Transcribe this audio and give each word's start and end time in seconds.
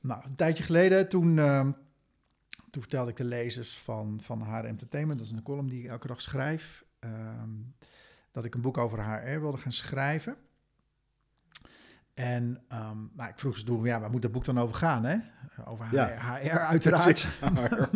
Nou, 0.00 0.24
een 0.24 0.34
tijdje 0.34 0.64
geleden, 0.64 1.08
toen, 1.08 1.38
ehm, 1.38 1.70
toen 2.70 2.82
vertelde 2.82 3.10
ik 3.10 3.16
de 3.16 3.24
lezers 3.24 3.78
van, 3.78 4.20
van 4.22 4.42
HR 4.42 4.64
Entertainment, 4.64 5.18
dat 5.18 5.28
is 5.28 5.34
een 5.34 5.42
column 5.42 5.68
die 5.68 5.82
ik 5.82 5.88
elke 5.88 6.06
dag 6.06 6.22
schrijf, 6.22 6.84
ehm, 6.98 7.50
dat 8.32 8.44
ik 8.44 8.54
een 8.54 8.60
boek 8.60 8.78
over 8.78 9.04
HR 9.04 9.40
wilde 9.40 9.58
gaan 9.58 9.72
schrijven. 9.72 10.36
En 12.14 12.60
nou, 13.16 13.28
ik 13.28 13.38
vroeg 13.38 13.58
ze 13.58 13.64
toen, 13.64 13.84
ja, 13.84 14.00
waar 14.00 14.10
moet 14.10 14.22
dat 14.22 14.32
boek 14.32 14.44
dan 14.44 14.58
over 14.60 14.74
gaan, 14.76 15.04
hè? 15.04 15.16
Over 15.64 15.86
HR, 15.86 15.94
Ja. 15.94 16.38
HR 16.42 16.58
uiteraard. 16.58 17.28
maar, 17.52 17.88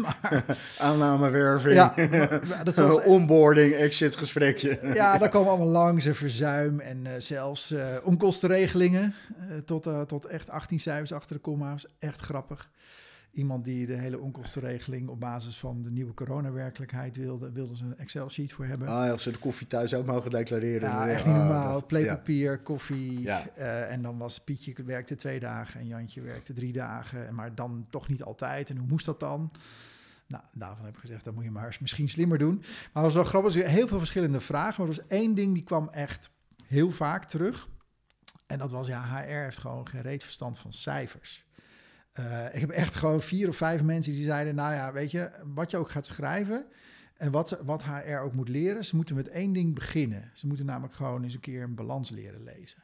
Aannamewerving, 0.78 1.74
ja, 1.74 1.92
maar 1.96 2.64
dat 2.64 2.74
was, 2.86 3.02
onboarding, 3.02 3.72
exitgesprekje. 3.74 4.78
ja, 4.94 5.18
daar 5.18 5.28
kwam 5.28 5.48
allemaal 5.48 5.66
langs, 5.66 6.04
en 6.06 6.14
verzuim 6.14 6.80
en 6.80 7.06
eh, 7.06 7.12
zelfs 7.18 7.70
eh, 7.70 7.86
onkostenregelingen 8.02 9.14
eh, 9.38 9.56
tot, 9.58 9.88
tot 10.06 10.24
echt 10.24 10.50
18 10.50 10.80
cijfers 10.80 11.12
achter 11.12 11.36
de 11.36 11.42
komma's. 11.42 11.86
Echt 11.98 12.20
grappig. 12.20 12.70
Iemand 13.34 13.64
die 13.64 13.86
de 13.86 13.94
hele 13.94 14.18
onkostenregeling 14.18 15.08
op 15.08 15.20
basis 15.20 15.58
van 15.58 15.82
de 15.82 15.90
nieuwe 15.90 16.14
coronawerkelijkheid 16.14 17.16
wilde, 17.16 17.52
wilde 17.52 17.76
ze 17.76 17.84
een 17.84 17.98
Excel-sheet 17.98 18.52
voor 18.52 18.64
hebben. 18.64 18.88
Ah, 18.88 19.10
als 19.10 19.22
ze 19.22 19.30
de 19.30 19.38
koffie 19.38 19.66
thuis 19.66 19.94
ook 19.94 20.06
mogen 20.06 20.30
declareren. 20.30 20.88
Ja, 20.88 21.08
echt 21.08 21.26
niet 21.26 21.34
ah, 21.34 21.40
normaal. 21.40 21.72
dat- 21.72 21.80
ja. 21.80 21.86
Pleepapier, 21.86 22.58
koffie. 22.58 23.20
Ja. 23.20 23.48
eh, 23.54 23.92
en 23.92 24.02
dan 24.02 24.18
was 24.18 24.38
Pietje 24.40 24.82
werkte 24.84 25.16
twee 25.16 25.40
dagen 25.40 25.80
en 25.80 25.86
Jantje 25.86 26.20
werkte 26.20 26.52
drie 26.52 26.72
dagen. 26.72 27.34
Maar 27.34 27.54
dan 27.54 27.86
toch 27.90 28.08
niet 28.08 28.22
altijd. 28.22 28.70
En 28.70 28.76
hoe 28.76 28.86
moest 28.88 29.06
dat 29.06 29.20
dan? 29.20 29.50
Nou, 30.26 30.42
daarvan 30.52 30.84
heb 30.84 30.94
ik 30.94 31.00
gezegd, 31.00 31.24
dat 31.24 31.34
moet 31.34 31.44
je 31.44 31.50
maar 31.50 31.66
eens 31.66 31.78
misschien 31.78 32.08
slimmer 32.08 32.38
doen. 32.38 32.56
Maar 32.56 33.02
het 33.02 33.02
was 33.02 33.14
wel 33.14 33.24
grappig, 33.24 33.54
heel 33.54 33.88
veel 33.88 33.98
verschillende 33.98 34.40
vragen. 34.40 34.74
Maar 34.84 34.90
er 34.90 34.96
was 34.96 35.06
één 35.18 35.34
ding 35.34 35.54
die 35.54 35.62
kwam 35.64 35.88
echt 35.88 36.30
heel 36.66 36.90
vaak 36.90 37.24
terug. 37.24 37.68
En 38.46 38.58
dat 38.58 38.70
was, 38.70 38.86
ja, 38.86 39.04
HR 39.04 39.28
heeft 39.42 39.58
gewoon 39.58 39.88
geen 39.88 40.02
reet 40.02 40.22
verstand 40.24 40.58
van 40.58 40.72
cijfers. 40.72 41.43
Eh, 42.14 42.54
ik 42.54 42.60
heb 42.60 42.70
echt 42.70 42.96
gewoon 42.96 43.22
vier 43.22 43.48
of 43.48 43.56
vijf 43.56 43.82
mensen 43.82 44.12
die 44.12 44.24
zeiden, 44.24 44.54
nou 44.54 44.74
ja, 44.74 44.92
weet 44.92 45.10
je, 45.10 45.30
wat 45.54 45.70
je 45.70 45.76
ook 45.76 45.90
gaat 45.90 46.06
schrijven... 46.06 46.66
En 47.14 47.30
wat, 47.30 47.60
wat 47.64 47.84
HR 47.84 48.16
ook 48.16 48.34
moet 48.34 48.48
leren, 48.48 48.84
ze 48.84 48.96
moeten 48.96 49.14
met 49.14 49.28
één 49.28 49.52
ding 49.52 49.74
beginnen. 49.74 50.30
Ze 50.34 50.46
moeten 50.46 50.66
namelijk 50.66 50.94
gewoon 50.94 51.22
eens 51.22 51.34
een 51.34 51.40
keer 51.40 51.62
een 51.62 51.74
balans 51.74 52.10
leren 52.10 52.42
lezen. 52.42 52.82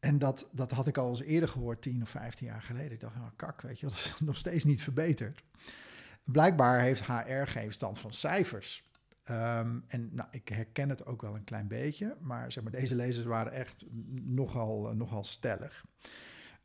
En 0.00 0.18
dat, 0.18 0.48
dat 0.52 0.70
had 0.70 0.86
ik 0.86 0.96
al 0.96 1.08
eens 1.08 1.22
eerder 1.22 1.48
gehoord, 1.48 1.82
tien 1.82 2.02
of 2.02 2.08
vijftien 2.08 2.46
jaar 2.46 2.62
geleden. 2.62 2.92
Ik 2.92 3.00
dacht, 3.00 3.16
nou 3.16 3.30
kak, 3.36 3.60
weet 3.60 3.80
je, 3.80 3.86
dat 3.88 3.94
is 3.94 4.14
nog 4.18 4.36
steeds 4.36 4.64
niet 4.64 4.82
verbeterd. 4.82 5.42
Blijkbaar 6.24 6.80
heeft 6.80 7.06
HR 7.06 7.44
geen 7.44 7.64
verstand 7.64 7.98
van 7.98 8.12
cijfers. 8.12 8.84
Ehm, 9.22 9.78
en 9.86 10.14
nou, 10.14 10.28
ik 10.30 10.48
herken 10.48 10.88
het 10.88 11.06
ook 11.06 11.22
wel 11.22 11.34
een 11.34 11.44
klein 11.44 11.68
beetje, 11.68 12.16
maar, 12.20 12.52
zeg 12.52 12.62
maar 12.62 12.72
deze 12.72 12.96
lezers 12.96 13.26
waren 13.26 13.52
echt 13.52 13.84
nogal, 14.10 14.88
eh, 14.88 14.94
nogal 14.94 15.24
stellig. 15.24 15.84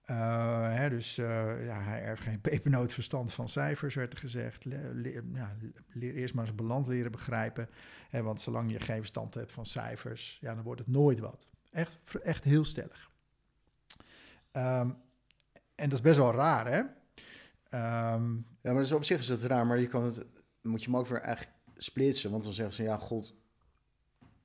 Eh, 0.05 0.89
dus 0.89 1.17
eh, 1.17 1.65
ja, 1.65 1.81
hij 1.81 2.01
heeft 2.03 2.21
geen 2.21 2.41
pepernoot 2.41 2.93
verstand 2.93 3.33
van 3.33 3.49
cijfers, 3.49 3.95
werd 3.95 4.13
er 4.13 4.19
gezegd. 4.19 4.65
Le- 4.65 4.91
leer, 4.93 5.23
ja, 5.33 5.55
leer 5.93 6.13
eerst 6.15 6.33
maar 6.33 6.45
eens 6.45 6.55
balans 6.55 6.87
leren 6.87 7.11
begrijpen. 7.11 7.69
Hè, 8.09 8.21
want 8.23 8.41
zolang 8.41 8.71
je 8.71 8.79
geen 8.79 8.97
verstand 8.97 9.33
hebt 9.33 9.51
van 9.51 9.65
cijfers, 9.65 10.37
ja, 10.41 10.55
dan 10.55 10.63
wordt 10.63 10.79
het 10.79 10.89
nooit 10.89 11.19
wat. 11.19 11.47
Echt, 11.71 11.97
echt 12.23 12.43
heel 12.43 12.65
stellig. 12.65 13.09
Ehm, 14.51 14.89
en 15.75 15.89
dat 15.89 15.93
is 15.99 16.01
best 16.01 16.17
wel 16.17 16.33
raar, 16.33 16.67
hè? 16.67 16.81
Ehm, 17.69 18.33
Ja, 18.61 18.71
maar 18.73 18.81
dus 18.81 18.91
op 18.91 19.03
zich 19.03 19.19
is 19.19 19.27
dat 19.27 19.41
raar, 19.41 19.65
maar 19.67 19.79
je 19.79 19.87
kan 19.87 20.03
het, 20.03 20.25
moet 20.61 20.83
je 20.83 20.89
hem 20.89 20.99
ook 20.99 21.07
weer 21.07 21.19
eigenlijk 21.21 21.55
splitsen. 21.77 22.31
Want 22.31 22.43
dan 22.43 22.53
zeggen 22.53 22.75
ze, 22.75 22.83
ja, 22.83 22.97
god, 22.97 23.33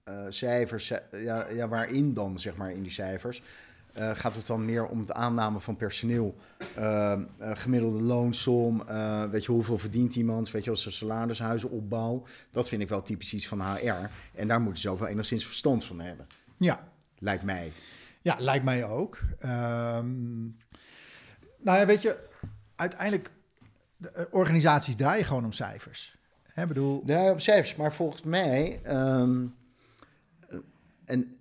eh, 0.05 0.27
cijfers, 0.29 0.87
ci- 0.87 1.17
ja, 1.17 1.49
ja, 1.49 1.69
waarin 1.69 2.15
dan, 2.15 2.39
zeg 2.39 2.57
maar, 2.57 2.71
in 2.73 2.83
die 2.83 2.93
cijfers? 2.93 3.43
Eh, 3.93 4.11
gaat 4.15 4.35
het 4.35 4.47
dan 4.47 4.65
meer 4.65 4.87
om 4.87 5.01
het 5.01 5.13
aanname 5.13 5.61
van 5.61 5.77
personeel, 5.77 6.37
eh, 6.75 7.13
eh, 7.13 7.21
gemiddelde 7.39 8.03
loonsom, 8.03 8.85
weet 9.31 9.45
je, 9.45 9.53
hoeveel 9.53 9.79
verdient 9.79 10.15
iemand, 10.15 10.51
weet 10.51 10.65
je, 10.65 10.71
als 10.71 10.87
een 10.87 10.93
salarishuizenopbouw. 10.93 12.27
Dat 12.51 12.69
vind 12.69 12.83
ik 12.83 12.89
wel 12.89 13.03
typisch 13.03 13.35
iets 13.35 13.49
van 13.49 13.63
HR. 13.63 14.11
En 14.35 14.49
daar 14.49 14.61
moeten 14.61 14.83
ze 14.83 14.89
ook 14.89 14.99
wel 14.99 15.09
enigszins 15.09 15.47
verstand 15.47 15.85
van 15.85 16.01
hebben, 16.01 16.27
ja, 16.57 16.89
lijkt 17.19 17.43
mij. 17.43 17.73
Ja, 18.23 18.37
lijkt 18.39 18.65
mij 18.65 18.85
ook. 18.85 19.19
Ehm, 19.39 20.43
nou 21.59 21.79
ja, 21.79 21.87
weet 21.87 22.03
je, 22.03 22.29
uiteindelijk, 22.77 23.31
de 23.97 24.29
organisaties 24.31 24.97
draaien 24.97 25.25
gewoon 25.25 25.45
om 25.45 25.53
cijfers. 25.53 26.19
Hè, 26.43 26.67
bedoel, 26.67 27.03
Ja, 27.07 27.31
op 27.31 27.41
cijfers. 27.41 27.77
Maar 27.77 27.93
volgens 27.93 28.23
mij. 28.23 28.81
ehm, 28.83 29.47
eh, 30.49 30.59
en, 31.05 31.35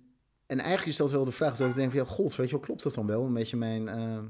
en 0.50 0.58
eigenlijk 0.58 0.88
is 0.88 0.96
dat 0.96 1.10
wel 1.10 1.24
de 1.24 1.32
vraag 1.32 1.56
dat 1.56 1.68
ik 1.68 1.74
denk 1.74 1.90
van 1.90 2.00
ja, 2.00 2.06
god, 2.06 2.36
weet 2.36 2.46
je 2.46 2.52
wel, 2.56 2.64
klopt 2.64 2.82
dat 2.82 2.94
dan 2.94 3.06
wel? 3.06 3.24
Een 3.24 3.32
beetje 3.32 3.56
mijn. 3.56 3.88
ehm, 3.88 4.24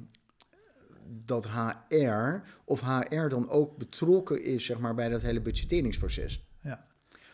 dat 1.25 1.49
HR 1.49 2.43
of 2.65 2.81
HR 2.81 3.29
dan 3.29 3.49
ook 3.49 3.77
betrokken 3.77 4.43
is, 4.43 4.65
zeg 4.65 4.79
maar, 4.79 4.95
bij 4.95 5.09
dat 5.09 5.23
hele 5.23 5.41
budgetteringsproces. 5.41 6.47
ja. 6.61 6.89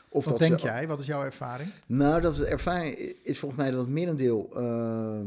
Of 0.09 0.25
wat 0.25 0.39
dat 0.39 0.49
denk 0.49 0.61
ze- 0.61 0.67
jij? 0.67 0.89
Wat 0.89 1.01
is 1.01 1.07
jouw 1.07 1.23
ervaring? 1.25 1.71
Nou, 1.87 2.21
dat 2.21 2.37
de 2.37 2.47
ervaring 2.47 2.95
is 3.23 3.39
volgens 3.39 3.61
mij 3.61 3.71
dat 3.71 3.81
het 3.81 3.89
merendeel 3.89 4.51
eh, 4.57 5.21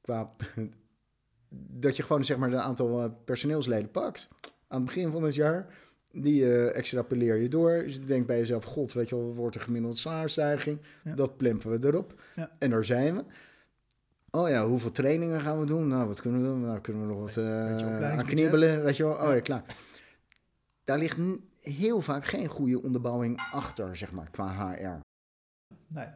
qua 0.00 0.32
dat 1.84 1.96
je 1.96 2.02
gewoon 2.02 2.24
zeg 2.24 2.36
maar 2.36 2.50
de 2.50 2.56
aantal 2.60 3.02
eh, 3.02 3.10
personeelsleden 3.24 3.90
pakt 3.90 4.28
aan 4.68 4.76
het 4.80 4.84
begin 4.84 5.10
van 5.12 5.22
het 5.22 5.34
jaar. 5.34 5.74
Die 6.12 6.44
eh 6.44 6.76
extrapoleer 6.76 7.36
je 7.36 7.48
door. 7.48 7.82
Dus 7.84 7.94
je 7.94 8.00
denkt 8.04 8.26
bij 8.26 8.38
jezelf, 8.38 8.64
god, 8.64 8.92
weet 8.92 9.08
je 9.08 9.16
wel, 9.16 9.34
wordt 9.34 9.56
een 9.56 9.62
gemiddelde 9.62 9.96
salarisstijging. 9.96 10.78
Ja. 11.04 11.14
Dat 11.14 11.36
plempen 11.36 11.70
we 11.80 11.86
erop. 11.86 12.22
Ja. 12.36 12.50
En 12.58 12.70
daar 12.70 12.84
zijn 12.84 13.14
we. 13.16 13.24
Oh 14.30 14.48
ja, 14.48 14.66
hoeveel 14.66 14.90
trainingen 14.92 15.40
gaan 15.40 15.60
we 15.60 15.66
doen? 15.66 15.88
Nou, 15.88 16.06
wat 16.06 16.20
kunnen 16.20 16.40
we 16.40 16.46
doen? 16.46 16.60
Nou, 16.60 16.80
kunnen 16.80 17.02
we 17.02 17.08
nog 17.08 17.20
wat 17.20 17.36
eh, 17.36 18.18
aan 18.18 18.24
knibbelen, 18.24 18.82
weet 18.84 18.96
je 18.96 19.02
wel? 19.04 19.12
Oh 19.12 19.34
Ja. 19.34 19.40
klaar. 19.40 19.64
Daar 20.84 20.98
ligt 20.98 21.18
heel 21.60 22.00
vaak 22.00 22.24
geen 22.24 22.46
goede 22.48 22.82
onderbouwing 22.82 23.48
achter, 23.52 23.96
zeg 23.96 24.12
maar, 24.12 24.30
qua 24.30 24.72
HR. 24.74 25.00
Nee. 25.86 26.06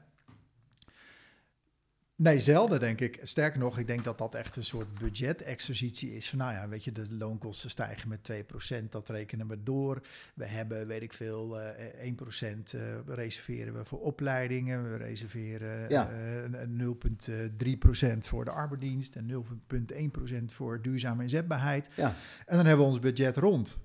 Nee, 2.18 2.40
zelden 2.40 2.80
denk 2.80 3.00
ik. 3.00 3.18
Sterker 3.22 3.58
nog, 3.58 3.78
ik 3.78 3.86
denk 3.86 4.04
dat 4.04 4.18
dat 4.18 4.34
echt 4.34 4.56
een 4.56 4.64
soort 4.64 4.94
budgetexercitie 4.98 6.14
is. 6.16 6.28
Van 6.28 6.38
nou 6.38 6.52
ja, 6.52 6.68
weet 6.68 6.84
je, 6.84 6.92
de 6.92 7.06
loonkosten 7.10 7.70
stijgen 7.70 8.08
met 8.08 8.30
2%, 8.82 8.88
dat 8.90 9.08
rekenen 9.08 9.48
we 9.48 9.62
door. 9.62 10.00
We 10.34 10.44
hebben, 10.46 10.86
weet 10.86 11.02
ik 11.02 11.12
veel, 11.12 11.60
eh 11.60 12.12
1% 12.12 12.74
eh, 12.74 12.80
reserveren 13.06 13.74
we 13.74 13.84
voor 13.84 14.00
opleidingen. 14.00 14.90
We 14.90 14.96
reserveren 14.96 15.88
Ja. 15.88 16.10
eh, 16.10 16.60
0,3% 16.66 18.26
voor 18.26 18.44
de 18.44 18.50
arbeidsdienst 18.50 19.16
en 19.16 19.26
0,1% 19.26 20.52
voor 20.52 20.82
duurzame 20.82 21.22
inzetbaarheid. 21.22 21.90
Ja. 21.94 22.14
En 22.46 22.56
dan 22.56 22.66
hebben 22.66 22.84
we 22.84 22.90
ons 22.92 23.00
budget 23.00 23.36
rond. 23.36 23.78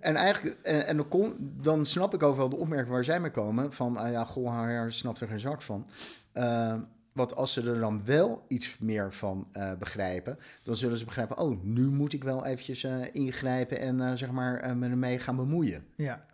En 0.00 0.16
eigenlijk, 0.16 0.56
en, 0.62 0.86
en 0.86 0.96
dan, 0.96 1.08
kon, 1.08 1.34
dan 1.60 1.86
snap 1.86 2.14
ik 2.14 2.22
ook 2.22 2.36
wel 2.36 2.48
de 2.48 2.56
opmerking 2.56 2.90
waar 2.92 3.04
zij 3.04 3.20
mee 3.20 3.30
komen. 3.30 3.72
Van, 3.72 3.96
ah 3.96 4.10
ja, 4.10 4.24
goh, 4.24 4.64
HR 4.84 4.90
snapt 4.90 5.20
er 5.20 5.28
geen 5.28 5.40
zak 5.40 5.62
van. 5.62 5.86
Uh, 6.34 6.80
want 7.12 7.34
als 7.34 7.52
ze 7.52 7.70
er 7.70 7.78
dan 7.78 8.04
wel 8.04 8.44
iets 8.48 8.78
meer 8.78 9.12
van 9.12 9.48
uh, 9.52 9.72
begrijpen, 9.78 10.38
dan 10.62 10.76
zullen 10.76 10.98
ze 10.98 11.04
begrijpen, 11.04 11.38
oh, 11.38 11.62
nu 11.62 11.86
moet 11.86 12.12
ik 12.12 12.24
wel 12.24 12.44
eventjes 12.44 12.82
uh, 12.82 13.04
ingrijpen 13.12 13.78
en 13.78 13.98
uh, 13.98 14.12
zeg 14.12 14.30
maar 14.30 14.76
me 14.76 14.88
ermee 14.88 15.18
gaan 15.18 15.36
bemoeien. 15.36 15.84
Ja. 15.96 16.26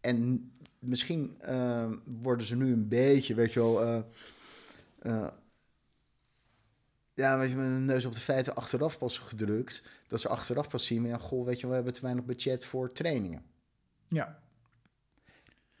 En 0.00 0.50
misschien 0.78 1.36
worden 2.20 2.46
ze 2.46 2.56
nu 2.56 2.72
een 2.72 2.88
beetje, 2.88 3.34
weet 3.34 3.52
je 3.52 3.60
wel, 3.60 4.04
ja, 7.14 7.38
weet 7.38 7.50
je, 7.50 7.56
met 7.56 7.66
een 7.66 7.84
neus 7.84 8.04
op 8.04 8.14
de 8.14 8.20
feiten 8.20 8.54
achteraf 8.54 8.98
pas 8.98 9.18
gedrukt. 9.18 9.82
Dat 10.06 10.20
ze 10.20 10.28
achteraf 10.28 10.68
pas 10.68 10.86
zien, 10.86 11.06
ja, 11.06 11.18
goh, 11.18 11.46
weet 11.46 11.60
je, 11.60 11.66
we 11.66 11.74
hebben 11.74 11.92
te 11.92 12.00
weinig 12.00 12.24
budget 12.24 12.64
voor 12.64 12.92
trainingen. 12.92 13.42
Ja. 14.08 14.41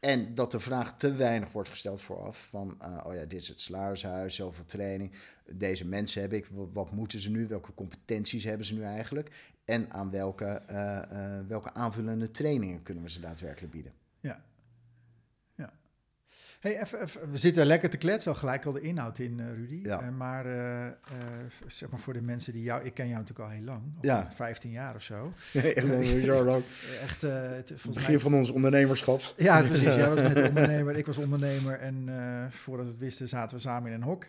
En 0.04 0.34
dat 0.34 0.50
de 0.50 0.60
vraag 0.60 0.96
te 0.96 1.12
weinig 1.12 1.52
wordt 1.52 1.68
gesteld 1.68 2.00
vooraf. 2.00 2.46
Van, 2.50 2.78
uh, 2.82 3.00
oh 3.06 3.14
ja, 3.14 3.24
dit 3.24 3.40
is 3.40 3.48
het 3.48 3.60
salarishuis, 3.60 4.34
zoveel 4.34 4.64
training. 4.64 5.12
Deze 5.52 5.86
mensen 5.86 6.20
heb 6.20 6.32
ik, 6.32 6.46
wat, 6.72 6.92
moeten 6.92 7.20
ze 7.20 7.30
nu? 7.30 7.46
Welke 7.46 7.74
competenties 7.74 8.44
hebben 8.44 8.66
ze 8.66 8.74
nu 8.74 8.82
eigenlijk? 8.82 9.54
En 9.64 9.90
aan 9.90 10.10
welke, 10.10 10.62
uh, 10.70 11.02
uh, 11.12 11.46
welke 11.48 11.74
aanvullende 11.74 12.30
trainingen 12.30 12.82
kunnen 12.82 13.02
we 13.02 13.10
ze 13.10 13.20
daadwerkelijk 13.20 13.72
bieden? 13.72 13.92
Hey, 16.62 16.80
even, 16.80 17.02
even, 17.02 17.30
we 17.30 17.38
zitten 17.38 17.66
lekker 17.66 17.90
te 17.90 17.96
kletsen, 17.96 18.30
wel 18.30 18.40
gelijk 18.40 18.64
al 18.64 18.72
de 18.72 18.80
inhoud 18.80 19.18
in, 19.18 19.38
uh, 19.38 19.46
Rudy. 19.54 19.80
Ja. 19.82 20.02
Uh, 20.02 20.08
maar, 20.08 20.46
uh, 20.46 20.86
zeg 21.66 21.90
maar 21.90 22.00
voor 22.00 22.12
de 22.12 22.22
mensen 22.22 22.52
die 22.52 22.62
jou... 22.62 22.84
Ik 22.84 22.94
ken 22.94 23.08
jou 23.08 23.18
natuurlijk 23.18 23.48
al 23.48 23.54
heel 23.54 23.64
lang. 23.64 23.82
Ja. 24.00 24.30
15 24.34 24.70
jaar 24.70 24.94
of 24.94 25.02
zo. 25.02 25.32
echt 25.52 26.24
zo 26.24 26.44
lang. 26.44 26.64
Echt, 27.02 27.20
het, 27.22 27.74
begin 27.92 28.20
van 28.20 28.34
ons 28.34 28.50
ondernemerschap. 28.50 29.34
Ja, 29.36 29.62
precies. 29.62 29.94
Jij 29.94 30.08
was 30.08 30.20
net 30.22 30.48
ondernemer, 30.48 30.96
ik 30.96 31.06
was 31.06 31.16
ondernemer. 31.16 31.78
En 31.78 32.08
voordat 32.50 32.86
we 32.86 32.92
het 32.92 33.00
wisten 33.00 33.28
zaten 33.28 33.56
we 33.56 33.62
samen 33.62 33.92
in 33.92 34.02
een 34.02 34.08
hok. 34.08 34.26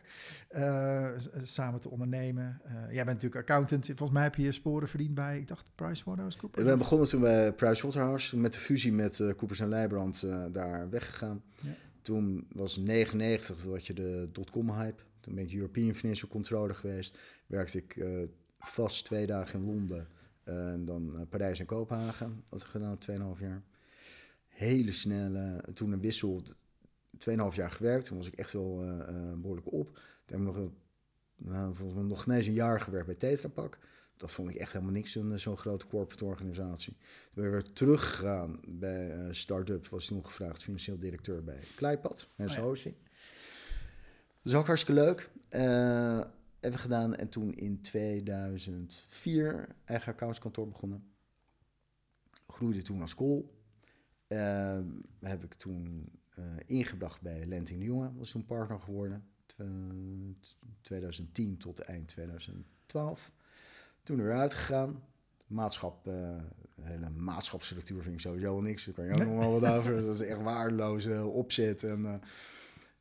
Samen 1.43 1.79
te 1.79 1.89
ondernemen. 1.89 2.61
Jij 2.89 3.05
bent 3.05 3.21
natuurlijk 3.21 3.49
accountant. 3.49 3.85
Volgens 3.85 4.11
mij 4.11 4.23
heb 4.23 4.35
je 4.35 4.51
sporen 4.51 4.87
verdiend 4.87 5.13
bij, 5.13 5.37
ik 5.37 5.47
dacht, 5.47 5.65
PricewaterhouseCoopers? 5.75 6.65
We 6.65 6.77
begonnen 6.77 7.07
toen 7.07 7.21
bij 7.21 7.51
Pricewaterhouse. 7.51 8.37
Met 8.37 8.53
de 8.53 8.59
fusie 8.59 8.93
met 8.93 9.23
Coopers 9.37 9.59
en 9.59 9.69
Leijbrand 9.69 10.27
daar 10.51 10.89
weggegaan. 10.89 11.41
Ja. 11.59 11.69
Toen 12.03 12.47
was 12.51 12.77
99 12.77 13.63
dat 13.63 13.85
je 13.85 13.93
de 13.93 14.29
dotcom 14.31 14.71
hype 14.71 15.03
Toen 15.19 15.35
ben 15.35 15.43
ik 15.43 15.53
European 15.53 15.95
Financial 15.95 16.29
Controller 16.29 16.75
geweest. 16.75 17.17
Werkte 17.45 17.77
ik 17.77 17.95
eh, 17.95 18.23
vast 18.59 19.05
twee 19.05 19.25
dagen 19.25 19.59
in 19.59 19.65
Londen. 19.65 20.07
en 20.43 20.85
dan 20.85 21.19
eh, 21.19 21.21
Parijs 21.29 21.59
en 21.59 21.65
Kopenhagen. 21.65 22.43
Dat 22.49 22.63
gedaan, 22.63 22.97
2,5 23.35 23.39
jaar. 23.39 23.63
Hele 24.47 24.91
snelle, 24.91 25.63
toen 25.73 25.91
een 25.91 26.01
wissel, 26.01 26.41
2,5 27.29 27.55
jaar 27.55 27.71
gewerkt. 27.71 28.05
Toen 28.05 28.17
was 28.17 28.27
ik 28.27 28.33
echt 28.33 28.53
wel 28.53 28.81
eh, 28.81 28.99
eh, 28.99 29.37
behoorlijk 29.37 29.71
op. 29.71 29.99
Toen 30.25 30.45
heb 30.45 30.55
ik 30.55 30.61
nog, 30.61 30.71
nou, 31.35 31.75
volgens 31.75 32.07
nog 32.07 32.27
eens 32.27 32.45
een 32.45 32.53
jaar 32.53 32.81
gewerkt 32.81 33.05
bij 33.05 33.15
Tetra 33.15 33.47
Pak. 33.47 33.77
Dat 34.17 34.31
vond 34.31 34.49
ik 34.49 34.55
echt 34.55 34.71
helemaal 34.73 34.93
niks, 34.93 35.11
zo'n 35.11 35.39
zo'n 35.39 35.57
grote 35.57 35.87
corporate 35.87 36.25
organisatie. 36.25 36.93
Toen 37.33 37.43
ben 37.43 37.45
ik 37.45 37.51
weer 37.51 37.73
teruggegaan 37.73 38.59
bij 38.67 39.11
eh 39.11 39.27
Startup, 39.33 39.87
was 39.87 40.05
toen 40.05 40.25
gevraagd 40.25 40.63
financieel 40.63 40.97
directeur 40.99 41.43
bij 41.43 41.59
Kleipad, 41.75 42.29
en 42.35 42.49
Oh 42.49 42.55
ja. 42.55 42.61
hosting. 42.61 42.95
Dat 44.41 44.53
is 44.53 44.59
ook 44.59 44.67
hartstikke 44.67 45.01
leuk. 45.01 45.29
Eh 45.49 46.21
hebben 46.63 46.81
gedaan 46.81 47.15
en 47.15 47.29
toen 47.29 47.53
in 47.53 47.81
2004 47.81 49.75
eigen 49.85 50.11
accountskantoor 50.13 50.67
begonnen. 50.67 51.11
Groeide 52.47 52.81
toen 52.81 53.01
als. 53.01 53.15
Eh, 54.27 54.79
heb 55.19 55.43
ik 55.43 55.53
toen 55.53 56.09
eh, 56.29 56.43
ingebracht 56.65 57.21
bij 57.21 57.45
Lenting 57.45 57.79
de 57.79 57.85
Jonge, 57.85 58.13
was 58.13 58.31
toen 58.31 58.45
partner 58.45 58.79
geworden. 58.79 59.27
Tw- 59.45 59.61
2010 60.81 61.57
tot 61.57 61.79
eind 61.79 62.07
2012. 62.07 63.33
Toen 64.03 64.19
er 64.19 64.25
weer 64.25 64.37
uitgegaan. 64.37 65.03
Maatschap, 65.47 66.03
de 66.03 66.37
hele 66.81 67.09
maatschapsstructuur 67.09 68.01
vind 68.01 68.13
ik 68.13 68.19
sowieso 68.21 68.61
niks. 68.61 68.85
Daar 68.85 68.93
kan 68.93 69.05
je 69.05 69.11
ook 69.11 69.17
Nee. 69.17 69.27
nog 69.27 69.37
wel 69.39 69.59
wat 69.59 69.71
over. 69.71 70.01
Dat 70.05 70.21
is 70.21 70.27
echt 70.27 70.41
waardeloze 70.41 71.25
opzet. 71.25 71.83
En 71.83 72.21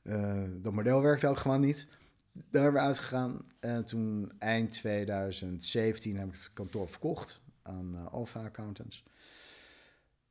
eh, 0.02 0.42
eh, 0.42 0.50
dat 0.62 0.72
model 0.72 1.02
werkte 1.02 1.26
ook 1.28 1.36
gewoon 1.38 1.60
niet. 1.60 1.86
Daar 2.32 2.62
hebben 2.62 2.80
we 2.80 2.86
uitgegaan. 2.86 3.44
En 3.60 3.84
toen 3.84 4.32
eind 4.38 4.72
2017 4.72 6.16
heb 6.16 6.28
ik 6.28 6.34
het 6.34 6.50
kantoor 6.52 6.88
verkocht 6.88 7.40
aan 7.62 8.08
Alpha 8.10 8.44
Accountants. 8.44 9.04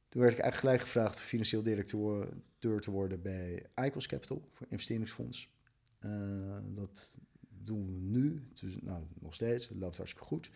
Toen 0.10 0.22
werd 0.22 0.34
ik 0.34 0.40
eigenlijk 0.40 0.56
gelijk 0.60 0.82
gevraagd 0.82 1.22
financieel 1.22 1.64
directeur 1.64 2.80
te 2.82 2.92
worden 2.92 3.22
bij 3.22 3.66
Icos 3.76 4.08
Capital, 4.08 4.48
voor 4.54 4.68
investeringsfonds. 4.70 5.50
Dat 6.66 7.18
doen 7.64 7.86
we 7.86 7.92
nu, 7.92 8.44
dus, 8.54 8.78
nou, 8.82 9.04
nog 9.20 9.34
steeds, 9.34 9.68
het 9.68 9.78
loopt 9.78 9.98
hartstikke 9.98 10.28
goed. 10.28 10.50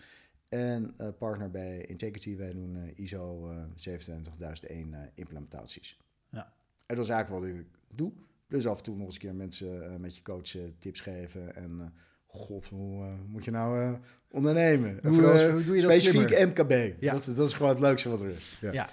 En 0.49 0.93
eh, 0.97 1.07
partner 1.17 1.51
bij 1.51 1.81
Integrity, 1.81 2.37
wij 2.37 2.53
doen 2.53 2.75
eh, 2.75 3.03
ISO 3.03 3.49
eh 3.49 3.63
27001 3.75 4.93
eh, 4.93 4.99
implementaties. 5.13 5.97
Ja. 6.29 6.53
En 6.85 6.95
dat 6.95 7.05
is 7.05 7.11
eigenlijk 7.11 7.43
wat 7.43 7.53
ik 7.55 7.65
doe. 7.95 8.11
Plus 8.47 8.67
af 8.67 8.77
en 8.77 8.83
toe 8.83 8.95
nog 8.95 9.05
eens 9.05 9.15
een 9.15 9.21
keer 9.21 9.35
mensen 9.35 10.01
met 10.01 10.15
je 10.15 10.21
coach 10.21 10.55
tips 10.79 10.99
geven. 10.99 11.55
En 11.55 11.93
god, 12.25 12.67
hoe 12.67 13.15
moet 13.27 13.45
je 13.45 13.51
nou 13.51 13.97
ondernemen? 14.29 15.03
En 15.03 15.09
Hoe, 15.09 15.51
hoe 15.51 15.63
doe 15.63 15.75
je 15.75 15.81
dat 15.81 15.91
specifiek 15.91 16.29
slimmer? 16.29 16.47
MKB. 16.47 17.01
Ja. 17.01 17.13
Dat, 17.13 17.25
dat 17.25 17.47
is 17.47 17.53
gewoon 17.53 17.71
het 17.71 17.79
leukste 17.79 18.09
wat 18.09 18.21
er 18.21 18.29
is. 18.29 18.57
Ja. 18.61 18.71
Ja, 18.71 18.89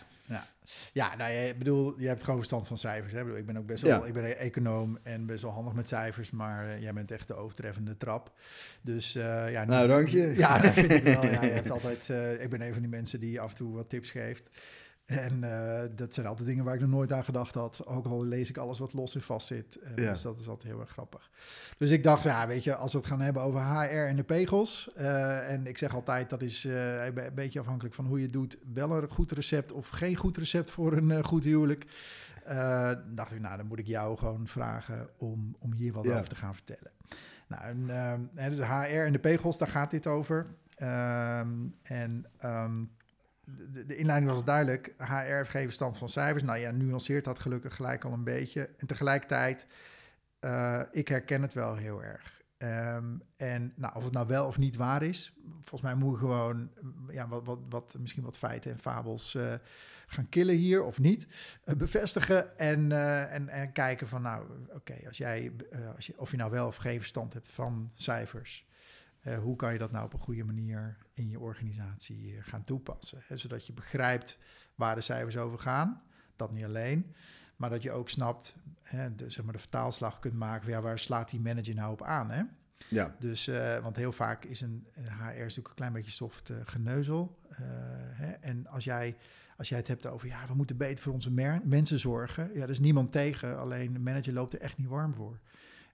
ja. 0.92 1.16
nou, 1.16 1.32
je, 1.32 1.48
ik 1.48 1.58
bedoel, 1.58 1.94
je 2.00 2.06
hebt 2.06 2.22
gewoon 2.22 2.36
verstand 2.36 2.66
van 2.66 2.78
cijfers. 2.78 3.12
Hè? 3.12 3.18
Ik, 3.18 3.24
bedoel, 3.24 3.38
ik 3.40 3.46
ben 3.46 3.56
ook 3.58 3.66
best 3.66 3.84
Ja. 3.86 3.98
wel, 3.98 4.06
ik 4.06 4.12
ben 4.12 4.38
econoom 4.38 4.98
en 5.02 5.26
best 5.26 5.42
wel 5.42 5.50
handig 5.52 5.72
met 5.74 5.88
cijfers, 5.88 6.30
maar 6.30 6.68
eh, 6.68 6.82
jij 6.82 6.92
bent 6.92 7.10
echt 7.10 7.26
de 7.28 7.34
overtreffende 7.34 7.96
trap. 7.96 8.32
Dus 8.82 9.14
eh, 9.14 9.52
ja, 9.52 9.64
Nou, 9.64 9.88
dank 9.88 10.08
je. 10.08 10.32
Ja, 10.36 10.58
dat 10.58 10.72
vind 10.72 10.90
ik 10.92 11.02
wel. 11.02 11.24
Ja, 11.32 11.42
je 11.44 11.50
hebt 11.50 11.70
altijd, 11.70 12.10
eh, 12.10 12.42
ik 12.42 12.50
ben 12.50 12.60
een 12.62 12.72
van 12.72 12.82
die 12.82 12.90
mensen 12.90 13.20
die 13.20 13.40
af 13.40 13.50
en 13.50 13.56
toe 13.56 13.74
wat 13.74 13.88
tips 13.88 14.10
geeft. 14.10 14.50
En 15.04 15.44
eh, 15.44 15.88
dat 15.96 16.14
zijn 16.14 16.26
altijd 16.26 16.48
dingen 16.48 16.64
waar 16.64 16.74
ik 16.74 16.80
nog 16.80 16.90
nooit 16.90 17.12
aan 17.12 17.24
gedacht 17.24 17.54
had. 17.54 17.86
Ook 17.86 18.06
al 18.06 18.24
lees 18.24 18.48
ik 18.48 18.56
alles 18.56 18.78
wat 18.78 18.92
los 18.92 19.14
en 19.14 19.22
vast 19.22 19.46
zit. 19.46 19.78
Ja. 19.96 20.10
Dus 20.10 20.22
dat 20.22 20.38
is 20.38 20.48
altijd 20.48 20.72
heel 20.72 20.80
erg 20.80 20.90
grappig. 20.90 21.30
Dus 21.78 21.90
ik 21.90 22.02
dacht, 22.02 22.22
ja, 22.22 22.46
weet 22.46 22.64
je, 22.64 22.74
als 22.76 22.92
we 22.92 22.98
het 22.98 23.06
gaan 23.06 23.20
hebben 23.20 23.42
over 23.42 23.60
HR 23.60 24.06
en 24.06 24.16
de 24.16 24.22
pegels. 24.22 24.90
eh, 24.94 25.50
en 25.50 25.66
ik 25.66 25.78
zeg 25.78 25.94
altijd, 25.94 26.30
dat 26.30 26.42
is 26.42 26.64
eh, 26.64 27.04
een 27.04 27.14
be- 27.14 27.26
een 27.26 27.34
beetje 27.34 27.60
afhankelijk 27.60 27.94
van 27.94 28.06
hoe 28.06 28.16
je 28.18 28.24
het 28.24 28.32
doet. 28.32 28.58
Wel 28.74 28.90
een 29.02 29.08
goed 29.10 29.32
recept 29.32 29.72
of 29.72 29.88
geen 29.88 30.16
goed 30.16 30.36
recept 30.36 30.70
voor 30.70 30.92
een 30.92 31.24
goed 31.24 31.44
huwelijk. 31.44 31.84
Dacht 33.14 33.32
ik, 33.32 33.40
nou, 33.40 33.56
dan 33.56 33.66
moet 33.66 33.78
ik 33.78 33.86
jou 33.86 34.18
gewoon 34.18 34.46
vragen 34.46 35.08
om, 35.18 35.56
om 35.58 35.72
hier 35.72 35.92
wat 35.92 36.04
Ja. 36.04 36.14
over 36.14 36.28
te 36.28 36.34
gaan 36.36 36.54
vertellen. 36.54 36.90
Nou, 37.48 37.62
en, 37.62 37.90
ehm, 38.34 38.50
dus 38.50 38.58
HR 38.66 39.04
en 39.04 39.12
de 39.12 39.18
pegels, 39.18 39.58
daar 39.58 39.68
gaat 39.68 39.90
dit 39.90 40.06
over. 40.06 40.46
Ehm, 40.76 41.48
en 41.82 42.26
ehm, 42.38 42.84
de, 43.86 43.96
inleiding 43.96 44.30
was 44.30 44.44
duidelijk. 44.44 44.94
HR 44.98 45.12
heeft 45.12 45.50
geen 45.50 45.62
verstand 45.62 45.98
van 45.98 46.08
cijfers. 46.08 46.42
Nou 46.42 46.58
ja, 46.58 46.70
nuanceert 46.70 47.24
dat 47.24 47.38
gelukkig 47.38 47.76
gelijk 47.76 48.04
al 48.04 48.12
een 48.12 48.24
beetje. 48.24 48.70
En 48.78 48.86
tegelijkertijd, 48.86 49.66
eh, 50.40 50.82
ik 50.90 51.08
herken 51.08 51.42
het 51.42 51.54
wel 51.54 51.76
heel 51.76 52.02
erg. 52.02 52.40
Ehm, 52.58 53.16
en 53.36 53.72
nou, 53.76 53.94
of 53.96 54.04
het 54.04 54.12
nou 54.12 54.26
wel 54.26 54.46
of 54.46 54.58
niet 54.58 54.76
waar 54.76 55.02
is, 55.02 55.32
volgens 55.60 55.82
mij 55.82 55.94
moet 55.94 56.12
je 56.12 56.18
gewoon 56.18 56.70
ja, 57.10 57.28
wat, 57.28 57.44
wat, 57.44 57.58
wat, 57.68 57.96
misschien 57.98 58.22
wat 58.22 58.38
feiten 58.38 58.70
en 58.70 58.78
fabels 58.78 59.34
eh, 59.34 59.54
gaan 60.12 60.28
killen 60.28 60.54
hier 60.54 60.82
of 60.82 60.98
niet. 61.00 61.26
eh, 61.64 61.74
bevestigen 61.74 62.58
en, 62.58 62.92
eh, 62.92 63.34
en, 63.34 63.48
en 63.48 63.72
kijken 63.72 64.08
van 64.08 64.22
nou, 64.22 64.46
oké, 64.74 64.94
als 65.06 65.16
jij, 65.16 65.52
eh, 65.70 65.94
als 65.94 66.06
je, 66.06 66.14
of 66.16 66.30
je 66.30 66.36
nou 66.36 66.50
wel 66.50 66.66
of 66.66 66.76
geen 66.76 66.98
verstand 66.98 67.32
hebt 67.32 67.52
van 67.52 67.90
cijfers, 67.94 68.66
eh, 69.22 69.38
hoe 69.38 69.56
kan 69.56 69.72
je 69.72 69.78
dat 69.78 69.92
nou 69.92 70.04
op 70.04 70.12
een 70.12 70.18
goede 70.20 70.44
manier 70.44 70.96
in 71.14 71.28
je 71.28 71.40
organisatie 71.40 72.36
eh, 72.36 72.42
gaan 72.44 72.64
toepassen? 72.64 73.22
Hè, 73.26 73.36
zodat 73.36 73.66
je 73.66 73.72
begrijpt 73.72 74.38
waar 74.74 74.94
de 74.94 75.00
cijfers 75.00 75.36
over 75.36 75.58
gaan. 75.58 76.02
Dat 76.36 76.52
niet 76.52 76.64
alleen, 76.64 77.14
maar 77.56 77.70
dat 77.70 77.82
je 77.82 77.92
ook 77.92 78.08
snapt, 78.10 78.56
hè, 78.82 79.14
de, 79.14 79.30
zeg 79.30 79.44
maar 79.44 79.52
de 79.52 79.58
vertaalslag 79.58 80.18
kunt 80.18 80.34
maken. 80.34 80.62
van, 80.62 80.72
Ja, 80.72 80.80
waar 80.80 80.98
slaat 80.98 81.30
die 81.30 81.40
manager 81.40 81.74
nou 81.74 81.92
op 81.92 82.02
aan? 82.02 82.30
Hè? 82.30 82.42
Ja. 82.88 83.16
Dus, 83.18 83.48
eh, 83.48 83.78
want 83.78 83.96
heel 83.96 84.12
vaak 84.12 84.44
is 84.44 84.60
een, 84.60 84.86
een 84.94 85.04
HR 85.12 85.28
is 85.30 85.38
natuurlijk 85.38 85.68
een 85.68 85.74
klein 85.74 85.92
beetje 85.92 86.10
soft 86.10 86.50
eh, 86.50 86.56
geneuzel. 86.64 87.38
Hè? 88.12 88.30
En 88.30 88.66
als 88.66 88.84
jij, 88.84 89.16
als 89.56 89.68
jij 89.68 89.78
het 89.78 89.88
hebt 89.88 90.06
over, 90.06 90.28
ja, 90.28 90.46
we 90.46 90.54
moeten 90.54 90.76
beter 90.76 91.04
voor 91.04 91.12
onze 91.12 91.30
mer- 91.30 91.60
mensen 91.64 91.98
zorgen. 91.98 92.50
Ja, 92.54 92.62
er 92.62 92.70
is 92.70 92.80
niemand 92.80 93.12
tegen, 93.12 93.58
alleen 93.58 93.92
de 93.92 93.98
manager 93.98 94.32
loopt 94.32 94.52
er 94.52 94.60
echt 94.60 94.76
niet 94.76 94.86
warm 94.88 95.14
voor. 95.14 95.40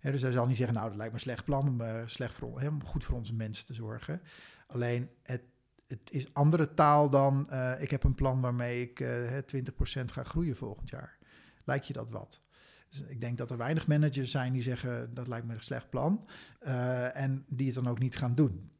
Dus 0.01 0.23
hij 0.23 0.33
zal 0.33 0.47
niet 0.47 0.57
zeggen, 0.57 0.75
nou, 0.75 0.89
dat 0.89 0.97
lijkt 0.97 1.13
me 1.13 1.19
een 1.19 1.25
slecht 1.25 1.45
plan 1.45 1.69
om, 1.69 1.81
eh, 1.81 2.03
slecht 2.07 2.35
voor, 2.35 2.63
om 2.69 2.85
goed 2.85 3.05
voor 3.05 3.17
onze 3.17 3.35
mensen 3.35 3.67
te 3.67 3.75
zorgen. 3.75 4.21
Alleen, 4.67 5.11
het, 5.23 5.43
het 5.89 6.11
is 6.11 6.35
andere 6.35 6.75
taal 6.75 7.11
dan, 7.11 7.51
eh, 7.51 7.83
ik 7.83 7.91
heb 7.91 8.05
een 8.05 8.15
plan 8.15 8.41
waarmee 8.41 8.83
ik 8.83 9.01
eh, 9.01 9.09
hè, 9.09 9.43
20% 9.43 10.13
ga 10.13 10.23
groeien 10.23 10.57
volgend 10.57 10.91
jaar. 10.91 11.19
Lijkt 11.65 11.87
je 11.87 11.93
dat 11.93 12.11
wat? 12.11 12.43
Dus 12.89 13.03
ik 13.03 13.21
denk 13.21 13.39
dat 13.39 13.51
er 13.51 13.57
weinig 13.57 13.87
managers 13.87 14.31
zijn 14.31 14.53
die 14.53 14.63
zeggen, 14.63 15.15
dat 15.15 15.29
lijkt 15.29 15.47
me 15.47 15.55
een 15.55 15.63
slecht 15.63 15.91
plan. 15.91 16.27
eh, 16.59 17.17
en 17.17 17.45
die 17.49 17.67
het 17.67 17.75
dan 17.75 17.89
ook 17.89 17.99
niet 17.99 18.17
gaan 18.17 18.35
doen. 18.35 18.71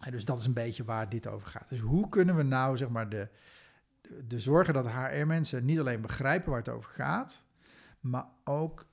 En 0.00 0.10
dus 0.10 0.24
dat 0.24 0.38
is 0.38 0.46
een 0.46 0.52
beetje 0.52 0.84
waar 0.84 1.08
dit 1.08 1.26
over 1.26 1.48
gaat. 1.48 1.68
Dus 1.68 1.80
hoe 1.80 2.08
kunnen 2.08 2.36
we 2.36 2.42
nou, 2.42 2.76
zeg 2.76 2.88
maar, 2.88 3.08
de, 3.08 3.28
de 4.28 4.40
zorgen 4.40 4.74
dat 4.74 4.88
HR-mensen 4.90 5.64
niet 5.64 5.78
alleen 5.78 6.00
begrijpen 6.00 6.50
waar 6.50 6.58
het 6.58 6.68
over 6.68 6.90
gaat, 6.90 7.44
maar 8.00 8.26
ook, 8.44 8.86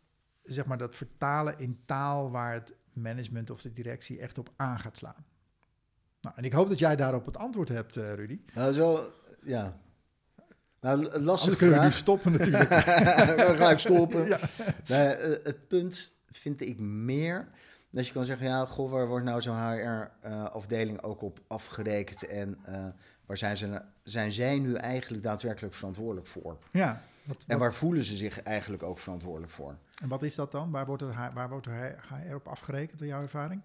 zeg 0.43 0.65
maar, 0.65 0.77
dat 0.77 0.95
vertalen 0.95 1.59
in 1.59 1.79
taal 1.85 2.31
waar 2.31 2.53
het 2.53 2.73
management 2.93 3.50
of 3.50 3.62
de 3.62 3.73
directie 3.73 4.19
echt 4.19 4.38
op 4.38 4.51
aan 4.55 4.79
gaat 4.79 4.97
slaan. 4.97 5.25
Nou, 6.21 6.35
en 6.35 6.43
ik 6.43 6.53
hoop 6.53 6.69
dat 6.69 6.79
jij 6.79 6.95
daarop 6.95 7.25
het 7.25 7.38
antwoord 7.38 7.69
hebt, 7.69 7.95
eh, 7.95 8.13
Rudy. 8.13 8.39
Nou, 8.53 8.73
wel, 8.75 9.13
ja. 9.43 9.77
Nou, 10.81 11.19
lastige 11.19 11.55
kunnen 11.55 11.79
we 11.79 11.85
nu 11.85 11.91
stoppen 11.91 12.31
natuurlijk. 12.31 12.71
Ik 12.71 13.55
gelijk 13.55 13.79
stoppen. 13.79 14.27
Ja. 14.27 14.39
Nee, 14.88 15.07
eh, 15.07 15.45
het 15.45 15.67
punt 15.67 16.12
vind 16.31 16.62
ik 16.62 16.79
meer 16.79 17.47
dat 17.89 18.07
je 18.07 18.13
kan 18.13 18.25
zeggen, 18.25 18.47
ja, 18.47 18.65
goh, 18.65 18.91
waar 18.91 19.07
wordt 19.07 19.25
nou 19.25 19.41
zo'n 19.41 19.71
HR-afdeling 19.71 21.01
ook 21.01 21.21
op 21.21 21.39
afgerekend 21.47 22.27
en 22.27 22.57
eh, 22.63 22.85
waar 23.25 23.38
zijn, 23.38 23.57
ze, 23.57 23.81
zijn 24.03 24.31
zij 24.31 24.59
nu 24.59 24.73
eigenlijk 24.73 25.23
daadwerkelijk 25.23 25.73
verantwoordelijk 25.73 26.27
voor? 26.27 26.57
ja. 26.71 27.01
Wat, 27.24 27.44
En 27.48 27.58
waar 27.60 27.74
voelen 27.74 28.03
ze 28.03 28.15
zich 28.15 28.42
eigenlijk 28.42 28.84
ook 28.84 29.00
verantwoordelijk 29.00 29.51
voor? 29.51 29.77
en 30.01 30.08
wat 30.10 30.24
is 30.24 30.36
dat 30.36 30.51
dan? 30.51 30.72
Waar 30.72 30.86
wordt, 30.86 31.01
H- 31.03 31.34
waar 31.34 31.50
wordt 31.50 31.68
HR 31.68 32.34
op 32.36 32.48
afgerekend, 32.48 33.01
in 33.01 33.08
jouw 33.08 33.22
ervaring? 33.22 33.62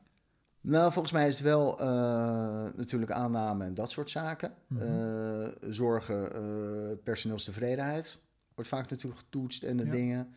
Nou, 0.61 0.93
volgens 0.93 1.13
mij 1.13 1.29
is 1.29 1.35
het 1.35 1.45
wel 1.47 1.81
eh, 1.81 1.87
natuurlijk 2.77 3.11
aanname 3.11 3.65
en 3.65 3.75
dat 3.75 3.91
soort 3.91 4.11
zaken. 4.11 4.55
Mhm. 4.67 4.83
Eh, 4.83 5.49
zorgen, 5.71 6.35
eh, 6.35 6.97
personeelstevredenheid 7.05 8.19
wordt 8.55 8.71
vaak 8.71 8.91
natuurlijk 8.91 9.21
getoetst 9.21 9.63
en 9.63 9.77
de 9.77 9.85
Ja. 9.85 9.91
dingen. 9.91 10.35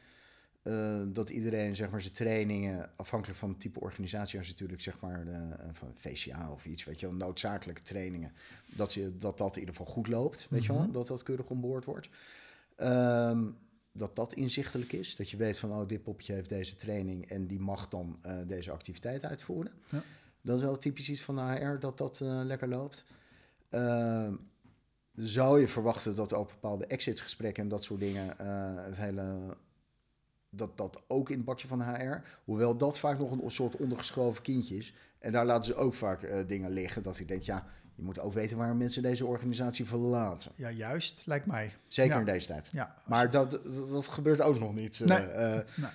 Dat 1.13 1.29
iedereen 1.29 1.75
zeg 1.75 1.89
maar 1.89 2.01
zijn 2.01 2.13
trainingen, 2.13 2.89
afhankelijk 2.95 3.39
van 3.39 3.49
het 3.49 3.59
type 3.59 3.79
organisatie, 3.79 4.37
als 4.37 4.47
je 4.47 4.53
natuurlijk 4.53 4.81
zeg 4.81 4.99
maar 4.99 5.25
van 5.71 5.91
VCA 5.95 6.51
of 6.51 6.65
iets, 6.65 6.83
weet 6.83 6.99
je 6.99 7.05
wel, 7.07 7.15
noodzakelijke 7.15 7.81
trainingen, 7.81 8.31
dat 8.65 8.93
je, 8.93 9.17
dat, 9.17 9.37
dat 9.37 9.53
in 9.55 9.59
ieder 9.59 9.75
geval 9.75 9.93
goed 9.93 10.07
loopt, 10.07 10.47
weet 10.49 10.65
je 10.65 10.73
wel, 10.73 10.81
Mhm. 10.81 10.91
dat 10.91 11.07
dat 11.07 11.23
keurig 11.23 11.45
onboord 11.45 11.85
wordt. 11.85 12.09
Ehm, 12.81 13.47
dat 13.91 14.15
dat 14.15 14.33
inzichtelijk 14.33 14.91
is, 14.93 15.15
dat 15.15 15.29
je 15.29 15.37
weet 15.37 15.57
van, 15.57 15.71
oh, 15.71 15.87
dit 15.87 16.03
poppetje 16.03 16.33
heeft 16.33 16.49
deze 16.49 16.75
training 16.75 17.29
en 17.29 17.47
die 17.47 17.59
mag 17.59 17.87
dan 17.89 18.17
eh, 18.21 18.37
deze 18.47 18.71
activiteit 18.71 19.25
uitvoeren. 19.25 19.71
Ja. 19.89 20.03
Dat 20.41 20.57
is 20.57 20.63
wel 20.63 20.77
typisch 20.77 21.09
iets 21.09 21.21
van 21.21 21.35
de 21.35 21.41
HR, 21.41 21.79
dat 21.79 21.97
dat 21.97 22.19
eh, 22.21 22.41
lekker 22.43 22.67
loopt. 22.67 23.05
Ehm, 23.69 24.33
zou 25.15 25.59
je 25.59 25.67
verwachten 25.67 26.15
dat 26.15 26.33
ook 26.33 26.47
bepaalde 26.47 26.85
exitgesprekken 26.85 27.63
en 27.63 27.69
dat 27.69 27.83
soort 27.83 27.99
dingen, 27.99 28.37
eh, 28.37 28.85
het 28.85 28.95
hele 28.95 29.57
dat 30.49 30.77
dat 30.77 31.01
ook 31.07 31.29
in 31.29 31.35
het 31.35 31.45
bakje 31.45 31.67
van 31.67 31.81
HR. 31.81 32.21
Hoewel 32.43 32.77
dat 32.77 32.99
vaak 32.99 33.19
nog 33.19 33.31
een 33.31 33.51
soort 33.51 33.75
ondergeschoven 33.75 34.43
kindje 34.43 34.77
is. 34.77 34.93
En 35.19 35.31
daar 35.31 35.45
laten 35.45 35.63
ze 35.63 35.75
ook 35.75 35.93
vaak 35.93 36.47
dingen 36.47 36.71
liggen. 36.71 37.03
Dat 37.03 37.19
ik 37.19 37.27
denk, 37.27 37.43
ja, 37.43 37.67
je 37.95 38.01
moet 38.03 38.19
ook 38.19 38.33
weten 38.33 38.57
waarom 38.57 38.77
mensen 38.77 39.01
deze 39.01 39.25
organisatie 39.25 39.85
verlaten. 39.85 40.51
Ja, 40.55 40.69
juist, 40.71 41.25
lijkt 41.25 41.45
mij. 41.45 41.73
Zeker 41.87 42.13
Ja. 42.13 42.19
in 42.19 42.25
deze 42.25 42.47
tijd. 42.47 42.69
Ja, 42.71 42.95
Maar 43.05 43.29
dat, 43.29 43.51
dat, 43.51 43.89
dat 43.89 44.07
gebeurt 44.07 44.41
ook 44.41 44.59
nog 44.59 44.73
niet. 44.73 44.99
eh, 45.01 45.07
Nee. 45.07 45.17
eh, 45.27 45.59
Nee. 45.75 45.89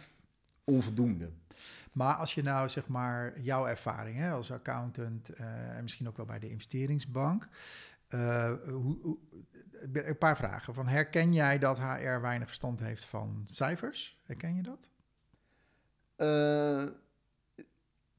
Onvoldoende. 0.64 1.30
Maar 1.92 2.14
als 2.14 2.34
je 2.34 2.42
nou 2.42 2.68
zeg 2.68 2.88
maar 2.88 3.40
jouw 3.40 3.66
ervaring 3.66 4.16
hè, 4.18 4.30
als 4.30 4.52
accountant 4.52 5.28
eh, 5.34 5.76
en 5.76 5.82
misschien 5.82 6.08
ook 6.08 6.16
wel 6.16 6.26
bij 6.26 6.38
de 6.38 6.50
investeringsbank. 6.50 7.48
hoe, 8.08 8.98
hoe, 9.02 9.18
een 9.92 10.18
paar 10.18 10.36
vragen. 10.36 10.74
Van, 10.74 10.88
herken 10.88 11.32
jij 11.32 11.58
dat 11.58 11.78
HR 11.78 12.20
weinig 12.20 12.46
verstand 12.46 12.80
heeft 12.80 13.04
van 13.04 13.42
cijfers? 13.44 14.20
Herken 14.24 14.54
je 14.54 14.62
dat? 14.62 14.88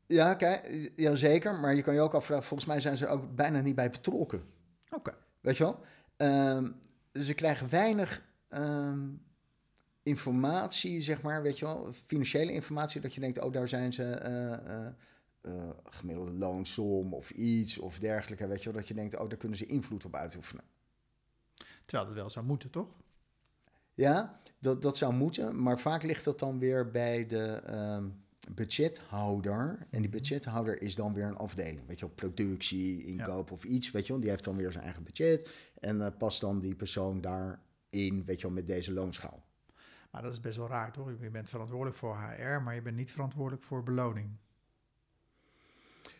Ja, 0.08 0.34
kijk, 0.34 0.92
ja, 0.96 1.16
zeker. 1.16 1.60
Maar 1.60 1.76
je 1.76 1.82
kan 1.82 1.94
je 1.94 2.00
ook 2.00 2.14
afvragen, 2.14 2.46
volgens 2.46 2.70
mij 2.70 2.80
zijn 2.80 2.98
ze 2.98 3.06
er 3.06 3.12
ook 3.12 3.36
bijna 3.36 3.62
niet 3.62 3.76
bij 3.76 3.90
betrokken. 3.90 4.44
Oké. 4.92 5.14
Weet 5.42 5.58
je 5.58 5.64
wel? 5.64 5.80
Ehm, 6.18 6.72
ze 7.12 7.34
krijgen 7.34 7.70
weinig 7.70 8.26
ehm, 8.48 9.08
informatie, 10.04 11.02
zeg 11.02 11.22
maar, 11.22 11.42
weet 11.42 11.60
je 11.60 11.66
wel, 11.66 11.94
financiële 12.06 12.52
informatie, 12.52 13.02
dat 13.02 13.14
je 13.14 13.20
denkt, 13.20 13.40
oh, 13.40 13.54
daar 13.54 13.68
zijn 13.68 13.94
ze 13.94 14.04
eh, 15.48 15.70
gemiddelde 15.84 16.32
loonsom 16.32 17.14
of 17.14 17.32
iets 17.32 17.78
of 17.78 18.00
dergelijke, 18.00 18.48
weet 18.48 18.64
je 18.64 18.72
wel, 18.72 18.80
dat 18.80 18.88
je 18.88 18.94
denkt, 18.94 19.20
oh, 19.20 19.30
daar 19.30 19.38
kunnen 19.38 19.58
ze 19.58 19.66
invloed 19.66 20.06
op 20.06 20.16
uitoefenen. 20.16 20.64
Terwijl 21.86 22.08
dat 22.08 22.18
wel 22.18 22.30
zou 22.30 22.46
moeten, 22.46 22.70
toch? 22.70 22.96
Ja, 23.94 24.40
dat, 24.60 24.82
dat 24.82 24.98
zou 24.98 25.14
moeten, 25.14 25.62
maar 25.62 25.80
vaak 25.80 26.04
ligt 26.04 26.24
dat 26.24 26.40
dan 26.40 26.60
weer 26.60 26.92
bij 26.92 27.28
de 27.28 27.46
ehm, 27.46 28.06
budgethouder. 28.50 29.78
En 29.90 30.02
die 30.02 30.10
budgethouder 30.10 30.82
is 30.82 30.96
dan 30.96 31.14
weer 31.14 31.26
een 31.26 31.38
afdeling, 31.38 31.88
weet 31.88 32.00
je 32.00 32.06
wel, 32.06 32.16
productie, 32.16 33.06
inkoop 33.06 33.52
of 33.52 33.64
iets, 33.64 33.92
weet 33.92 34.06
je 34.06 34.12
wel. 34.12 34.22
Die 34.22 34.30
heeft 34.30 34.44
dan 34.44 34.56
weer 34.56 34.72
zijn 34.72 34.84
eigen 34.84 35.04
budget 35.04 35.50
en 35.80 36.02
eh, 36.02 36.12
past 36.18 36.42
dan 36.42 36.60
die 36.60 36.76
persoon 36.76 37.22
daarin, 37.22 38.26
weet 38.26 38.42
je 38.42 38.48
wel, 38.48 38.56
met 38.56 38.68
deze 38.68 38.92
loonschaal. 38.92 39.46
Maar 40.12 40.22
dat 40.22 40.32
is 40.32 40.42
best 40.42 40.58
wel 40.58 40.68
raar, 40.68 40.92
toch? 40.92 41.10
Je 41.22 41.30
bent 41.30 41.50
verantwoordelijk 41.50 41.98
voor 41.98 42.18
HR, 42.18 42.62
maar 42.62 42.76
je 42.76 42.82
bent 42.82 42.96
niet 42.96 43.12
verantwoordelijk 43.12 43.64
voor 43.64 43.84
beloning. 43.84 44.30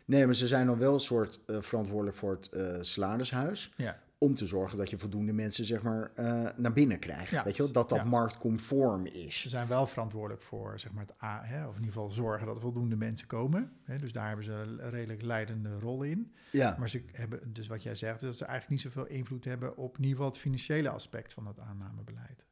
Nee, 0.04 0.26
maar 0.26 0.34
ze 0.34 0.46
zijn 0.46 0.66
dan 0.66 0.78
wel 0.78 0.94
een 0.94 1.00
soort 1.00 1.40
eh, 1.46 1.60
verantwoordelijk 1.60 2.16
voor 2.16 2.30
het 2.30 2.48
eh 2.48 2.78
salarishuis. 2.80 3.72
Ja. 3.76 4.02
Om 4.18 4.34
te 4.34 4.46
zorgen 4.46 4.78
dat 4.78 4.90
je 4.90 4.98
voldoende 4.98 5.32
mensen 5.32 5.64
zeg 5.64 5.82
maar, 5.82 6.10
eh, 6.14 6.48
naar 6.56 6.72
binnen 6.72 6.98
krijgt. 6.98 7.30
Ja, 7.30 7.44
weet 7.44 7.56
je 7.56 7.62
wel? 7.62 7.72
Dat 7.72 7.88
dat 7.88 7.98
ja. 7.98 8.04
marktconform 8.04 9.06
is. 9.06 9.40
Ze 9.40 9.48
zijn 9.48 9.68
wel 9.68 9.86
verantwoordelijk 9.86 10.42
voor 10.42 10.80
zeg 10.80 10.92
maar, 10.92 11.06
het 11.06 11.22
A, 11.22 11.44
hè, 11.44 11.66
of 11.66 11.74
in 11.74 11.80
ieder 11.80 11.92
geval 11.92 12.10
zorgen 12.10 12.46
dat 12.46 12.54
er 12.54 12.60
voldoende 12.60 12.96
mensen 12.96 13.26
komen. 13.26 13.72
Hè, 13.82 13.98
dus 13.98 14.12
daar 14.12 14.26
hebben 14.26 14.44
ze 14.44 14.52
een 14.52 14.90
redelijk 14.90 15.22
leidende 15.22 15.78
rol 15.78 16.02
in. 16.02 16.34
Ja, 16.52 16.76
Maar 16.78 16.88
ze 16.88 17.04
hebben, 17.12 17.52
dus 17.52 17.66
wat 17.66 17.82
jij 17.82 17.94
zegt, 17.94 18.22
is 18.22 18.26
dat 18.26 18.36
ze 18.36 18.44
eigenlijk 18.44 18.82
niet 18.82 18.92
zoveel 18.92 19.16
invloed 19.16 19.44
hebben 19.44 19.76
op 19.76 19.96
in 19.96 20.02
ieder 20.02 20.16
geval 20.16 20.30
het 20.30 20.40
financiële 20.40 20.88
aspect 20.88 21.32
van 21.32 21.46
het 21.46 21.58
aannamebeleid. 21.58 22.44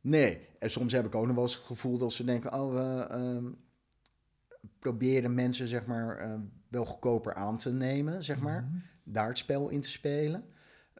nee. 0.00 0.48
En 0.58 0.70
soms 0.70 0.92
heb 0.92 1.06
ik 1.06 1.14
ook 1.14 1.26
nog 1.26 1.34
wel 1.34 1.44
eens 1.44 1.54
het 1.56 1.64
gevoel 1.64 1.98
dat 1.98 2.12
ze 2.12 2.24
denken... 2.24 2.52
oh, 2.52 2.72
we 2.72 3.06
ehm, 3.06 3.46
proberen 4.78 5.34
mensen 5.34 5.68
zeg 5.68 5.86
maar, 5.86 6.16
eh, 6.16 6.34
wel 6.68 6.84
goedkoper 6.84 7.34
aan 7.34 7.56
te 7.56 7.72
nemen, 7.72 8.24
zeg 8.24 8.40
maar. 8.40 8.62
Mhm. 8.62 8.78
Daar 9.04 9.28
het 9.28 9.38
spel 9.38 9.68
in 9.68 9.80
te 9.80 9.90
spelen. 9.90 10.44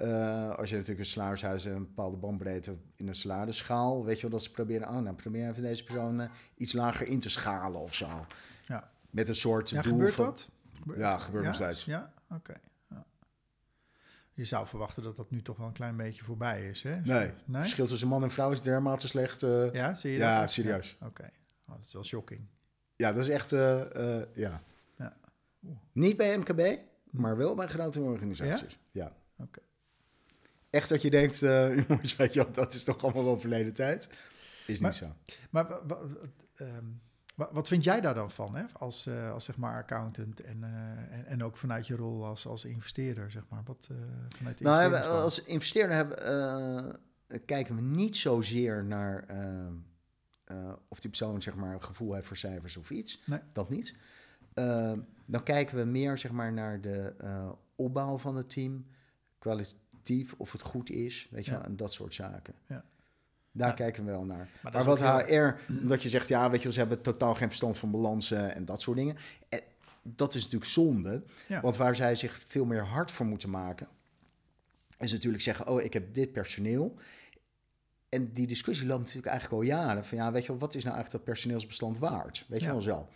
Eh, 0.00 0.54
als 0.56 0.68
je 0.70 0.74
natuurlijk 0.74 1.00
een 1.00 1.06
salarishuis 1.06 1.64
en 1.64 1.72
een 1.74 1.86
bepaalde 1.86 2.16
bandbreedte 2.16 2.76
in 2.96 3.08
een 3.08 3.14
salarisschaal... 3.14 4.04
weet 4.04 4.16
je 4.16 4.22
wel, 4.22 4.30
dat 4.30 4.42
ze 4.42 4.50
proberen... 4.50 4.88
oh, 4.88 4.98
nou, 4.98 5.16
probeer 5.16 5.48
even 5.48 5.62
deze 5.62 5.84
persoon 5.84 6.20
eh, 6.20 6.30
iets 6.56 6.72
lager 6.72 7.06
in 7.06 7.20
te 7.20 7.30
schalen 7.30 7.80
of 7.80 7.94
zo. 7.94 8.26
Ja. 8.66 8.90
Met 9.10 9.28
een 9.28 9.34
soort 9.34 9.70
Ja, 9.70 9.82
doel 9.82 9.92
gebeurt 9.92 10.14
van... 10.14 10.24
dat? 10.24 10.48
Gebe- 10.80 10.98
Ja, 10.98 11.18
gebeurt 11.18 11.44
nog 11.44 11.54
steeds. 11.54 11.84
Ja, 11.84 12.12
oké. 12.30 12.54
Ja. 12.90 13.04
Je 14.32 14.44
zou 14.44 14.66
verwachten 14.66 15.02
dat 15.02 15.16
dat 15.16 15.30
nu 15.30 15.42
toch 15.42 15.56
wel 15.56 15.66
een 15.66 15.72
klein 15.72 15.96
beetje 15.96 16.24
voorbij 16.24 16.68
is, 16.68 16.82
hè? 16.82 16.90
Nee, 16.94 17.02
Nee? 17.04 17.20
het 17.26 17.34
verschil 17.46 17.86
tussen 17.86 18.08
man 18.08 18.22
en 18.22 18.30
vrouw 18.30 18.50
is 18.50 18.62
dermate 18.62 19.08
slecht. 19.08 19.42
eh, 19.42 19.50
ja. 19.64 19.70
Ja, 19.72 19.94
zie 19.94 20.10
je 20.12 20.18
Ja, 20.18 20.34
dat? 20.34 20.42
ook? 20.42 20.48
serieus. 20.48 20.96
Ja, 21.00 21.06
Oké. 21.06 21.30
Oh, 21.68 21.74
dat 21.76 21.86
is 21.86 21.92
wel 21.92 22.04
shocking. 22.04 22.40
dat 22.96 23.16
is 23.16 23.28
echt, 23.28 23.50
ja. 24.34 24.62
Ja. 24.96 25.16
Niet 25.92 26.16
bij 26.16 26.38
MKB, 26.38 26.78
maar 27.10 27.36
wel 27.36 27.54
bij 27.54 27.66
grote 27.66 28.00
organisaties. 28.00 28.78
Ja. 28.90 29.12
Oké. 29.38 29.60
Echt 30.70 30.88
dat 30.88 31.02
je 31.02 31.10
denkt, 31.10 31.42
eh, 31.42 31.76
jongens, 31.88 32.16
weet 32.16 32.32
je 32.34 32.42
wat, 32.44 32.54
dat 32.54 32.74
is 32.74 32.84
toch 32.84 33.02
allemaal 33.02 33.24
wel 33.24 33.40
verleden 33.40 33.74
tijd. 33.74 34.10
Is 34.66 34.78
Maar- 34.78 34.90
niet 34.90 34.98
zo. 34.98 35.14
Maar 35.50 35.66
ehm, 36.54 36.84
wa- 37.34 37.48
wat 37.52 37.68
vind 37.68 37.84
jij 37.84 38.00
daar 38.00 38.14
dan 38.14 38.30
van, 38.30 38.54
hè? 38.56 38.64
Als, 38.72 39.06
eh, 39.06 39.32
als 39.32 39.44
zeg 39.44 39.56
maar 39.56 39.76
accountant 39.82 40.40
en, 40.40 40.64
eh, 40.64 41.18
en, 41.18 41.26
en 41.26 41.44
ook 41.44 41.56
vanuit 41.56 41.86
je 41.86 41.96
rol 41.96 42.24
als, 42.24 42.46
als 42.46 42.64
investeerder, 42.64 43.30
zeg 43.30 43.42
maar? 43.48 43.62
Wat, 43.64 43.88
vanuit 44.36 44.58
de 44.58 44.64
Nou, 44.64 44.90
we- 44.90 45.00
als 45.00 45.42
investeerder 45.44 45.96
hebben, 45.96 47.00
kijken 47.46 47.74
we 47.74 47.80
niet 47.82 48.16
zozeer 48.16 48.84
naar 48.84 49.24
eh, 49.26 49.66
eh, 50.44 50.72
of 50.88 51.00
die 51.00 51.10
persoon 51.10 51.42
zeg 51.42 51.54
maar, 51.54 51.74
een 51.74 51.82
gevoel 51.82 52.14
heeft 52.14 52.26
voor 52.26 52.36
cijfers 52.36 52.76
of 52.76 52.90
iets. 52.90 53.22
Nee. 53.26 53.40
Dat 53.52 53.68
niet. 53.70 53.94
Eh, 54.54 54.92
dan 55.26 55.42
kijken 55.42 55.76
we 55.76 55.84
meer 55.84 56.18
zeg 56.18 56.30
maar, 56.30 56.52
naar 56.52 56.80
de 56.80 57.14
opbouw 57.74 58.18
van 58.18 58.36
het 58.36 58.50
team, 58.50 58.86
kwalitatief, 60.02 60.34
of 60.38 60.52
het 60.52 60.62
goed 60.62 60.90
is, 60.90 61.28
weet 61.30 61.44
je 61.44 61.50
wel, 61.50 61.62
en 61.62 61.76
dat 61.76 61.92
soort 61.92 62.14
zaken. 62.14 62.54
Ja. 62.66 62.84
Daar 63.52 63.68
Ja. 63.68 63.74
kijken 63.74 64.04
we 64.04 64.10
wel 64.10 64.24
naar. 64.24 64.48
Maar 64.62 64.84
wat 64.84 65.00
heel- 65.00 65.18
HR, 65.48 65.56
omdat 65.82 66.02
je 66.02 66.08
zegt, 66.08 66.28
ja, 66.28 66.50
weet 66.50 66.62
je 66.62 66.72
ze 66.72 66.78
hebben 66.78 67.00
totaal 67.00 67.34
geen 67.34 67.48
verstand 67.48 67.76
van 67.78 67.90
balansen 67.90 68.54
en 68.54 68.64
dat 68.64 68.80
soort 68.80 68.96
dingen. 68.96 69.16
En 69.48 69.60
dat 70.02 70.34
is 70.34 70.42
natuurlijk 70.42 70.70
zonde, 70.70 71.22
Ja. 71.48 71.60
want 71.60 71.76
waar 71.76 71.94
zij 71.94 72.16
zich 72.16 72.42
veel 72.46 72.64
meer 72.64 72.84
hard 72.84 73.10
voor 73.10 73.26
moeten 73.26 73.50
maken, 73.50 73.88
is 74.98 75.12
natuurlijk 75.12 75.42
zeggen, 75.42 75.68
oh, 75.68 75.82
ik 75.82 75.92
heb 75.92 76.14
dit 76.14 76.32
personeel. 76.32 76.94
En 78.08 78.32
die 78.32 78.46
discussie 78.46 78.86
loopt 78.86 79.00
natuurlijk 79.00 79.26
eigenlijk 79.26 79.62
al 79.62 79.68
jaren. 79.68 80.04
Van 80.04 80.18
ja, 80.18 80.32
weet 80.32 80.42
je 80.42 80.48
wel, 80.48 80.58
wat 80.58 80.74
is 80.74 80.84
nou 80.84 80.94
eigenlijk 80.96 81.24
dat 81.24 81.34
personeelsbestand 81.34 81.98
waard? 81.98 82.44
Weet 82.48 82.60
je 82.60 82.66
Ja. 82.66 82.72
wel 82.72 82.80
zo. 82.80 83.08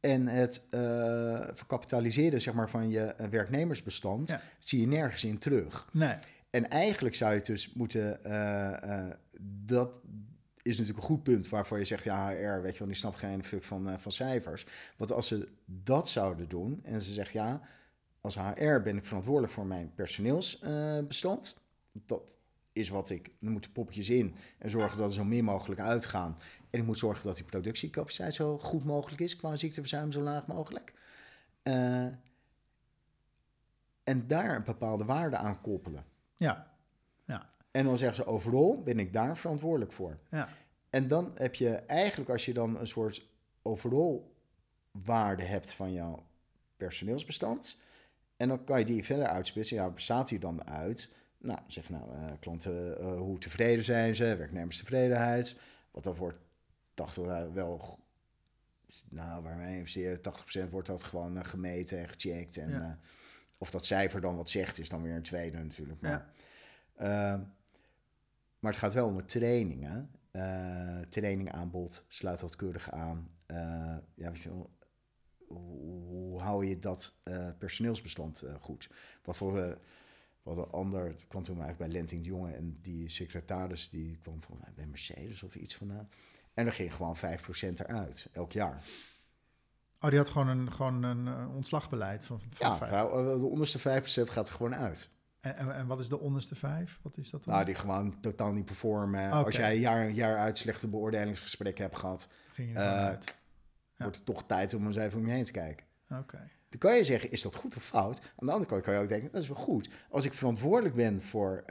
En 0.00 0.26
het 0.26 0.62
eh 0.70 1.48
verkapitaliseren 1.54 2.40
zeg 2.40 2.54
maar, 2.54 2.70
van 2.70 2.90
je 2.90 3.00
eh, 3.04 3.28
werknemersbestand 3.28 4.28
Ja. 4.28 4.40
zie 4.58 4.80
je 4.80 4.86
nergens 4.86 5.24
in 5.24 5.38
terug. 5.38 5.88
Nee, 5.92 6.14
En 6.50 6.68
eigenlijk 6.70 7.14
zou 7.14 7.34
je 7.34 7.40
dus 7.40 7.72
moeten. 7.72 8.24
eh, 8.24 9.06
dat 9.40 10.00
is 10.62 10.78
natuurlijk 10.78 10.98
een 10.98 11.14
goed 11.14 11.22
punt 11.22 11.48
waarvoor 11.48 11.78
je 11.78 11.84
zegt: 11.84 12.04
ja, 12.04 12.28
HR, 12.28 12.62
weet 12.62 12.72
je 12.72 12.78
wel, 12.78 12.88
die 12.88 12.96
snapt 12.96 13.18
geen 13.18 13.44
fuck 13.44 13.64
van, 13.64 14.00
van 14.00 14.12
cijfers. 14.12 14.66
Want 14.96 15.12
als 15.12 15.26
ze 15.26 15.48
dat 15.64 16.08
zouden 16.08 16.48
doen 16.48 16.80
en 16.84 17.00
ze 17.00 17.12
zeggen: 17.12 17.40
ja, 17.40 17.60
als 18.20 18.34
HR 18.38 18.80
ben 18.82 18.96
ik 18.96 19.04
verantwoordelijk 19.04 19.52
voor 19.52 19.66
mijn 19.66 19.92
personeelsbestand. 19.94 21.60
dat 21.92 22.36
is 22.72 22.88
wat 22.88 23.10
ik. 23.10 23.30
Dan 23.40 23.52
moeten 23.52 23.72
poppetjes 23.72 24.08
in 24.08 24.34
en 24.58 24.70
zorgen 24.70 24.98
dat 24.98 25.08
er 25.08 25.14
zo 25.14 25.24
min 25.24 25.44
mogelijk 25.44 25.80
uitgaan. 25.80 26.36
En 26.70 26.80
ik 26.80 26.86
moet 26.86 26.98
zorgen 26.98 27.24
dat 27.24 27.36
die 27.36 27.44
productiecapaciteit 27.44 28.34
zo 28.34 28.58
goed 28.58 28.84
mogelijk 28.84 29.20
is, 29.20 29.36
qua 29.36 29.56
ziekteverzuim 29.56 30.12
zo 30.12 30.20
laag 30.20 30.46
mogelijk. 30.46 30.92
Eh, 31.62 32.06
en 34.04 34.26
daar 34.26 34.56
een 34.56 34.64
bepaalde 34.64 35.04
waarde 35.04 35.36
aan 35.36 35.60
koppelen. 35.60 36.04
ja, 36.36 36.76
ja, 37.24 37.50
En 37.70 37.84
dan 37.84 37.98
zeggen 37.98 38.16
ze 38.16 38.30
overal 38.30 38.82
ben 38.82 38.98
ik 38.98 39.12
daar 39.12 39.36
verantwoordelijk 39.36 39.92
voor. 39.92 40.18
ja. 40.30 40.48
En 40.90 41.08
dan 41.08 41.32
heb 41.34 41.54
je 41.54 41.70
eigenlijk, 41.70 42.30
als 42.30 42.44
je 42.44 42.52
dan 42.52 42.78
een 42.78 42.88
soort 42.88 43.28
overal 43.62 44.34
waarde 44.90 45.42
hebt 45.42 45.74
van 45.74 45.92
jouw 45.92 46.26
personeelsbestand. 46.76 47.80
En 48.36 48.48
dan 48.48 48.64
kan 48.64 48.78
je 48.78 48.84
die 48.84 49.04
verder 49.04 49.26
uitsplitsen. 49.26 49.76
Ja, 49.76 49.90
bestaat 49.90 50.28
die 50.28 50.38
dan 50.38 50.66
uit? 50.66 51.08
Nou, 51.38 51.58
zeg 51.66 51.88
nou, 51.88 52.02
eh, 52.12 52.24
klanten, 52.40 52.98
eh, 52.98 53.16
hoe 53.18 53.38
tevreden 53.38 53.84
zijn 53.84 54.14
ze? 54.14 54.36
Werknemerstevredenheid. 54.36 55.56
Wat 55.90 56.04
dan 56.04 56.14
wordt 56.14 56.38
80 56.98 57.26
eh, 57.26 57.52
wel. 57.52 57.98
Nou, 59.08 59.42
waar 59.42 59.56
wij 59.56 59.76
investeren, 59.76 60.20
80% 60.66 60.70
wordt 60.70 60.86
dat 60.88 61.02
gewoon 61.04 61.36
eh, 61.36 61.44
gemeten 61.44 61.98
en 61.98 62.08
gecheckt. 62.08 62.56
En 62.56 62.70
Ja. 62.70 62.80
eh, 62.90 62.92
of 63.58 63.70
dat 63.70 63.84
cijfer 63.84 64.20
dan 64.20 64.36
wat 64.36 64.48
zegt, 64.50 64.78
is 64.78 64.88
dan 64.88 65.02
weer 65.02 65.14
een 65.14 65.22
tweede 65.22 65.58
natuurlijk. 65.58 66.00
Maar, 66.00 66.10
Ja. 66.10 67.32
Ehm, 67.34 67.40
maar 68.58 68.70
het 68.72 68.80
gaat 68.80 68.92
wel 68.92 69.06
om 69.06 69.16
de 69.16 69.24
trainingen. 69.24 70.10
Eh 70.30 71.00
trainingaanbod, 71.08 72.04
sluit 72.08 72.40
dat 72.40 72.56
keurig 72.56 72.90
aan. 72.90 73.30
Ja, 73.46 74.02
weet 74.14 74.38
je 74.42 74.48
wel, 74.48 74.70
hoe, 75.46 76.02
hoe 76.06 76.40
hou 76.40 76.66
je 76.66 76.78
dat 76.78 77.14
personeelsbestand 77.58 78.42
goed? 78.60 78.90
Wat 79.22 79.36
voor 79.36 79.78
wat 80.42 80.56
een 80.56 80.72
ander 80.72 81.14
kwam 81.28 81.42
toen 81.42 81.60
eigenlijk 81.60 81.90
bij 81.90 81.98
Lenting 82.00 82.22
de 82.22 82.28
Jonge 82.28 82.52
en 82.52 82.78
die 82.82 83.08
secretaris 83.08 83.90
die 83.90 84.16
kwam 84.18 84.42
volgens 84.42 84.66
mij 84.66 84.74
bij 84.74 84.86
Mercedes 84.86 85.42
of 85.42 85.54
iets 85.54 85.76
vandaan. 85.76 86.08
En 86.58 86.66
er 86.66 86.72
ging 86.72 86.94
gewoon 86.94 87.16
5% 87.16 87.20
eruit 87.76 88.28
elk 88.32 88.52
jaar. 88.52 88.82
Oh, 90.00 90.10
die 90.10 90.18
had 90.18 90.28
gewoon 90.28 90.48
een, 90.48 90.72
gewoon 90.72 91.02
een 91.02 91.26
eh, 91.26 91.54
ontslagbeleid 91.54 92.24
van, 92.24 92.40
van 92.50 92.88
Ja, 92.88 93.04
eh, 93.04 93.40
de 93.40 93.46
onderste 93.46 93.78
5% 93.78 93.82
gaat 94.30 94.48
er 94.48 94.54
gewoon 94.54 94.74
uit. 94.74 95.08
En, 95.40 95.56
en, 95.56 95.74
en 95.74 95.86
wat 95.86 96.00
is 96.00 96.08
de 96.08 96.18
onderste 96.18 96.54
vijf? 96.54 96.98
Wat 97.02 97.16
is 97.16 97.30
dat 97.30 97.44
dan? 97.44 97.54
Nou, 97.54 97.66
die 97.66 97.74
gewoon 97.74 98.20
totaal 98.20 98.52
niet 98.52 98.64
performen. 98.64 99.30
Als 99.30 99.56
jij 99.56 99.78
jaar, 99.78 100.10
jaar 100.10 100.36
uit 100.36 100.58
slechte 100.58 100.88
beoordelingsgesprekken 100.88 101.84
hebt 101.84 101.96
gehad, 101.96 102.28
Ging 102.52 102.68
je 102.68 102.74
ervan 102.78 102.98
eh, 102.98 103.04
uit? 103.04 103.24
Ja. 103.24 103.34
wordt 103.96 104.16
het 104.16 104.26
toch 104.26 104.46
tijd 104.46 104.74
om 104.74 104.86
eens 104.86 104.96
even 104.96 105.18
om 105.18 105.26
je 105.26 105.32
heen 105.32 105.44
te 105.44 105.52
kijken. 105.52 105.86
Oké. 106.10 106.50
Dan 106.68 106.78
kan 106.78 106.96
je 106.96 107.04
zeggen, 107.04 107.30
is 107.30 107.42
dat 107.42 107.54
goed 107.54 107.76
of 107.76 107.82
fout? 107.84 108.20
Aan 108.20 108.46
de 108.46 108.52
andere 108.52 108.70
kant 108.70 108.82
kan 108.82 108.94
je 108.94 109.00
ook 109.00 109.08
denken, 109.08 109.32
dat 109.32 109.42
is 109.42 109.48
wel 109.48 109.56
goed. 109.56 109.88
Als 110.10 110.24
ik 110.24 110.34
verantwoordelijk 110.34 110.94
ben 110.94 111.22
voor 111.22 111.64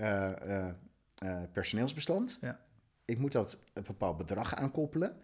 personeelsbestand, 1.51 2.37
Ja. 2.41 2.59
Ik 3.07 3.17
moet 3.17 3.31
dat 3.31 3.59
een 3.73 3.83
bepaald 3.83 4.17
bedrag 4.17 4.55
aankoppelen, 4.55 5.17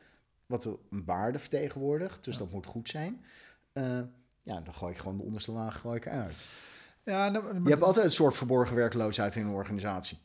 wat 0.45 0.65
een 0.65 1.05
waarde 1.05 1.39
vertegenwoordigt, 1.39 2.23
dus 2.23 2.33
Ja. 2.33 2.39
dat 2.39 2.51
moet 2.51 2.65
goed 2.65 2.89
zijn. 2.89 3.25
Eh, 3.73 3.99
ja, 4.41 4.61
dan 4.61 4.73
gooi 4.73 4.91
ik 4.93 4.97
gewoon 4.99 5.17
de 5.17 5.23
onderste 5.23 5.51
laag 5.51 5.79
gooi 5.79 5.97
ik 5.97 6.05
eruit. 6.05 6.43
Ja, 7.03 7.29
nou, 7.29 7.43
maar 7.53 7.63
Je 7.63 7.69
hebt 7.69 7.81
altijd 7.83 8.05
een 8.05 8.11
soort 8.11 8.35
verborgen 8.35 8.75
werkloosheid 8.75 9.35
in 9.35 9.45
een 9.45 9.53
organisatie. 9.53 10.17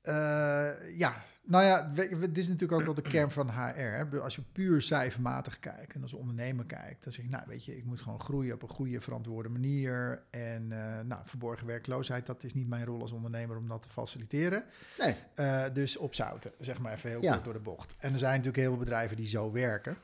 Eh, 0.00 0.72
ja, 0.98 1.22
nou 1.46 1.64
ja, 1.64 1.82
dit 2.18 2.38
is 2.38 2.48
natuurlijk 2.48 2.80
ook 2.80 2.84
wel 2.86 2.94
de 2.94 3.02
kern 3.02 3.30
van 3.30 3.50
HR. 3.50 3.78
Hè. 3.78 4.20
Als 4.20 4.34
je 4.36 4.42
puur 4.52 4.82
cijfermatig 4.82 5.58
kijkt 5.58 5.94
en 5.94 6.02
als 6.02 6.12
ondernemer 6.12 6.64
kijkt, 6.64 7.04
dan 7.04 7.12
zeg 7.12 7.24
je, 7.24 7.30
nou 7.30 7.44
weet 7.46 7.64
je, 7.64 7.76
ik 7.76 7.84
moet 7.84 8.00
gewoon 8.00 8.20
groeien 8.20 8.54
op 8.54 8.62
een 8.62 8.68
goede, 8.68 9.00
verantwoorde 9.00 9.48
manier. 9.48 10.22
En 10.30 10.72
eh, 10.72 11.00
nou, 11.04 11.20
verborgen 11.24 11.66
werkloosheid, 11.66 12.26
dat 12.26 12.44
is 12.44 12.54
niet 12.54 12.68
mijn 12.68 12.84
rol 12.84 13.00
als 13.00 13.12
ondernemer 13.12 13.56
om 13.56 13.68
dat 13.68 13.82
te 13.82 13.88
faciliteren. 13.88 14.64
Nee, 14.98 15.16
Eh, 15.34 15.64
dus 15.72 15.96
opzouten, 15.96 16.52
zeg 16.58 16.78
maar 16.78 16.92
even 16.92 17.10
heel 17.10 17.22
Ja. 17.22 17.32
kort 17.32 17.44
door 17.44 17.52
de 17.52 17.58
bocht. 17.60 17.96
En 17.98 18.12
er 18.12 18.18
zijn 18.18 18.30
natuurlijk 18.32 18.56
heel 18.62 18.70
veel 18.70 18.78
bedrijven 18.84 19.16
die 19.16 19.26
zo 19.26 19.52
werken. 19.52 19.96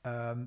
Ehm, 0.00 0.44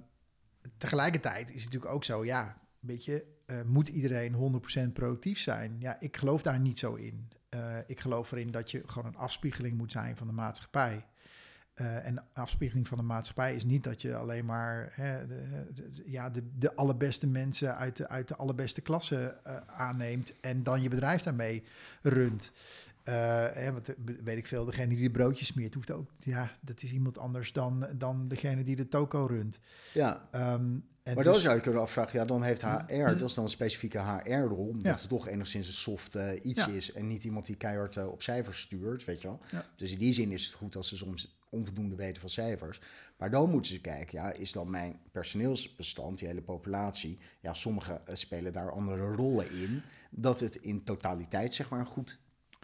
tegelijkertijd 0.78 1.50
is 1.50 1.56
het 1.56 1.64
natuurlijk 1.64 1.92
ook 1.94 2.04
zo, 2.04 2.26
ja, 2.26 2.58
weet 2.80 3.06
je, 3.06 3.26
eh, 3.46 3.62
moet 3.66 3.88
iedereen 3.88 4.34
100% 4.34 4.94
productief 4.94 5.40
zijn? 5.40 5.76
Ja, 5.80 5.98
ik 6.00 6.18
geloof 6.18 6.42
daar 6.42 6.60
niet 6.60 6.80
zo 6.80 6.94
in. 6.96 7.30
Eh, 7.50 7.76
ik 7.88 8.00
geloof 8.00 8.32
erin 8.32 8.52
dat 8.52 8.72
je 8.72 8.82
gewoon 8.86 9.08
een 9.14 9.18
afspiegeling 9.18 9.78
moet 9.78 9.92
zijn 9.92 10.18
van 10.18 10.28
de 10.28 10.34
maatschappij. 10.34 11.06
Eh, 11.74 12.06
en 12.06 12.24
afspiegeling 12.34 12.88
van 12.88 12.98
de 12.98 13.04
maatschappij 13.04 13.56
is 13.56 13.66
niet 13.66 13.84
dat 13.84 14.02
je 14.02 14.16
alleen 14.16 14.46
maar 14.46 14.90
hè, 14.94 15.28
de, 15.28 15.66
de- 15.74 16.04
ja, 16.06 16.30
de, 16.30 16.44
de 16.58 16.76
allerbeste 16.76 17.28
mensen 17.28 17.76
uit 17.78 17.96
de, 17.98 18.08
uit 18.10 18.28
de 18.28 18.36
allerbeste 18.36 18.82
klasse 18.82 19.38
eh, 19.44 19.56
aanneemt 19.68 20.40
en 20.40 20.64
dan 20.64 20.82
je 20.82 20.90
bedrijf 20.90 21.22
daarmee 21.24 21.64
runt. 22.02 22.52
Hè, 23.04 23.72
want, 23.74 23.88
weet 24.24 24.38
ik 24.38 24.46
veel, 24.46 24.66
degene 24.66 24.88
die 24.96 25.04
de 25.04 25.12
broodjes 25.12 25.48
smeert, 25.48 25.74
hoeft 25.74 25.92
ook, 25.92 26.10
ja, 26.20 26.52
dat 26.62 26.84
is 26.84 26.92
iemand 26.92 27.18
anders 27.18 27.54
dan, 27.54 27.88
dan 27.96 28.28
degene 28.28 28.64
die 28.64 28.76
de 28.76 28.88
toko 28.88 29.26
runt. 29.26 29.60
ja. 29.94 30.28
Ehm, 30.32 30.78
en 31.10 31.16
Maar 31.16 31.24
dan 31.24 31.34
dus- 31.34 31.42
zou 31.44 31.56
je 31.56 31.62
kunnen 31.62 31.82
afvragen, 31.82 32.20
ja, 32.20 32.26
dan 32.26 32.44
heeft 32.44 32.62
HR, 32.62 33.04
dat 33.18 33.22
is 33.22 33.34
dan 33.34 33.44
een 33.44 33.50
specifieke 33.50 34.00
HR-rol, 34.00 34.68
omdat 34.68 34.86
Ja. 34.86 34.92
het 35.00 35.10
toch 35.10 35.28
enigszins 35.28 35.68
een 35.68 35.74
soft 35.74 36.16
eh, 36.16 36.32
iets 36.46 36.60
Ja. 36.66 36.68
is 36.68 36.92
en 36.92 37.08
niet 37.08 37.24
iemand 37.24 37.46
die 37.46 37.56
keihard 37.56 37.98
eh, 37.98 38.08
op 38.08 38.22
cijfers 38.22 38.60
stuurt, 38.60 39.06
weet 39.06 39.22
je 39.22 39.28
wel. 39.28 39.40
Ja. 39.52 39.66
Dus 39.76 39.92
in 39.92 39.98
die 39.98 40.14
zin 40.14 40.32
is 40.32 40.46
het 40.46 40.54
goed 40.54 40.76
als 40.76 40.88
ze 40.88 40.98
soms 40.98 41.38
onvoldoende 41.50 41.96
weten 41.96 42.22
van 42.22 42.30
cijfers. 42.30 42.80
Maar 43.18 43.32
dan 43.32 43.50
moeten 43.50 43.72
ze 43.72 43.82
kijken, 43.82 44.22
ja, 44.22 44.32
is 44.34 44.52
dan 44.52 44.70
mijn 44.70 45.00
personeelsbestand, 45.12 46.18
die 46.18 46.28
hele 46.28 46.42
populatie, 46.42 47.18
ja, 47.42 47.54
sommigen 47.54 48.08
eh, 48.08 48.16
spelen 48.16 48.54
daar 48.54 48.72
andere 48.72 49.12
rollen 49.12 49.52
in, 49.52 49.84
dat 50.10 50.40
het 50.40 50.56
in 50.56 50.84
totaliteit, 50.84 51.54
zeg 51.54 51.70
maar, 51.70 51.80
een 51.80 51.86
goed 51.86 52.20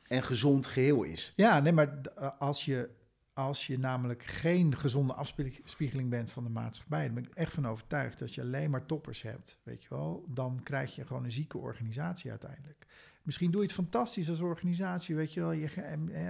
en 0.08 0.24
gezond 0.24 0.66
geheel 0.66 1.04
is. 1.04 1.34
Ja, 1.36 1.60
nee, 1.60 1.74
maar 1.74 2.02
als 2.40 2.66
je, 2.66 2.90
als 3.36 3.68
je 3.68 3.80
namelijk 3.80 4.24
geen 4.24 4.78
gezonde 4.78 5.14
afspiegeling 5.14 6.10
bent 6.10 6.32
van 6.32 6.44
de 6.44 6.50
maatschappij, 6.50 7.06
dan 7.06 7.14
ben 7.14 7.24
ik 7.24 7.34
echt 7.34 7.54
van 7.54 7.68
overtuigd 7.68 8.20
dat 8.20 8.36
je 8.36 8.42
alleen 8.42 8.70
maar 8.70 8.86
toppers 8.86 9.22
hebt, 9.22 9.58
weet 9.64 9.84
je 9.84 9.90
wel, 9.90 10.26
dan 10.28 10.60
krijg 10.64 10.96
je 10.96 11.06
gewoon 11.06 11.24
een 11.24 11.32
zieke 11.32 11.58
organisatie 11.58 12.30
uiteindelijk. 12.30 12.86
Misschien 13.24 13.52
doe 13.52 13.62
je 13.62 13.68
het 13.68 13.76
fantastisch 13.76 14.30
als 14.30 14.40
organisatie, 14.40 15.16
weet 15.16 15.34
je 15.34 15.40
wel. 15.40 15.52
Je, 15.52 15.70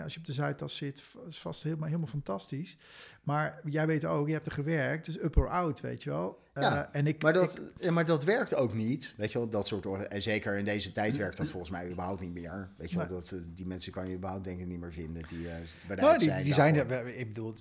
als 0.03 0.13
je 0.13 0.19
op 0.19 0.25
de 0.25 0.33
Zuidas 0.33 0.77
zit, 0.77 1.03
is 1.27 1.39
vast 1.39 1.63
helemaal, 1.63 1.87
helemaal 1.87 2.07
fantastisch. 2.07 2.77
Maar 3.23 3.59
jij 3.63 3.87
weet 3.87 4.05
ook, 4.05 4.27
je 4.27 4.33
hebt 4.33 4.45
er 4.45 4.51
gewerkt, 4.51 5.05
dus 5.05 5.21
up 5.21 5.37
or 5.37 5.49
out, 5.49 5.81
weet 5.81 6.03
je 6.03 6.09
wel. 6.09 6.43
Ja, 6.61 6.89
Eh, 6.91 6.99
en 6.99 7.07
ik, 7.07 7.21
Maar 7.21 7.33
dat, 7.33 7.59
ja, 7.79 7.91
maar 7.91 8.05
dat 8.05 8.23
werkt 8.23 8.55
ook 8.55 8.73
niet. 8.73 9.13
Weet 9.17 9.31
je 9.31 9.37
wel, 9.37 9.49
dat 9.49 9.67
soort 9.67 10.07
En 10.07 10.21
zeker 10.21 10.57
in 10.57 10.65
deze 10.65 10.91
tijd 10.91 11.17
werkt 11.17 11.37
dat 11.37 11.49
volgens 11.49 11.71
mij 11.71 11.89
überhaupt 11.89 12.21
niet 12.21 12.33
meer. 12.33 12.69
Weet 12.77 12.91
je 12.91 12.97
wel, 12.97 13.07
dat, 13.07 13.31
eh, 13.31 13.39
die 13.47 13.65
mensen 13.65 13.91
kan 13.91 14.07
je 14.07 14.15
überhaupt 14.15 14.43
denk 14.43 14.59
ik 14.59 14.65
niet 14.67 14.79
meer 14.79 14.93
vinden 14.93 15.27
die 15.27 15.49
eh 15.49 15.55
bereid 15.87 16.01
Nou, 16.01 16.17
die, 16.17 16.27
zijn. 16.27 16.43
die 16.43 16.53
zijn 16.53 16.75
er. 16.75 17.07
Ik 17.07 17.27
bedoel, 17.27 17.53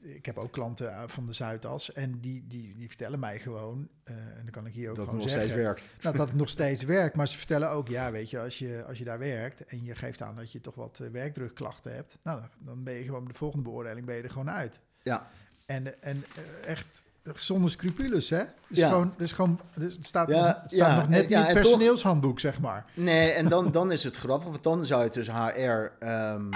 ik 0.00 0.26
heb 0.26 0.38
ook 0.38 0.52
klanten 0.52 0.86
uh, 0.86 1.02
van 1.06 1.26
de 1.26 1.32
Zuidas 1.32 1.92
en 1.92 2.20
die, 2.20 2.44
die, 2.48 2.74
die 2.76 2.88
vertellen 2.88 3.18
mij 3.18 3.38
gewoon, 3.38 3.88
en 4.04 4.14
dan 4.42 4.50
kan 4.50 4.66
ik 4.66 4.74
hier 4.74 4.90
ook 4.90 4.96
dat 4.96 5.04
het 5.06 5.14
gewoon 5.14 5.20
nog 5.20 5.30
zeggen, 5.32 5.50
steeds 5.50 5.64
werkt. 5.64 5.88
nou, 6.00 6.16
dat 6.16 6.28
het 6.28 6.36
nog 6.36 6.48
steeds 6.58 6.82
werkt. 6.84 7.16
Maar 7.16 7.28
ze 7.28 7.38
vertellen 7.38 7.70
ook, 7.70 7.88
ja, 7.88 8.10
weet 8.10 8.30
je, 8.30 8.40
als 8.40 8.58
je, 8.58 8.84
als 8.86 8.98
je 8.98 9.04
daar 9.04 9.18
werkt 9.18 9.64
en 9.64 9.84
je 9.84 9.94
geeft 9.94 10.22
aan 10.22 10.36
dat 10.36 10.52
je 10.52 10.60
toch 10.60 10.74
wat 10.74 11.00
werkdrukklachten 11.12 11.94
hebt, 11.94 12.18
nou, 12.22 12.40
dan, 12.40 12.48
dan 12.58 12.82
ben 12.82 12.94
je 12.94 13.04
gewoon 13.04 13.24
de 13.24 13.34
volgende 13.34 13.64
beoordeling 13.64 14.06
ben 14.06 14.16
je 14.16 14.22
er 14.22 14.30
gewoon 14.30 14.50
uit. 14.50 14.80
Ja, 15.02 15.30
En, 15.66 16.02
en 16.02 16.24
eh, 16.64 16.70
echt 16.70 17.02
zonder 17.34 17.70
scrupules, 17.70 18.30
hè? 18.30 18.42
Dus 18.68 18.78
Ja. 18.78 18.88
gewoon, 18.88 19.14
dus 19.16 19.32
gewoon, 19.32 19.60
dus 19.76 19.94
het 19.94 20.04
staat, 20.04 20.28
Ja, 20.28 20.44
nog, 20.46 20.62
het 20.62 20.72
staat 20.72 20.88
ja, 20.88 20.96
nog 20.96 21.08
net 21.08 21.24
en- 21.30 21.32
en 21.36 21.38
het 21.44 21.52
toch- 21.52 21.60
personeelshandboek, 21.62 22.40
zeg 22.40 22.60
maar. 22.60 22.84
nee, 22.94 23.30
en 23.30 23.48
dan, 23.48 23.70
dan 23.78 23.92
is 23.92 24.04
het 24.04 24.16
grappig, 24.16 24.48
want 24.48 24.62
dan 24.62 24.84
zou 24.84 25.04
je 25.04 25.10
dus 25.10 25.28
HR... 25.30 25.90
ehm, 25.98 26.50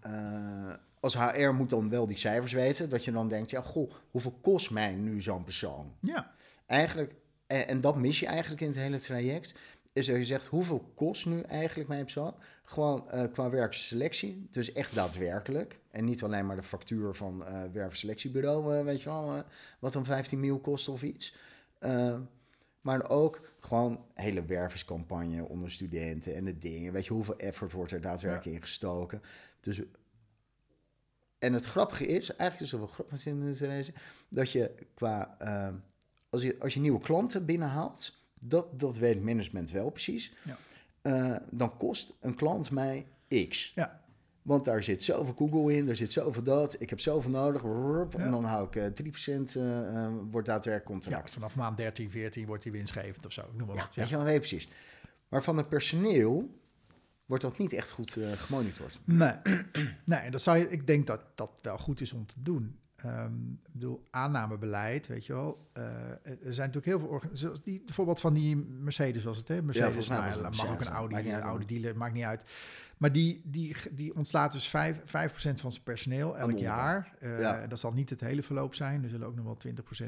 eh, 0.00 0.72
als 1.00 1.14
HR 1.18 1.48
moet 1.50 1.70
dan 1.70 1.88
wel 1.90 2.06
die 2.06 2.18
cijfers 2.18 2.52
weten, 2.52 2.88
dat 2.88 3.04
je 3.04 3.12
dan 3.12 3.28
denkt, 3.28 3.50
ja, 3.50 3.62
goh, 3.62 3.90
hoeveel 4.10 4.38
kost 4.42 4.70
mij 4.70 4.92
nu 4.92 5.22
zo'n 5.22 5.44
persoon? 5.44 5.92
Ja, 6.00 6.30
Eigenlijk, 6.66 7.14
en, 7.46 7.68
en 7.68 7.80
dat 7.80 7.96
mis 7.96 8.20
je 8.20 8.26
eigenlijk 8.26 8.60
in 8.60 8.66
het 8.68 8.76
hele 8.76 9.00
traject, 9.00 9.54
is 9.92 10.06
dat 10.06 10.16
je 10.16 10.24
zegt, 10.24 10.46
hoeveel 10.46 10.92
kost 10.94 11.26
nu 11.26 11.40
eigenlijk 11.40 11.88
mijn 11.88 12.02
persoon? 12.02 12.34
Gewoon 12.64 13.10
eh, 13.10 13.32
qua 13.32 13.50
werkselectie, 13.50 14.48
dus 14.50 14.72
echt 14.72 14.94
daadwerkelijk. 14.94 15.80
En 15.90 16.04
niet 16.04 16.22
alleen 16.22 16.46
maar 16.46 16.56
de 16.56 16.62
factuur 16.62 17.14
van 17.14 17.44
eh 17.44 17.62
werkselectiebureau, 17.72 18.76
eh, 18.76 18.84
weet 18.84 19.02
je 19.02 19.08
wel, 19.08 19.44
wat 19.78 19.92
dan 19.92 20.04
15 20.04 20.40
mil 20.40 20.58
kost 20.58 20.88
of 20.88 21.02
iets. 21.02 21.34
Maar 22.80 23.10
ook 23.10 23.40
gewoon 23.60 24.04
hele 24.14 24.44
werverscampagne 24.44 25.48
onder 25.48 25.70
studenten 25.70 26.34
en 26.34 26.44
de 26.44 26.58
dingen. 26.58 26.92
Weet 26.92 27.06
je, 27.06 27.12
hoeveel 27.12 27.38
effort 27.38 27.72
wordt 27.72 27.92
er 27.92 28.00
daadwerkelijk 28.00 28.56
in 28.56 28.62
gestoken? 28.62 29.22
Dus, 29.60 29.82
en 31.38 31.52
het 31.52 31.64
grappige 31.64 32.06
is, 32.06 32.36
eigenlijk 32.36 32.60
is 32.60 32.70
het 32.70 32.80
wel 32.80 32.88
grappig 32.88 33.90
dat 34.28 34.50
je 34.50 34.74
qua, 34.94 35.36
eh, 35.38 35.74
als, 36.30 36.42
je, 36.42 36.56
als 36.58 36.74
je 36.74 36.80
nieuwe 36.80 37.00
klanten 37.00 37.44
binnenhaalt, 37.44 38.19
dat, 38.40 38.80
dat 38.80 38.98
weet 38.98 39.22
management 39.22 39.70
wel 39.70 39.90
precies, 39.90 40.32
Ja. 40.44 40.56
Eh, 41.02 41.36
dan 41.50 41.76
kost 41.76 42.14
een 42.20 42.34
klant 42.34 42.70
mij 42.70 43.06
X. 43.48 43.72
ja, 43.74 44.00
Want 44.42 44.64
daar 44.64 44.82
zit 44.82 45.02
zoveel 45.02 45.34
Google 45.36 45.74
in, 45.74 45.86
daar 45.86 45.96
zit 45.96 46.12
zoveel 46.12 46.42
dat, 46.42 46.76
ik 46.80 46.90
heb 46.90 47.00
zoveel 47.00 47.30
nodig, 47.30 47.62
en 47.62 48.24
Ja. 48.24 48.30
dan 48.30 48.44
hou 48.44 48.66
ik 48.66 48.76
eh 48.76 48.86
3% 48.92 49.56
eh, 49.56 50.04
eh, 50.04 50.12
wordt 50.30 50.46
daadwerkelijk 50.46 50.88
ja. 50.88 51.10
contract. 51.10 51.32
Vanaf 51.32 51.56
maand 51.56 51.76
13, 51.76 52.10
14 52.10 52.46
wordt 52.46 52.62
die 52.62 52.72
winstgevend 52.72 53.26
of 53.26 53.32
zo, 53.32 53.42
noem 53.56 53.66
maar 53.66 53.76
Ja, 53.76 53.82
wat. 53.82 53.94
weet 53.94 54.04
Ja. 54.04 54.10
je 54.10 54.16
wel, 54.16 54.24
weet 54.24 54.34
je 54.34 54.40
precies. 54.40 54.68
Maar 55.28 55.42
van 55.42 55.56
het 55.56 55.68
personeel 55.68 56.58
wordt 57.26 57.42
dat 57.42 57.58
niet 57.58 57.72
echt 57.72 57.90
goed 57.90 58.16
gemonitord. 58.34 59.00
Nee, 59.04 59.32
nee 60.04 60.18
en 60.18 60.30
dat 60.30 60.42
zou 60.42 60.58
je, 60.58 60.70
ik 60.70 60.86
denk 60.86 61.06
dat 61.06 61.20
dat 61.34 61.50
wel 61.62 61.78
goed 61.78 62.00
is 62.00 62.12
om 62.12 62.26
te 62.26 62.42
doen. 62.42 62.78
Ik 63.04 63.72
bedoel, 63.72 64.06
aannamebeleid, 64.10 65.06
weet 65.06 65.26
je 65.26 65.32
wel. 65.32 65.68
Eh, 65.72 65.84
er 66.24 66.52
zijn 66.52 66.70
natuurlijk 66.70 66.86
heel 66.86 66.98
veel 66.98 67.08
organisaties. 67.08 67.62
Die, 67.64 67.82
bijvoorbeeld 67.84 68.20
van 68.20 68.34
die 68.34 68.56
Mercedes 68.56 69.24
was 69.24 69.38
het, 69.38 69.48
hè? 69.48 69.62
Mercedes, 69.62 70.08
mij 70.08 70.18
nou, 70.18 70.56
mag 70.56 70.70
ook 70.70 70.80
een 70.80 70.86
ja. 70.86 70.92
Audi, 70.92 71.14
uit, 71.14 71.42
Audi 71.42 71.66
dealer, 71.66 71.96
maakt 71.96 72.14
niet 72.14 72.24
uit. 72.24 72.44
Maar 72.96 73.12
die, 73.12 73.40
die, 73.44 73.76
die 73.90 74.14
ontslaat 74.14 74.52
dus 74.52 74.68
5%, 74.68 74.70
5 75.04 75.32
van 75.42 75.72
zijn 75.72 75.84
personeel 75.84 76.38
elk 76.38 76.58
jaar. 76.58 77.16
Ja. 77.20 77.66
Dat 77.66 77.80
zal 77.80 77.92
niet 77.92 78.10
het 78.10 78.20
hele 78.20 78.42
verloop 78.42 78.74
zijn. 78.74 79.02
Er 79.02 79.08
zullen 79.08 79.26
ook 79.26 79.34
nog 79.36 79.44
wel 79.44 79.56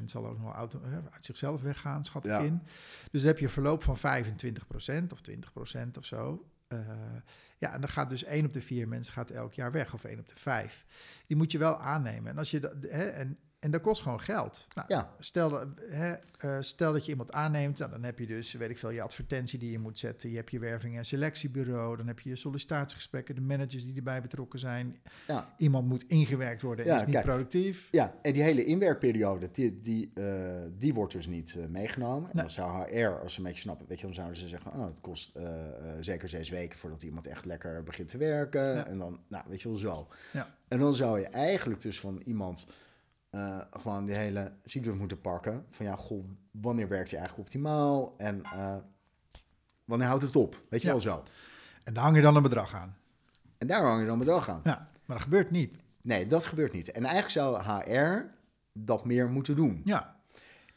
20% 0.00 0.04
zal 0.04 0.26
ook 0.26 0.36
nog 0.38 0.42
wel 0.46 0.54
auto, 0.54 0.80
eh, 0.84 0.92
uit 1.12 1.24
zichzelf 1.24 1.62
weggaan, 1.62 2.04
schat 2.04 2.24
ik 2.24 2.30
Ja. 2.30 2.38
in. 2.38 2.62
Dus 3.10 3.20
dan 3.20 3.30
heb 3.30 3.38
je 3.38 3.44
een 3.44 3.50
verloop 3.50 3.82
van 3.82 3.96
25% 3.96 5.12
of 5.12 5.20
20% 5.20 5.98
of 5.98 6.04
zo. 6.04 6.46
Ja, 7.62 7.72
en 7.72 7.80
dan 7.80 7.90
gaat 7.90 8.10
dus 8.10 8.24
één 8.24 8.44
op 8.44 8.52
de 8.52 8.60
vier 8.60 8.88
mensen 8.88 9.12
gaat 9.12 9.30
elk 9.30 9.52
jaar 9.52 9.72
weg, 9.72 9.94
of 9.94 10.04
één 10.04 10.18
op 10.18 10.28
de 10.28 10.36
vijf. 10.36 10.84
Die 11.26 11.36
moet 11.36 11.52
je 11.52 11.58
wel 11.58 11.78
aannemen. 11.78 12.30
En, 12.30 12.38
als 12.38 12.50
je 12.50 12.60
dat, 12.60 12.72
hè, 12.80 13.04
en, 13.04 13.38
en 13.62 13.70
dat 13.70 13.80
kost 13.80 14.02
gewoon 14.02 14.20
geld. 14.20 14.66
Nou, 14.74 14.86
Ja, 14.88 15.14
Stel, 15.18 15.50
dat- 15.50 15.66
hè, 15.90 16.12
eh, 16.38 16.56
stel 16.60 16.92
dat 16.92 17.04
je 17.04 17.10
iemand 17.10 17.32
aanneemt, 17.32 17.78
nou, 17.78 17.90
dan 17.90 18.02
heb 18.02 18.18
je 18.18 18.26
dus, 18.26 18.52
weet 18.52 18.70
ik 18.70 18.78
veel, 18.78 18.90
je 18.90 19.02
advertentie 19.02 19.58
die 19.58 19.70
je 19.70 19.78
moet 19.78 19.98
zetten. 19.98 20.30
Je 20.30 20.36
hebt 20.36 20.50
je 20.50 20.58
werving- 20.58 20.96
en 20.96 21.04
selectiebureau. 21.04 21.96
Dan 21.96 22.06
heb 22.06 22.20
je 22.20 22.28
je 22.28 22.36
sollicitatiegesprekken, 22.36 23.34
de 23.34 23.40
managers 23.40 23.84
die 23.84 23.96
erbij 23.96 24.20
betrokken 24.22 24.58
zijn. 24.58 24.96
ja. 25.26 25.54
Iemand 25.56 25.88
moet 25.88 26.04
ingewerkt 26.08 26.62
worden 26.62 26.84
en 26.84 26.90
Ja, 26.90 26.96
is 26.96 27.04
niet 27.04 27.14
kijk. 27.14 27.24
productief. 27.26 27.88
ja, 27.90 28.14
en 28.22 28.32
die 28.32 28.42
hele 28.42 28.64
inwerkperiode, 28.64 29.48
die, 29.52 29.80
die, 29.82 30.10
eh, 30.14 30.62
die 30.78 30.94
wordt 30.94 31.12
dus 31.12 31.26
niet 31.26 31.54
eh, 31.58 31.66
meegenomen. 31.66 32.30
En 32.30 32.36
dan 32.36 32.50
zou 32.50 32.90
HR, 32.98 33.20
als 33.22 33.32
ze 33.32 33.38
een 33.38 33.44
beetje 33.46 33.60
snappen, 33.60 33.86
weet 33.88 33.98
je, 34.00 34.06
dan 34.06 34.14
zouden 34.14 34.36
ze 34.38 34.48
zeggen, 34.48 34.72
oh, 34.72 34.84
het 34.86 35.00
kost 35.00 35.32
zeker 36.00 36.28
zes 36.28 36.48
weken 36.50 36.78
voordat 36.78 37.02
iemand 37.02 37.26
echt 37.26 37.44
lekker 37.44 37.82
begint 37.82 38.08
te 38.08 38.16
werken. 38.18 38.86
En 38.86 38.98
dan, 38.98 39.20
nou, 39.28 39.44
weet 39.48 39.62
je 39.62 39.68
wel, 39.68 39.78
zo. 39.78 40.08
Ja. 40.32 40.54
En 40.68 40.78
dan 40.78 40.94
zou 40.94 41.20
je 41.20 41.26
eigenlijk 41.26 41.80
dus 41.80 42.00
van 42.00 42.20
iemand 42.24 42.66
eh, 43.32 43.58
gewoon 43.70 44.04
die 44.06 44.14
hele 44.14 44.52
cyclus 44.64 44.96
moeten 44.96 45.20
pakken. 45.20 45.66
Van 45.70 45.86
ja, 45.86 45.96
goh, 45.96 46.24
wanneer 46.50 46.88
werkt 46.88 47.10
je 47.10 47.16
eigenlijk 47.16 47.46
optimaal? 47.48 48.14
En 48.16 48.42
eh, 48.42 48.76
wanneer 49.84 50.06
houdt 50.08 50.22
het 50.22 50.36
op? 50.36 50.62
Weet 50.68 50.80
je 50.82 50.86
Ja. 50.86 50.92
wel 50.92 51.02
zo. 51.02 51.22
En 51.84 51.94
daar 51.94 52.02
hang 52.02 52.16
je 52.16 52.22
dan 52.22 52.36
een 52.36 52.42
bedrag 52.42 52.74
aan. 52.74 52.96
En 53.58 53.66
daar 53.66 53.82
hang 53.82 54.00
je 54.00 54.06
dan 54.06 54.18
bedrag 54.18 54.48
aan. 54.48 54.60
Ja, 54.64 54.88
maar 55.04 55.16
dat 55.16 55.20
gebeurt 55.24 55.50
niet. 55.50 55.76
Nee, 56.02 56.26
dat 56.26 56.46
gebeurt 56.46 56.72
niet. 56.72 56.90
En 56.92 57.04
eigenlijk 57.04 57.30
zou 57.32 57.62
HR 57.62 58.30
dat 58.72 59.04
meer 59.04 59.28
moeten 59.30 59.56
doen. 59.56 59.80
Ja, 59.84 60.16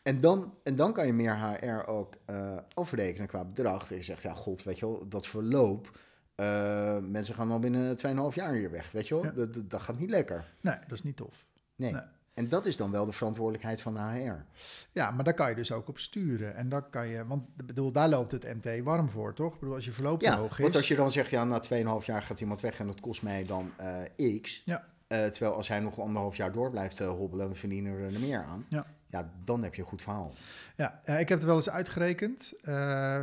En 0.04 0.22
dan, 0.22 0.54
en 0.64 0.76
dan 0.76 0.94
kan 0.94 1.06
je 1.06 1.14
meer 1.14 1.38
HR 1.40 1.88
ook 1.90 2.16
eh 2.26 2.58
afrekenen 2.74 3.28
qua 3.28 3.44
bedrag. 3.44 3.80
Dat 3.88 3.98
je 3.98 4.04
zegt, 4.04 4.22
ja, 4.22 4.34
god, 4.34 4.64
weet 4.64 4.80
je 4.80 4.86
wel, 4.86 5.08
dat 5.10 5.28
verloop. 5.28 6.00
eh, 6.36 6.98
mensen 7.00 7.36
gaan 7.36 7.52
al 7.52 7.60
binnen 7.60 7.96
2,5 8.30 8.36
jaar 8.36 8.54
hier 8.54 8.72
weg, 8.72 8.92
weet 8.92 9.08
je 9.08 9.14
wel. 9.16 9.24
Ja. 9.24 9.32
Dat, 9.32 9.54
dat, 9.54 9.70
dat 9.70 9.82
gaat 9.82 10.00
niet 10.00 10.10
lekker. 10.10 10.54
nee, 10.62 10.76
dat 10.80 10.92
is 10.92 11.04
niet 11.04 11.16
tof. 11.16 11.46
Nee. 11.76 11.92
Nee. 11.92 12.02
En 12.36 12.50
dat 12.50 12.66
is 12.66 12.78
dan 12.78 12.92
wel 12.92 13.06
de 13.06 13.12
verantwoordelijkheid 13.12 13.82
van 13.82 13.94
de 13.94 14.00
HR. 14.00 14.46
Ja, 14.92 15.12
maar 15.12 15.24
daar 15.24 15.34
kan 15.34 15.50
je 15.50 15.56
dus 15.56 15.72
ook 15.72 15.88
op 15.88 16.00
sturen. 16.00 16.56
En 16.56 16.70
dan 16.70 16.90
kan 16.90 17.08
je, 17.08 17.26
want 17.28 17.44
ik 17.58 17.66
bedoel, 17.66 17.92
daar 17.92 18.10
loopt 18.10 18.32
het 18.32 18.44
MT 18.64 18.84
warm 18.84 19.10
voor, 19.10 19.34
toch? 19.34 19.54
Ik 19.54 19.60
bedoel, 19.60 19.76
als 19.76 19.86
je 19.86 19.92
verloop 19.92 20.22
Ja, 20.22 20.38
hoog 20.38 20.52
is. 20.58 20.58
want 20.64 20.76
als 20.76 20.88
je 20.88 20.96
dan 20.96 21.12
zegt, 21.12 21.30
ja, 21.30 21.44
na 21.44 21.62
2,5 22.00 22.06
jaar 22.06 22.22
gaat 22.24 22.40
iemand 22.42 22.62
weg 22.62 22.80
en 22.80 22.88
dat 22.88 23.00
kost 23.00 23.22
mij 23.22 23.44
dan 23.44 23.72
eh, 23.78 24.42
X. 24.42 24.62
Ja. 24.66 24.86
Eh, 25.08 25.26
terwijl 25.26 25.56
als 25.56 25.68
hij 25.68 25.80
nog 25.80 26.00
anderhalf 26.00 26.36
jaar 26.36 26.52
door 26.52 26.70
blijft 26.70 27.00
eh, 27.00 27.08
hobbelen, 27.08 27.46
dan 27.46 27.56
verdienen 27.56 27.96
we 27.98 28.14
er 28.14 28.20
meer 28.20 28.44
aan. 28.44 28.66
Ja. 28.70 28.86
ja, 29.08 29.30
dan 29.44 29.64
heb 29.64 29.76
je 29.76 29.82
een 29.82 29.88
goed 29.88 30.02
verhaal. 30.02 30.32
Ja, 30.78 31.00
ik 31.06 31.30
heb 31.30 31.38
het 31.38 31.44
wel 31.44 31.56
eens 31.56 31.70
uitgerekend 31.70 32.54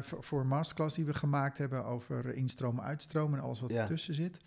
voor, 0.03 0.25
voor 0.25 0.41
een 0.41 0.47
masterclass 0.49 0.95
die 0.97 1.05
we 1.05 1.15
gemaakt 1.15 1.59
hebben 1.59 1.85
over 1.85 2.35
instromen, 2.35 2.85
uitstromen 2.85 3.39
en 3.39 3.45
alles 3.45 3.61
wat 3.61 3.71
Ja. 3.71 3.81
ertussen 3.81 4.15
zit. 4.15 4.39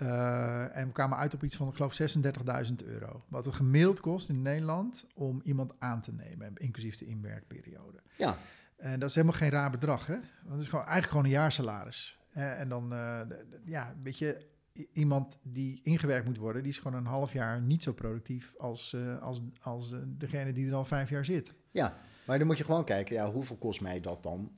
Eh, 0.00 0.76
en 0.76 0.86
we 0.86 0.92
kwamen 0.92 1.18
uit 1.18 1.34
op 1.34 1.42
iets 1.44 1.56
van, 1.56 1.68
ik 1.68 1.74
geloof, 1.74 1.94
36.000 1.94 2.84
euro. 2.84 3.24
Wat 3.28 3.44
het 3.44 3.54
gemiddeld 3.54 4.00
kost 4.00 4.28
in 4.28 4.42
Nederland 4.42 5.06
om 5.14 5.40
iemand 5.44 5.72
aan 5.78 6.00
te 6.00 6.12
nemen, 6.12 6.52
inclusief 6.56 6.96
de 6.96 7.06
inwerkperiode. 7.06 7.98
Ja, 8.16 8.38
En 8.76 9.00
dat 9.00 9.08
is 9.08 9.14
helemaal 9.14 9.36
geen 9.36 9.50
raar 9.50 9.70
bedrag, 9.70 10.06
hè? 10.06 10.14
Want 10.14 10.52
het 10.52 10.60
is 10.60 10.68
gewoon, 10.68 10.84
eigenlijk 10.84 11.10
gewoon 11.10 11.24
een 11.24 11.38
jaarsalaris. 11.40 12.18
Eh, 12.32 12.60
en 12.60 12.68
dan, 12.68 12.92
eh, 12.92 13.20
ja, 13.64 13.94
weet 14.02 14.18
je, 14.18 14.46
iemand 14.92 15.38
die 15.42 15.80
ingewerkt 15.82 16.26
moet 16.26 16.36
worden, 16.36 16.62
die 16.62 16.70
is 16.70 16.78
gewoon 16.78 16.98
een 16.98 17.06
half 17.06 17.32
jaar 17.32 17.60
niet 17.60 17.82
zo 17.82 17.92
productief 17.92 18.54
als, 18.58 18.92
eh, 18.92 19.22
als, 19.22 19.40
als 19.62 19.94
degene 20.06 20.52
die 20.52 20.68
er 20.68 20.74
al 20.74 20.84
vijf 20.84 21.10
jaar 21.10 21.24
zit. 21.24 21.54
ja. 21.70 21.96
Maar 22.26 22.38
dan 22.38 22.46
moet 22.46 22.58
je 22.58 22.64
gewoon 22.64 22.84
kijken, 22.84 23.14
ja, 23.14 23.30
hoeveel 23.30 23.56
kost 23.56 23.80
mij 23.80 24.00
dat 24.00 24.22
dan 24.22 24.52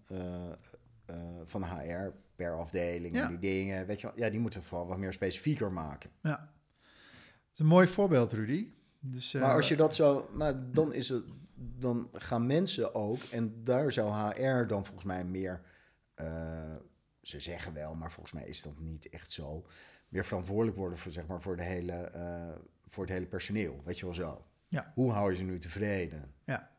van 1.47 1.65
HR 1.65 2.13
per 2.43 2.59
afdeling 2.59 3.15
Ja. 3.15 3.23
en 3.23 3.29
die 3.29 3.39
dingen. 3.39 3.87
Weet 3.87 4.01
je 4.01 4.07
wel, 4.07 4.17
ja, 4.19 4.31
die 4.31 4.41
moeten 4.41 4.61
het 4.61 4.69
gewoon 4.69 4.87
wat 4.87 4.99
meer 4.99 5.13
specifieker 5.13 5.73
maken. 5.73 6.11
Ja, 6.23 6.37
dat 6.37 7.53
is 7.53 7.59
een 7.59 7.67
mooi 7.67 7.87
voorbeeld, 7.87 8.33
Rudy. 8.33 8.73
Dus, 9.01 9.35
eh, 9.35 9.41
Maar 9.41 9.55
als 9.55 9.69
je 9.69 9.77
dat 9.77 9.95
zo, 9.95 10.29
maar 10.33 10.71
dan 10.73 10.93
is 10.95 11.09
het, 11.09 11.25
dan 11.55 12.09
gaan 12.13 12.47
mensen 12.47 12.95
ook, 12.95 13.23
en 13.31 13.65
daar 13.65 13.93
zou 13.93 14.13
HR 14.13 14.67
dan 14.67 14.85
volgens 14.87 15.05
mij 15.05 15.25
meer, 15.25 15.61
eh, 16.15 16.75
ze 17.23 17.41
zeggen 17.41 17.73
wel, 17.73 17.95
maar 17.95 18.13
volgens 18.13 18.35
mij 18.35 18.45
is 18.45 18.63
dat 18.63 18.79
niet 18.79 19.09
echt 19.09 19.31
zo, 19.33 19.67
meer 20.09 20.25
verantwoordelijk 20.25 20.77
worden 20.77 20.99
voor, 20.99 21.13
zeg 21.13 21.27
maar, 21.27 21.43
voor, 21.43 21.57
de 21.57 21.63
hele, 21.63 21.93
eh, 21.93 22.59
voor 22.87 23.05
het 23.05 23.13
hele 23.13 23.27
personeel. 23.27 23.81
Weet 23.85 23.99
je 23.99 24.05
wel 24.05 24.15
zo. 24.15 24.47
Ja. 24.69 24.93
Hoe 24.95 25.13
hou 25.13 25.31
je 25.31 25.37
ze 25.37 25.43
nu 25.43 25.59
tevreden? 25.59 26.35
ja. 26.45 26.71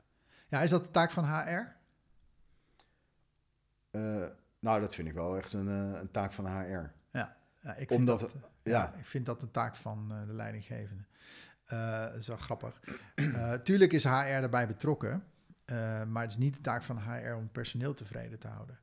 ja, 0.49 0.61
is 0.61 0.69
dat 0.69 0.83
de 0.83 0.91
taak 0.91 1.11
van 1.11 1.25
HR? 1.25 1.75
Nou, 4.63 4.79
dat 4.81 4.95
vind 4.95 5.07
ik 5.07 5.13
wel 5.13 5.37
echt 5.37 5.53
een, 5.53 5.67
eh, 5.67 5.99
een 5.99 6.11
taak 6.11 6.31
van 6.31 6.45
HR. 6.47 6.91
Ja, 7.11 7.37
ik 7.77 7.87
vind 7.87 7.91
Omdat, 7.91 8.19
dat, 8.19 8.31
ja. 8.63 8.71
ja, 8.71 8.93
ik 8.97 9.05
vind 9.05 9.25
dat 9.25 9.39
de 9.39 9.51
taak 9.51 9.75
van 9.75 10.07
eh, 10.11 10.27
de 10.27 10.33
leidinggevende. 10.33 11.03
Eh, 11.63 12.01
dat 12.03 12.15
is 12.15 12.27
wel 12.27 12.37
grappig. 12.37 12.79
Tuurlijk 13.63 13.93
is 13.93 14.03
HR 14.03 14.09
daarbij 14.09 14.67
betrokken, 14.67 15.23
maar 16.07 16.21
het 16.21 16.31
is 16.31 16.37
niet 16.37 16.53
de 16.53 16.61
taak 16.61 16.83
van 16.83 16.97
HR 16.99 17.33
om 17.33 17.51
personeel 17.51 17.93
tevreden 17.93 18.39
te 18.39 18.47
houden. 18.47 18.79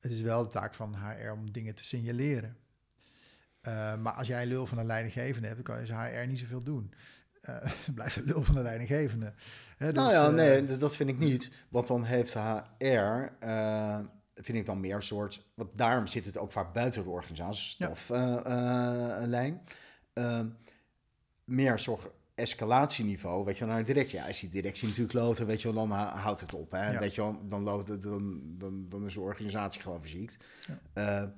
Het 0.00 0.12
is 0.12 0.20
wel 0.20 0.42
de 0.42 0.48
taak 0.48 0.74
van 0.74 0.94
HR 0.94 1.30
om 1.30 1.52
dingen 1.52 1.74
te 1.74 1.84
signaleren. 1.84 2.56
Maar 4.02 4.12
als 4.12 4.26
jij 4.26 4.42
een 4.42 4.48
lul 4.48 4.66
van 4.66 4.78
een 4.78 4.86
leidinggevende 4.86 5.48
hebt, 5.48 5.64
dan 5.64 5.74
kan 5.74 5.86
je 5.86 5.92
als 5.94 6.10
HR 6.10 6.26
niet 6.26 6.38
zoveel 6.38 6.62
doen. 6.62 6.94
Het 7.84 7.94
blijft 7.94 8.16
een 8.16 8.24
lul 8.24 8.42
van 8.42 8.54
de 8.54 8.62
leidinggevende. 8.62 9.32
Hè, 9.76 9.92
nou 9.92 10.08
dus, 10.08 10.16
ja, 10.16 10.30
nee, 10.30 10.76
dat- 10.78 10.96
vind 10.96 11.08
ik 11.10 11.18
niet. 11.18 11.50
Want 11.68 11.86
dan 11.86 12.04
heeft 12.04 12.34
HR, 12.34 13.28
vind 14.34 14.58
ik 14.58 14.66
dan 14.66 14.80
meer 14.80 14.94
een 14.94 15.02
soort... 15.02 15.46
Want 15.54 15.70
daarom 15.74 16.06
zit 16.06 16.26
het 16.26 16.38
ook 16.38 16.52
vaak 16.52 16.72
buiten 16.72 17.02
de 17.04 17.10
organisatie, 17.10 17.74
Ja. 17.78 17.94
staflijn. 17.94 19.60
meer 21.44 21.72
een 21.72 21.78
soort 21.78 22.10
escalatieniveau, 22.34 23.44
weet 23.44 23.58
je 23.58 23.64
wel, 23.64 23.74
naar 23.74 23.84
de 23.84 23.92
directie. 23.92 24.18
Ja, 24.18 24.26
is 24.26 24.40
die 24.40 24.48
directie 24.50 24.88
natuurlijk 24.88 25.14
loten, 25.14 25.46
weet 25.46 25.62
je 25.62 25.72
wel, 25.72 25.86
dan 25.88 25.96
hou- 25.98 26.18
houdt 26.18 26.40
het 26.40 26.54
op. 26.54 26.70
Hè? 26.70 26.92
Ja. 26.92 26.98
Weet 26.98 27.14
je 27.14 27.20
wel, 27.20 27.46
dan, 27.48 27.62
loopt 27.62 27.88
het, 27.88 28.02
dan, 28.02 28.40
dan, 28.58 28.88
dan 28.88 29.06
is 29.06 29.14
de 29.14 29.20
organisatie 29.20 29.80
gewoon 29.80 30.00
verziekt. 30.00 30.36
Ja. 30.66 30.78
Eh, 31.22 31.28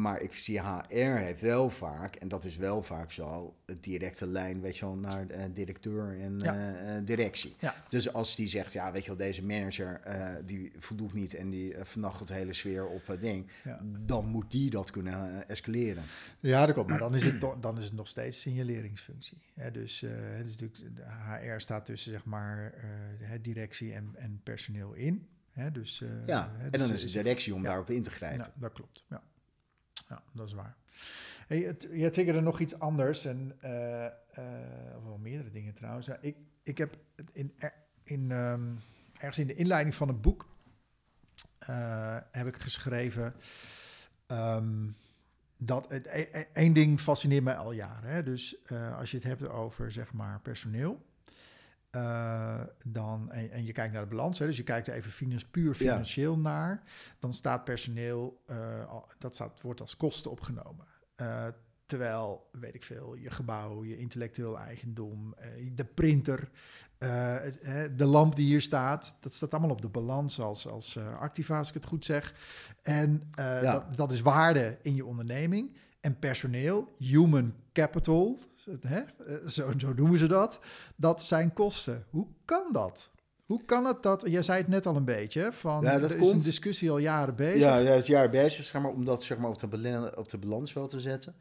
maar 0.00 0.20
ik 0.20 0.32
zie 0.32 0.60
HR 0.60 0.94
heeft 1.16 1.40
wel 1.40 1.70
vaak, 1.70 2.14
en 2.14 2.28
dat 2.28 2.44
is 2.44 2.56
wel 2.56 2.82
vaak 2.82 3.12
zo, 3.12 3.56
het 3.66 3.82
directe 3.82 4.26
lijn, 4.26 4.60
weet 4.60 4.76
je 4.76 4.84
wel, 4.84 4.96
naar 4.98 5.26
de 5.26 5.52
directeur 5.52 6.20
en 6.20 6.38
Ja. 6.38 6.54
eh, 6.54 6.96
eh, 6.96 7.04
directie. 7.06 7.54
Ja. 7.58 7.74
Dus 7.88 8.12
als 8.12 8.36
die 8.36 8.48
zegt, 8.48 8.72
ja, 8.72 8.92
weet 8.92 9.02
je 9.02 9.08
wel, 9.08 9.16
deze 9.26 9.44
manager, 9.44 10.00
eh, 10.00 10.34
die 10.44 10.72
voldoet 10.78 11.12
niet 11.12 11.34
en 11.34 11.50
die 11.50 11.74
vernacht 11.82 12.28
de 12.28 12.34
hele 12.34 12.52
sfeer 12.52 12.86
op 12.86 13.06
het 13.06 13.20
ding, 13.20 13.50
Ja. 13.64 13.80
dan 14.06 14.26
moet 14.26 14.50
die 14.50 14.70
dat 14.70 14.90
kunnen 14.90 15.34
eh, 15.42 15.50
escaleren. 15.50 16.02
Ja, 16.40 16.64
dat 16.66 16.74
klopt. 16.74 16.90
Maar 16.90 16.98
dan 16.98 17.14
is 17.14 17.24
het, 17.24 17.40
dan 17.60 17.78
is 17.78 17.84
het 17.84 17.94
nog 17.94 18.08
steeds 18.08 18.40
signaleringsfunctie. 18.40 19.38
Hè, 19.54 19.70
dus 19.70 20.02
eh, 20.02 20.10
het 20.14 20.48
is 20.48 20.56
natuurlijk, 20.56 20.96
de 20.96 21.02
HR 21.04 21.60
staat 21.60 21.84
tussen 21.84 22.10
zeg 22.12 22.24
maar, 22.24 22.72
eh, 22.72 23.30
directie 23.42 23.92
en, 23.94 24.10
en 24.14 24.40
personeel 24.42 24.92
in. 24.92 25.28
Hè, 25.50 25.70
dus, 25.72 26.00
eh, 26.02 26.08
Ja, 26.26 26.52
hè, 26.56 26.64
en 26.64 26.70
dus, 26.70 26.80
dan 26.80 26.88
eh, 26.90 26.94
is 26.96 27.02
de 27.02 27.22
directie 27.22 27.54
om 27.54 27.62
daarop 27.62 27.90
in 27.90 28.02
te 28.02 28.10
grijpen. 28.10 28.38
Ja, 28.44 28.52
dat 28.60 28.72
klopt. 28.72 29.04
Ja, 29.08 29.22
ja 30.08 30.22
dat 30.32 30.46
is 30.46 30.52
waar. 30.52 30.76
Hey, 31.46 31.58
het, 31.58 31.88
jij 31.92 32.10
triggerde 32.10 32.40
nog 32.40 32.60
iets 32.60 32.78
anders. 32.78 33.24
En, 33.24 33.58
wel 35.04 35.18
meerdere 35.18 35.50
dingen 35.50 35.74
trouwens. 35.74 36.06
Ja, 36.06 36.18
ik, 36.20 36.36
ik 36.62 36.78
heb 36.78 36.96
in, 37.32 37.54
in, 38.04 38.30
ehm, 38.30 38.74
ergens 39.12 39.38
in 39.38 39.46
de 39.46 39.54
inleiding 39.54 39.94
van 39.94 40.08
het 40.08 40.20
boek 40.20 40.48
eh, 41.58 42.18
heb 42.30 42.46
ik 42.46 42.56
geschreven 42.56 43.34
ehm, 44.26 44.90
dat 45.56 45.90
e- 45.90 46.28
e- 46.32 46.46
één 46.52 46.72
ding 46.72 47.00
fascineert 47.00 47.44
mij 47.44 47.56
al 47.56 47.72
jaren. 47.72 48.10
Hè? 48.10 48.22
Dus 48.22 48.70
als 48.96 49.10
je 49.10 49.16
het 49.16 49.26
hebt 49.26 49.48
over 49.48 49.92
zeg 49.92 50.12
maar 50.12 50.40
personeel. 50.40 51.02
Eh, 51.94 52.60
dan, 52.86 53.30
en, 53.32 53.50
en 53.50 53.64
je 53.64 53.72
kijkt 53.72 53.92
naar 53.92 54.02
de 54.02 54.08
balans, 54.14 54.38
hè, 54.38 54.46
dus 54.46 54.56
je 54.56 54.62
kijkt 54.62 54.88
er 54.88 54.94
even 54.94 55.10
finan- 55.12 55.50
puur 55.50 55.74
financieel 55.74 56.38
naar, 56.38 56.82
dan 57.18 57.32
staat 57.32 57.64
personeel, 57.64 58.42
eh, 58.46 58.94
dat 59.18 59.34
staat, 59.34 59.60
wordt 59.60 59.80
als 59.80 59.96
kosten 59.96 60.30
opgenomen. 60.30 60.86
Eh, 61.16 61.46
terwijl, 61.86 62.48
weet 62.52 62.74
ik 62.74 62.82
veel, 62.82 63.14
je 63.14 63.30
gebouw, 63.30 63.84
je 63.84 63.96
intellectueel 63.98 64.58
eigendom, 64.58 65.34
de 65.74 65.84
printer, 65.84 66.48
de 67.96 68.04
lamp 68.04 68.36
die 68.36 68.46
hier 68.46 68.60
staat, 68.60 69.16
dat 69.20 69.34
staat 69.34 69.50
allemaal 69.50 69.70
op 69.70 69.82
de 69.82 69.88
balans 69.88 70.40
als, 70.40 70.68
als 70.68 70.98
Activa, 70.98 71.58
als 71.58 71.68
ik 71.68 71.74
het 71.74 71.84
goed 71.86 72.04
zeg. 72.04 72.34
En 72.82 73.30
Ja. 73.36 73.60
dat, 73.60 73.96
dat 73.96 74.12
is 74.12 74.20
waarde 74.20 74.78
in 74.82 74.94
je 74.94 75.04
onderneming. 75.04 75.76
En 76.04 76.18
personeel, 76.18 76.94
human 76.98 77.54
capital, 77.72 78.38
hè, 78.80 79.02
zo, 79.46 79.72
zo 79.78 79.92
noemen 79.94 80.18
ze 80.18 80.26
dat, 80.26 80.60
dat 80.96 81.22
zijn 81.22 81.52
kosten. 81.52 82.04
Hoe 82.10 82.26
kan 82.44 82.72
dat? 82.72 83.10
Hoe 83.44 83.64
kan 83.64 83.84
het 83.84 84.02
dat, 84.02 84.22
jij 84.26 84.42
zei 84.42 84.58
het 84.58 84.68
net 84.68 84.86
al 84.86 84.96
een 84.96 85.04
beetje, 85.04 85.52
van 85.52 85.82
Ja, 85.82 85.98
dat 85.98 86.10
er 86.10 86.18
is 86.18 86.30
een 86.30 86.42
discussie 86.42 86.90
al 86.90 86.98
jaren 86.98 87.34
bezig. 87.34 87.62
Ja, 87.62 87.76
ja, 87.76 87.92
het 87.92 88.06
jaar 88.06 88.30
bezig, 88.30 88.64
zeg 88.64 88.82
maar, 88.82 88.90
om 88.90 89.04
dat 89.04 89.22
zeg 89.22 89.38
maar, 89.38 89.50
op, 89.50 89.58
de 89.58 90.12
op 90.16 90.28
de 90.28 90.38
balans 90.38 90.72
wel 90.72 90.86
te 90.86 91.00
zetten. 91.00 91.34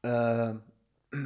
Eh, 0.00 0.50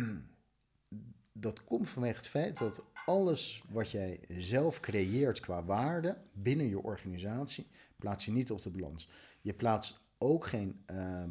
dat 1.33 1.65
komt 1.65 1.89
vanwege 1.89 2.17
het 2.17 2.29
feit 2.29 2.59
dat 2.59 2.85
alles 3.07 3.63
wat 3.71 3.91
jij 3.91 4.21
zelf 4.29 4.81
creëert 4.81 5.41
qua 5.41 5.65
waarde 5.65 6.17
binnen 6.33 6.69
je 6.69 6.83
organisatie, 6.83 7.67
plaats 7.97 8.25
je 8.25 8.33
niet 8.33 8.51
op 8.51 8.63
de 8.63 8.71
balans. 8.71 9.09
Je 9.41 9.53
plaatst 9.53 10.01
ook 10.19 10.47
geen 10.47 10.83
eh, 10.87 11.23
eh, 11.23 11.29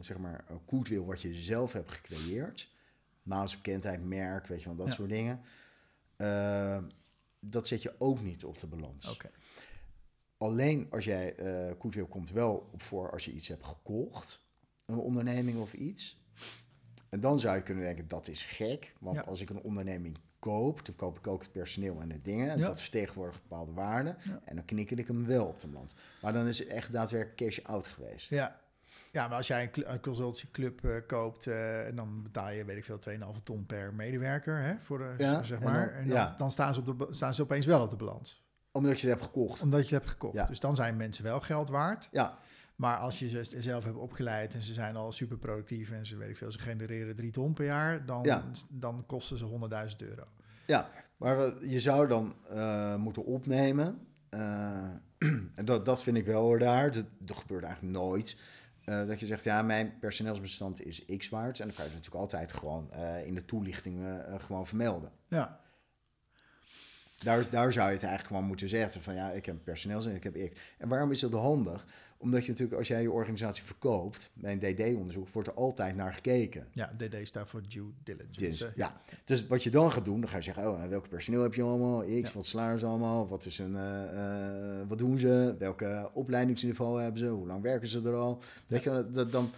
zeg 0.00 0.18
maar, 0.18 0.44
een 0.48 0.60
goodwill 0.66 1.00
wat 1.02 1.20
je 1.20 1.34
zelf 1.34 1.72
hebt 1.72 1.90
gecreëerd. 1.90 2.68
Naamsbekendheid, 3.22 4.04
merk, 4.04 4.46
weet 4.46 4.60
je 4.62 4.66
wel, 4.68 4.76
dat 4.76 4.86
Ja. 4.86 4.92
soort 4.92 5.08
dingen. 5.08 5.40
Eh, 6.16 6.78
dat 7.40 7.66
zet 7.66 7.82
je 7.82 7.94
ook 7.98 8.20
niet 8.22 8.44
op 8.44 8.58
de 8.58 8.66
balans. 8.66 9.18
Alleen 10.38 10.86
als 10.90 11.04
jij, 11.04 11.34
eh 11.34 11.74
goodwill 11.78 12.04
komt 12.06 12.30
wel 12.30 12.68
op 12.72 12.82
voor 12.82 13.10
als 13.12 13.24
je 13.24 13.32
iets 13.32 13.48
hebt 13.48 13.66
gekocht, 13.66 14.40
een 14.86 14.98
onderneming 14.98 15.58
of 15.58 15.72
iets. 15.72 16.18
En 17.08 17.20
dan 17.20 17.38
zou 17.38 17.56
je 17.56 17.62
kunnen 17.62 17.84
denken, 17.84 18.08
dat 18.08 18.28
is 18.28 18.44
gek. 18.44 18.94
Want 19.00 19.18
Ja. 19.18 19.24
als 19.24 19.40
ik 19.40 19.50
een 19.50 19.60
onderneming 19.62 20.16
koop, 20.38 20.84
dan 20.86 20.94
koop 20.94 21.18
ik 21.18 21.26
ook 21.26 21.42
het 21.42 21.52
personeel 21.52 22.00
en 22.00 22.08
de 22.08 22.20
dingen. 22.22 22.50
En 22.50 22.58
Ja. 22.58 22.66
dat 22.66 22.80
vertegenwoordigt 22.80 23.42
bepaalde 23.42 23.72
waarden. 23.72 24.16
Ja. 24.24 24.40
En 24.44 24.56
dan 24.56 24.64
knikkel 24.64 24.96
ik 24.96 25.06
hem 25.06 25.26
wel 25.26 25.46
op 25.46 25.58
de 25.58 25.68
land. 25.68 25.94
Maar 26.22 26.32
dan 26.32 26.46
is 26.46 26.58
het 26.58 26.68
echt 26.68 26.92
daadwerkelijk 26.92 27.36
cash-out 27.36 27.86
geweest. 27.86 28.28
Ja. 28.28 28.59
Ja, 29.12 29.28
maar 29.28 29.36
als 29.36 29.46
jij 29.46 29.62
een, 29.62 29.70
cl- 29.70 29.86
een 29.86 30.00
consultieclub 30.00 30.84
eh, 30.84 30.92
koopt, 31.06 31.46
eh, 31.46 31.86
en 31.86 31.96
dan 31.96 32.22
betaal 32.22 32.50
je, 32.50 32.64
weet 32.64 32.76
ik 32.76 32.84
veel, 32.84 32.98
2,5 32.98 33.42
ton 33.42 33.66
per 33.66 33.94
medewerker, 33.94 34.58
hè, 34.58 34.78
voor 34.78 34.98
de, 34.98 35.14
Ja, 35.18 35.42
zeg 35.42 35.58
en 35.58 35.64
maar. 35.64 35.86
dan- 35.86 35.94
en 35.96 36.04
dan, 36.08 36.16
ja. 36.16 36.34
dan 36.38 36.50
staan, 36.50 36.74
ze 36.74 36.80
op 36.80 36.98
de, 36.98 37.06
staan 37.10 37.34
ze 37.34 37.42
opeens 37.42 37.66
wel 37.66 37.82
op 37.82 37.90
de 37.90 37.96
balans. 37.96 38.42
Omdat 38.72 39.00
je 39.00 39.06
het 39.08 39.16
hebt 39.18 39.26
gekocht. 39.32 39.62
Omdat 39.62 39.78
je 39.88 39.94
het 39.94 40.02
hebt 40.04 40.10
gekocht. 40.14 40.34
Ja. 40.34 40.44
Dus 40.46 40.60
dan 40.60 40.76
zijn 40.76 40.96
mensen 40.96 41.24
wel 41.24 41.40
geld 41.40 41.68
waard. 41.68 42.08
Ja, 42.12 42.38
Maar 42.76 42.96
als 42.96 43.18
je 43.18 43.28
ze 43.44 43.60
zelf 43.62 43.84
hebt 43.84 43.96
opgeleid 43.96 44.54
en 44.54 44.62
ze 44.62 44.72
zijn 44.72 44.96
al 44.96 45.12
super 45.12 45.36
productief 45.38 45.90
en 45.90 46.06
ze 46.06 46.16
weet 46.16 46.28
ik 46.30 46.36
veel, 46.36 46.52
ze 46.52 46.58
genereren 46.58 47.16
drie 47.16 47.30
ton 47.30 47.52
per 47.52 47.64
jaar, 47.64 48.06
dan, 48.06 48.26
dan 48.68 49.04
kosten 49.06 49.38
ze 49.38 49.44
100.000 49.44 49.96
euro. 50.08 50.24
Ja, 50.66 50.88
maar 51.16 51.64
je 51.64 51.80
zou 51.80 52.08
dan 52.08 52.34
eh, 52.48 52.96
moeten 52.96 53.24
opnemen. 53.24 54.06
en 55.54 55.64
dat, 55.64 55.84
dat 55.86 56.02
vind 56.02 56.16
ik 56.16 56.26
wel 56.26 56.58
raar. 56.58 56.90
Dat, 56.92 57.06
dat 57.18 57.36
gebeurt 57.36 57.64
eigenlijk 57.64 57.94
nooit. 57.98 58.36
Eh, 58.84 59.06
dat 59.06 59.20
je 59.20 59.26
zegt, 59.26 59.44
ja, 59.44 59.62
mijn 59.62 59.98
personeelsbestand 59.98 60.84
is 60.86 61.04
x 61.16 61.28
waard. 61.28 61.60
En 61.60 61.66
dan 61.66 61.76
kan 61.76 61.84
je 61.84 61.90
het 61.90 62.00
natuurlijk 62.00 62.32
altijd 62.32 62.52
gewoon 62.52 62.92
eh, 62.92 63.26
in 63.26 63.34
de 63.34 63.44
toelichting 63.44 63.98
eh, 64.00 64.34
eh, 64.34 64.40
gewoon 64.40 64.66
vermelden. 64.66 65.12
Ja, 65.28 65.60
Daar, 67.18 67.50
daar 67.50 67.72
zou 67.72 67.86
je 67.86 67.92
het 67.94 68.02
eigenlijk 68.02 68.26
gewoon 68.26 68.44
moeten 68.44 68.68
zetten. 68.68 69.02
Van 69.02 69.14
ja, 69.14 69.30
ik 69.30 69.46
heb 69.46 69.64
personeels 69.64 70.06
en 70.06 70.14
ik 70.14 70.22
heb 70.24 70.36
ik. 70.36 70.74
En 70.78 70.88
waarom 70.88 71.10
is 71.10 71.20
dat 71.20 71.32
handig? 71.32 71.86
Omdat 72.22 72.44
je 72.44 72.50
natuurlijk, 72.50 72.78
als 72.78 72.88
jij 72.88 73.02
je 73.02 73.10
organisatie 73.10 73.62
verkoopt, 73.62 74.30
bij 74.34 74.52
een 74.52 74.58
DD-onderzoek, 74.58 75.28
wordt 75.28 75.48
er 75.48 75.54
altijd 75.54 75.96
naar 75.96 76.12
gekeken. 76.14 76.66
ja, 76.72 76.92
DD 76.96 77.16
staat 77.28 77.48
voor 77.48 77.62
due 77.68 77.92
diligence. 78.02 78.72
Ja. 78.74 78.96
dus 79.24 79.46
wat 79.46 79.62
je 79.62 79.70
dan 79.70 79.92
gaat 79.92 80.04
doen, 80.04 80.20
dan 80.20 80.28
ga 80.30 80.36
je 80.36 80.42
zeggen, 80.42 80.68
oh, 80.70 80.84
welke 80.86 81.08
personeel 81.08 81.42
heb 81.42 81.54
je 81.54 81.62
allemaal? 81.62 82.00
X, 82.00 82.06
Ja. 82.08 82.30
wat 82.34 82.46
salaris 82.46 82.84
allemaal? 82.84 83.28
Wat, 83.28 83.44
is 83.44 83.58
een, 83.58 83.76
eh, 83.76 84.80
eh, 84.80 84.88
wat 84.88 84.98
doen 84.98 85.18
ze? 85.18 85.54
Welke 85.58 86.10
opleidingsniveau 86.12 87.00
hebben 87.02 87.20
ze? 87.20 87.26
Hoe 87.26 87.46
lang 87.46 87.62
werken 87.62 87.88
ze 87.88 88.02
er 88.04 88.14
al? 88.14 88.42
Weet 88.66 88.82
je, 88.82 89.08
dat, 89.12 89.32
dan 89.32 89.50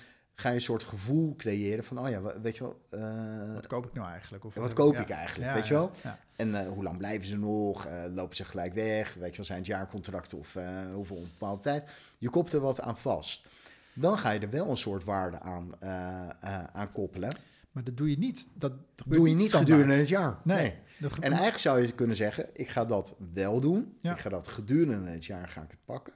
ga 0.42 0.48
je 0.48 0.55
een 0.55 0.61
soort 0.61 0.85
gevoel 0.85 1.35
creëren 1.37 1.85
van, 1.85 1.98
oh 1.98 2.09
ja, 2.09 2.40
weet 2.40 2.57
je 2.57 2.62
wel, 2.62 2.81
eh, 2.90 3.55
Wat 3.55 3.66
koop 3.66 3.87
ik 3.87 3.92
nou 3.92 4.09
eigenlijk? 4.09 4.44
Of 4.44 4.55
Ja, 4.55 4.61
wat 4.61 4.68
heb 4.68 4.78
koop 4.78 4.94
ja. 4.94 5.00
ik 5.00 5.09
eigenlijk, 5.11 5.48
Ja, 5.50 5.55
weet 5.57 5.66
je 5.66 5.74
wel? 5.74 5.90
en 6.37 6.55
eh, 6.55 6.68
hoe 6.68 6.83
lang 6.83 6.96
blijven 6.98 7.26
ze 7.28 7.37
nog? 7.38 7.87
Eh, 7.87 8.02
lopen 8.14 8.37
ze 8.37 8.44
gelijk 8.44 8.74
weg? 8.74 9.14
Weet 9.14 9.31
je 9.31 9.37
wel, 9.37 9.44
zijn 9.46 9.59
het 9.59 9.66
jaarcontracten 9.66 10.38
of 10.38 10.57
eh, 10.57 10.92
hoeveel 10.94 11.16
onbepaalde 11.16 11.62
tijd? 11.62 11.87
Je 12.18 12.31
kopt 12.31 12.52
er 12.52 12.61
wat 12.61 12.81
aan 12.81 12.96
vast. 12.98 13.46
Dan 13.94 14.18
ga 14.18 14.31
je 14.31 14.40
er 14.40 14.50
wel 14.50 14.68
een 14.70 14.76
soort 14.76 15.05
waarde 15.05 15.40
aan, 15.40 15.72
eh, 15.81 16.28
eh, 16.40 16.64
aan 16.72 16.92
koppelen. 16.92 17.37
Maar 17.72 17.85
dat 17.85 17.96
doe 17.96 18.11
je 18.11 18.18
niet. 18.18 18.48
Dat 18.55 18.72
Doe 19.07 19.28
je 19.28 19.35
niet 19.35 19.46
standaard. 19.48 19.70
gedurende 19.70 19.98
het 19.98 20.09
jaar. 20.09 20.38
Nee. 20.44 20.74
Dat 20.98 21.14
En 21.14 21.22
eigenlijk 21.31 21.59
zou 21.59 21.81
je 21.81 21.92
kunnen 21.92 22.16
zeggen, 22.16 22.48
ik 22.52 22.68
ga 22.68 22.85
dat 22.85 23.14
wel 23.35 23.61
doen. 23.61 23.96
Ja. 24.00 24.12
Ik 24.12 24.18
ga 24.20 24.28
dat 24.28 24.48
gedurende 24.48 25.11
het 25.11 25.24
jaar 25.24 25.48
ga 25.48 25.62
ik 25.62 25.70
het 25.70 25.85
pakken. 25.85 26.12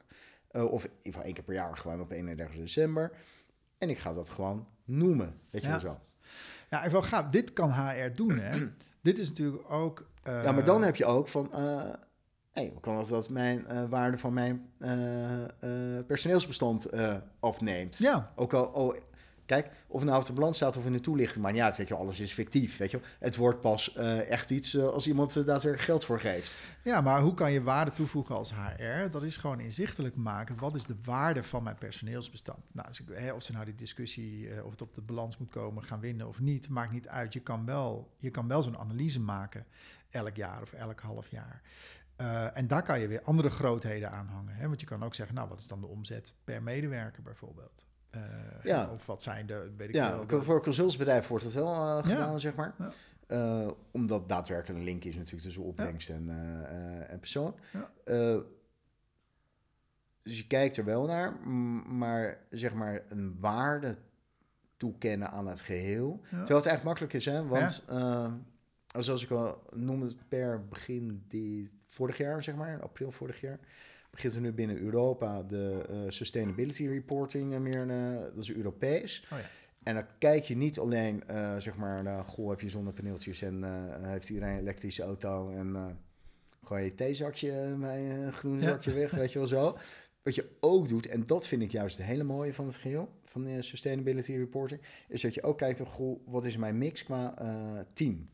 Eh, 0.50 0.64
of 0.64 0.84
in 0.84 0.90
ieder 0.90 1.02
geval 1.04 1.22
één 1.22 1.34
keer 1.34 1.44
per 1.44 1.54
jaar 1.54 1.76
gewoon 1.76 2.00
op 2.00 2.10
31 2.12 2.56
december. 2.56 3.12
En 3.78 3.90
ik 3.90 3.98
ga 3.98 4.12
dat 4.12 4.30
gewoon 4.30 4.66
noemen. 4.84 5.40
Weet 5.50 5.62
je 5.62 5.68
Ja. 5.68 5.80
wel 5.80 5.92
zo. 5.92 6.00
Ja, 6.70 6.84
en 6.84 6.90
wel 6.90 7.02
gaaf. 7.02 7.28
Dit 7.30 7.52
kan 7.52 7.72
HR 7.72 8.12
doen, 8.14 8.38
hè? 8.38 8.58
Dit 9.02 9.18
is 9.18 9.28
natuurlijk 9.28 9.70
ook... 9.72 10.06
eh, 10.22 10.42
ja, 10.44 10.52
maar 10.52 10.64
dan 10.64 10.82
heb 10.82 10.96
je 10.96 11.04
ook 11.04 11.28
van... 11.28 11.52
eh 11.52 11.82
hey, 12.52 12.68
hoe 12.72 12.80
kan 12.80 12.98
het 12.98 13.08
dat 13.08 13.28
mijn 13.28 13.66
eh, 13.66 13.84
waarde 13.84 14.18
van 14.18 14.32
mijn 14.32 14.70
personeelsbestand 16.06 16.88
afneemt? 17.40 17.96
Ja, 17.98 18.32
Ook 18.36 18.52
al, 18.52 18.66
oh, 18.66 18.96
kijk, 19.46 19.70
of 19.86 20.00
het 20.00 20.10
nou 20.10 20.24
de 20.24 20.32
balans 20.32 20.56
staat 20.56 20.76
of 20.76 20.84
in 20.84 20.92
de 20.92 21.00
toelichting, 21.00 21.42
maar 21.42 21.54
ja, 21.54 21.74
weet 21.76 21.88
je, 21.88 21.94
alles 21.94 22.20
is 22.20 22.32
fictief, 22.32 22.76
weet 22.76 22.90
je. 22.90 23.00
Het 23.18 23.36
wordt 23.36 23.60
pas 23.60 23.92
eh, 23.92 24.30
echt 24.30 24.50
iets 24.50 24.74
eh, 24.74 24.86
als 24.86 25.06
iemand 25.06 25.34
er 25.34 25.44
daadwerkelijk 25.44 25.88
geld 25.88 26.04
voor 26.04 26.20
geeft. 26.20 26.58
ja, 26.82 27.00
maar 27.00 27.20
hoe 27.20 27.34
kan 27.34 27.52
je 27.52 27.62
waarde 27.62 27.92
toevoegen 27.92 28.34
als 28.34 28.52
HR? 28.52 29.10
Dat 29.10 29.22
is 29.22 29.36
gewoon 29.36 29.60
inzichtelijk 29.60 30.16
maken. 30.16 30.58
Wat 30.58 30.74
is 30.74 30.84
de 30.84 30.96
waarde 31.04 31.42
van 31.42 31.62
mijn 31.62 31.78
personeelsbestand? 31.78 32.64
Nou, 32.72 32.88
dus 32.88 33.32
of 33.32 33.42
ze 33.42 33.52
nou 33.52 33.64
die 33.64 33.74
discussie, 33.74 34.48
eh, 34.48 34.64
of 34.64 34.70
het 34.70 34.82
op 34.82 34.94
de 34.94 35.02
balans 35.02 35.38
moet 35.38 35.50
komen, 35.50 35.82
gaan 35.82 36.00
winnen 36.00 36.28
of 36.28 36.40
niet, 36.40 36.68
maakt 36.68 36.92
niet 36.92 37.08
uit. 37.08 37.32
Je 37.32 37.40
kan 37.40 37.64
wel, 37.64 38.14
je 38.18 38.30
kan 38.30 38.48
wel 38.48 38.62
zo'n 38.62 38.78
analyse 38.78 39.20
maken 39.20 39.66
elk 40.10 40.36
jaar 40.36 40.62
of 40.62 40.72
elk 40.72 41.00
half 41.00 41.28
jaar. 41.30 41.62
Eh, 42.16 42.56
en 42.56 42.66
daar 42.66 42.82
kan 42.82 43.00
je 43.00 43.08
weer 43.08 43.22
andere 43.22 43.50
grootheden 43.50 44.10
aan 44.10 44.26
hangen. 44.26 44.54
Hè? 44.54 44.68
Want 44.68 44.80
je 44.80 44.86
kan 44.86 45.04
ook 45.04 45.14
zeggen, 45.14 45.34
nou, 45.34 45.48
wat 45.48 45.58
is 45.58 45.66
dan 45.66 45.80
de 45.80 45.86
omzet 45.86 46.34
per 46.44 46.62
medewerker 46.62 47.22
bijvoorbeeld? 47.22 47.86
Eh, 48.16 48.64
Ja. 48.64 48.90
Of 48.94 49.06
wat 49.06 49.22
zijn 49.22 49.46
de, 49.46 49.70
weet 49.76 49.88
ik 49.88 49.94
Ja, 49.94 50.16
veel, 50.16 50.26
de- 50.26 50.42
voor 50.42 50.54
een 50.56 50.62
consultsbedrijf 50.62 51.28
wordt 51.28 51.44
het 51.44 51.52
wel 51.54 51.66
eh, 51.74 52.04
gedaan, 52.04 52.40
zeg 52.40 52.54
maar. 52.54 52.74
Ja. 52.78 52.90
Eh, 53.26 53.68
omdat 53.90 54.28
daadwerkelijk 54.28 54.78
een 54.78 54.84
link 54.84 55.04
is 55.04 55.14
natuurlijk 55.14 55.42
tussen 55.42 55.62
opbrengst 55.62 56.08
en, 56.10 56.30
en 57.08 57.18
persoon. 57.18 57.54
Ja. 57.72 57.90
Dus 60.22 60.38
je 60.38 60.46
kijkt 60.46 60.76
er 60.76 60.84
wel 60.84 61.06
naar, 61.06 61.36
maar 61.88 62.38
zeg 62.50 62.74
maar 62.74 63.02
een 63.08 63.36
waarde 63.40 63.96
toekennen 64.76 65.30
aan 65.30 65.46
het 65.46 65.60
geheel. 65.60 66.20
Terwijl 66.22 66.58
het 66.58 66.66
eigenlijk 66.66 66.82
makkelijk 66.84 67.12
is, 67.12 67.24
hè? 67.24 67.46
Want 67.46 67.84
zoals 69.04 69.22
ik 69.24 69.30
al 69.30 69.62
noemde, 69.74 70.14
per 70.28 70.66
begin 70.68 71.24
die, 71.28 71.70
vorig 71.84 72.16
jaar, 72.18 72.42
zeg 72.42 72.54
maar, 72.54 72.82
april 72.82 73.10
vorig 73.10 73.40
jaar, 73.40 73.58
begint 74.16 74.34
er 74.34 74.40
nu 74.40 74.52
binnen 74.52 74.78
Europa 74.78 75.42
de 75.42 75.84
eh, 75.88 75.96
Sustainability 76.08 76.86
Reporting 76.86 77.54
eh, 77.54 77.60
meer, 77.60 77.88
eh, 77.90 78.20
dat 78.20 78.36
is 78.36 78.52
Europees. 78.52 79.24
Oh 79.32 79.38
ja. 79.38 79.44
En 79.82 79.94
dan 79.94 80.04
kijk 80.18 80.44
je 80.44 80.56
niet 80.56 80.78
alleen, 80.78 81.22
zeg 81.58 81.76
maar, 81.76 82.02
naar, 82.02 82.24
goh, 82.24 82.50
heb 82.50 82.60
je 82.60 82.68
zonnepaneeltjes 82.68 83.42
en 83.42 83.62
heeft 84.02 84.28
iedereen 84.28 84.52
een 84.52 84.60
elektrische 84.60 85.02
auto 85.02 85.50
en 85.50 85.98
gooi 86.62 86.84
je 86.84 86.94
theezakje 86.94 87.76
bij 87.80 88.10
een 88.10 88.32
groen 88.32 88.60
Ja. 88.60 88.66
zakje 88.66 88.92
weg, 88.92 89.10
weet 89.10 89.32
je 89.32 89.38
wel 89.38 89.48
zo. 89.48 89.76
Wat 90.22 90.34
je 90.34 90.56
ook 90.60 90.88
doet, 90.88 91.06
en 91.06 91.24
dat 91.26 91.46
vind 91.46 91.62
ik 91.62 91.70
juist 91.70 91.96
het 91.96 92.06
hele 92.06 92.24
mooie 92.24 92.54
van 92.54 92.66
het 92.66 92.76
geheel, 92.76 93.08
van 93.24 93.44
de 93.44 93.62
Sustainability 93.62 94.32
Reporting, 94.32 94.80
is 95.08 95.20
dat 95.20 95.34
je 95.34 95.42
ook 95.42 95.58
kijkt, 95.58 95.80
oh, 95.80 95.86
goh, 95.88 96.20
wat 96.26 96.44
is 96.44 96.56
mijn 96.56 96.78
mix 96.78 97.04
qua 97.04 97.34
team? 97.92 98.28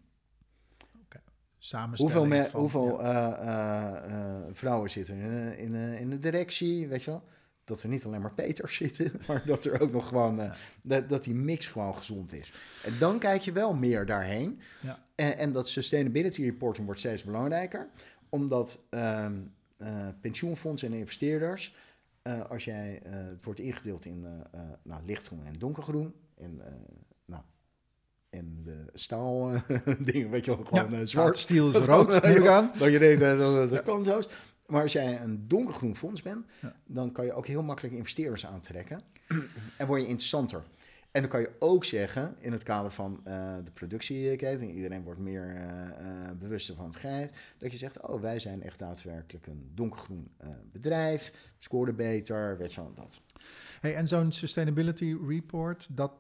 Samenstelling 1.65 2.17
Hoeveel, 2.19 2.39
me- 2.39 2.51
van- 2.51 2.61
hoeveel 2.61 3.03
ja. 3.03 3.37
eh, 3.39 3.49
eh, 3.49 4.37
eh, 4.39 4.43
vrouwen 4.53 4.91
zitten 4.91 5.17
in, 5.17 5.57
in, 5.59 5.75
in 5.75 6.11
de 6.11 6.19
directie, 6.19 6.89
weet 6.89 7.03
je 7.03 7.11
wel? 7.11 7.23
Dat 7.65 7.83
er 7.83 7.89
niet 7.89 8.05
alleen 8.05 8.21
maar 8.21 8.35
Peters 8.35 8.77
zitten, 8.83 9.13
maar 9.27 9.43
dat 9.47 9.65
er 9.65 9.81
ook 9.81 9.93
nog 9.93 10.09
gewoon, 10.09 10.53
dat, 10.83 11.09
dat 11.09 11.25
die 11.25 11.35
mix 11.35 11.67
gewoon 11.67 11.97
gezond 11.97 12.33
is. 12.33 12.53
En 12.85 12.93
dan 12.99 13.19
kijk 13.19 13.43
je 13.43 13.53
wel 13.53 13.75
meer 13.75 14.07
daarheen. 14.07 14.61
Ja. 14.81 15.05
En, 15.15 15.37
en 15.39 15.53
dat 15.53 15.69
sustainability 15.69 16.43
reporting 16.45 16.85
wordt 16.85 17.01
steeds 17.01 17.25
belangrijker, 17.25 17.89
omdat 18.29 18.81
eh, 18.91 19.27
pensioenfondsen 20.21 20.93
en 20.93 20.99
investeerders, 20.99 21.75
als 22.49 22.65
jij, 22.65 23.01
het 23.05 23.45
wordt 23.45 23.61
ingedeeld 23.61 24.05
in 24.05 24.27
nou, 24.83 25.05
lichtgroen 25.07 25.45
en 25.47 25.59
donkergroen, 25.59 26.15
en, 26.37 26.61
nou, 27.25 27.43
en 28.33 28.63
de 28.65 28.85
staal 28.95 29.53
eh, 29.53 29.87
dingen, 29.99 30.31
weet 30.31 30.45
je 30.45 30.57
wel, 30.57 30.65
gewoon 30.65 30.91
ja, 30.91 30.99
eh, 30.99 31.07
zwart, 31.07 31.37
stiel 31.37 31.69
is 31.69 31.75
rood, 31.93 32.23
neem 32.23 32.43
ik 32.43 32.47
aan. 32.49 32.71
Dat 32.79 32.93
je 32.93 32.99
denkt, 32.99 33.23
eh, 33.23 33.39
dat, 33.39 33.71
dat 33.71 33.83
kan. 33.83 34.25
Maar 34.67 34.83
als 34.83 34.93
jij 34.93 35.21
een 35.21 35.49
donkergroen 35.49 35.97
fonds 35.97 36.23
bent, 36.23 36.47
Ja. 36.61 36.75
dan 36.87 37.13
kan 37.13 37.25
je 37.25 37.33
ook 37.33 37.47
heel 37.47 37.63
makkelijk 37.63 37.95
investeerders 37.95 38.47
aantrekken. 38.47 39.01
en 39.79 39.87
word 39.87 40.01
je 40.01 40.07
interessanter. 40.07 40.63
En 41.13 41.21
dan 41.21 41.31
kan 41.31 41.41
je 41.41 41.51
ook 41.59 41.85
zeggen, 41.85 42.37
in 42.39 42.53
het 42.53 42.63
kader 42.63 42.91
van 42.91 43.21
eh, 43.25 43.55
de 43.65 43.71
productieketen, 43.71 44.71
iedereen 44.71 45.03
wordt 45.03 45.21
meer 45.21 45.55
eh, 45.55 45.89
eh, 45.89 46.37
bewuster 46.39 46.75
van 46.75 46.85
het 46.85 46.97
geit, 46.97 47.33
dat 47.59 47.73
je 47.73 47.79
zegt, 47.79 48.07
oh, 48.07 48.21
wij 48.21 48.39
zijn 48.39 48.63
echt 48.63 48.79
daadwerkelijk 48.79 49.47
een 49.47 49.71
donkergroen 49.75 50.31
bedrijf, 50.73 51.33
scoren 51.59 51.97
beter, 51.97 52.57
weet 52.59 52.73
je 52.73 52.81
wel, 52.81 52.93
dat. 52.95 53.21
Hey, 53.81 53.95
en 53.95 54.09
zo'n 54.09 54.33
sustainability 54.33 55.17
report, 55.27 55.97
dat, 55.97 56.13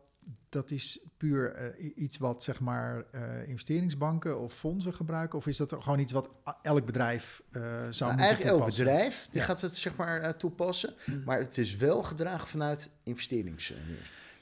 dat 0.48 0.70
is 0.70 1.06
puur 1.16 1.54
eh, 1.54 1.92
iets 1.96 2.18
wat 2.18 2.42
zeg 2.42 2.60
maar 2.60 3.04
eh, 3.10 3.48
investeringsbanken 3.48 4.38
of 4.40 4.52
fondsen 4.54 4.94
gebruiken? 4.94 5.38
Of 5.38 5.46
is 5.46 5.56
dat 5.56 5.74
gewoon 5.78 5.98
iets 5.98 6.12
wat 6.12 6.30
elk 6.62 6.84
bedrijf 6.86 7.42
eh, 7.50 7.62
zou 7.62 7.70
Nou, 7.70 7.88
moeten 7.88 8.26
eigenlijk 8.26 8.56
elk 8.56 8.66
bedrijf 8.66 9.28
die 9.30 9.40
Ja. 9.40 9.46
gaat 9.46 9.60
het 9.60 9.76
zeg 9.76 9.96
maar 9.96 10.36
toepassen, 10.36 10.94
maar 11.24 11.38
het 11.38 11.58
is 11.58 11.76
wel 11.76 12.02
gedragen 12.02 12.48
vanuit 12.48 12.90
investerings. 13.02 13.74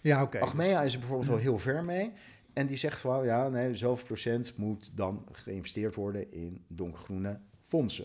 Ja, 0.00 0.22
oké. 0.22 0.38
dus- 0.38 0.48
Achmea 0.48 0.82
is 0.82 0.92
er 0.92 0.98
bijvoorbeeld 0.98 1.30
al 1.30 1.36
heel 1.36 1.58
ver 1.58 1.84
mee. 1.84 2.12
En 2.52 2.66
die 2.66 2.76
zegt 2.76 3.00
gewoon, 3.00 3.24
ja, 3.24 3.48
nee, 3.48 3.74
zoveel 3.74 4.04
procent 4.06 4.56
moet 4.56 4.90
dan 4.94 5.26
geïnvesteerd 5.32 5.94
worden 5.94 6.32
in 6.32 6.64
donkergroene 6.68 7.40
fondsen. 7.62 8.04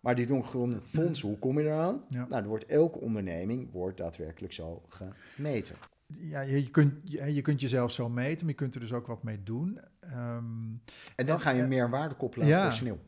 Maar 0.00 0.14
die 0.14 0.26
donkergroene 0.26 0.80
fondsen, 0.80 1.28
hoe 1.28 1.38
kom 1.38 1.58
je 1.58 1.64
eraan? 1.64 2.04
Ja. 2.08 2.26
Nou, 2.28 2.42
er 2.42 2.48
wordt 2.48 2.66
elke 2.66 2.98
onderneming 2.98 3.72
wordt 3.72 3.96
daadwerkelijk 3.96 4.52
zo 4.52 4.82
gemeten. 4.88 5.76
Ja, 6.14 6.40
je, 6.40 6.70
kunt, 6.70 6.94
je, 7.04 7.34
je 7.34 7.42
kunt 7.42 7.60
jezelf 7.60 7.92
zo 7.92 8.08
meten, 8.08 8.40
maar 8.40 8.48
je 8.54 8.60
kunt 8.60 8.74
er 8.74 8.80
dus 8.80 8.92
ook 8.92 9.06
wat 9.06 9.22
mee 9.22 9.42
doen. 9.42 9.80
Ehm, 10.00 10.16
En 11.16 11.26
dan 11.26 11.34
En- 11.36 11.40
ga 11.40 11.50
je 11.50 11.62
meer 11.62 11.90
waarde 11.90 12.14
koppelen 12.14 12.46
aan 12.46 12.52
Ja. 12.52 12.66
personeel. 12.66 13.00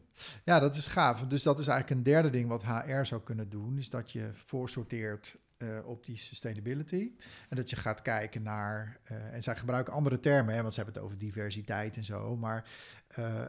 Ja, 0.45 0.59
dat 0.59 0.75
is 0.75 0.87
gaaf. 0.87 1.27
Dus 1.27 1.43
dat 1.43 1.59
is 1.59 1.67
eigenlijk 1.67 1.99
een 1.99 2.13
derde 2.13 2.31
ding 2.31 2.49
wat 2.49 2.65
HR 2.65 3.05
zou 3.05 3.21
kunnen 3.23 3.49
doen, 3.49 3.79
is 3.79 3.91
dat 3.91 4.11
je 4.11 4.31
voorsorteert 4.33 5.39
eh, 5.59 5.69
op 5.85 6.07
die 6.07 6.17
sustainability. 6.17 7.11
En 7.49 7.57
dat 7.57 7.71
je 7.71 7.77
gaat 7.77 8.03
kijken 8.03 8.43
naar, 8.43 8.99
eh, 9.03 9.35
en 9.35 9.43
zij 9.43 9.57
gebruiken 9.57 9.93
andere 9.93 10.21
termen, 10.21 10.55
hè, 10.55 10.61
want 10.63 10.75
ze 10.75 10.81
hebben 10.81 10.99
het 10.99 11.05
over 11.11 11.19
diversiteit 11.19 11.97
en 11.97 12.05
zo, 12.05 12.37
maar 12.37 12.71
eh, 13.09 13.45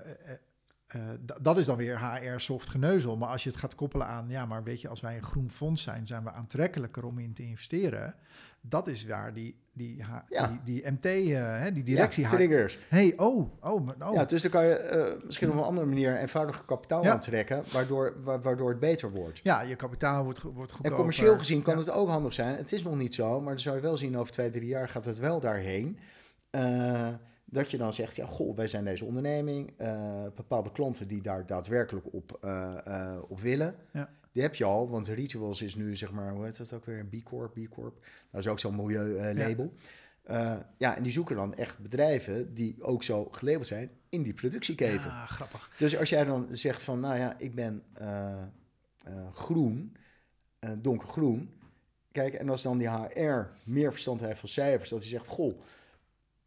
dat 1.41 1.57
is 1.57 1.65
dan 1.65 1.77
weer 1.77 1.99
HR 1.99 2.39
soft 2.39 2.69
geneuzel. 2.69 3.17
Maar 3.17 3.29
als 3.29 3.43
je 3.43 3.49
het 3.49 3.59
gaat 3.59 3.75
koppelen 3.75 4.07
aan, 4.07 4.29
ja, 4.29 4.45
maar 4.45 4.63
weet 4.63 4.81
je, 4.81 4.87
als 4.87 5.01
wij 5.01 5.15
een 5.15 5.23
groen 5.23 5.49
fonds 5.49 5.83
zijn, 5.83 6.07
zijn 6.07 6.23
we 6.23 6.31
aantrekkelijker 6.31 7.03
om 7.05 7.19
in 7.19 7.33
te 7.33 7.43
investeren. 7.43 8.15
Dat 8.61 8.87
is 8.87 9.05
waar 9.05 9.33
die, 9.33 9.55
die, 9.73 9.97
Ja. 10.29 10.47
die, 10.47 10.59
die 10.81 10.91
MT, 10.91 11.05
eh, 11.05 11.59
hè, 11.59 11.71
die 11.71 11.83
directie... 11.83 12.23
ja, 12.23 12.29
haar- 12.29 12.37
triggers. 12.37 12.79
hey, 12.89 13.13
oh, 13.17 13.51
oh, 13.63 13.85
maar- 13.85 14.09
oh. 14.09 14.13
Ja, 14.13 14.25
dus 14.25 14.41
dan 14.41 14.51
kan 14.51 14.65
je 14.65 14.73
eh, 14.75 15.23
misschien 15.25 15.49
op 15.49 15.55
een 15.57 15.63
andere 15.63 15.87
manier 15.87 16.17
eenvoudig 16.17 16.65
kapitaal 16.65 17.03
Ja. 17.03 17.11
aantrekken, 17.11 17.63
waardoor, 17.71 18.13
wa- 18.23 18.39
waardoor 18.39 18.69
het 18.69 18.79
beter 18.79 19.11
wordt. 19.11 19.39
ja, 19.43 19.61
je 19.61 19.75
kapitaal 19.75 20.23
wordt, 20.23 20.41
wordt 20.41 20.55
En 20.57 20.67
goedkoper. 20.67 20.91
commercieel 20.97 21.37
gezien 21.37 21.61
kan 21.61 21.77
het 21.77 21.91
ook 21.91 22.07
handig 22.07 22.33
zijn. 22.33 22.55
Het 22.55 22.71
is 22.71 22.83
nog 22.83 22.95
niet 22.95 23.13
zo, 23.13 23.39
maar 23.41 23.49
dan 23.53 23.59
zou 23.59 23.75
je 23.75 23.81
wel 23.81 23.97
zien 23.97 24.17
over 24.17 24.31
twee, 24.31 24.49
drie 24.49 24.67
jaar 24.67 24.89
gaat 24.89 25.05
het 25.05 25.17
wel 25.19 25.39
daarheen. 25.39 25.97
Eh, 26.49 27.07
dat 27.45 27.71
je 27.71 27.77
dan 27.77 27.93
zegt, 27.93 28.15
ja, 28.15 28.25
goh, 28.25 28.55
wij 28.55 28.67
zijn 28.67 28.83
deze 28.83 29.05
onderneming. 29.05 29.73
eh, 29.77 30.23
bepaalde 30.35 30.71
klanten 30.71 31.07
die 31.07 31.21
daar 31.21 31.45
daadwerkelijk 31.45 32.05
op, 32.13 32.37
eh, 32.41 32.73
eh, 32.85 33.17
op 33.27 33.39
willen. 33.39 33.75
Ja. 33.93 34.09
Die 34.31 34.41
heb 34.41 34.55
je 34.55 34.63
al, 34.63 34.89
want 34.89 35.07
Rituals 35.07 35.61
is 35.61 35.75
nu, 35.75 35.95
zeg 35.95 36.11
maar, 36.11 36.31
hoe 36.31 36.45
heet 36.45 36.57
dat 36.57 36.73
ook 36.73 36.85
weer? 36.85 37.05
B 37.05 37.23
Corp, 37.23 37.53
B 37.53 37.69
Corp. 37.69 38.05
Dat 38.31 38.41
is 38.41 38.47
ook 38.47 38.59
zo'n 38.59 38.75
milieu-label. 38.75 39.73
Eh, 40.23 40.57
ja, 40.77 40.95
en 40.95 41.03
die 41.03 41.11
zoeken 41.11 41.35
dan 41.35 41.53
echt 41.53 41.79
bedrijven 41.79 42.53
die 42.53 42.83
ook 42.83 43.03
zo 43.03 43.27
gelabeld 43.31 43.67
zijn 43.67 43.91
in 44.09 44.23
die 44.23 44.33
productieketen. 44.33 45.09
Ja, 45.09 45.25
grappig. 45.25 45.71
Dus 45.77 45.97
als 45.97 46.09
jij 46.09 46.23
dan 46.23 46.47
zegt 46.51 46.83
van, 46.83 46.99
nou 46.99 47.17
ja, 47.17 47.37
ik 47.37 47.55
ben 47.55 47.83
eh, 47.93 48.41
eh, 49.03 49.33
groen, 49.33 49.95
eh, 50.59 50.71
donkergroen. 50.77 51.59
Kijk, 52.11 52.33
en 52.33 52.49
als 52.49 52.61
dan 52.61 52.77
die 52.77 52.89
HR 52.89 53.47
meer 53.63 53.91
verstand 53.91 54.21
heeft 54.21 54.39
van 54.39 54.49
cijfers, 54.49 54.89
dat 54.89 55.01
hij 55.01 55.09
zegt, 55.09 55.27
goh, 55.27 55.61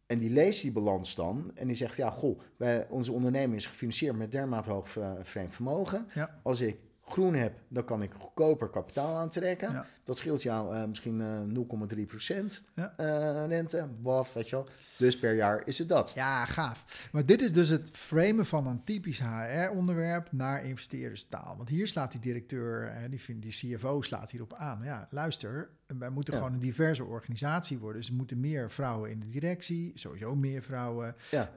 en 0.05 0.19
die 0.19 0.29
leest 0.29 0.61
die 0.61 0.71
balans 0.71 1.15
dan 1.15 1.51
en 1.55 1.67
die 1.67 1.75
zegt, 1.75 1.95
ja, 1.95 2.09
goh, 2.09 2.39
wij, 2.57 2.87
onze 2.89 3.11
onderneming 3.11 3.55
is 3.55 3.65
gefinancierd 3.65 4.15
met 4.17 4.31
dermate 4.31 4.69
hoog 4.69 4.97
eh, 4.97 5.11
vreemd 5.23 5.53
vermogen. 5.53 6.07
Ja. 6.13 6.39
Als 6.43 6.61
ik 6.61 6.77
groen 7.05 7.33
heb, 7.33 7.53
dan 7.67 7.83
kan 7.85 8.01
ik 8.01 8.11
goedkoper 8.13 8.69
kapitaal 8.69 9.15
aantrekken. 9.15 9.85
Dat 10.05 10.17
scheelt 10.17 10.41
jou 10.43 10.75
eh, 10.75 10.85
misschien 10.85 11.21
eh 11.21 11.95
0,3 11.97 12.05
procent 12.05 12.63
Ja. 12.75 12.93
eh, 12.97 13.47
rente, 13.47 13.87
baf, 14.01 14.33
weet 14.33 14.49
je 14.49 14.55
wel. 14.55 14.67
Dus 14.97 15.19
per 15.19 15.35
jaar 15.35 15.61
is 15.67 15.77
het 15.77 15.89
dat. 15.89 16.11
Ja, 16.15 16.45
gaaf. 16.45 17.09
Maar 17.11 17.25
dit 17.25 17.41
is 17.41 17.53
dus 17.53 17.69
het 17.69 17.89
framen 17.93 18.45
van 18.45 18.67
een 18.67 18.83
typisch 18.83 19.19
HR-onderwerp 19.19 20.31
naar 20.31 20.65
investeerderstaal. 20.65 21.57
Want 21.57 21.69
hier 21.69 21.87
slaat 21.87 22.11
die 22.11 22.21
directeur, 22.21 22.93
die, 23.09 23.39
die 23.39 23.51
CFO 23.77 24.01
slaat 24.01 24.31
hierop 24.31 24.53
aan. 24.53 24.79
Ja, 24.83 25.07
luister, 25.09 25.69
wij 25.97 26.09
moeten 26.09 26.33
Ja. 26.33 26.39
gewoon 26.39 26.53
een 26.53 26.59
diverse 26.59 27.03
organisatie 27.03 27.77
worden. 27.79 28.01
Dus 28.01 28.09
er 28.09 28.15
moeten 28.15 28.39
meer 28.39 28.71
vrouwen 28.71 29.09
in 29.11 29.19
de 29.19 29.29
directie, 29.29 29.91
sowieso 29.95 30.35
meer 30.35 30.63
vrouwen, 30.63 31.15
Ja. 31.31 31.51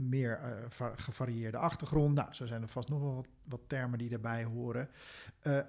meer 0.00 0.40
va- 0.68 0.92
gevarieerde 0.96 1.56
achtergrond. 1.56 2.14
Nou, 2.14 2.28
zo 2.34 2.46
zijn 2.46 2.62
er 2.62 2.68
vast 2.68 2.88
nog 2.88 3.00
wel 3.00 3.14
wat, 3.14 3.26
wat 3.44 3.60
termen 3.66 3.98
die 3.98 4.08
daarbij 4.08 4.44
horen. 4.44 4.88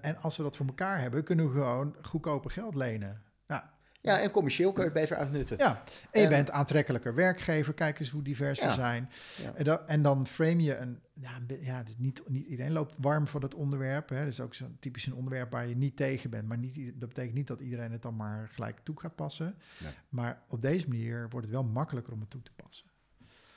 En 0.02 0.18
als 0.22 0.38
we 0.38 0.44
dat 0.44 0.56
voor 0.58 0.66
elkaar 0.68 1.02
hebben, 1.02 1.24
kunnen 1.24 1.46
we 1.46 1.52
gewoon 1.54 1.96
goedkoper 2.14 2.52
geld 2.52 2.76
lenen. 2.76 3.22
Nou, 3.48 3.62
Ja, 4.02 4.20
en 4.20 4.32
commercieel 4.32 4.72
kun 4.72 4.84
je 4.84 4.90
het 4.90 5.00
beter 5.00 5.18
uitnutten. 5.18 5.58
ja, 5.58 5.84
en 6.12 6.20
je 6.22 6.26
En- 6.28 6.30
bent 6.30 6.52
aantrekkelijker 6.52 7.16
werkgever. 7.16 7.74
Kijk 7.74 8.00
eens 8.00 8.10
hoe 8.10 8.22
divers 8.22 8.60
we 8.60 8.66
Ja. 8.66 8.72
zijn. 8.74 9.10
Ja. 9.42 9.54
En, 9.54 9.64
dan, 9.64 9.88
en 9.88 10.02
dan 10.02 10.28
frame 10.28 10.64
je 10.64 10.76
een... 10.78 11.00
Ja, 11.14 11.32
ja 11.62 11.84
dus 11.84 11.98
niet, 11.98 12.22
niet 12.28 12.46
iedereen 12.48 12.72
loopt 12.72 12.96
warm 13.00 13.28
voor 13.28 13.40
dat 13.40 13.54
onderwerp. 13.54 14.10
Hè. 14.10 14.18
Dat 14.20 14.28
is 14.28 14.40
ook 14.40 14.54
zo'n 14.54 14.78
typisch 14.80 15.06
een 15.06 15.14
onderwerp 15.14 15.52
waar 15.52 15.68
je 15.68 15.76
niet 15.76 15.96
tegen 15.96 16.30
bent. 16.30 16.48
Maar 16.48 16.58
niet, 16.58 16.76
dat 17.00 17.10
betekent 17.10 17.34
niet 17.36 17.48
dat 17.48 17.60
iedereen 17.60 17.92
het 17.92 18.02
dan 18.02 18.16
maar 18.16 18.50
gelijk 18.52 18.80
toe 18.84 19.00
gaat 19.00 19.16
passen. 19.16 19.56
Nee. 19.84 19.92
Maar 20.10 20.42
op 20.48 20.62
deze 20.62 20.88
manier 20.88 21.30
wordt 21.30 21.46
het 21.48 21.56
wel 21.56 21.64
makkelijker 21.64 22.14
om 22.14 22.20
het 22.20 22.30
toe 22.30 22.42
te 22.42 22.52
passen. 22.56 22.92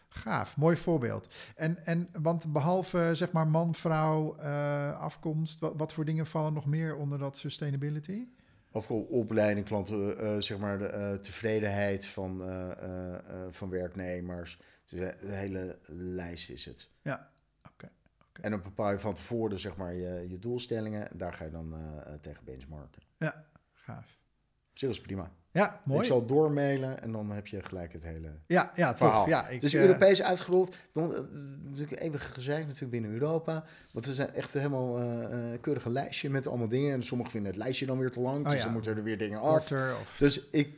Gaaf, 0.09 0.57
mooi 0.57 0.77
voorbeeld. 0.77 1.35
En, 1.57 1.85
en 1.87 2.09
want 2.12 2.53
behalve 2.53 3.11
zeg 3.12 3.33
maar 3.33 3.49
man, 3.49 3.75
vrouw, 3.75 4.37
eh, 4.37 5.01
afkomst... 5.01 5.61
Wat, 5.61 5.73
wat 5.77 5.92
voor 5.92 6.05
dingen 6.05 6.27
vallen 6.27 6.53
nog 6.53 6.66
meer 6.66 6.97
onder 6.97 7.19
dat 7.19 7.38
sustainability? 7.38 8.27
Of 8.77 8.91
opleiding, 8.91 9.67
klanten, 9.67 10.19
eh, 10.19 10.37
zeg 10.39 10.59
maar 10.59 10.79
de 10.79 10.87
eh, 10.87 11.15
tevredenheid 11.15 12.07
van, 12.07 12.43
eh, 12.43 12.71
eh, 12.71 13.15
eh, 13.15 13.53
van 13.53 13.71
werknemers. 13.71 14.59
Dus 14.85 15.01
de 15.01 15.35
hele 15.35 15.79
lijst 15.93 16.51
is 16.51 16.65
het. 16.65 16.91
Ja, 17.03 17.31
oké. 17.69 17.91
oké. 18.29 18.41
En 18.41 18.51
dan 18.51 18.62
bepaal 18.62 18.91
je 18.91 18.99
van 18.99 19.15
tevoren 19.15 19.59
zeg 19.59 19.77
maar, 19.77 19.95
je, 19.95 20.29
je 20.29 20.39
doelstellingen. 20.39 21.11
En 21.11 21.19
daar 21.19 21.33
ga 21.33 21.45
je 21.45 21.51
dan 21.51 21.75
eh, 21.75 22.15
eh, 22.15 22.21
tegen 22.21 22.45
benchmarken. 22.45 23.03
Ja, 23.19 23.45
gaaf. 23.73 24.19
Op 24.83 25.03
prima. 25.03 25.33
Ja, 25.57 25.81
mooi. 25.85 26.01
Ik 26.01 26.07
zal 26.07 26.25
doormailen 26.25 27.03
en 27.03 27.12
dan 27.12 27.31
heb 27.31 27.47
je 27.47 27.62
gelijk 27.62 27.92
het 27.92 28.03
hele 28.03 28.29
Ja, 28.47 28.73
ja, 28.75 28.88
tof. 28.88 28.99
verhaal. 28.99 29.29
Ja, 29.29 29.47
ik, 29.47 29.55
het 29.55 29.62
is 29.62 29.75
eh, 29.75 29.81
Europees 29.81 30.23
uitgerold. 30.23 30.75
Dan, 30.92 31.14
eh, 31.14 31.21
natuurlijk 31.64 32.01
even 32.01 32.21
gezeik 32.21 32.64
natuurlijk 32.64 32.90
binnen 32.90 33.11
Europa. 33.11 33.64
Want 33.92 34.07
we 34.07 34.14
zijn 34.14 34.35
echt 34.35 34.53
helemaal 34.53 35.01
eh, 35.01 35.61
keurige 35.61 35.90
lijstje 35.90 36.31
met 36.31 36.47
allemaal 36.47 36.69
dingen. 36.69 36.92
En 36.92 37.03
sommigen 37.03 37.33
vinden 37.33 37.51
het 37.53 37.61
lijstje 37.61 37.87
dan 37.87 37.99
weer 37.99 38.11
te 38.11 38.21
lang. 38.21 38.45
Oh 38.45 38.51
dus 38.51 38.59
ja. 38.59 38.64
dan 38.64 38.73
moeten 38.73 38.97
er 38.97 39.03
weer 39.03 39.19
dingen 39.19 39.40
af. 39.40 39.73
of... 39.73 40.14
Dus 40.19 40.40
ik... 40.51 40.75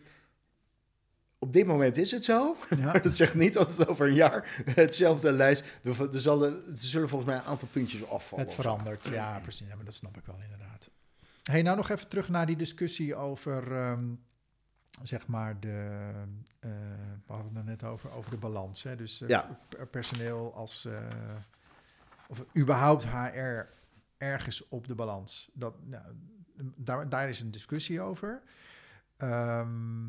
Op 1.40 1.52
dit 1.52 1.66
moment 1.66 1.96
is 1.96 2.10
het 2.10 2.24
zo. 2.24 2.56
Ja. 2.76 2.92
Dat 2.98 3.16
zegt 3.16 3.34
niet 3.34 3.52
dat 3.52 3.76
het 3.76 3.88
over 3.88 4.06
een 4.06 4.14
jaar 4.14 4.62
hetzelfde 4.74 5.32
lijst... 5.32 5.64
Er, 5.82 6.14
er, 6.14 6.20
zal, 6.20 6.44
er 6.44 6.52
zullen 6.74 7.08
volgens 7.08 7.30
mij 7.30 7.38
een 7.38 7.46
aantal 7.46 7.68
puntjes 7.72 8.08
afvallen. 8.08 8.44
Het 8.44 8.54
verandert, 8.54 9.06
ja, 9.06 9.40
precies. 9.42 9.66
Ja, 9.68 9.74
maar 9.76 9.84
dat 9.84 9.94
snap 9.94 10.16
ik 10.16 10.22
wel 10.26 10.38
inderdaad. 10.42 10.88
Hey, 11.42 11.62
nou 11.62 11.76
nog 11.76 11.90
even 11.90 12.08
terug 12.08 12.28
naar 12.28 12.46
die 12.46 12.56
discussie 12.56 13.14
over, 13.14 13.76
ehm, 13.76 14.04
zeg 15.02 15.26
maar, 15.26 15.60
de, 15.60 15.88
eh, 16.60 16.70
we 17.26 17.32
hadden 17.32 17.56
het 17.56 17.64
net 17.64 17.84
over, 17.84 18.10
over 18.10 18.30
de 18.30 18.36
balans. 18.36 18.82
Hè? 18.82 18.96
Dus 18.96 19.20
eh, 19.20 19.28
Ja. 19.28 19.58
per- 19.68 19.86
personeel 19.86 20.54
als, 20.54 20.84
eh, 20.84 20.98
of 22.28 22.44
überhaupt 22.56 23.04
HR 23.06 23.66
ergens 24.18 24.68
op 24.68 24.86
de 24.88 24.94
balans. 24.94 25.50
Dat, 25.54 25.74
nou, 25.84 26.02
daar, 26.76 27.08
daar 27.08 27.28
is 27.28 27.40
een 27.40 27.50
discussie 27.50 28.00
over. 28.00 28.42
Ehm, 29.16 30.06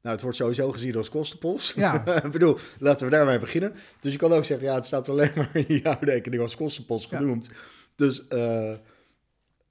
Nou, 0.00 0.14
het 0.14 0.22
wordt 0.22 0.36
sowieso 0.36 0.72
gezien 0.72 0.96
als 0.96 1.08
kostenpost. 1.08 1.74
Ja. 1.74 2.06
ik 2.24 2.30
bedoel, 2.30 2.58
laten 2.78 3.04
we 3.06 3.12
daarmee 3.12 3.38
beginnen. 3.38 3.74
Dus 4.00 4.12
je 4.12 4.18
kan 4.18 4.32
ook 4.32 4.44
zeggen, 4.44 4.66
ja, 4.66 4.74
het 4.74 4.84
staat 4.84 5.08
alleen 5.08 5.32
maar 5.36 5.56
in 5.56 5.64
je 5.68 5.80
jaarrekening 5.84 6.42
als 6.42 6.56
kostenpost 6.56 7.10
Ja. 7.10 7.18
genoemd. 7.18 7.50
Dus 7.96 8.28
eh, 8.28 8.72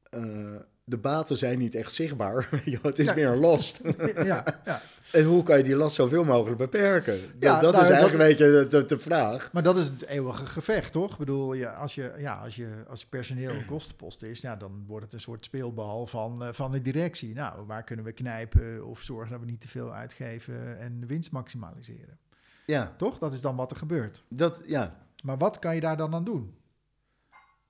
eh, 0.09 0.55
de 0.89 0.97
baten 0.97 1.37
zijn 1.37 1.57
niet 1.59 1.75
echt 1.75 1.93
zichtbaar. 1.93 2.47
Het 2.81 2.99
is 2.99 3.07
Ja. 3.07 3.13
meer 3.13 3.27
een 3.27 3.37
last. 3.39 3.81
ja, 4.15 4.43
ja, 4.65 4.81
en 5.11 5.23
hoe 5.23 5.43
kan 5.43 5.57
je 5.57 5.63
die 5.63 5.75
last 5.75 5.95
zoveel 5.95 6.23
mogelijk 6.23 6.57
beperken? 6.57 7.19
Dat, 7.39 7.61
dat 7.61 7.73
nou, 7.73 7.83
is 7.83 7.89
eigenlijk 7.89 8.01
dat- 8.01 8.11
een 8.51 8.67
beetje 8.67 8.85
de, 8.87 8.99
vraag. 8.99 9.51
Maar 9.53 9.63
dat 9.63 9.77
is 9.77 9.87
het 9.87 10.05
eeuwige 10.05 10.45
gevecht, 10.45 10.91
toch? 10.91 11.11
Ik 11.11 11.17
bedoel, 11.17 11.53
ja, 11.53 11.71
als, 11.73 11.95
je, 11.95 12.13
ja, 12.17 12.35
als, 12.35 12.55
je, 12.55 12.83
als 12.89 13.05
personeel 13.05 13.49
een 13.51 13.65
kostenpost 13.65 14.23
is, 14.23 14.41
ja, 14.41 14.55
dan 14.55 14.83
wordt 14.87 15.05
het 15.05 15.13
een 15.13 15.21
soort 15.21 15.45
speelbal 15.45 16.07
van, 16.07 16.43
eh, 16.43 16.53
van 16.53 16.71
de 16.71 16.81
directie. 16.81 17.33
Nou, 17.33 17.65
waar 17.65 17.83
kunnen 17.83 18.05
we 18.05 18.11
knijpen 18.11 18.85
of 18.85 19.01
zorgen 19.01 19.31
dat 19.31 19.39
we 19.39 19.45
niet 19.45 19.61
te 19.61 19.67
veel 19.67 19.93
uitgeven 19.93 20.79
en 20.79 20.99
de 20.99 21.05
winst 21.05 21.31
maximaliseren? 21.31 22.17
Ja, 22.65 22.93
Toch? 22.97 23.17
Dat 23.17 23.33
is 23.33 23.41
dan 23.41 23.55
wat 23.55 23.71
er 23.71 23.77
gebeurt. 23.77 24.23
dat, 24.29 24.61
ja. 24.65 25.05
Maar 25.23 25.37
wat 25.37 25.59
kan 25.59 25.75
je 25.75 25.81
daar 25.81 25.97
dan 25.97 26.13
aan 26.13 26.23
doen? 26.23 26.55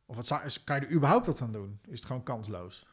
Of 0.05 0.15
wat 0.15 0.27
zou, 0.27 0.41
kan 0.63 0.79
je 0.79 0.85
er 0.85 0.91
überhaupt 0.91 1.25
wat 1.25 1.41
aan 1.41 1.51
doen? 1.51 1.79
Is 1.87 1.97
het 1.99 2.05
gewoon 2.07 2.23
kansloos? 2.23 2.85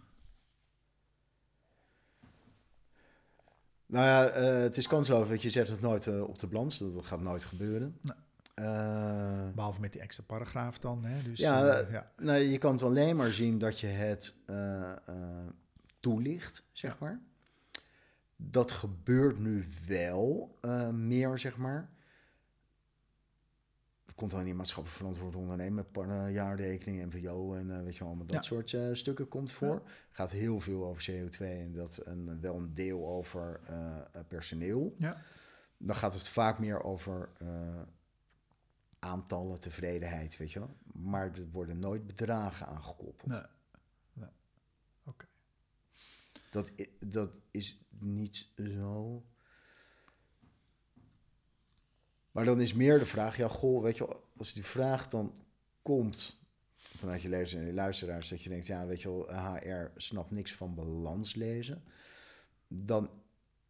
Nou 3.94 4.06
ja, 4.06 4.28
eh, 4.28 4.62
het 4.62 4.76
is 4.76 4.86
kansloos, 4.86 5.28
want 5.28 5.42
je 5.42 5.50
zet 5.50 5.68
het 5.68 5.80
nooit 5.80 6.06
eh, 6.06 6.22
op 6.22 6.38
de 6.38 6.46
balans. 6.46 6.78
Dat, 6.78 7.06
gaat 7.06 7.20
nooit 7.20 7.44
gebeuren. 7.44 7.98
Nee. 8.00 8.16
Eh, 8.54 9.48
Behalve 9.54 9.80
met 9.80 9.92
die 9.92 10.00
extra 10.00 10.24
paragraaf 10.26 10.78
dan. 10.78 11.04
Hè? 11.04 11.22
Dus, 11.22 11.38
Ja, 11.38 11.84
ja. 11.90 12.10
Nou, 12.16 12.38
je 12.38 12.58
kan 12.58 12.72
het 12.72 12.82
alleen 12.82 13.16
maar 13.16 13.30
zien 13.30 13.58
dat 13.58 13.80
je 13.80 13.86
het 13.86 14.34
toelicht, 16.00 16.64
zeg 16.72 16.98
maar. 16.98 17.20
Dat 18.36 18.70
gebeurt 18.70 19.38
nu 19.38 19.64
wel 19.86 20.58
meer, 20.92 21.38
zeg 21.38 21.56
maar. 21.56 21.88
Het 24.04 24.14
komt 24.14 24.30
wel 24.30 24.40
in 24.40 24.46
die 24.46 24.54
maatschappelijk 24.54 24.96
verantwoord 25.00 25.34
ondernemen, 25.34 25.84
jaarrekening, 26.32 27.04
MVO 27.14 27.54
en 27.54 27.70
eh, 27.76 27.82
weet 27.82 27.92
je 27.92 27.98
wel, 27.98 28.08
allemaal 28.08 28.26
dat 28.26 28.36
Ja. 28.36 28.42
soort 28.42 28.72
eh, 28.72 28.88
stukken 28.92 29.28
komt 29.28 29.52
voor. 29.52 29.82
Gaat 30.10 30.32
heel 30.32 30.60
veel 30.60 30.84
over 30.86 31.10
CO2 31.10 31.38
en 31.38 31.72
dat 31.72 32.00
een, 32.06 32.40
wel 32.40 32.56
een 32.56 32.74
deel 32.74 33.06
over 33.08 33.60
eh, 33.64 34.00
personeel. 34.28 34.94
ja. 34.98 35.16
Dan 35.76 35.96
gaat 35.96 36.14
het 36.14 36.28
vaak 36.28 36.58
meer 36.58 36.82
over 36.82 37.30
aantallen, 38.98 39.60
tevredenheid, 39.60 40.36
weet 40.36 40.52
je 40.52 40.58
wel. 40.58 40.76
Maar 40.92 41.30
er 41.38 41.50
worden 41.50 41.78
nooit 41.78 42.06
bedragen 42.06 42.66
aangekoppeld. 42.66 43.30
Nee. 43.30 43.42
Nee. 44.12 44.28
Oké. 45.04 45.26
Dat, 46.50 46.72
dat 47.06 47.30
is 47.50 47.80
niet 47.98 48.48
zo. 48.56 49.24
Maar 52.34 52.44
dan 52.44 52.60
is 52.60 52.72
meer 52.72 52.98
de 52.98 53.06
vraag, 53.06 53.36
ja, 53.36 53.48
goh, 53.48 53.82
weet 53.82 53.96
je 53.96 54.06
wel, 54.06 54.24
als 54.36 54.52
die 54.52 54.64
vraag 54.64 55.08
dan 55.08 55.34
komt 55.82 56.40
vanuit 56.76 57.22
je 57.22 57.28
lezers 57.28 57.54
en 57.54 57.66
je 57.66 57.72
luisteraars, 57.72 58.28
dat 58.28 58.42
je 58.42 58.48
denkt, 58.48 58.66
ja, 58.66 58.86
weet 58.86 59.02
je 59.02 59.08
wel, 59.08 59.54
HR 59.54 59.90
snapt 59.96 60.30
niks 60.30 60.54
van 60.54 60.74
balans 60.74 61.34
lezen, 61.34 61.82
dan 62.68 63.10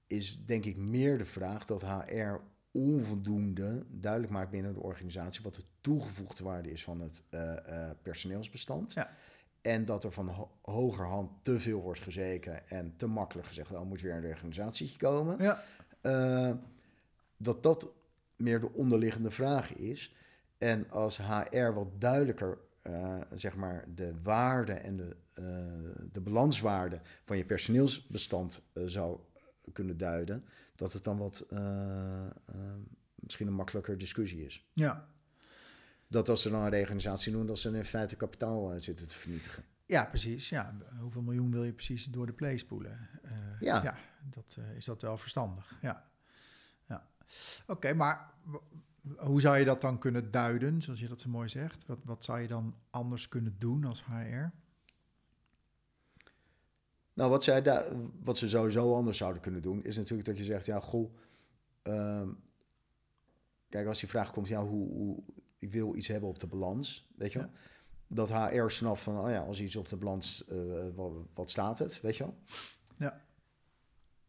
is 0.07 0.45
denk 0.45 0.65
ik 0.65 0.77
meer 0.77 1.19
de 1.19 1.25
vraag 1.25 1.67
dat 1.67 1.83
HR 1.83 2.41
onvoldoende 2.73 3.87
duidelijk 3.89 4.33
maakt 4.33 4.51
binnen 4.51 4.75
de 4.75 4.81
organisatie 4.81 5.43
wat 5.43 5.55
de 5.55 5.65
toegevoegde 5.81 6.45
waarde 6.45 6.71
is 6.71 6.85
van 6.85 7.01
het 7.01 7.23
eh, 7.31 7.57
eh, 7.57 7.97
personeelsbestand. 8.03 8.93
Ja. 8.93 9.11
En 9.61 9.85
dat 9.85 10.05
er 10.05 10.12
van 10.12 10.29
ho 10.29 10.51
hogerhand 10.62 11.31
te 11.43 11.61
veel 11.61 11.81
wordt 11.81 12.01
gezeken 12.01 12.69
en 12.69 12.97
te 12.97 13.07
makkelijk 13.07 13.47
gezegd, 13.47 13.71
oh, 13.71 13.83
moet 13.83 14.01
weer 14.01 14.15
een 14.15 14.25
organisatie 14.25 14.97
komen. 14.97 15.43
Ja, 15.43 15.62
Eh, 16.01 16.53
dat 17.37 17.62
dat 17.62 17.93
meer 18.37 18.61
de 18.61 18.72
onderliggende 18.72 19.30
vraag 19.30 19.74
is. 19.74 20.14
En 20.59 20.91
als 20.91 21.16
HR 21.16 21.72
wat 21.72 22.01
duidelijker, 22.01 22.59
eh, 22.82 23.20
zeg 23.35 23.57
maar, 23.57 23.85
de 23.95 24.14
waarde 24.22 24.72
en 24.72 24.97
de, 24.97 25.16
eh, 25.32 26.07
de 26.12 26.20
balanswaarde 26.20 27.01
van 27.24 27.37
je 27.37 27.45
personeelsbestand 27.45 28.62
eh, 28.72 28.85
zou 28.87 29.20
kunnen 29.72 29.97
duiden, 29.97 30.45
dat 30.76 30.93
het 30.93 31.05
dan 31.05 31.18
wat 31.18 31.47
misschien 33.14 33.47
een 33.47 33.53
makkelijker 33.55 33.99
discussie 33.99 34.45
is. 34.45 34.70
ja. 34.72 35.12
Dat 36.09 36.28
als 36.28 36.43
ze 36.43 36.51
dan 36.51 36.62
een 36.62 36.70
reorganisatie 36.70 37.32
doen, 37.32 37.47
dat 37.47 37.59
ze 37.59 37.76
in 37.76 37.85
feite 37.85 38.16
kapitaal 38.16 38.80
zitten 38.80 39.09
te 39.09 39.16
vernietigen. 39.16 39.64
ja, 39.87 40.05
precies. 40.05 40.49
Ja. 40.49 40.76
Hoeveel 41.01 41.22
miljoen 41.22 41.51
wil 41.51 41.64
je 41.64 41.72
precies 41.72 42.05
door 42.05 42.26
de 42.26 42.32
play 42.32 42.59
spoelen? 42.59 43.09
Ja. 43.61 43.82
ja 43.82 43.97
dat, 44.30 44.59
is 44.76 44.85
dat 44.85 45.03
wel 45.03 45.18
verstandig. 45.18 45.78
Ja. 45.82 46.09
Oké, 47.66 47.95
maar 47.95 48.35
hoe 49.16 49.41
zou 49.41 49.57
je 49.57 49.64
dat 49.64 49.81
dan 49.81 49.99
kunnen 49.99 50.31
duiden, 50.31 50.83
zoals 50.83 51.01
je 51.01 51.09
dat 51.09 51.20
zo 51.20 51.29
mooi 51.31 51.49
zegt? 51.49 51.87
Wat, 51.87 51.99
wat 52.05 52.25
zou 52.25 52.41
je 52.41 52.49
dan 52.49 52.75
anders 52.91 53.29
kunnen 53.29 53.57
doen 53.59 53.85
als 53.85 54.05
HR? 54.05 54.47
Nou, 57.14 57.31
wat, 57.31 57.43
zij 57.43 57.62
daar, 57.62 57.93
wat 58.22 58.37
ze 58.37 58.49
sowieso 58.49 58.95
anders 58.95 59.16
zouden 59.16 59.43
kunnen 59.43 59.62
doen, 59.62 59.85
is 59.85 59.97
natuurlijk 59.97 60.29
dat 60.29 60.39
je 60.39 60.45
zegt, 60.45 60.66
ja, 60.66 60.81
goh, 60.81 61.16
ehm, 61.83 62.29
kijk, 63.68 63.87
als 63.87 64.01
die 64.01 64.09
vraag 64.09 64.33
komt, 64.33 64.49
ja, 64.49 64.64
hoe, 64.64 64.89
hoe, 64.93 65.22
ik 65.59 65.72
wil 65.72 65.97
iets 65.97 66.07
hebben 66.07 66.29
op 66.29 66.39
de 66.39 66.47
balans, 66.47 67.11
weet 67.16 67.33
je 67.33 67.39
wel? 67.39 67.51
Dat 68.07 68.33
HR 68.33 68.68
snapt 68.68 69.01
van, 69.01 69.18
oh 69.18 69.31
ja, 69.31 69.41
als 69.41 69.61
iets 69.61 69.77
op 69.77 69.89
de 69.89 69.97
balans, 69.97 70.45
eh, 70.45 70.89
wat, 70.95 71.12
wat 71.35 71.51
staat 71.51 71.79
het, 71.79 72.01
weet 72.01 72.16
je 72.16 72.25
wel? 72.25 72.39
Ja. 72.99 73.25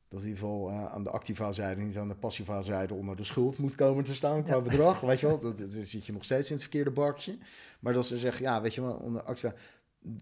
Dat 0.08 0.22
in 0.22 0.28
ieder 0.28 0.42
geval 0.42 0.72
aan 0.72 1.04
de 1.04 1.10
activa 1.10 1.52
zijde, 1.52 1.82
niet 1.82 1.98
aan 1.98 2.08
de 2.08 2.16
passiva 2.16 2.62
zijde 2.62 2.94
onder 2.94 3.16
de 3.16 3.24
schuld 3.24 3.58
moet 3.58 3.76
komen 3.76 4.04
te 4.04 4.16
staan 4.16 4.44
qua 4.44 4.62
bedrag, 4.62 5.00
weet 5.00 5.20
je 5.20 5.28
wel? 5.28 5.40
Dat, 5.40 5.58
zit 5.70 6.06
je 6.06 6.14
nog 6.14 6.24
steeds 6.24 6.48
in 6.48 6.54
het 6.54 6.64
verkeerde 6.64 6.92
bakje. 6.92 7.38
Maar 7.80 7.94
dat 7.94 8.06
ze 8.06 8.18
zeggen, 8.18 8.44
ja, 8.44 8.62
weet 8.62 8.74
je 8.74 8.82
wel, 8.82 8.94
onder 8.94 9.24
activa, 9.24 9.54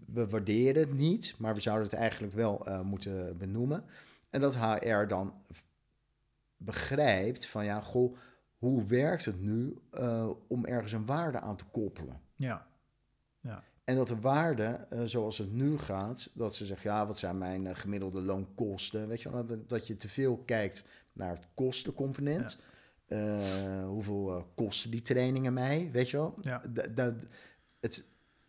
we 0.06 0.28
waarderen 0.28 0.82
het 0.82 0.94
niet, 0.94 1.36
maar 1.38 1.54
we 1.54 1.62
zouden 1.62 1.86
het 1.86 1.96
eigenlijk 1.96 2.34
wel 2.34 2.66
eh, 2.66 2.82
moeten 2.82 3.38
benoemen. 3.38 3.84
En 4.30 4.42
dat 4.42 4.58
HR 4.58 5.06
dan 5.08 5.34
begrijpt 6.58 7.46
van, 7.46 7.66
ja, 7.66 7.82
goh, 7.82 8.18
hoe 8.58 8.86
werkt 8.86 9.26
het 9.26 9.42
nu 9.42 9.78
eh, 9.92 10.30
om 10.48 10.66
ergens 10.66 10.92
een 10.92 11.06
waarde 11.06 11.40
aan 11.40 11.56
te 11.56 11.66
koppelen? 11.66 12.22
Ja, 12.36 12.68
En 13.84 13.96
dat 13.96 14.08
de 14.08 14.20
waarde, 14.20 14.64
eh, 14.90 15.04
zoals 15.04 15.38
het 15.38 15.52
nu 15.52 15.78
gaat, 15.78 16.30
dat 16.34 16.56
ze 16.56 16.66
zeggen, 16.66 16.92
ja, 16.92 17.08
wat 17.08 17.18
zijn 17.18 17.38
mijn 17.38 17.68
eh, 17.68 17.76
gemiddelde 17.76 18.22
loonkosten? 18.22 19.08
Weet 19.08 19.22
je 19.22 19.32
wel, 19.32 19.46
dat, 19.46 19.70
dat 19.70 19.88
je 19.88 19.98
te 19.98 20.10
veel 20.10 20.38
kijkt 20.38 20.86
naar 21.14 21.30
het 21.30 21.48
kostencomponent. 21.54 22.58
Eh, 23.06 23.86
hoeveel 23.86 24.52
kosten 24.56 24.92
die 24.92 25.02
trainingen 25.02 25.54
mij, 25.54 25.90
weet 25.92 26.10
je 26.10 26.18
wel? 26.18 26.34
ja, 26.42 26.62
het, 27.80 28.04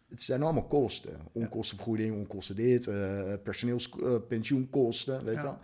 het 0.08 0.22
zijn 0.22 0.42
allemaal 0.42 0.66
kosten. 0.66 1.20
Onkostenvergoeding, 1.32 2.14
onkosten 2.16 2.56
dit, 2.56 2.86
eh 2.86 3.34
personeels, 3.42 3.90
eh, 3.90 4.16
pensioenkosten, 4.28 5.24
weet 5.24 5.34
Ja. 5.34 5.40
je 5.40 5.46
wel? 5.46 5.58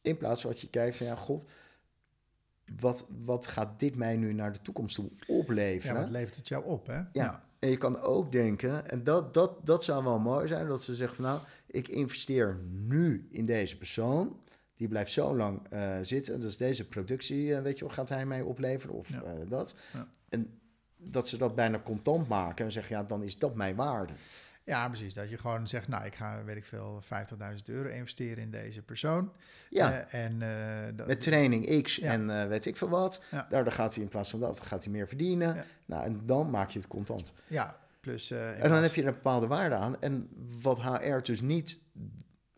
In 0.00 0.16
plaats 0.16 0.40
van 0.40 0.50
dat 0.50 0.60
je 0.60 0.70
kijkt 0.70 0.96
van, 0.96 1.06
ja, 1.06 1.16
god, 1.16 1.44
wat, 2.80 3.06
wat 3.24 3.46
gaat 3.46 3.80
dit 3.80 3.96
mij 3.96 4.16
nu 4.16 4.32
naar 4.32 4.52
de 4.52 4.62
toekomst 4.62 4.94
toe 4.94 5.10
ja, 5.16 5.34
opleveren? 5.34 6.00
wat 6.00 6.10
levert 6.10 6.36
het 6.36 6.48
jou 6.48 6.64
op, 6.64 6.86
hè? 6.86 7.00
Ja. 7.12 7.47
En 7.58 7.70
je 7.70 7.76
kan 7.76 8.00
ook 8.00 8.32
denken, 8.32 8.90
en 8.90 9.04
dat, 9.04 9.34
dat, 9.34 9.66
dat 9.66 9.84
zou 9.84 10.04
wel 10.04 10.18
mooi 10.18 10.46
zijn, 10.46 10.66
dat 10.68 10.82
ze 10.82 10.94
zeggen 10.94 11.16
van 11.16 11.24
nou, 11.24 11.40
ik 11.66 11.88
investeer 11.88 12.58
nu 12.70 13.28
in 13.30 13.46
deze 13.46 13.76
persoon. 13.76 14.40
Die 14.74 14.88
blijft 14.88 15.12
zo 15.12 15.36
lang 15.36 15.68
eh, 15.70 15.96
zitten. 16.02 16.40
Dus 16.40 16.56
deze 16.56 16.88
productie, 16.88 17.54
eh, 17.54 17.62
weet 17.62 17.78
je 17.78 17.84
wel, 17.84 17.94
gaat 17.94 18.08
hij 18.08 18.26
mij 18.26 18.40
opleveren 18.42 18.94
of 18.94 19.08
Ja. 19.08 19.22
eh, 19.22 19.50
dat. 19.50 19.74
Ja. 19.92 20.08
En 20.28 20.60
dat 20.96 21.28
ze 21.28 21.36
dat 21.36 21.54
bijna 21.54 21.80
contant 21.80 22.28
maken 22.28 22.64
en 22.64 22.72
zeggen, 22.72 22.96
ja, 22.96 23.02
dan 23.02 23.22
is 23.22 23.38
dat 23.38 23.54
mijn 23.54 23.76
waarde. 23.76 24.12
Ja, 24.68 24.88
precies. 24.88 25.14
Dat 25.14 25.30
je 25.30 25.38
gewoon 25.38 25.68
zegt, 25.68 25.88
nou, 25.88 26.04
ik 26.04 26.14
ga, 26.14 26.44
weet 26.44 26.56
ik 26.56 26.64
veel, 26.64 27.02
50.000 27.02 27.62
euro 27.64 27.88
investeren 27.88 28.42
in 28.42 28.50
deze 28.50 28.82
persoon. 28.82 29.32
Ja, 29.70 30.00
Eh, 30.06 30.24
en 30.24 30.42
eh, 30.42 30.96
dat- 30.96 31.06
met 31.06 31.20
training 31.20 31.82
X 31.82 31.96
Ja. 31.96 32.12
en 32.12 32.40
eh, 32.42 32.48
weet 32.48 32.66
ik 32.66 32.76
veel 32.76 32.88
wat. 32.88 33.22
Ja. 33.30 33.46
Daardoor 33.50 33.72
gaat 33.72 33.94
hij 33.94 34.02
in 34.02 34.08
plaats 34.08 34.30
van 34.30 34.40
dat, 34.40 34.60
gaat 34.60 34.82
hij 34.84 34.92
meer 34.92 35.08
verdienen. 35.08 35.54
Ja. 35.56 35.64
Nou, 35.84 36.04
en 36.04 36.20
dan 36.26 36.50
maak 36.50 36.70
je 36.70 36.78
het 36.78 36.88
contant. 36.88 37.32
ja, 37.46 37.78
plus... 38.00 38.30
En 38.30 38.58
dan 38.60 38.68
plaats- 38.68 38.80
heb 38.86 38.94
je 38.94 39.00
er 39.02 39.06
een 39.08 39.14
bepaalde 39.14 39.46
waarde 39.46 39.74
aan. 39.74 40.00
En 40.02 40.28
wat 40.62 40.82
HR 40.82 41.18
dus 41.22 41.40
niet, 41.40 41.80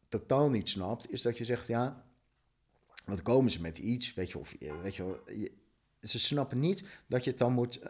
totaal 0.08 0.50
niet 0.50 0.68
snapt, 0.68 1.10
is 1.12 1.22
dat 1.22 1.38
je 1.38 1.44
zegt, 1.44 1.66
ja, 1.66 2.02
wat 3.04 3.22
komen 3.22 3.50
ze 3.50 3.60
met 3.60 3.78
iets, 3.78 4.14
weet 4.14 4.30
je, 4.30 4.38
of, 4.38 4.54
weet 4.82 4.96
je 4.96 5.04
wel, 5.04 5.20
je- 5.26 5.52
ze 6.00 6.18
snappen 6.18 6.58
niet 6.58 6.84
dat 7.06 7.24
je 7.24 7.30
het 7.30 7.38
dan 7.38 7.52
moet, 7.52 7.80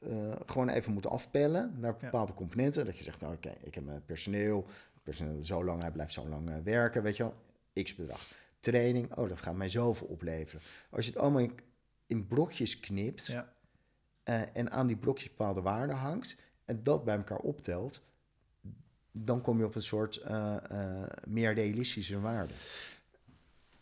eh, 0.00 0.32
gewoon 0.46 0.68
even 0.68 0.92
moet 0.92 1.06
afpellen 1.06 1.74
naar 1.78 1.96
bepaalde 1.96 2.34
componenten. 2.34 2.84
Dat 2.86 2.96
je 2.96 3.04
zegt, 3.04 3.20
nou, 3.20 3.34
oké, 3.34 3.52
ik 3.62 3.74
heb 3.74 3.84
mijn 3.84 4.04
personeel, 4.04 4.66
personeel 5.02 5.42
zo 5.42 5.64
lang, 5.64 5.80
hij 5.80 5.90
blijft 5.90 6.12
zo 6.12 6.28
lang 6.28 6.50
eh, 6.50 6.56
werken, 6.64 7.02
weet 7.02 7.16
je 7.16 7.22
wel, 7.22 7.34
x 7.84 7.94
bedrag. 7.94 8.32
Training, 8.60 9.16
oh, 9.16 9.28
dat 9.28 9.40
gaat 9.40 9.54
mij 9.54 9.68
zoveel 9.68 10.06
opleveren. 10.06 10.60
Als 10.90 11.04
je 11.06 11.10
het 11.12 11.20
allemaal 11.20 11.40
in, 11.40 11.52
in 12.06 12.26
blokjes 12.26 12.80
knipt, 12.80 13.26
Ja, 13.26 13.52
eh, 14.22 14.40
en 14.52 14.70
aan 14.70 14.86
die 14.86 14.96
blokjes 14.96 15.28
bepaalde 15.28 15.60
waarden 15.60 15.96
hangt 15.96 16.36
en 16.64 16.82
dat 16.82 17.04
bij 17.04 17.16
elkaar 17.16 17.38
optelt, 17.38 18.02
dan 19.12 19.40
kom 19.40 19.58
je 19.58 19.64
op 19.64 19.74
een 19.74 19.82
soort 19.82 20.24
meer 21.26 21.54
realistische 21.54 22.20
waarde. 22.20 22.52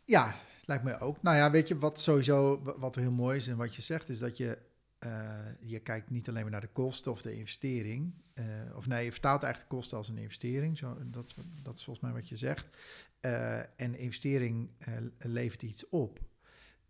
Ja, 0.05 0.35
lijkt 0.65 0.85
me 0.85 0.99
ook. 0.99 1.23
Nou 1.23 1.37
ja, 1.37 1.51
weet 1.51 1.69
je 1.69 1.79
wat 1.79 2.01
sowieso 2.01 2.63
wa- 2.63 2.79
wat 2.79 2.95
heel 2.95 3.11
mooi 3.11 3.37
is 3.37 3.47
en 3.47 3.57
wat 3.57 3.75
je 3.75 3.83
zegt, 3.83 4.09
is 4.09 4.19
dat 4.19 4.37
je, 4.37 4.59
eh, 4.99 5.39
je 5.61 5.79
kijkt 5.79 6.11
niet 6.11 6.29
alleen 6.29 6.43
maar 6.43 6.51
naar 6.51 6.61
de 6.61 6.67
kosten 6.73 7.13
of 7.13 7.23
de 7.23 7.35
investering. 7.37 8.15
eh, 8.35 8.45
of 8.75 8.87
nee, 8.87 9.05
je 9.05 9.13
vertaalt 9.13 9.43
eigenlijk 9.43 9.71
de 9.71 9.77
kosten 9.77 9.97
als 9.99 10.09
een 10.09 10.19
investering. 10.19 10.79
Zo, 10.79 10.97
dat, 11.05 11.35
dat 11.63 11.77
is 11.77 11.85
volgens 11.85 12.05
mij 12.07 12.15
wat 12.15 12.29
je 12.29 12.37
zegt. 12.37 12.69
Eh, 13.21 13.59
en 13.59 13.99
investering 13.99 14.71
levert 15.19 15.63
iets 15.63 15.89
op. 15.89 16.19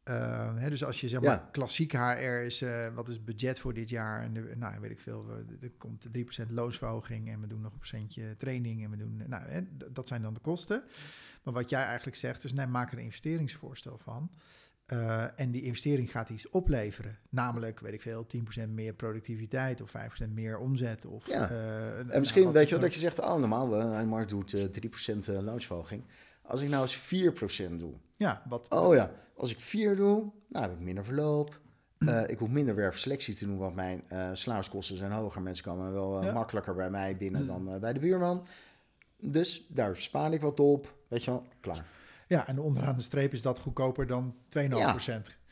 Hè, 0.04 0.70
dus 0.70 0.84
als 0.84 1.00
je 1.00 1.08
zeg 1.08 1.20
maar 1.20 1.30
Ja. 1.30 1.48
klassiek 1.52 1.92
HR 1.92 2.22
is, 2.22 2.64
wat 2.94 3.08
is 3.08 3.14
het 3.14 3.24
budget 3.24 3.60
voor 3.60 3.74
dit 3.74 3.88
jaar? 3.88 4.22
En 4.22 4.32
de, 4.32 4.52
nou, 4.56 4.80
weet 4.80 4.90
ik 4.90 5.00
veel, 5.00 5.28
er 5.60 5.70
komt 5.78 6.08
3% 6.12 6.50
loonsverhoging 6.50 7.28
en 7.28 7.40
we 7.40 7.46
doen 7.46 7.60
nog 7.60 7.72
een 7.72 7.78
procentje 7.78 8.36
training 8.36 8.84
en 8.84 8.90
we 8.90 8.96
doen, 8.96 9.22
nou, 9.26 9.42
hè, 9.48 9.60
dat 9.92 10.08
zijn 10.08 10.22
dan 10.22 10.34
de 10.34 10.40
kosten. 10.40 10.82
Maar 11.42 11.54
wat 11.54 11.70
jij 11.70 11.84
eigenlijk 11.84 12.16
zegt, 12.16 12.44
is 12.44 12.52
nee, 12.52 12.66
maak 12.66 12.92
er 12.92 12.98
een 12.98 13.04
investeringsvoorstel 13.04 13.98
van. 13.98 14.30
Eh, 14.88 15.24
en 15.40 15.50
die 15.50 15.62
investering 15.62 16.10
gaat 16.10 16.28
iets 16.28 16.48
opleveren. 16.48 17.18
Namelijk, 17.28 17.80
weet 17.80 17.92
ik 17.92 18.02
veel, 18.02 18.26
10% 18.26 18.68
meer 18.74 18.94
productiviteit 18.94 19.80
of 19.80 19.90
5% 19.90 20.34
meer 20.34 20.58
omzet. 20.58 21.06
Of, 21.06 21.26
Ja. 21.28 21.50
eh, 21.50 21.98
En 21.98 22.18
misschien 22.18 22.44
wat 22.44 22.52
weet 22.52 22.68
je 22.68 22.74
wel 22.74 22.84
dat 22.84 22.94
je 22.94 23.00
zegt, 23.00 23.18
oh 23.20 23.36
normaal, 23.36 23.80
uh, 23.80 24.02
markt 24.02 24.28
doet 24.30 24.52
eh 24.52 24.64
3% 24.64 25.28
eh, 25.28 25.38
loonsverhoging. 25.42 26.02
Als 26.42 26.60
ik 26.60 26.68
nou 26.68 26.82
eens 26.82 26.96
4% 26.96 27.78
doe. 27.78 27.92
Ja, 28.16 28.42
wat, 28.48 28.70
Oh 28.70 28.94
ja, 28.94 29.10
als 29.36 29.50
ik 29.50 29.60
4 29.60 29.96
doe, 29.96 30.30
nou 30.48 30.64
heb 30.68 30.72
ik 30.78 30.84
minder 30.84 31.04
verloop. 31.04 31.60
Eh, 31.98 32.22
ik 32.26 32.38
hoef 32.38 32.48
minder 32.50 32.74
werfselectie 32.74 33.34
te 33.34 33.44
doen, 33.44 33.58
want 33.58 33.74
mijn 33.74 34.02
eh 34.08 34.30
salariskosten 34.32 34.96
zijn 34.96 35.12
hoger. 35.12 35.42
Mensen 35.42 35.64
komen 35.64 35.92
wel 35.92 36.18
eh, 36.20 36.26
Ja. 36.26 36.32
makkelijker 36.32 36.74
bij 36.74 36.90
mij 36.90 37.16
binnen 37.16 37.46
dan 37.46 37.72
eh, 37.72 37.80
bij 37.80 37.92
de 37.92 38.00
buurman. 38.00 38.46
Dus 39.20 39.66
daar 39.68 39.96
spaar 39.96 40.32
ik 40.32 40.40
wat 40.40 40.60
op. 40.60 40.94
Weet 41.08 41.24
je 41.24 41.30
wel, 41.30 41.44
klaar. 41.60 41.84
Ja, 42.28 42.46
en 42.46 42.58
onderaan 42.58 42.96
de 42.96 43.02
streep 43.02 43.32
is 43.32 43.42
dat 43.42 43.58
goedkoper 43.58 44.06
dan 44.06 44.34
2,5%. 44.58 44.66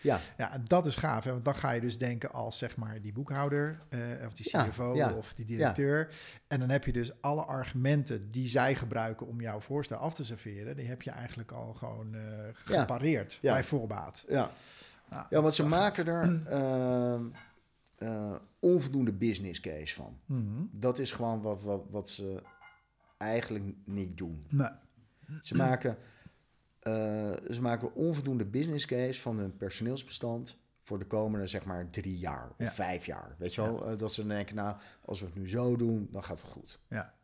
Ja. 0.00 0.20
Ja, 0.36 0.52
en 0.52 0.64
dat 0.66 0.86
is 0.86 0.96
gaaf. 0.96 1.24
Hè? 1.24 1.30
Want 1.32 1.44
dan 1.44 1.54
ga 1.56 1.70
je 1.70 1.80
dus 1.80 1.98
denken 1.98 2.32
als 2.32 2.58
zeg 2.58 2.76
maar 2.76 3.00
die 3.00 3.12
boekhouder 3.12 3.80
eh, 3.88 3.98
of 4.26 4.34
die 4.34 4.48
Ja, 4.50 4.66
CFO 4.68 4.94
ja, 4.94 5.12
of 5.12 5.34
die 5.34 5.44
directeur. 5.44 6.14
En 6.48 6.60
dan 6.60 6.68
heb 6.68 6.84
je 6.84 6.92
dus 6.92 7.22
alle 7.22 7.42
argumenten 7.42 8.30
die 8.30 8.48
zij 8.48 8.74
gebruiken 8.74 9.26
om 9.26 9.40
jouw 9.40 9.60
voorstel 9.60 9.96
af 9.98 10.14
te 10.14 10.24
serveren. 10.24 10.76
Die 10.76 10.86
heb 10.86 11.02
je 11.02 11.10
eigenlijk 11.10 11.52
al 11.52 11.72
gewoon 11.74 12.14
eh 12.14 12.20
gepareerd 12.54 13.38
Ja. 13.40 13.52
bij 13.52 13.64
voorbaat. 13.64 14.24
ja. 14.28 14.50
Nou, 15.10 15.26
Ja, 15.30 15.42
want 15.42 15.54
ze 15.54 15.66
maken 15.66 16.06
er 16.06 16.42
eh, 16.58 17.14
eh, 17.96 18.32
onvoldoende 18.60 19.12
business 19.12 19.60
case 19.60 19.94
van. 19.94 20.18
Mhm. 20.26 20.62
Dat 20.70 20.98
is 20.98 21.12
gewoon 21.12 21.40
wat, 21.42 21.62
wat, 21.62 21.82
wat 21.90 22.10
ze 22.10 22.42
eigenlijk 23.16 23.64
niet 23.84 24.18
doen. 24.18 24.44
Nee. 24.48 24.68
Ze 25.42 25.54
maken, 25.56 25.96
ze 27.50 27.58
maken 27.60 27.94
onvoldoende 27.94 28.44
business 28.44 28.86
case 28.86 29.20
van 29.20 29.38
hun 29.38 29.56
personeelsbestand 29.56 30.56
voor 30.82 30.98
de 30.98 31.04
komende 31.06 31.46
zeg 31.46 31.64
maar 31.64 31.90
drie 31.90 32.18
jaar 32.18 32.48
of 32.50 32.54
Ja. 32.66 32.70
vijf 32.70 33.06
jaar. 33.06 33.34
Weet 33.38 33.54
je 33.54 33.60
wel? 33.60 33.86
Eh, 33.90 33.98
dat 33.98 34.12
ze 34.12 34.26
denken, 34.26 34.56
nou, 34.56 34.76
als 35.04 35.20
we 35.20 35.26
het 35.26 35.34
nu 35.34 35.48
zo 35.48 35.76
doen, 35.76 36.08
dan 36.12 36.24
gaat 36.24 36.40
het 36.42 36.50
goed. 36.50 36.80
Ja. 36.88 37.14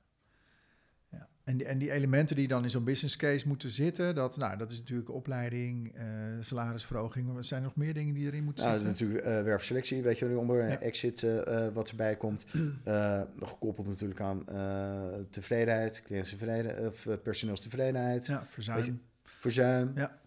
Ja. 1.11 1.29
En 1.45 1.57
die, 1.57 1.67
en 1.67 1.79
die 1.79 1.91
elementen 1.93 2.37
die 2.37 2.49
dan 2.49 2.63
in 2.63 2.71
zo'n 2.71 2.85
business 2.85 3.17
case 3.17 3.49
moeten 3.49 3.71
zitten, 3.71 4.15
dat, 4.15 4.37
nou, 4.37 4.57
dat 4.57 4.73
is 4.73 4.79
natuurlijk 4.79 5.11
opleiding, 5.11 5.95
eh, 5.95 6.05
salarisverhoging. 6.41 7.33
Wat 7.33 7.47
zijn 7.47 7.63
nog 7.63 7.77
meer 7.77 7.95
dingen 7.95 8.15
die 8.15 8.27
erin 8.27 8.45
moeten 8.45 8.65
Nou, 8.65 8.79
dat 8.79 8.87
is 8.87 8.93
natuurlijk 9.01 9.25
eh 9.25 9.43
werfselectie, 9.43 10.03
weet 10.03 10.19
je, 10.19 10.27
nu 10.27 10.35
onder 10.35 10.69
Ja. 10.69 10.79
exit 10.81 11.23
eh, 11.23 11.67
eh, 11.67 11.75
wat 11.75 11.89
erbij 11.91 12.17
komt. 12.17 12.45
Eh, 12.85 13.23
gekoppeld 13.41 13.87
natuurlijk 13.87 14.21
aan 14.21 14.49
eh, 14.49 15.15
tevredenheid, 15.31 16.03
cliënttevredenheid, 16.03 16.87
of 16.89 17.07
eh, 17.07 17.15
personeelstevredenheid, 17.23 18.27
Ja, 18.27 18.45
verzuim, 18.49 19.01
verzuim. 19.43 19.93
Ja. 19.95 20.21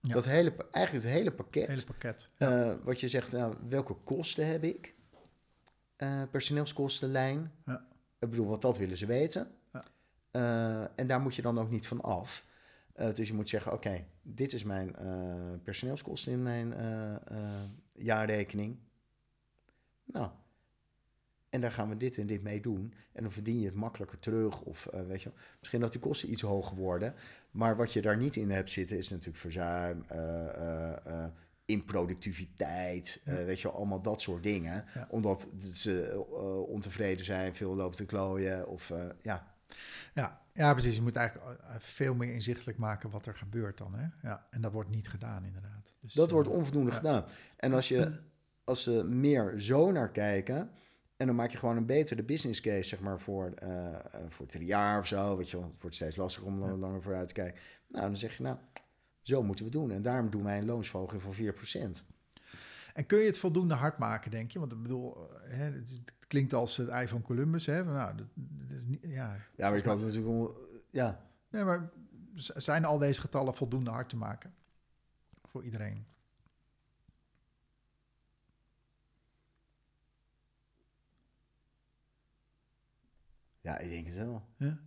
Ja. 0.00 0.12
Dat 0.12 0.24
hele, 0.24 0.54
eigenlijk 0.70 1.04
het 1.04 1.14
hele 1.14 1.32
pakket. 1.32 1.68
hele 1.68 1.84
pakket. 1.84 2.26
Eh, 2.36 2.74
wat 2.82 3.00
je 3.00 3.08
zegt, 3.08 3.32
nou, 3.32 3.56
welke 3.68 3.94
kosten 3.94 4.46
heb 4.46 4.64
ik? 4.64 4.94
Eh, 5.96 6.22
personeelskostenlijn. 6.30 7.52
Ja. 7.66 7.86
Ik 8.18 8.30
bedoel, 8.30 8.46
want 8.46 8.62
dat 8.62 8.78
willen 8.78 8.96
ze 8.96 9.06
weten. 9.06 9.50
Ja. 9.72 9.84
Eh, 10.30 10.88
en 10.96 11.06
daar 11.06 11.20
moet 11.20 11.34
je 11.34 11.42
dan 11.42 11.58
ook 11.58 11.70
niet 11.70 11.86
van 11.86 12.00
af. 12.00 12.46
Dus 13.14 13.28
je 13.28 13.34
moet 13.34 13.48
zeggen, 13.48 13.72
oké, 13.72 14.04
dit 14.22 14.52
is 14.52 14.64
mijn 14.64 14.96
personeelskosten 15.62 16.32
in 16.32 16.42
mijn 16.42 16.74
jaarrekening. 17.92 18.78
Nou, 20.04 20.30
en 21.54 21.60
daar 21.60 21.72
gaan 21.72 21.88
we 21.88 21.96
dit 21.96 22.18
en 22.18 22.26
dit 22.26 22.42
mee 22.42 22.60
doen. 22.60 22.94
En 23.12 23.22
dan 23.22 23.32
verdien 23.32 23.60
je 23.60 23.66
het 23.66 23.74
makkelijker 23.74 24.18
terug. 24.18 24.60
Of 24.60 24.86
eh, 24.86 25.00
weet 25.06 25.22
je, 25.22 25.30
misschien 25.58 25.80
dat 25.80 25.92
die 25.92 26.00
kosten 26.00 26.30
iets 26.30 26.42
hoger 26.42 26.76
worden. 26.76 27.14
Maar 27.50 27.76
wat 27.76 27.92
je 27.92 28.02
daar 28.02 28.16
niet 28.16 28.36
in 28.36 28.50
hebt 28.50 28.70
zitten, 28.70 28.98
is 28.98 29.10
natuurlijk 29.10 29.38
verzuim, 29.38 30.04
eh, 30.08 31.06
eh, 31.06 31.30
improductiviteit, 31.64 33.20
weet 33.24 33.60
je 33.60 33.70
allemaal 33.70 34.02
dat 34.02 34.20
soort 34.20 34.42
dingen. 34.42 34.84
Ja. 34.94 35.06
Omdat 35.10 35.48
ze 35.60 36.24
ontevreden 36.68 37.24
zijn, 37.24 37.54
veel 37.54 37.74
lopen 37.76 37.96
te 37.96 38.04
klooien. 38.04 38.68
Of 38.68 38.92
ja, 39.22 39.54
Ja, 40.14 40.40
ja, 40.52 40.72
precies. 40.72 40.96
Je 40.96 41.02
moet 41.02 41.16
eigenlijk 41.16 41.60
veel 41.78 42.14
meer 42.14 42.32
inzichtelijk 42.32 42.78
maken 42.78 43.10
wat 43.10 43.26
er 43.26 43.34
gebeurt 43.34 43.78
dan. 43.78 43.94
Hè? 43.94 44.28
Ja, 44.28 44.46
en 44.50 44.60
dat 44.60 44.72
wordt 44.72 44.90
niet 44.90 45.08
gedaan, 45.08 45.44
inderdaad. 45.44 45.94
Dus, 46.00 46.14
dat 46.14 46.30
wordt 46.30 46.48
onvoldoende 46.48 46.90
ja. 46.90 46.96
gedaan. 46.96 47.24
En 47.56 47.72
als, 47.72 47.88
je, 47.88 48.18
als 48.64 48.82
ze 48.82 49.04
meer 49.04 49.54
zo 49.56 49.92
naar 49.92 50.10
kijken, 50.10 50.70
en 51.16 51.26
dan 51.26 51.34
maak 51.34 51.50
je 51.50 51.58
gewoon 51.58 51.76
een 51.76 51.86
betere 51.86 52.22
business 52.22 52.60
case, 52.60 52.88
zeg 52.88 53.00
maar, 53.00 53.20
voor, 53.20 53.52
eh, 53.54 53.94
eh, 53.94 54.00
voor 54.28 54.46
drie 54.46 54.66
jaar 54.66 54.98
of 54.98 55.06
zo. 55.06 55.36
Weet 55.36 55.50
je 55.50 55.56
wel, 55.58 55.66
het 55.66 55.80
wordt 55.80 55.96
steeds 55.96 56.16
lastiger 56.16 56.48
om 56.48 56.62
er 56.62 56.76
langer 56.76 57.02
vooruit 57.02 57.28
te 57.28 57.34
kijken. 57.34 57.60
Nou, 57.86 58.06
dan 58.06 58.16
zeg 58.16 58.36
je, 58.36 58.42
nou, 58.42 58.56
zo 59.22 59.42
moeten 59.42 59.64
we 59.64 59.70
doen. 59.70 59.90
En 59.90 60.02
daarom 60.02 60.30
doen 60.30 60.44
wij 60.44 60.58
een 60.58 60.64
loonsverhoging 60.64 61.22
van 61.22 61.34
4%. 61.34 62.04
En 62.94 63.06
kun 63.06 63.18
je 63.18 63.26
het 63.26 63.38
voldoende 63.38 63.74
hard 63.74 63.98
maken, 63.98 64.30
denk 64.30 64.50
je? 64.50 64.58
Want 64.58 64.72
ik 64.72 64.82
bedoel, 64.82 65.30
eh, 65.30 65.56
hè, 65.56 65.64
het, 65.64 66.00
klinkt 66.26 66.52
als 66.52 66.76
het 66.76 66.88
ei 66.88 67.08
van 67.08 67.22
Columbus. 67.22 67.66
Hè? 67.66 67.84
Van, 67.84 67.92
nou, 67.92 68.16
dat, 68.16 68.26
dat 68.34 68.76
is 68.76 68.84
niet, 68.84 69.00
ja, 69.02 69.36
Ja, 69.56 69.68
maar 69.68 69.76
je 69.76 69.82
kan 69.82 69.96
het 69.96 70.06
natuurlijk 70.06 70.26
wel, 70.26 70.56
ja, 70.90 71.24
Nee, 71.54 71.64
maar 71.64 71.90
zijn 72.36 72.84
al 72.84 72.98
deze 72.98 73.20
getallen 73.20 73.54
voldoende 73.54 73.90
hard 73.90 74.08
te 74.08 74.16
maken? 74.16 74.54
Voor 75.44 75.64
iedereen. 75.64 76.06
Ja, 83.64 83.78
ik 83.78 83.90
denk 83.90 84.06
het 84.06 84.16
wel. 84.16 84.42
Ja? 84.56 84.78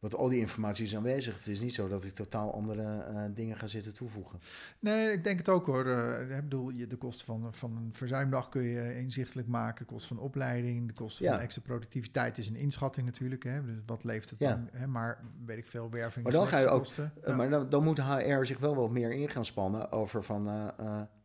Want 0.00 0.14
al 0.14 0.28
die 0.28 0.38
informatie 0.38 0.84
is 0.84 0.96
aanwezig. 0.96 1.34
Het 1.36 1.46
is 1.46 1.60
niet 1.60 1.74
zo 1.74 1.88
dat 1.88 2.04
ik 2.04 2.12
totaal 2.14 2.52
andere 2.54 2.82
eh, 3.02 3.24
dingen 3.34 3.56
ga 3.56 3.66
zitten 3.66 3.94
toevoegen. 3.94 4.40
Nee, 4.80 5.12
ik 5.12 5.24
denk 5.24 5.38
het 5.38 5.48
ook 5.48 5.66
hoor. 5.66 5.86
Eh, 5.86 6.36
ik 6.36 6.42
bedoel, 6.42 6.70
je- 6.70 6.86
de 6.86 6.96
kosten 6.96 7.26
van, 7.26 7.54
van 7.54 7.76
een 7.76 7.92
verzuimdag 7.92 8.48
kun 8.48 8.62
je 8.62 8.96
inzichtelijk 8.98 9.48
maken. 9.48 9.86
De 9.86 9.92
kosten 9.92 10.16
van 10.16 10.24
opleiding, 10.24 10.86
de 10.86 10.92
kosten 10.92 11.24
Ja. 11.24 11.32
van 11.32 11.40
extra 11.40 11.62
productiviteit 11.62 12.38
is 12.38 12.48
een 12.48 12.56
inschatting 12.56 13.06
natuurlijk. 13.06 13.42
Hè? 13.44 13.64
Dus 13.64 13.76
wat 13.86 14.04
levert 14.04 14.30
het 14.30 14.38
Ja. 14.38 14.50
dan? 14.50 14.68
Hè? 14.72 14.86
Maar 14.86 15.24
weet 15.44 15.58
ik 15.58 15.66
veel, 15.66 15.90
werving, 15.90 16.24
Maar 16.24 16.34
dan 16.34 16.48
ga 16.48 16.58
je 16.58 16.68
ook-. 16.68 16.86
Eh, 16.86 17.04
Ja. 17.26 17.36
Maar 17.36 17.50
dan, 17.50 17.68
dan 17.68 17.84
moet 17.84 18.02
HR 18.02 18.44
zich 18.44 18.58
wel 18.58 18.74
wat 18.74 18.90
meer 18.90 19.10
in 19.12 19.28
gaan 19.30 19.44
spannen 19.44 19.92
over 19.92 20.22
van, 20.24 20.44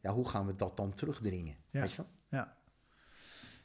ja, 0.02 0.14
hoe 0.14 0.30
gaan 0.30 0.46
we 0.46 0.56
dat 0.56 0.78
dan 0.78 0.94
terugdringen? 0.94 1.56
Ja. 1.70 1.82
Weet 1.82 1.92
je 1.92 1.98
wel? 1.98 2.10
ja. 2.30 2.58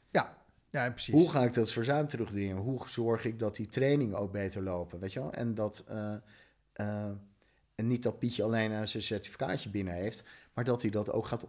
ja, 0.09 0.37
ja, 0.71 0.89
precies. 0.91 1.13
Hoe 1.13 1.29
ga 1.29 1.43
ik 1.43 1.53
dat 1.53 1.71
verzuim 1.71 2.07
terugdringen? 2.07 2.57
Hoe 2.57 2.87
zorg 2.87 3.25
ik 3.25 3.39
dat 3.39 3.55
die 3.55 3.67
trainingen 3.67 4.17
ook 4.17 4.31
beter 4.31 4.61
lopen? 4.63 4.99
Weet 4.99 5.13
je 5.13 5.19
wel? 5.19 5.33
En 5.33 5.53
dat 5.53 5.83
eh, 5.87 6.13
eh, 6.73 7.09
en 7.75 7.87
niet 7.87 8.03
dat 8.03 8.19
Pietje 8.19 8.43
alleen 8.43 8.71
aan 8.73 8.87
zijn 8.87 9.03
certificaatje 9.03 9.69
binnen 9.69 9.93
heeft, 9.93 10.23
maar 10.53 10.63
dat 10.63 10.81
hij 10.81 10.91
dat 10.91 11.11
ook 11.11 11.25
gaat 11.25 11.45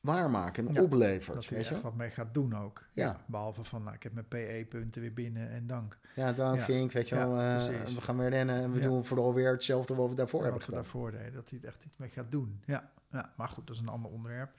waarmaken 0.00 0.68
en 0.68 0.74
Ja, 0.74 0.82
oplevert. 0.82 1.34
dat 1.34 1.46
hij 1.48 1.58
weet 1.58 1.66
je 1.68 1.74
echt 1.74 1.82
wat 1.82 1.94
mee 1.94 2.10
gaat 2.10 2.34
doen 2.34 2.56
ook. 2.56 2.84
Ja. 2.92 3.24
Behalve 3.26 3.64
van, 3.64 3.82
nou, 3.82 3.94
ik 3.94 4.02
heb 4.02 4.12
mijn 4.12 4.28
PE-punten 4.28 5.00
weer 5.00 5.12
binnen 5.12 5.50
en 5.50 5.66
dank. 5.66 5.98
Ja, 6.14 6.32
dan 6.32 6.54
Ja. 6.54 6.62
Vink, 6.62 6.92
weet 6.92 7.08
je 7.08 7.14
wel, 7.14 7.40
eh, 7.40 7.66
we 7.94 8.00
gaan 8.00 8.16
weer 8.18 8.28
rennen 8.28 8.56
en 8.62 8.72
we 8.72 8.80
doen 8.80 9.04
vooral 9.04 9.34
weer 9.34 9.52
hetzelfde 9.52 9.94
wat 9.94 10.08
we 10.08 10.14
daarvoor 10.14 10.42
hebben 10.42 10.58
wat 10.60 10.68
we 10.68 10.74
gedaan. 10.74 10.92
daarvoor 10.92 11.10
deden, 11.10 11.32
dat 11.32 11.50
hij 11.50 11.58
er 11.62 11.66
echt 11.68 11.84
iets 11.84 11.96
mee 11.96 12.08
gaat 12.10 12.30
doen. 12.30 12.62
Ja, 12.66 12.90
ja, 13.10 13.32
maar 13.36 13.48
goed, 13.48 13.66
dat 13.66 13.76
is 13.76 13.82
een 13.82 13.88
ander 13.88 14.10
onderwerp. 14.10 14.50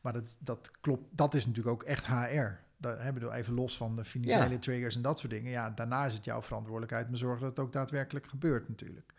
Maar 0.00 0.12
dat, 0.12 0.36
dat 0.38 0.70
klopt, 0.80 1.04
dat 1.10 1.34
is 1.34 1.46
natuurlijk 1.46 1.74
ook 1.74 1.88
echt 1.88 2.06
HR. 2.06 2.64
Dat, 2.76 2.98
hè, 2.98 3.12
bedoel, 3.12 3.32
even 3.32 3.54
los 3.54 3.76
van 3.76 3.96
de 3.96 4.04
financiële 4.04 4.48
Ja. 4.54 4.58
triggers 4.58 4.96
en 4.96 5.02
dat 5.02 5.18
soort 5.18 5.32
dingen. 5.32 5.50
Ja, 5.50 5.70
daarna 5.70 6.04
is 6.04 6.12
het 6.12 6.24
jouw 6.24 6.42
verantwoordelijkheid 6.42 7.06
om 7.06 7.12
te 7.12 7.18
zorgen 7.18 7.40
dat 7.40 7.56
het 7.56 7.58
ook 7.66 7.72
daadwerkelijk 7.72 8.26
gebeurt 8.26 8.68
natuurlijk. 8.68 9.14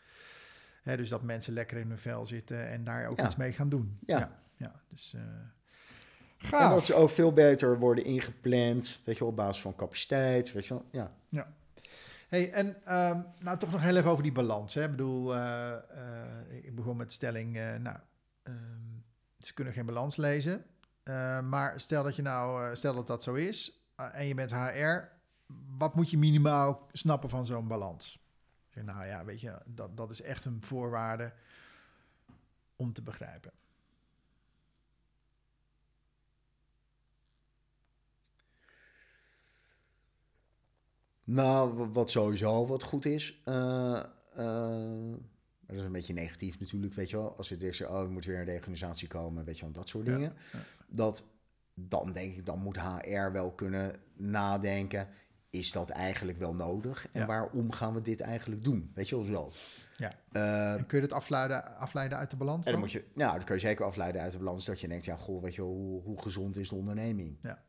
Hè, 0.84 0.98
dus 0.98 1.10
dat 1.10 1.22
mensen 1.22 1.54
lekker 1.54 1.78
in 1.78 1.90
hun 1.90 1.98
vel 2.00 2.26
zitten 2.26 2.68
en 2.70 2.84
daar 2.84 3.08
ook 3.08 3.18
Ja. 3.18 3.26
iets 3.26 3.36
mee 3.36 3.52
gaan 3.52 3.70
doen. 3.70 3.98
Ja. 4.06 4.18
ja, 4.20 4.40
ja, 4.58 4.74
dus 4.90 5.14
eh 5.14 5.22
En 6.62 6.70
dat 6.70 6.86
ze 6.86 6.94
ook 6.94 7.10
veel 7.10 7.34
beter 7.34 7.80
worden 7.80 8.06
ingepland, 8.06 9.02
weet 9.06 9.18
je 9.18 9.26
op 9.26 9.36
basis 9.36 9.62
van 9.62 9.76
capaciteit, 9.76 10.52
weet 10.52 10.68
je 10.68 10.74
wel. 10.74 10.86
Ja, 10.92 11.12
Hey, 12.28 12.52
en 12.52 12.86
ehm, 12.86 13.20
nou 13.40 13.58
toch 13.58 13.72
nog 13.72 13.82
heel 13.82 13.96
even 13.98 14.10
over 14.10 14.24
die 14.24 14.32
balans. 14.32 14.74
Hè? 14.74 14.84
Ik 14.84 14.92
bedoel, 14.92 15.36
eh, 15.36 15.74
eh, 15.74 16.64
ik 16.64 16.76
begon 16.76 16.98
met 16.98 17.08
de 17.08 17.14
stelling, 17.14 17.54
nou, 17.54 17.98
ehm, 18.44 18.56
ze 19.40 19.54
kunnen 19.54 19.74
geen 19.74 19.86
balans 19.86 20.16
lezen. 20.16 20.66
Eh, 21.08 21.40
maar 21.40 21.80
stel 21.80 22.04
dat 22.04 22.16
je 22.16 22.22
nou, 22.22 22.64
eh, 22.64 22.76
stel 22.76 22.94
dat 22.94 23.08
dat 23.08 23.24
zo 23.24 23.34
is 23.34 23.86
eh, 23.96 24.08
en 24.14 24.26
je 24.26 24.34
bent 24.34 24.52
HR, 24.52 24.98
wat 25.78 25.96
moet 25.96 26.10
je 26.10 26.18
minimaal 26.18 26.88
snappen 26.92 27.30
van 27.30 27.46
zo'n 27.46 27.68
balans? 27.68 28.26
Nou 28.74 29.06
ja, 29.06 29.26
weet 29.26 29.42
je, 29.42 29.58
dat, 29.66 29.98
dat 29.98 30.10
is 30.10 30.22
echt 30.22 30.46
een 30.46 30.64
voorwaarde 30.64 31.34
om 32.76 32.94
te 32.94 33.02
begrijpen. 33.02 33.52
Nou, 41.24 41.90
wat 41.92 42.10
sowieso 42.10 42.68
wat 42.68 42.84
goed 42.84 43.06
is. 43.06 43.42
Eh, 45.68 45.74
dat 45.74 45.78
is 45.78 45.84
een 45.84 45.92
beetje 45.92 46.14
negatief 46.14 46.60
natuurlijk, 46.60 46.94
weet 46.94 47.10
je 47.10 47.18
wel. 47.18 47.38
Als 47.38 47.50
je 47.50 47.58
denkt, 47.58 47.86
oh, 47.88 48.02
er 48.02 48.10
moet 48.10 48.26
weer 48.26 48.40
een 48.40 48.46
reorganisatie 48.46 49.08
komen, 49.08 49.46
weet 49.46 49.58
je 49.58 49.64
wel, 49.64 49.74
dat 49.74 49.90
soort 49.90 50.06
dingen. 50.06 50.34
ja. 50.52 50.60
Dat, 50.88 51.26
dan 51.74 52.12
denk 52.12 52.34
ik, 52.36 52.46
dan 52.46 52.60
moet 52.60 52.80
HR 52.82 53.32
wel 53.32 53.52
kunnen 53.52 53.96
nadenken. 54.16 55.08
Is 55.50 55.72
dat 55.72 55.90
eigenlijk 55.90 56.38
wel 56.38 56.54
nodig? 56.56 57.08
En 57.12 57.20
Ja. 57.20 57.26
waarom 57.26 57.72
gaan 57.72 57.94
we 57.94 58.02
dit 58.02 58.22
eigenlijk 58.22 58.64
doen? 58.64 58.92
Weet 58.94 59.10
je 59.10 59.16
wel 59.16 59.26
zo. 59.26 59.52
Ja. 59.98 60.14
Eh, 60.32 60.74
En 60.74 60.86
kun 60.86 60.98
je 60.98 61.04
het 61.04 61.14
afleiden, 61.14 61.78
afleiden 61.78 62.18
uit 62.18 62.30
de 62.30 62.36
balans? 62.38 62.66
en 62.66 62.72
dan? 62.72 62.82
moet 62.82 62.92
je, 62.92 63.04
nou, 63.14 63.34
dat 63.36 63.44
kun 63.44 63.56
je 63.56 63.62
zeker 63.62 63.86
afleiden 63.86 64.22
uit 64.22 64.32
de 64.32 64.38
balans. 64.38 64.66
Dat 64.66 64.82
je 64.82 64.88
denkt, 64.88 65.06
ja, 65.06 65.16
goh, 65.16 65.42
weet 65.42 65.56
je 65.56 65.62
wel, 65.62 65.72
hoe, 65.72 66.02
hoe 66.02 66.22
gezond 66.22 66.58
is 66.58 66.70
de 66.70 66.76
onderneming? 66.76 67.38
Ja, 67.42 67.64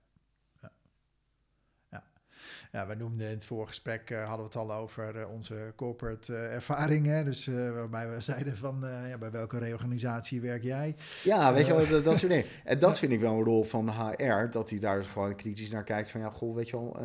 we 2.70 2.94
noemden 2.94 3.26
in 3.26 3.32
het 3.32 3.44
vorige 3.44 3.68
gesprek, 3.68 4.10
eh, 4.10 4.18
hadden 4.18 4.38
we 4.38 4.58
het 4.58 4.70
al 4.70 4.72
over 4.72 5.20
eh, 5.20 5.30
onze 5.30 5.72
corporate 5.76 6.36
eh, 6.36 6.54
ervaringen. 6.54 7.24
Dus 7.24 7.46
waarbij 7.46 8.10
we 8.10 8.20
zeiden 8.20 8.56
van, 8.56 8.84
ja, 9.08 9.18
bij 9.18 9.30
welke 9.30 9.58
reorganisatie 9.58 10.40
werk 10.40 10.62
jij? 10.62 10.96
Ja, 11.24 11.52
weet 11.52 11.66
je 11.66 11.74
wel, 11.74 11.88
dat, 11.88 12.04
dat 12.04 12.18
soort 12.18 12.32
dingen. 12.32 12.46
En 12.64 12.78
dat 12.78 12.98
vind 12.98 13.12
ik 13.12 13.20
wel 13.20 13.34
een 13.34 13.44
rol 13.44 13.64
van 13.64 13.86
de 13.86 13.92
HR, 13.92 14.50
dat 14.50 14.70
hij 14.70 14.78
daar 14.78 15.04
gewoon 15.04 15.34
kritisch 15.34 15.70
naar 15.70 15.84
kijkt 15.84 16.10
van, 16.10 16.20
ja, 16.20 16.30
goh, 16.30 16.54
weet 16.54 16.68
je 16.68 16.76
wel, 16.76 16.98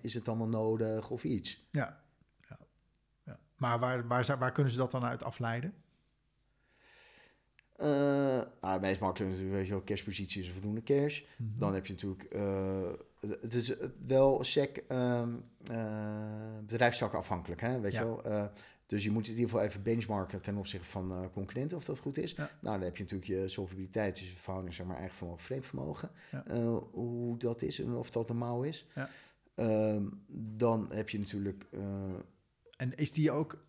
is 0.00 0.14
het 0.14 0.28
allemaal 0.28 0.48
nodig 0.48 1.10
of 1.10 1.24
iets? 1.24 1.66
Ja. 1.70 2.00
ja. 2.48 2.58
ja. 3.24 3.38
Maar 3.56 3.78
waar, 3.78 4.06
waar, 4.06 4.38
waar 4.38 4.52
kunnen 4.52 4.72
ze 4.72 4.78
dat 4.78 4.90
dan 4.90 5.04
uit 5.04 5.24
afleiden? 5.24 5.74
Nou, 7.78 8.48
het 8.60 8.80
meest 8.80 9.00
makkelijk 9.00 9.30
natuurlijk, 9.30 9.58
weet 9.58 9.66
je 9.66 9.72
wel, 9.72 9.84
cashpositie 9.84 10.40
is 10.42 10.46
een 10.48 10.52
voldoende 10.52 10.82
cash. 10.82 11.22
Mhm. 11.36 11.58
Dan 11.58 11.74
heb 11.74 11.86
je 11.86 11.92
natuurlijk, 11.92 12.34
het- 13.20 13.38
het 13.42 13.54
is 13.54 13.74
wel 14.06 14.44
sec 14.44 14.76
ehm 14.88 15.34
eh 15.70 16.58
bedrijfstak 16.66 17.14
afhankelijk, 17.14 17.60
hè, 17.60 17.80
weet 17.80 17.92
Ja. 17.92 17.98
je 18.00 18.06
wel. 18.06 18.24
Eh, 18.24 18.46
dus 18.86 19.04
je 19.04 19.10
moet 19.10 19.26
in 19.28 19.34
ieder 19.34 19.48
geval 19.50 19.64
even 19.64 19.82
benchmarken 19.82 20.40
ten 20.40 20.56
opzichte 20.56 20.88
van 20.88 21.12
eh, 21.12 21.20
concurrenten, 21.32 21.76
of 21.76 21.84
dat 21.84 21.98
goed 21.98 22.18
is. 22.18 22.30
Ja. 22.32 22.50
Nou, 22.60 22.76
dan 22.76 22.80
heb 22.86 22.96
je 22.96 23.02
natuurlijk 23.02 23.30
je 23.30 23.48
solvabiliteit, 23.48 24.18
dus 24.18 24.28
je 24.28 24.36
verhouding, 24.36 24.74
zeg 24.74 24.86
maar, 24.86 24.96
eigen 24.96 25.16
vermogen, 25.16 25.42
vreemd 25.44 25.66
vermogen. 25.66 26.10
Ja. 26.32 26.44
Eh, 26.46 26.76
hoe 26.90 27.38
dat 27.38 27.62
is 27.62 27.80
en 27.80 27.94
of 27.94 28.10
dat 28.10 28.28
normaal 28.28 28.62
is. 28.62 28.86
Ja. 28.94 29.08
Ehm, 29.54 30.04
dan 30.56 30.86
heb 30.92 31.08
je 31.08 31.18
natuurlijk... 31.18 31.66
eh, 31.70 31.80
En 32.76 32.94
is 32.96 33.12
die 33.12 33.30
ook 33.30 33.64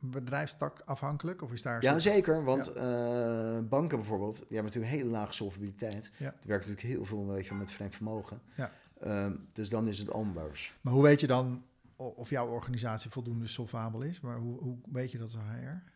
bedrijfstak 0.00 0.82
afhankelijk? 0.84 1.42
Of 1.42 1.52
is 1.52 1.62
daar 1.62 1.82
ja, 1.82 1.98
zeker, 1.98 2.44
want 2.44 2.72
eh, 2.72 3.58
banken 3.68 3.98
bijvoorbeeld, 3.98 4.36
die 4.36 4.56
hebben 4.56 4.64
natuurlijk 4.64 4.94
hele 4.94 5.10
lage 5.10 5.32
solvabiliteit. 5.32 6.12
Ja. 6.18 6.26
Er 6.26 6.48
werkt 6.48 6.66
natuurlijk 6.68 6.94
heel 6.94 7.04
veel 7.04 7.26
weet 7.26 7.46
je, 7.46 7.54
met 7.54 7.72
vreemd 7.72 7.94
vermogen. 7.94 8.40
Ja. 8.56 8.72
Ehm, 9.00 9.32
dus 9.52 9.68
dan 9.68 9.88
is 9.88 9.98
het 9.98 10.12
anders. 10.12 10.76
Maar 10.80 10.92
hoe 10.92 11.02
weet 11.02 11.20
je 11.20 11.26
dan 11.26 11.64
of 11.96 12.30
jouw 12.30 12.48
organisatie 12.48 13.10
voldoende 13.10 13.46
solvabel 13.46 14.00
is. 14.02 14.20
Maar 14.20 14.36
hoe, 14.36 14.58
hoe 14.58 14.78
weet 14.92 15.10
je 15.10 15.18
dat 15.18 15.32
HR? 15.32 15.90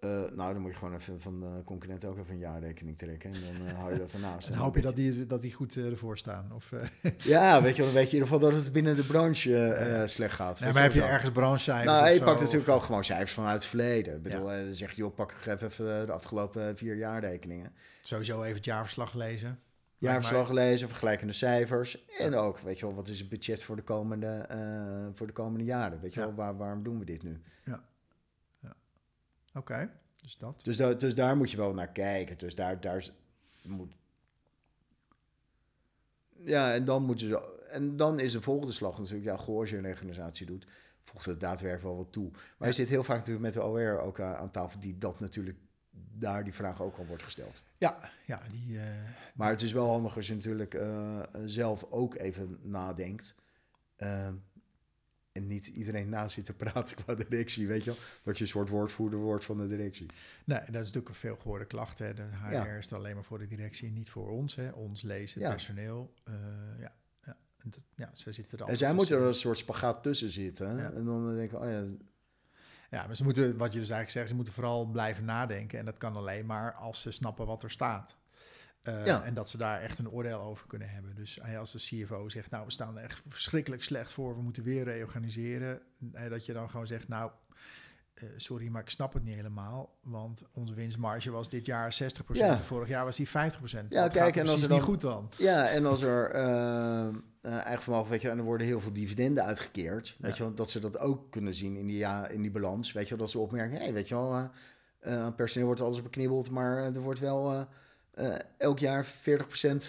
Eh, 0.00 0.10
nou, 0.10 0.52
dan 0.52 0.58
moet 0.62 0.70
je 0.70 0.76
gewoon 0.76 0.94
even 0.94 1.20
van 1.20 1.40
de 1.40 1.62
concurrent 1.64 2.04
ook 2.04 2.18
even 2.18 2.32
een 2.32 2.38
jaarrekening 2.38 2.98
trekken. 2.98 3.32
En 3.34 3.40
dan 3.40 3.66
eh, 3.66 3.74
hou 3.78 3.92
je 3.92 3.98
dat 3.98 4.12
ernaast. 4.12 4.48
En 4.48 4.54
En 4.54 4.60
hoop 4.60 4.74
je 4.76 4.82
dat 4.82 4.96
die, 4.96 5.26
dat 5.26 5.42
die 5.42 5.52
goed 5.52 5.76
eh, 5.76 5.84
ervoor 5.84 6.18
staan? 6.18 6.50
Of, 6.54 6.72
eh, 6.72 7.12
Ja, 7.34 7.62
weet 7.62 7.76
je, 7.76 7.82
dan 7.82 7.92
weet 7.92 8.10
je 8.10 8.16
in 8.16 8.22
ieder 8.22 8.28
geval 8.34 8.50
dat 8.50 8.62
het 8.62 8.72
binnen 8.72 8.96
de 8.96 9.04
branche 9.04 9.64
eh, 9.64 10.06
slecht 10.06 10.34
gaat. 10.34 10.58
ja, 10.58 10.64
Weet 10.64 10.74
maar 10.74 10.82
heb 10.82 10.92
je 10.92 11.00
wel 11.00 11.08
ergens 11.08 11.30
branchecijfers 11.30 11.92
Nou, 12.00 12.08
je 12.08 12.16
zo, 12.16 12.24
pakt 12.24 12.36
of- 12.36 12.42
natuurlijk 12.42 12.70
ook 12.70 12.82
gewoon 12.82 13.04
cijfers 13.04 13.32
vanuit 13.32 13.54
het 13.54 13.64
verleden. 13.66 14.16
Ik 14.16 14.22
bedoel, 14.22 14.52
eh, 14.52 14.64
dan 14.64 14.72
zeg 14.72 14.90
je, 14.90 14.96
joh, 14.96 15.14
pak 15.14 15.32
even 15.46 15.66
even 15.66 16.06
de 16.06 16.12
afgelopen 16.12 16.76
vier 16.76 16.96
jaarrekeningen. 16.96 17.72
Sowieso 18.00 18.42
even 18.42 18.56
het 18.56 18.64
jaarverslag 18.64 19.14
lezen. 19.14 19.58
Jaarverslag 19.98 20.50
lezen, 20.50 20.88
vergelijkende 20.88 21.32
cijfers. 21.32 22.04
En 22.18 22.34
ook, 22.34 22.58
weet 22.58 22.78
je 22.78 22.86
wel, 22.86 22.94
wat 22.94 23.08
is 23.08 23.18
het 23.18 23.28
budget 23.28 23.62
voor 23.62 23.76
de 23.76 23.82
komende, 23.82 24.26
eh, 24.26 25.06
voor 25.14 25.26
de 25.26 25.32
komende 25.32 25.64
jaren? 25.64 26.00
Weet 26.00 26.14
je 26.14 26.20
Ja. 26.20 26.26
wel, 26.26 26.34
waar, 26.34 26.56
waarom 26.56 26.82
doen 26.82 26.98
we 26.98 27.04
dit 27.04 27.22
nu? 27.22 27.40
Oké, 29.54 29.90
dus 30.22 30.38
dat. 30.38 30.60
Dus, 30.64 30.76
da- 30.76 30.94
dus 30.94 31.14
daar 31.14 31.36
moet 31.36 31.50
je 31.50 31.56
wel 31.56 31.74
naar 31.74 31.92
kijken. 31.92 32.38
Dus 32.38 32.54
daar, 32.54 32.78
moet... 33.62 33.94
Ja, 36.44 36.74
en 36.74 36.84
dan 36.84 37.02
moeten 37.02 37.26
ze... 37.26 37.58
En 37.68 37.96
dan 37.96 38.20
is 38.20 38.32
de 38.32 38.40
volgende 38.40 38.72
slag 38.72 38.98
natuurlijk... 38.98 39.24
Ja, 39.24 39.36
goh, 39.36 39.58
als 39.58 39.70
je 39.70 39.76
een 39.76 39.86
organisatie 39.86 40.46
doet... 40.46 40.66
voegt 41.02 41.26
het 41.26 41.40
daadwerkelijk 41.40 41.86
wel 41.88 41.96
wat 42.04 42.12
toe. 42.12 42.30
Maar 42.30 42.42
Ja. 42.58 42.66
je 42.66 42.72
zit 42.72 42.88
heel 42.88 43.04
vaak 43.04 43.16
natuurlijk 43.16 43.44
met 43.44 43.52
de 43.52 43.62
OR 43.62 43.98
ook 44.00 44.20
aan, 44.20 44.34
aan 44.34 44.50
tafel... 44.50 44.80
die 44.80 44.98
dat 44.98 45.20
natuurlijk... 45.20 45.58
daar 45.92 46.44
die 46.44 46.54
vraag 46.54 46.82
ook 46.82 46.98
al 46.98 47.06
wordt 47.06 47.22
gesteld. 47.22 47.62
Ja, 47.78 48.10
ja 48.26 48.42
die, 48.50 48.78
eh, 48.78 48.84
Maar 49.34 49.50
het 49.50 49.62
is 49.62 49.72
wel 49.72 49.88
handig 49.88 50.16
als 50.16 50.26
je 50.26 50.34
natuurlijk 50.34 50.74
eh, 50.74 51.20
zelf 51.44 51.84
ook 51.90 52.14
even 52.14 52.58
nadenkt... 52.62 53.34
Ehm, 53.96 54.34
en 55.32 55.46
niet 55.46 55.66
iedereen 55.66 56.08
na 56.08 56.28
zit 56.28 56.44
te 56.44 56.52
praten 56.54 56.96
qua 56.96 57.14
directie, 57.14 57.66
weet 57.66 57.84
je 57.84 57.90
wel? 57.90 57.98
Dat 58.22 58.36
je 58.38 58.42
een 58.44 58.50
soort 58.50 58.68
woordvoerder 58.68 59.18
wordt 59.18 59.44
van 59.44 59.58
de 59.58 59.68
directie. 59.68 60.06
nee, 60.44 60.58
dat 60.58 60.68
is 60.68 60.74
natuurlijk 60.74 61.08
een 61.08 61.14
veel 61.14 61.36
gehoorde 61.36 61.64
klacht. 61.64 61.98
Hè. 61.98 62.14
De 62.14 62.22
HR 62.22 62.52
Ja. 62.52 62.64
is 62.66 62.90
er 62.90 62.96
alleen 62.96 63.14
maar 63.14 63.24
voor 63.24 63.38
de 63.38 63.46
directie 63.46 63.88
en 63.88 63.94
niet 63.94 64.10
voor 64.10 64.28
ons. 64.30 64.54
Hè. 64.54 64.70
Ons 64.70 65.02
lezen, 65.02 65.40
Ja. 65.40 65.50
personeel. 65.50 66.14
eh, 66.24 66.34
ja, 66.78 66.92
ja. 67.24 67.36
En 67.56 67.70
dat, 67.70 67.84
ja, 67.96 68.10
zij 68.12 68.32
zitten 68.32 68.58
er 68.58 68.66
En 68.68 68.76
zij 68.76 68.94
moeten 68.94 69.16
er 69.16 69.22
een 69.26 69.34
soort 69.34 69.58
spagaat 69.58 70.02
tussen 70.02 70.30
zitten. 70.30 70.76
Ja. 70.76 70.90
En 70.92 71.04
dan 71.04 71.34
denk 71.36 71.52
ik, 71.52 71.58
oh 71.60 71.64
ja, 71.68 71.84
Ja, 72.90 73.06
maar 73.06 73.16
ze 73.16 73.24
moeten, 73.24 73.56
wat 73.56 73.72
je 73.72 73.78
dus 73.78 73.88
eigenlijk 73.90 74.10
zegt, 74.10 74.28
ze 74.28 74.34
moeten 74.34 74.52
vooral 74.52 74.86
blijven 74.86 75.24
nadenken. 75.24 75.78
En 75.78 75.84
dat 75.84 75.98
kan 75.98 76.16
alleen 76.16 76.46
maar 76.46 76.72
als 76.74 77.00
ze 77.00 77.10
snappen 77.10 77.46
wat 77.46 77.62
er 77.62 77.70
staat. 77.70 78.16
Eh, 78.82 79.06
Ja. 79.06 79.22
En 79.22 79.34
dat 79.34 79.48
ze 79.50 79.56
daar 79.58 79.80
echt 79.80 79.98
een 79.98 80.10
oordeel 80.10 80.40
over 80.40 80.66
kunnen 80.66 80.90
hebben. 80.90 81.14
Dus 81.14 81.40
als 81.58 81.72
de 81.72 81.78
CFO 81.78 82.28
zegt, 82.28 82.50
nou, 82.50 82.64
we 82.64 82.70
staan 82.72 82.96
er 82.98 83.04
echt 83.04 83.22
verschrikkelijk 83.28 83.82
slecht 83.82 84.12
voor, 84.12 84.36
we 84.36 84.42
moeten 84.42 84.62
weer 84.62 84.84
reorganiseren. 84.84 85.80
eh, 86.12 86.30
dat 86.30 86.46
je 86.46 86.52
dan 86.52 86.70
gewoon 86.70 86.86
zegt, 86.86 87.08
nou, 87.08 87.30
eh, 88.14 88.28
sorry, 88.36 88.68
maar 88.68 88.82
ik 88.82 88.90
snap 88.90 89.12
het 89.12 89.22
niet 89.24 89.34
helemaal. 89.34 89.98
Want 90.02 90.42
onze 90.52 90.74
winstmarge 90.74 91.30
was 91.30 91.48
dit 91.48 91.66
jaar 91.66 91.92
60%, 91.92 92.46
Ja. 92.46 92.56
en 92.56 92.64
vorig 92.64 92.88
jaar 92.88 93.04
was 93.04 93.16
die 93.16 93.28
50%. 93.28 93.92
Ja, 93.92 94.08
kijk, 94.08 94.36
en 94.36 94.48
als 94.48 94.62
er 94.62 94.70
niet 94.70 94.82
goed 94.82 95.00
dan. 95.00 95.30
Ja, 95.36 95.68
en 95.68 95.86
als 95.86 96.02
er 96.02 96.30
eh, 96.30 97.08
eigen 97.42 97.82
vermogen, 97.82 98.10
weet 98.10 98.22
je, 98.22 98.28
en 98.30 98.38
er 98.38 98.44
worden 98.44 98.66
heel 98.66 98.80
veel 98.80 98.92
dividenden 98.92 99.44
uitgekeerd, 99.44 100.16
weet 100.18 100.36
je 100.36 100.54
dat 100.54 100.70
ze 100.70 100.78
dat 100.78 100.98
ook 100.98 101.30
kunnen 101.30 101.54
zien 101.54 101.76
in 101.76 101.86
die, 101.86 101.96
ja, 101.96 102.26
in 102.28 102.42
die 102.42 102.50
balans, 102.50 102.92
weet 102.92 103.08
je 103.08 103.16
dat 103.16 103.30
ze 103.30 103.38
opmerken, 103.38 103.80
hé, 103.80 103.92
weet 103.92 104.08
je 104.08 104.14
wel, 104.14 104.50
personeel 105.32 105.66
wordt 105.66 105.80
alles 105.80 106.02
beknibbeld, 106.02 106.50
maar 106.50 106.76
er 106.78 107.00
wordt 107.00 107.20
wel 107.20 107.66
eh, 108.14 108.34
elk 108.56 108.78
jaar 108.78 109.04
40% 109.04 109.08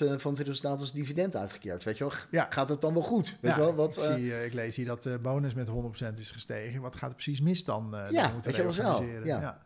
eh, 0.01 0.13
van 0.17 0.33
het 0.33 0.39
resultaat 0.39 0.79
als 0.79 0.93
dividend 0.93 1.35
uitgekeerd, 1.35 1.83
weet 1.83 1.97
je 1.97 2.03
wel. 2.03 2.13
Ja. 2.31 2.47
Gaat 2.49 2.69
het 2.69 2.81
dan 2.81 2.93
wel 2.93 3.03
goed, 3.03 3.37
weet 3.41 3.51
Ja, 3.51 3.57
wel, 3.57 3.75
wat... 3.75 3.97
ik, 3.97 4.03
eh, 4.03 4.13
zie, 4.13 4.45
ik 4.45 4.53
lees 4.53 4.75
hier 4.75 4.85
dat 4.85 5.03
de 5.03 5.19
bonus 5.19 5.53
met 5.53 5.67
100% 5.67 6.13
is 6.19 6.31
gestegen. 6.31 6.81
Wat 6.81 6.95
gaat 6.95 7.09
er 7.09 7.15
precies 7.15 7.41
mis 7.41 7.63
dan? 7.63 7.87
Ja, 8.09 8.21
dan 8.21 8.33
moeten 8.33 8.73
zo, 8.73 9.03
ja. 9.03 9.39
Ja. 9.39 9.61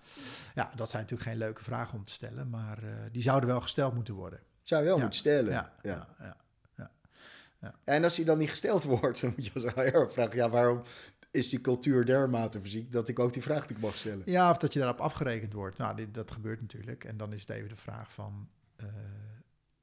ja, 0.55 0.71
dat 0.75 0.89
zijn 0.89 1.01
natuurlijk 1.01 1.29
geen 1.29 1.37
leuke 1.37 1.63
vragen 1.63 1.97
om 1.97 2.05
te 2.05 2.13
stellen, 2.13 2.49
maar 2.49 2.79
die 3.11 3.21
zouden 3.21 3.49
wel 3.49 3.61
gesteld 3.61 3.93
moeten 3.93 4.13
worden. 4.13 4.39
zou 4.63 4.81
je 4.81 4.87
wel 4.87 4.97
moeten 4.99 5.19
stellen. 5.19 5.51
Ja, 5.51 5.73
Ja. 5.81 6.07
ja. 6.19 6.37
ja. 7.59 7.73
En 7.83 8.03
als 8.03 8.15
die 8.15 8.25
dan 8.25 8.37
niet 8.37 8.49
gesteld 8.49 8.83
wordt, 8.99 9.21
dan 9.21 9.33
moet 9.35 9.45
je 9.45 9.51
als 9.53 9.63
HR 9.63 10.11
vragen, 10.11 10.35
ja, 10.35 10.49
waarom 10.49 10.81
is 11.35 11.49
die 11.49 11.61
cultuur 11.61 12.05
dermate 12.05 12.59
verziekt 12.59 12.91
dat 12.91 13.07
ik 13.07 13.19
ook 13.19 13.33
die 13.33 13.41
vraag 13.41 13.69
niet 13.69 13.81
mag 13.81 13.97
stellen? 13.97 14.21
Ja, 14.25 14.49
of 14.49 14.57
dat 14.57 14.73
je 14.73 14.79
daarop 14.79 14.99
afgerekend 14.99 15.53
wordt. 15.53 15.77
Nou, 15.77 15.95
dit, 15.95 16.13
dat 16.13 16.31
gebeurt 16.31 16.61
natuurlijk. 16.61 17.03
En 17.03 17.17
dan 17.17 17.33
is 17.33 17.41
het 17.41 17.49
even 17.49 17.69
de 17.69 17.75
vraag 17.75 18.11
van... 18.11 18.49
eh, 18.75 18.85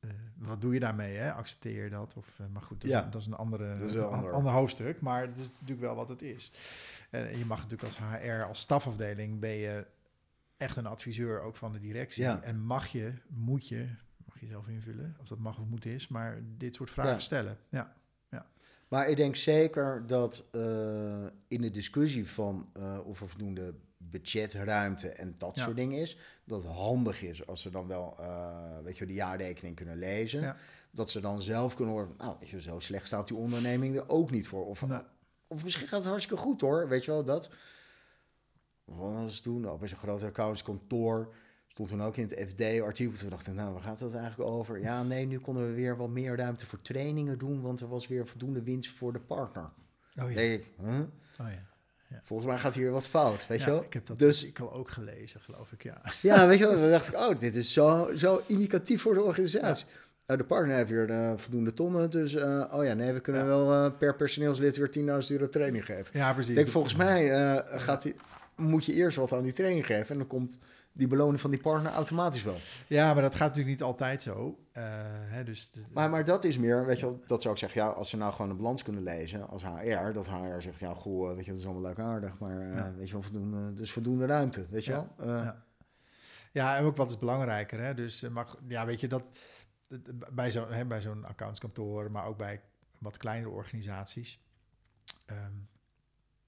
eh, 0.00 0.10
wat 0.36 0.60
doe 0.60 0.74
je 0.74 0.80
daarmee? 0.80 1.16
Hè? 1.16 1.32
Accepteer 1.32 1.84
je 1.84 1.90
dat? 1.90 2.14
Of, 2.16 2.38
eh, 2.40 2.46
maar 2.52 2.62
goed, 2.62 2.80
dat, 2.80 2.90
Ja. 2.90 3.04
is, 3.04 3.10
dat 3.12 3.20
is 3.20 3.26
een 3.26 3.34
andere, 3.34 3.78
Dat 3.78 3.88
is 3.88 3.94
wel 3.94 4.08
een 4.08 4.14
ander. 4.14 4.32
ander 4.32 4.52
hoofdstuk. 4.52 5.00
Maar 5.00 5.20
het 5.26 5.40
is 5.40 5.50
natuurlijk 5.52 5.80
wel 5.80 5.94
wat 5.94 6.08
het 6.08 6.22
is. 6.22 6.52
En 7.10 7.38
je 7.38 7.44
mag 7.46 7.56
natuurlijk 7.62 7.82
als 7.84 7.98
HR, 7.98 8.42
als 8.42 8.60
stafafdeling... 8.60 9.40
ben 9.40 9.50
je 9.54 9.86
echt 10.56 10.76
een 10.76 10.86
adviseur 10.86 11.40
ook 11.40 11.56
van 11.56 11.72
de 11.72 11.80
directie. 11.80 12.22
Ja. 12.22 12.42
En 12.42 12.60
mag 12.60 12.86
je, 12.86 13.12
moet 13.28 13.68
je... 13.68 13.88
mag 14.24 14.40
je 14.40 14.46
zelf 14.46 14.68
invullen 14.68 15.16
of 15.20 15.28
dat 15.28 15.38
mag 15.38 15.58
of 15.58 15.66
moet 15.66 15.84
is... 15.84 16.08
maar 16.08 16.40
dit 16.56 16.74
soort 16.74 16.90
vragen 16.90 17.12
Ja. 17.12 17.18
stellen. 17.18 17.56
Ja, 17.68 17.94
Maar 18.92 19.08
ik 19.08 19.16
denk 19.16 19.36
zeker 19.36 20.06
dat 20.06 20.44
eh, 20.50 20.62
in 21.48 21.60
de 21.60 21.70
discussie 21.70 22.28
van 22.28 22.68
eh, 22.72 22.98
of 23.04 23.20
er 23.20 23.28
voldoende 23.28 23.74
budgetruimte 23.98 25.08
en 25.08 25.34
dat 25.38 25.54
Ja. 25.56 25.62
soort 25.64 25.76
dingen 25.76 26.00
is, 26.00 26.16
dat 26.44 26.62
het 26.62 26.72
handig 26.72 27.22
is 27.22 27.46
als 27.46 27.60
ze 27.62 27.70
dan 27.70 27.86
wel, 27.86 28.16
eh, 28.18 28.78
weet 28.84 28.98
je, 28.98 29.06
de 29.06 29.12
jaarrekening 29.12 29.76
kunnen 29.76 29.98
lezen. 29.98 30.40
Ja. 30.40 30.56
Dat 30.90 31.10
ze 31.10 31.20
dan 31.20 31.42
zelf 31.42 31.74
kunnen 31.74 31.94
horen, 31.94 32.14
nou, 32.18 32.36
weet 32.40 32.48
je, 32.48 32.60
zo 32.60 32.78
slecht 32.78 33.06
staat 33.06 33.28
die 33.28 33.36
onderneming 33.36 33.96
er 33.96 34.08
ook 34.08 34.30
niet 34.30 34.48
voor. 34.48 34.66
Of, 34.66 34.86
Nee. 34.86 34.98
of 35.46 35.64
misschien 35.64 35.88
gaat 35.88 36.00
het 36.00 36.08
hartstikke 36.08 36.42
goed 36.42 36.60
hoor, 36.60 36.88
weet 36.88 37.04
je 37.04 37.10
wel, 37.10 37.24
dat. 37.24 37.50
Wat 38.84 39.12
was 39.12 39.34
het 39.34 39.42
toen? 39.42 39.68
Ook 39.68 39.78
bij 39.78 39.88
zo'n 39.88 39.98
groot 39.98 40.22
accountskantoor. 40.22 41.34
Stond 41.72 41.88
toen 41.88 42.02
ook 42.02 42.16
in 42.16 42.22
het 42.28 42.44
FD-artikel. 42.48 43.18
Toen 43.18 43.28
dachten 43.30 43.54
nou, 43.54 43.72
waar 43.72 43.82
gaat 43.82 44.00
het 44.00 44.14
eigenlijk 44.14 44.50
over? 44.50 44.80
Ja, 44.80 45.02
nee, 45.02 45.26
nu 45.26 45.38
konden 45.38 45.66
we 45.66 45.72
weer 45.74 45.96
wat 45.96 46.08
meer 46.08 46.36
ruimte 46.36 46.66
voor 46.66 46.80
trainingen 46.82 47.38
doen, 47.38 47.60
want 47.60 47.80
er 47.80 47.88
was 47.88 48.08
weer 48.08 48.26
voldoende 48.26 48.62
winst 48.62 48.90
voor 48.90 49.12
de 49.12 49.20
partner. 49.20 49.70
oh 50.22 50.28
ja. 50.30 50.34
denk 50.36 50.52
ik, 50.62 50.70
huh? 50.80 50.98
Oh, 51.40 51.46
ja. 52.08 52.20
volgens 52.24 52.48
mij 52.48 52.58
gaat 52.58 52.74
hier 52.74 52.90
wat 52.90 53.08
fout, 53.08 53.46
weet 53.46 53.58
Ja, 53.58 53.64
je 53.64 53.70
wel? 53.70 53.82
Ik 53.82 53.92
heb 53.92 54.06
dat 54.06 54.18
Dus- 54.18 54.40
artikel 54.40 54.72
ook 54.72 54.88
gelezen, 54.90 55.40
geloof 55.40 55.72
ik, 55.72 55.82
ja. 55.82 56.00
Ja, 56.22 56.46
weet 56.46 56.58
je 56.58 56.64
wel? 56.66 56.80
Dan 56.80 56.90
dacht 56.90 57.08
ik, 57.08 57.14
oh, 57.28 57.38
dit 57.38 57.54
is 57.56 57.72
zo, 57.72 58.10
zo 58.16 58.42
indicatief 58.46 59.02
voor 59.02 59.14
de 59.14 59.22
organisatie. 59.22 59.86
Eh, 60.26 60.36
de 60.36 60.44
partner 60.44 60.76
heeft 60.76 60.90
weer 60.90 61.10
eh, 61.10 61.32
voldoende 61.36 61.74
tonnen, 61.74 62.10
dus 62.10 62.34
eh, 62.34 62.64
oh 62.72 62.84
ja, 62.84 62.92
nee, 62.94 63.12
we 63.12 63.20
kunnen 63.20 63.42
Ja. 63.42 63.48
wel 63.48 63.72
eh, 63.72 63.98
per 63.98 64.16
personeelslid 64.16 64.76
weer 64.76 64.90
10.000 65.22 65.30
euro 65.30 65.48
training 65.48 65.84
geven. 65.84 66.18
Ja, 66.18 66.32
precies. 66.32 66.48
Ik 66.48 66.54
denk, 66.54 66.66
Dat- 66.66 66.74
volgens 66.74 66.94
mij 66.94 67.28
gaat 67.64 68.02
die, 68.02 68.14
moet 68.56 68.84
je 68.84 68.92
eerst 68.92 69.16
wat 69.16 69.32
aan 69.32 69.42
die 69.42 69.52
training 69.52 69.86
geven 69.86 70.08
en 70.08 70.18
dan 70.18 70.26
komt 70.26 70.58
die 70.92 71.06
beloning 71.06 71.40
van 71.40 71.50
die 71.50 71.60
partner 71.60 71.92
automatisch 71.92 72.42
wel. 72.42 72.56
Ja, 72.86 73.12
maar 73.12 73.22
dat 73.22 73.32
gaat 73.34 73.48
natuurlijk 73.48 73.68
niet 73.68 73.82
altijd 73.82 74.22
zo. 74.22 74.58
Eh, 74.72 74.82
hè, 75.06 75.44
dus 75.44 75.70
de- 75.70 75.84
Maar, 75.92 76.10
maar 76.10 76.24
dat 76.24 76.44
is 76.44 76.58
meer, 76.58 76.86
weet 76.86 77.00
je 77.00 77.06
wel, 77.06 77.20
dat 77.26 77.42
zou 77.42 77.54
ik 77.54 77.60
zeggen, 77.60 77.80
ja, 77.80 77.88
als 77.88 78.10
ze 78.10 78.16
nou 78.16 78.32
gewoon 78.32 78.50
een 78.50 78.56
balans 78.56 78.82
kunnen 78.82 79.02
lezen 79.02 79.48
als 79.48 79.62
HR, 79.64 80.12
dat 80.12 80.28
HR 80.28 80.60
zegt, 80.60 80.78
ja, 80.80 80.94
goh, 80.94 81.30
eh, 81.30 81.36
weet 81.36 81.44
je, 81.44 81.50
dat 81.50 81.60
is 81.60 81.66
allemaal 81.66 81.82
leuk 81.88 81.98
aardig, 81.98 82.38
maar 82.38 82.70
eh, 82.70 82.94
weet 82.96 83.06
je 83.06 83.12
wel, 83.12 83.22
voldoende, 83.22 83.72
dus 83.74 83.92
voldoende 83.92 84.26
ruimte, 84.26 84.66
weet 84.70 84.84
je 84.84 84.90
Ja, 84.92 85.06
wel? 85.16 85.28
Eh, 85.36 85.44
ja. 85.44 85.64
ja, 86.52 86.76
en 86.76 86.84
ook 86.84 86.96
wat 86.96 87.10
is 87.10 87.18
belangrijker. 87.18 87.80
Hè? 87.80 87.94
Dus, 87.94 88.22
eh, 88.22 88.30
maar, 88.30 88.46
g- 88.46 88.56
ja, 88.68 88.86
weet 88.86 89.00
je, 89.00 89.08
dat, 89.08 89.22
bij 90.32 90.50
zo'n 90.50 90.72
hè, 90.72 90.84
bij 90.86 91.00
zo'n 91.00 91.24
accountskantoor, 91.24 92.10
maar 92.10 92.24
ook 92.26 92.36
bij 92.36 92.60
wat 92.98 93.16
kleinere 93.16 93.50
organisaties, 93.52 94.42
ehm, 95.26 95.52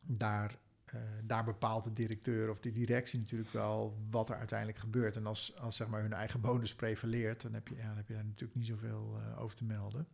daar, 0.00 0.58
eh, 0.94 1.00
daar 1.24 1.44
bepaalt 1.44 1.84
de 1.84 1.92
directeur 1.92 2.50
of 2.50 2.60
de 2.60 2.72
directie 2.72 3.18
natuurlijk 3.18 3.50
wel 3.52 3.96
wat 4.10 4.30
er 4.30 4.36
uiteindelijk 4.36 4.78
gebeurt. 4.78 5.16
En 5.16 5.26
als, 5.26 5.54
als 5.60 5.76
zeg 5.76 5.88
maar 5.88 6.00
hun 6.02 6.12
eigen 6.12 6.40
bonus 6.40 6.74
prevaleert, 6.74 7.42
dan 7.42 7.54
heb 7.54 7.68
je, 7.68 7.76
ja, 7.76 7.86
dan 7.86 7.96
heb 7.96 8.08
je 8.08 8.14
daar 8.14 8.24
natuurlijk 8.24 8.54
niet 8.58 8.66
zoveel 8.66 9.16
eh, 9.18 9.42
over 9.42 9.56
te 9.56 9.64
melden. 9.64 10.06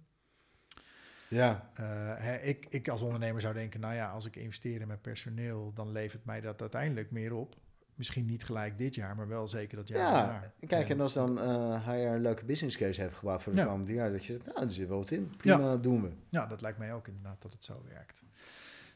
ja. 1.29 1.71
Eh, 1.75 1.85
hè, 2.17 2.37
ik, 2.37 2.67
ik 2.69 2.89
als 2.89 3.03
ondernemer 3.03 3.41
zou 3.41 3.55
denken, 3.55 3.81
nou 3.81 3.95
ja, 3.95 4.11
als 4.11 4.25
ik 4.27 4.37
investeer 4.37 4.81
in 4.81 4.87
mijn 4.87 5.01
personeel, 5.01 5.73
dan 5.75 5.93
levert 5.93 6.25
mij 6.25 6.41
dat 6.41 6.61
uiteindelijk 6.61 7.11
meer 7.11 7.33
op. 7.35 7.57
Misschien 7.95 8.27
niet 8.27 8.45
gelijk 8.45 8.79
dit 8.79 8.95
jaar, 8.95 9.17
maar 9.17 9.29
wel 9.29 9.49
zeker 9.49 9.77
dat 9.77 9.89
jaar 9.89 9.99
Ja, 10.01 10.53
kijk, 10.67 10.89
en 10.91 11.01
als 11.01 11.13
dan 11.13 11.39
HR 11.79 11.91
een 11.91 12.21
leuke 12.21 12.45
business 12.45 12.77
case 12.77 13.01
heeft 13.01 13.15
gebouwd 13.17 13.43
voor 13.43 13.53
de 13.53 13.59
Ja. 13.59 13.65
komende 13.67 13.93
jaar, 13.93 14.11
dat 14.11 14.25
je 14.25 14.33
zegt, 14.33 14.47
nou, 14.47 14.67
er 14.67 14.73
zit 14.73 14.89
wel 14.89 14.99
wat 14.99 15.11
in, 15.11 15.31
prima, 15.37 15.77
doen 15.77 16.03
we. 16.03 16.11
Ja, 16.29 16.47
dat 16.47 16.61
lijkt 16.61 16.79
mij 16.79 16.95
ook 16.95 17.09
inderdaad 17.09 17.43
dat 17.43 17.53
het 17.53 17.65
zo 17.65 17.83
werkt. 17.89 18.23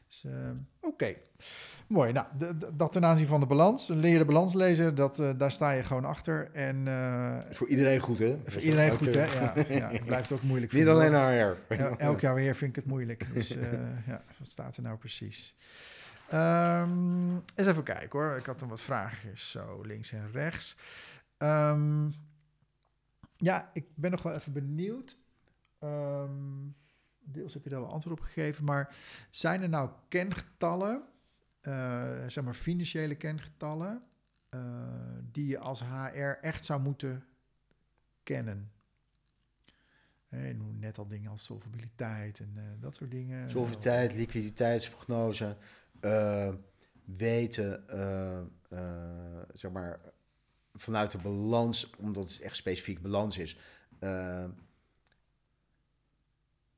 Dus, 0.07 0.23
eh, 0.23 0.31
oké. 0.81 1.15
Mooi. 1.87 2.11
Nou, 2.13 2.25
dat 2.73 2.91
ten 2.91 3.05
aanzien 3.05 3.27
van 3.27 3.39
de 3.39 3.45
balans. 3.45 3.87
Leer 3.87 4.17
de 4.17 4.25
balans 4.25 4.53
lezen, 4.53 4.95
dat, 4.95 5.19
eh, 5.19 5.29
daar 5.37 5.51
sta 5.51 5.71
je 5.71 5.83
gewoon 5.83 6.05
achter. 6.05 6.51
En 6.53 6.87
eh, 6.87 7.37
Voor 7.51 7.67
iedereen 7.67 7.99
goed, 7.99 8.19
hè? 8.19 8.37
voor 8.45 8.61
iedereen 8.61 8.91
goed, 8.91 9.13
hè? 9.13 9.23
Ja, 9.25 9.53
ja, 9.69 9.89
het 9.91 10.05
blijft 10.05 10.31
ook 10.31 10.41
moeilijk. 10.41 10.71
Niet 10.71 10.87
alleen. 10.87 11.13
HR. 11.13 11.73
El- 11.73 11.97
elk 11.97 12.19
jaar 12.19 12.35
weer 12.35 12.55
vind 12.55 12.69
ik 12.69 12.75
het 12.75 12.85
moeilijk. 12.85 13.33
Dus 13.33 13.47
ja, 14.07 14.23
wat 14.37 14.47
staat 14.47 14.77
er 14.77 14.83
nou 14.83 14.97
precies? 14.97 15.55
Ehm, 16.29 17.33
eens 17.55 17.67
even 17.67 17.83
kijken 17.83 18.19
hoor. 18.19 18.37
Ik 18.37 18.45
had 18.45 18.59
dan 18.59 18.69
wat 18.69 18.81
vraagjes 18.81 19.51
zo 19.51 19.81
links 19.81 20.11
en 20.11 20.29
rechts. 20.31 20.77
Ehm, 21.37 22.09
ja, 23.37 23.69
ik 23.73 23.85
ben 23.95 24.11
nog 24.11 24.21
wel 24.23 24.33
even 24.33 24.53
benieuwd. 24.53 25.17
Ehm, 25.79 26.29
deels 27.25 27.53
heb 27.53 27.63
je 27.63 27.69
daar 27.69 27.79
wel 27.79 27.91
antwoord 27.91 28.19
op 28.19 28.25
gegeven, 28.25 28.63
maar 28.63 28.95
zijn 29.29 29.61
er 29.61 29.69
nou 29.69 29.89
kengetallen, 30.07 31.03
eh, 31.61 32.27
zeg 32.27 32.43
maar 32.43 32.53
financiële 32.53 33.15
kengetallen, 33.15 34.03
eh, 34.49 34.59
die 35.31 35.47
je 35.47 35.59
als 35.59 35.81
HR 35.83 36.37
echt 36.41 36.65
zou 36.65 36.81
moeten 36.81 37.23
kennen? 38.23 38.69
Noemde 40.29 40.79
net 40.79 40.97
al 40.97 41.07
dingen 41.07 41.31
als 41.31 41.43
solvabiliteit 41.43 42.39
en 42.39 42.51
eh, 42.55 42.63
dat 42.79 42.95
soort 42.95 43.11
dingen. 43.11 43.51
Solvabiliteit, 43.51 44.13
liquiditeitsprognose, 44.13 45.57
weten, 47.05 47.83
zeg 49.53 49.71
maar, 49.71 49.99
vanuit 50.73 51.11
de 51.11 51.17
balans, 51.17 51.89
omdat 51.97 52.29
het 52.29 52.39
echt 52.39 52.55
specifiek 52.55 53.01
balans 53.01 53.37
is, 53.37 53.57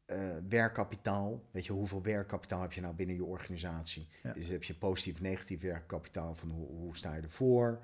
eh, 0.08 0.36
werkkapitaal. 0.50 1.44
Weet 1.52 1.66
je, 1.66 1.74
hoeveel 1.74 2.02
werkkapitaal 2.02 2.62
heb 2.62 2.74
je 2.74 2.82
nou 2.82 2.96
binnen 2.96 3.16
je 3.16 3.24
organisatie? 3.24 4.08
Ja. 4.24 4.34
Dus 4.34 4.48
heb 4.48 4.64
je 4.64 4.76
positief, 4.76 5.22
negatief 5.22 5.62
werkkapitaal, 5.62 6.36
van 6.36 6.50
hoe, 6.50 6.68
hoe 6.68 6.98
sta 6.98 7.16
je 7.16 7.22
ervoor? 7.22 7.82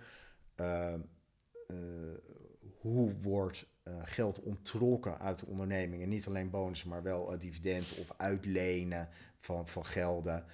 Eh, 0.55 0.93
eh, 0.93 0.99
hoe 2.79 3.13
wordt 3.21 3.65
eh, 3.83 3.93
geld 4.03 4.41
onttrokken 4.41 5.19
uit 5.19 5.39
de 5.39 5.45
onderneming? 5.45 6.03
En 6.03 6.09
niet 6.09 6.27
alleen 6.27 6.49
bonussen, 6.49 6.89
maar 6.89 7.03
wel 7.03 7.39
dividend 7.39 7.97
of 7.97 8.13
uitlenen 8.17 9.09
van, 9.39 9.67
van 9.67 9.85
gelden. 9.85 10.45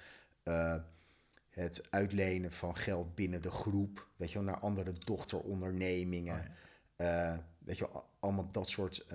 Het 1.50 1.90
uitlenen 1.90 2.52
van 2.52 2.76
geld 2.76 3.14
binnen 3.14 3.42
de 3.42 3.50
groep, 3.50 4.08
weet 4.16 4.32
je 4.32 4.38
wel, 4.38 4.46
naar 4.46 4.60
andere 4.60 4.92
dochterondernemingen. 4.92 6.38
Oh, 6.38 7.06
ja. 7.06 7.48
Weet 7.58 7.78
je, 7.78 7.88
wel, 7.92 8.10
allemaal 8.18 8.50
dat 8.50 8.68
soort 8.68 9.06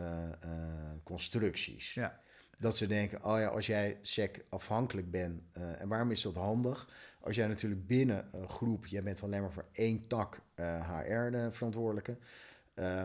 constructies. 1.03 1.93
Ja. 1.93 2.23
Dat 2.59 2.77
ze 2.77 2.87
denken, 2.87 3.25
oh 3.25 3.39
ja, 3.39 3.47
als 3.47 3.65
jij 3.65 3.99
SEC 4.01 4.45
afhankelijk 4.49 5.11
bent, 5.11 5.41
eh, 5.51 5.81
en 5.81 5.87
waarom 5.87 6.11
is 6.11 6.21
dat 6.21 6.35
handig? 6.35 6.89
Als 7.19 7.35
jij 7.35 7.47
natuurlijk 7.47 7.87
binnen 7.87 8.29
een 8.31 8.49
groep, 8.49 8.85
jij 8.85 9.03
bent 9.03 9.23
alleen 9.23 9.41
maar 9.41 9.51
voor 9.51 9.67
één 9.71 10.07
tak 10.07 10.41
eh, 10.53 10.89
HR 10.89 11.31
de 11.31 11.47
verantwoordelijke, 11.51 12.17
eh, 12.73 13.03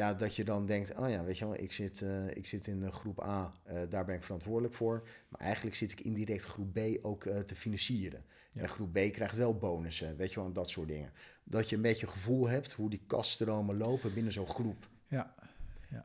ja, 0.00 0.14
dat 0.14 0.36
je 0.36 0.44
dan 0.44 0.66
denkt, 0.66 0.94
oh 0.98 1.10
ja, 1.10 1.24
weet 1.24 1.38
je 1.38 1.44
wel, 1.44 1.54
ik 1.54 1.72
zit, 1.72 2.02
eh, 2.02 2.36
ik 2.36 2.46
zit 2.46 2.66
in 2.66 2.84
eh, 2.84 2.92
groep 2.92 3.22
A, 3.22 3.52
eh, 3.62 3.80
daar 3.88 4.04
ben 4.04 4.14
ik 4.14 4.22
verantwoordelijk 4.22 4.74
voor, 4.74 5.08
maar 5.28 5.40
eigenlijk 5.40 5.76
zit 5.76 5.92
ik 5.92 6.00
indirect 6.00 6.44
groep 6.44 6.72
B 6.72 6.78
ook 7.02 7.24
eh, 7.24 7.38
te 7.38 7.56
financieren. 7.56 8.24
Ja. 8.52 8.62
En 8.62 8.68
groep 8.68 8.92
B 8.92 9.12
krijgt 9.12 9.36
wel 9.36 9.56
bonussen, 9.56 10.16
weet 10.16 10.30
je 10.30 10.36
wel, 10.36 10.44
en 10.44 10.52
dat 10.52 10.70
soort 10.70 10.88
dingen. 10.88 11.12
Dat 11.44 11.68
je 11.68 11.76
een 11.76 11.82
beetje 11.82 12.06
gevoel 12.06 12.48
hebt 12.48 12.72
hoe 12.72 12.90
die 12.90 13.02
kaststromen 13.06 13.76
lopen 13.76 14.14
binnen 14.14 14.32
zo'n 14.32 14.46
groep. 14.46 14.88
Ja. 15.08 15.34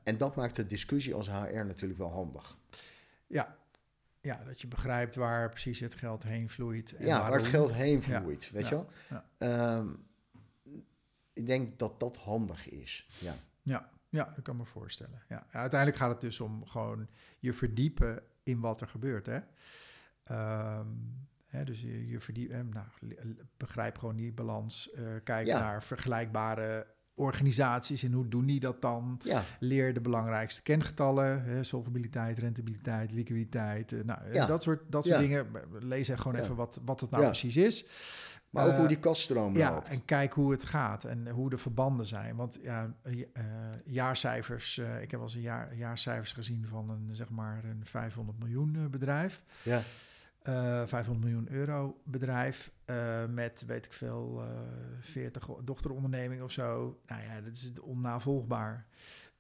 En 0.03 0.17
dat 0.17 0.36
maakt 0.36 0.55
de 0.55 0.65
discussie 0.65 1.13
als 1.13 1.27
HR 1.29 1.65
natuurlijk 1.65 1.99
wel 1.99 2.11
handig. 2.11 2.57
Ja. 3.27 3.57
ja, 4.21 4.43
dat 4.43 4.61
je 4.61 4.67
begrijpt 4.67 5.15
waar 5.15 5.49
precies 5.49 5.79
het 5.79 5.95
geld 5.95 6.23
heen 6.23 6.49
vloeit. 6.49 6.95
En 6.95 7.05
ja, 7.05 7.19
waar 7.19 7.33
het 7.33 7.43
geld 7.45 7.73
heen 7.73 8.01
Ja, 8.07 8.21
vloeit, 8.21 8.51
weet 8.51 8.67
ja, 8.67 8.69
je 8.69 8.75
wel? 8.75 8.89
ja. 9.09 9.25
Ehm, 9.38 9.88
ik 11.33 11.45
denk 11.45 11.79
dat 11.79 11.99
dat 11.99 12.17
handig 12.17 12.69
is, 12.69 13.07
ja. 13.19 13.36
Ja, 13.63 13.89
ja, 14.09 14.31
dat 14.36 14.43
kan 14.43 14.57
me 14.57 14.65
voorstellen. 14.65 15.21
Ja. 15.29 15.47
Ja, 15.51 15.59
uiteindelijk 15.59 15.99
gaat 16.01 16.11
het 16.11 16.21
dus 16.21 16.39
om 16.39 16.65
gewoon 16.67 17.07
je 17.39 17.53
verdiepen 17.53 18.23
in 18.43 18.59
wat 18.59 18.81
er 18.81 18.88
gebeurt. 18.88 19.25
Hè? 19.25 19.39
Ehm, 20.23 20.88
hè, 21.45 21.63
dus 21.63 21.81
je, 21.81 22.07
je 22.07 22.19
verdiep, 22.19 22.51
eh, 22.51 22.59
nou, 22.61 22.86
begrijp 23.57 23.97
gewoon 23.97 24.15
die 24.15 24.31
balans. 24.33 24.91
eh, 24.91 25.03
kijk 25.23 25.47
Ja. 25.47 25.59
naar 25.59 25.83
vergelijkbare 25.83 26.88
organisaties 27.16 28.03
en 28.03 28.11
hoe 28.11 28.28
doen 28.28 28.45
die 28.45 28.59
dat 28.59 28.82
dan? 28.82 29.20
Ja, 29.24 29.43
Leer 29.59 29.93
de 29.93 30.01
belangrijkste 30.01 30.61
kengetallen, 30.61 31.43
hè, 31.43 31.63
solvabiliteit, 31.63 32.39
rentabiliteit, 32.39 33.11
liquiditeit. 33.11 33.91
eh, 33.91 33.99
nou, 34.03 34.20
Ja. 34.34 34.45
dat 34.45 34.63
soort, 34.63 34.82
dat 34.89 35.05
soort 35.05 35.16
Ja. 35.16 35.22
dingen. 35.22 35.47
Lees 35.80 36.09
er 36.09 36.18
gewoon 36.18 36.41
even 36.41 36.55
wat, 36.55 36.80
wat 36.86 36.99
het 36.99 37.09
nou 37.09 37.24
precies 37.24 37.57
is. 37.57 37.86
maar 38.49 38.66
ook 38.66 38.72
Eh, 38.72 38.78
hoe 38.78 38.88
die 38.88 38.99
kaststroom 38.99 39.57
ja, 39.57 39.72
loopt. 39.74 39.89
en 39.89 40.05
kijk 40.05 40.34
hoe 40.34 40.51
het 40.51 40.66
gaat 40.66 41.03
en 41.03 41.30
hoe 41.30 41.49
de 41.49 41.57
verbanden 41.57 42.07
zijn. 42.07 42.36
Want 42.36 42.59
ja, 42.61 42.93
eh, 43.03 43.43
jaarcijfers, 43.86 44.78
ik 44.78 44.86
heb 45.01 45.11
wel 45.11 45.22
eens 45.22 45.34
een 45.36 45.41
jaar, 45.41 45.76
jaarcijfers 45.76 46.32
gezien 46.32 46.66
van 46.68 46.89
een, 46.89 47.09
zeg 47.16 47.30
maar, 47.30 47.63
een 47.63 47.82
500 47.86 48.39
miljoen 48.39 48.88
bedrijf. 48.91 49.41
Ja, 49.63 49.82
Eh 50.45 50.87
500 50.87 51.19
miljoen 51.25 51.47
euro 51.51 52.01
bedrijf 52.03 52.71
eh, 52.85 53.25
met, 53.25 53.63
weet 53.67 53.85
ik 53.85 53.93
veel, 53.93 54.41
eh 54.41 54.49
40 54.99 55.47
dochterondernemingen 55.63 56.43
of 56.43 56.51
zo. 56.51 56.99
Nou 57.07 57.21
ja, 57.21 57.41
dat 57.41 57.53
is 57.53 57.71
onnavolgbaar. 57.81 58.85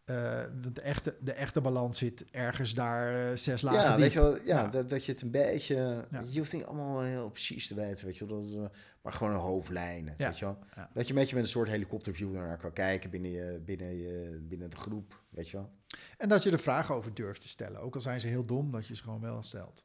Eh, 0.05 0.43
want 0.61 0.75
de, 0.75 0.81
echte, 0.81 1.15
de 1.21 1.31
echte 1.33 1.61
balans 1.61 1.97
zit 1.97 2.25
ergens 2.31 2.73
daar 2.73 3.13
eh, 3.31 3.37
zes 3.37 3.61
lagen 3.61 3.79
ja 3.81 3.89
diep. 3.89 3.99
weet 3.99 4.13
je 4.13 4.19
wel, 4.19 4.35
ja, 4.35 4.41
Ja. 4.45 4.67
Dat, 4.67 4.89
dat 4.89 5.05
je 5.05 5.11
het 5.11 5.21
een 5.21 5.31
beetje... 5.31 6.05
Ja. 6.11 6.23
Je 6.29 6.37
hoeft 6.39 6.53
niet 6.53 6.65
allemaal 6.65 7.01
heel 7.01 7.29
precies 7.29 7.67
te 7.67 7.75
weten, 7.75 8.05
weet 8.05 8.17
je 8.17 8.25
wel. 8.27 8.39
Dat, 8.39 8.51
eh, 8.53 8.77
maar 9.01 9.13
gewoon 9.13 9.33
een 9.33 9.39
hoofdlijnen, 9.39 10.15
Ja. 10.17 10.27
weet 10.27 10.39
je 10.39 10.45
wel. 10.45 10.57
Dat 10.93 11.03
je 11.07 11.13
een 11.13 11.19
beetje 11.19 11.35
met 11.35 11.43
een 11.43 11.49
soort 11.49 11.69
helikopterview 11.69 12.33
naar 12.33 12.57
kan 12.57 12.73
kijken 12.73 13.09
binnen, 13.09 13.31
je, 13.31 13.59
binnen, 13.65 13.95
je, 13.95 14.39
binnen 14.41 14.69
de 14.69 14.77
groep, 14.77 15.21
weet 15.29 15.49
je 15.49 15.57
wel. 15.57 15.71
En 16.17 16.29
dat 16.29 16.43
je 16.43 16.51
er 16.51 16.59
vragen 16.59 16.95
over 16.95 17.13
durft 17.13 17.41
te 17.41 17.47
stellen. 17.47 17.81
Ook 17.81 17.95
al 17.95 18.01
zijn 18.01 18.21
ze 18.21 18.27
heel 18.27 18.45
dom, 18.45 18.71
dat 18.71 18.87
je 18.87 18.95
ze 18.95 19.03
gewoon 19.03 19.21
wel 19.21 19.43
stelt. 19.43 19.84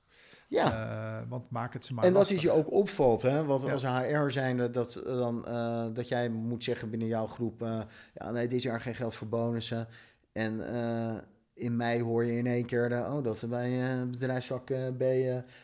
Ja, 0.50 0.72
Eh, 1.20 1.28
want 1.28 1.50
maak 1.50 1.72
het 1.72 1.84
ze 1.84 1.94
maar 1.94 2.04
en 2.04 2.12
dat 2.12 2.22
het 2.22 2.32
lastig. 2.32 2.52
je 2.52 2.58
ook 2.58 2.70
opvalt, 2.72 3.22
hè? 3.22 3.44
Want 3.44 3.62
Ja. 3.62 3.72
als 3.72 3.82
HR 3.84 4.30
zijnde, 4.30 4.70
dat, 4.70 4.94
eh, 4.96 5.14
dan, 5.14 5.46
eh, 5.46 5.86
dat 5.92 6.08
jij 6.08 6.28
moet 6.28 6.64
zeggen 6.64 6.90
binnen 6.90 7.08
jouw 7.08 7.26
groep... 7.26 7.62
eh, 7.62 7.80
ja, 8.14 8.30
nee, 8.30 8.46
dit 8.48 8.62
jaar 8.62 8.80
geen 8.80 8.94
geld 8.94 9.14
voor 9.14 9.28
bonussen. 9.28 9.86
En 10.32 10.60
in 11.54 11.76
mei 11.76 12.02
hoor 12.02 12.24
je 12.24 12.36
in 12.36 12.46
één 12.46 12.64
keer... 12.66 12.88
De, 12.88 12.94
oh, 12.94 13.24
dat 13.24 13.44
bij 13.48 14.06
bedrijfstak 14.10 14.70
eh, 14.70 14.86
B 14.96 15.02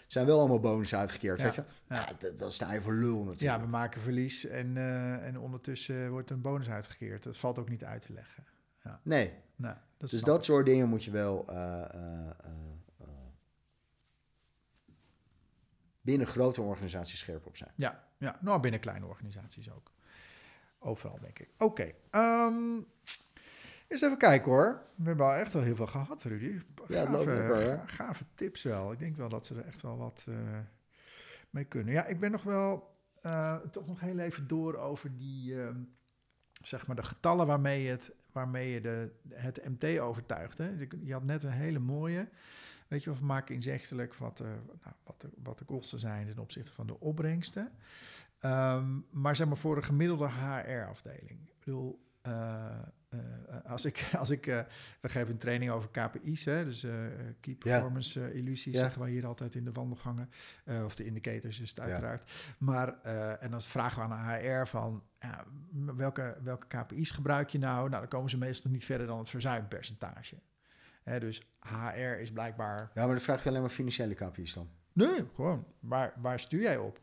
zijn 0.07 0.26
wel 0.26 0.39
allemaal 0.39 0.61
bonussen 0.61 0.99
uitgekeerd, 0.99 1.39
Ja. 1.39 1.45
weet 1.45 1.55
je? 1.55 1.64
Ja. 1.89 1.97
Ja, 1.97 2.09
dat- 2.18 2.39
dan 2.39 2.53
sta 2.53 2.72
je 2.72 2.82
voor 2.82 2.95
lul 2.95 3.18
Ja, 3.18 3.24
natuurlijk. 3.24 3.61
we 3.62 3.68
maken 3.68 4.01
verlies 4.01 4.47
en, 4.47 4.76
en 5.22 5.39
ondertussen 5.39 6.11
wordt 6.11 6.30
een 6.30 6.41
bonus 6.41 6.68
uitgekeerd. 6.68 7.22
Dat 7.22 7.37
valt 7.37 7.59
ook 7.59 7.68
niet 7.68 7.84
uit 7.84 8.01
te 8.07 8.12
leggen. 8.12 8.45
Nee, 9.03 9.32
Nou, 9.57 9.74
dat 9.99 10.11
dus 10.11 10.20
dat 10.22 10.37
ik. 10.39 10.43
soort 10.45 10.66
dingen 10.66 10.89
moet 10.89 11.05
je 11.05 11.11
wel... 11.11 11.45
binnen 16.07 16.26
grote 16.26 16.62
organisaties 16.62 17.18
scherp 17.18 17.46
op 17.46 17.57
zijn. 17.57 17.70
Ja, 17.74 18.04
ja, 18.18 18.38
nou 18.40 18.61
binnen 18.61 18.80
kleine 18.80 19.07
organisaties 19.07 19.70
ook. 19.70 19.92
Overal, 20.78 21.18
denk 21.20 21.38
ik. 21.38 21.48
Oké, 21.59 21.92
ehm, 22.11 22.76
eens 23.88 24.02
even 24.02 24.18
kijken 24.18 24.50
hoor. 24.52 24.82
We 24.94 25.04
hebben 25.07 25.26
al 25.26 25.32
echt 25.34 25.52
wel 25.52 25.62
heel 25.62 25.76
veel 25.76 25.86
gehad, 25.86 26.22
Rudy. 26.22 26.61
Ja, 26.88 27.11
loopt 27.11 27.30
Gave- 27.30 27.54
lekker, 27.86 28.26
tips 28.34 28.62
wel. 28.62 28.92
Ik 28.92 28.98
denk 28.98 29.16
wel 29.16 29.28
dat 29.28 29.46
ze 29.46 29.54
er 29.54 29.66
echt 29.66 29.80
wel 29.82 29.96
wat 29.96 30.24
eh, 30.28 30.34
mee 31.50 31.64
kunnen. 31.64 31.94
Ja, 31.94 32.04
ik 32.07 32.20
ben 32.20 32.30
nog 32.30 32.42
wel 32.42 32.94
eh, 33.22 33.57
toch 33.57 33.86
nog 33.86 34.00
heel 34.00 34.18
even 34.18 34.46
door 34.48 34.76
over 34.76 35.16
die, 35.16 35.62
ehm, 35.62 35.80
zeg 36.62 36.86
maar, 36.86 36.96
de 36.96 37.02
getallen 37.02 37.46
waarmee 37.46 37.82
je 37.82 37.90
het, 37.90 38.12
waarmee 38.32 38.70
je 38.70 38.80
de, 38.80 39.11
het 39.28 39.64
MT 39.68 39.98
overtuigt. 39.98 40.59
Hè? 40.59 40.70
Je 41.04 41.12
had 41.12 41.24
net 41.24 41.42
een 41.42 41.50
hele 41.50 41.78
mooie. 41.78 42.28
Weet 42.89 43.05
je, 43.05 43.11
of 43.11 43.18
we 43.18 43.24
maken 43.24 43.55
inzichtelijk 43.55 44.14
wat, 44.14 44.37
de, 44.37 44.45
nou, 44.82 44.95
wat, 45.05 45.20
de, 45.20 45.28
wat 45.43 45.59
de 45.59 45.64
kosten 45.64 45.99
zijn 45.99 46.26
ten 46.28 46.39
opzichte 46.39 46.72
van 46.72 46.87
de 46.87 47.01
opbrengsten. 47.01 47.72
Ehm, 48.39 48.99
maar 49.11 49.37
zeg 49.37 49.47
maar 49.47 49.57
voor 49.57 49.76
een 49.76 49.84
gemiddelde 49.84 50.28
HR-afdeling. 50.28 51.41
Ik 51.49 51.55
bedoel, 51.64 52.05
eh, 52.22 52.66
eh, 53.09 53.18
als 53.64 53.84
ik, 53.84 54.11
als 54.18 54.30
ik 54.30 54.47
eh, 54.47 54.61
we 55.01 55.09
geven 55.09 55.30
een 55.32 55.39
training 55.39 55.70
over 55.70 55.89
KPI's, 55.91 56.45
hè, 56.45 56.64
dus 56.64 56.82
eh, 56.82 56.95
Key 57.41 57.55
Performance 57.55 58.24
eh, 58.24 58.34
Illusies, 58.37 58.74
Ja. 58.74 58.78
zeggen 58.80 59.01
wij 59.01 59.11
hier 59.11 59.26
altijd 59.26 59.55
in 59.55 59.64
de 59.64 59.72
wandelgangen. 59.72 60.30
Eh, 60.64 60.84
of 60.84 60.95
de 60.97 61.05
indicators 61.05 61.61
is 61.61 61.68
het 61.70 61.78
Ja. 61.78 61.84
uiteraard. 61.84 62.32
Maar, 62.59 63.01
eh, 63.03 63.43
en 63.43 63.51
dan 63.51 63.62
vragen 63.62 64.09
we 64.09 64.14
aan 64.14 64.41
de 64.41 64.49
HR 64.49 64.66
van, 64.66 65.03
ja, 65.20 65.45
welke, 65.97 66.37
welke 66.43 66.66
KPI's 66.66 67.11
gebruik 67.11 67.49
je 67.49 67.59
nou? 67.59 67.89
Nou, 67.89 68.01
dan 68.01 68.09
komen 68.09 68.30
ze 68.30 68.39
meestal 68.39 68.70
niet 68.70 68.84
verder 68.84 69.07
dan 69.07 69.18
het 69.18 69.30
verzuimpercentage. 69.30 70.37
Hè, 71.11 71.20
dus 71.20 71.42
HR 71.59 72.20
is 72.20 72.32
blijkbaar 72.32 72.90
Ja, 72.94 73.04
maar 73.04 73.14
dan 73.14 73.24
vraag 73.24 73.42
je 73.42 73.48
alleen 73.48 73.61
maar 73.61 73.70
financiële 73.70 74.14
KPI's 74.14 74.54
dan. 74.54 74.68
Nee, 74.92 75.24
gewoon. 75.34 75.66
Waar, 75.80 76.12
waar 76.16 76.40
stuur 76.40 76.61
jij 76.61 76.76
op? 76.76 77.00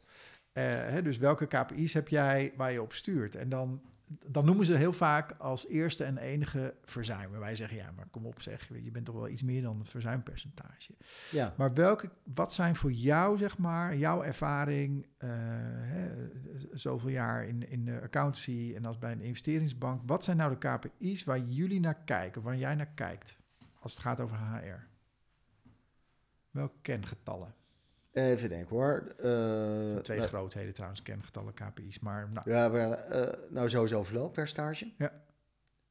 Eh, 0.52 0.64
hè, 0.66 1.02
dus 1.02 1.18
welke 1.18 1.48
KPI's 1.48 1.94
heb 1.94 2.08
jij 2.08 2.54
waar 2.58 2.72
je 2.72 2.82
op 2.82 2.94
stuurt? 2.94 3.36
En 3.36 3.50
dan, 3.50 3.82
dan 4.28 4.46
noemen 4.46 4.66
ze 4.66 4.76
heel 4.76 4.94
vaak 4.94 5.32
als 5.38 5.68
eerste 5.68 6.04
en 6.04 6.18
enige 6.18 6.74
verzuim. 6.84 7.34
En 7.34 7.40
wij 7.40 7.56
zeggen, 7.56 7.78
ja, 7.78 7.92
maar 7.96 8.08
kom 8.12 8.26
op 8.26 8.42
zeg, 8.42 8.70
je 8.84 8.92
bent 8.92 9.06
toch 9.06 9.16
wel 9.16 9.28
iets 9.28 9.44
meer 9.44 9.62
dan 9.62 9.80
het 9.80 9.90
verzuimpercentage. 9.90 10.94
Ja. 11.32 11.54
Maar 11.58 11.74
welke, 11.74 12.10
wat 12.34 12.54
zijn 12.54 12.76
voor 12.76 12.92
jou, 12.92 13.38
zeg 13.38 13.58
maar, 13.58 13.96
jouw 13.96 14.24
ervaring, 14.24 15.06
eh, 15.18 15.30
hè, 15.82 16.10
zoveel 16.72 17.10
jaar 17.10 17.48
in, 17.48 17.70
in 17.70 17.86
de 17.86 18.02
accountancy 18.04 18.74
en 18.76 18.86
als 18.86 18.98
bij 18.98 19.12
een 19.12 19.22
investeringsbank, 19.22 20.02
wat 20.06 20.24
zijn 20.24 20.38
nou 20.38 20.58
de 20.60 20.70
KPI's 20.70 21.24
waar 21.24 21.40
jullie 21.40 21.80
naar 21.80 22.04
kijken, 22.06 22.42
waar 22.42 22.58
jij 22.58 22.76
naar 22.76 22.92
kijkt, 22.96 23.42
als 23.84 23.92
het 23.94 24.02
gaat 24.02 24.20
over 24.20 24.38
HR? 24.38 24.88
Welke 26.52 26.76
kengetallen? 26.82 27.54
Even 28.12 28.50
denken 28.50 28.70
hoor. 28.76 29.04
Eh, 29.18 29.98
Twee 30.02 30.18
nou, 30.18 30.30
grootheden 30.30 30.74
trouwens, 30.74 31.02
kengetallen, 31.02 31.54
KPI's. 31.54 32.00
Maar 32.00 32.30
nou, 32.30 32.50
ja, 32.52 32.68
maar, 32.70 32.92
eh, 32.92 33.50
nou 33.52 33.70
sowieso 33.70 34.04
verlooppercentage. 34.04 34.92
Ja. 34.98 35.22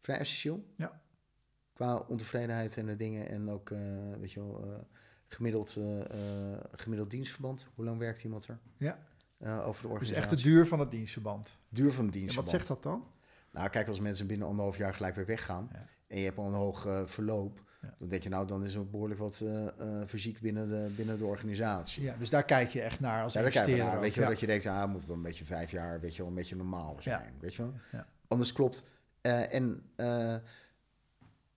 Vrij 0.00 0.18
essentieel. 0.18 0.64
Ja. 0.76 1.00
qua 1.72 1.96
ontevredenheid 1.96 2.76
en 2.76 2.86
de 2.86 2.96
dingen. 2.96 3.28
En 3.28 3.50
ook, 3.50 3.70
eh, 3.70 3.78
weet 4.18 4.32
je 4.32 4.40
wel, 4.40 4.86
gemiddeld, 5.26 5.78
gemiddeld 6.72 7.10
dienstverband. 7.10 7.66
Hoe 7.74 7.84
lang 7.84 7.98
werkt 7.98 8.24
iemand 8.24 8.46
er? 8.48 8.58
Ja. 8.76 8.98
Over 9.40 9.62
de 9.64 9.70
Dus 9.72 9.84
organisatie. 9.84 10.16
echt 10.16 10.30
de 10.36 10.42
duur 10.42 10.66
van 10.66 10.78
het 10.80 10.90
dienstverband. 10.90 11.58
duur 11.68 11.92
van 11.92 12.04
het 12.04 12.14
En 12.14 12.20
dienstverband. 12.20 12.50
wat 12.52 12.60
zegt 12.66 12.66
dat 12.82 12.82
dan? 12.92 13.06
Nou, 13.50 13.68
kijk, 13.68 13.88
als 13.88 14.00
mensen 14.00 14.26
binnen 14.26 14.46
anderhalf 14.48 14.76
jaar 14.76 14.94
gelijk 14.94 15.14
weer 15.14 15.26
weggaan 15.26 15.68
Ja. 15.72 15.86
en 16.06 16.18
je 16.18 16.24
hebt 16.24 16.38
al 16.38 16.46
een 16.46 16.52
hoog 16.52 16.88
verloop, 17.10 17.70
Ja. 17.82 17.94
dan 17.98 18.08
denk 18.08 18.22
je 18.22 18.28
nou, 18.28 18.46
dan 18.46 18.64
is 18.64 18.74
er 18.74 18.90
behoorlijk 18.90 19.20
wat 19.20 19.40
eh 19.44 19.66
eh, 19.66 20.02
verziekt 20.06 20.40
binnen 20.40 20.66
de, 20.68 20.92
binnen 20.96 21.18
de 21.18 21.24
organisatie. 21.24 22.02
Ja, 22.02 22.14
dus 22.18 22.30
daar 22.30 22.44
kijk 22.44 22.68
je 22.68 22.80
echt 22.80 23.00
naar 23.00 23.22
als 23.22 23.32
Ja, 23.32 23.40
investeerder. 23.40 23.84
naar. 23.84 24.00
Weet 24.00 24.14
je 24.14 24.20
wel, 24.20 24.28
dat 24.28 24.40
je 24.40 24.46
denkt, 24.46 24.66
ah, 24.66 24.90
moet 24.90 25.06
wel 25.06 25.16
een 25.16 25.22
beetje 25.22 25.44
vijf 25.44 25.70
jaar, 25.70 26.00
weet 26.00 26.12
je 26.16 26.18
wel, 26.22 26.30
een 26.30 26.36
beetje 26.36 26.56
normaal 26.56 26.96
zijn. 27.00 27.32
Weet 27.40 27.54
je 27.54 27.62
wel? 27.62 27.72
Anders 28.28 28.52
klopt, 28.52 28.82
eh, 29.20 29.54
en 29.54 29.82
eh, 29.96 30.34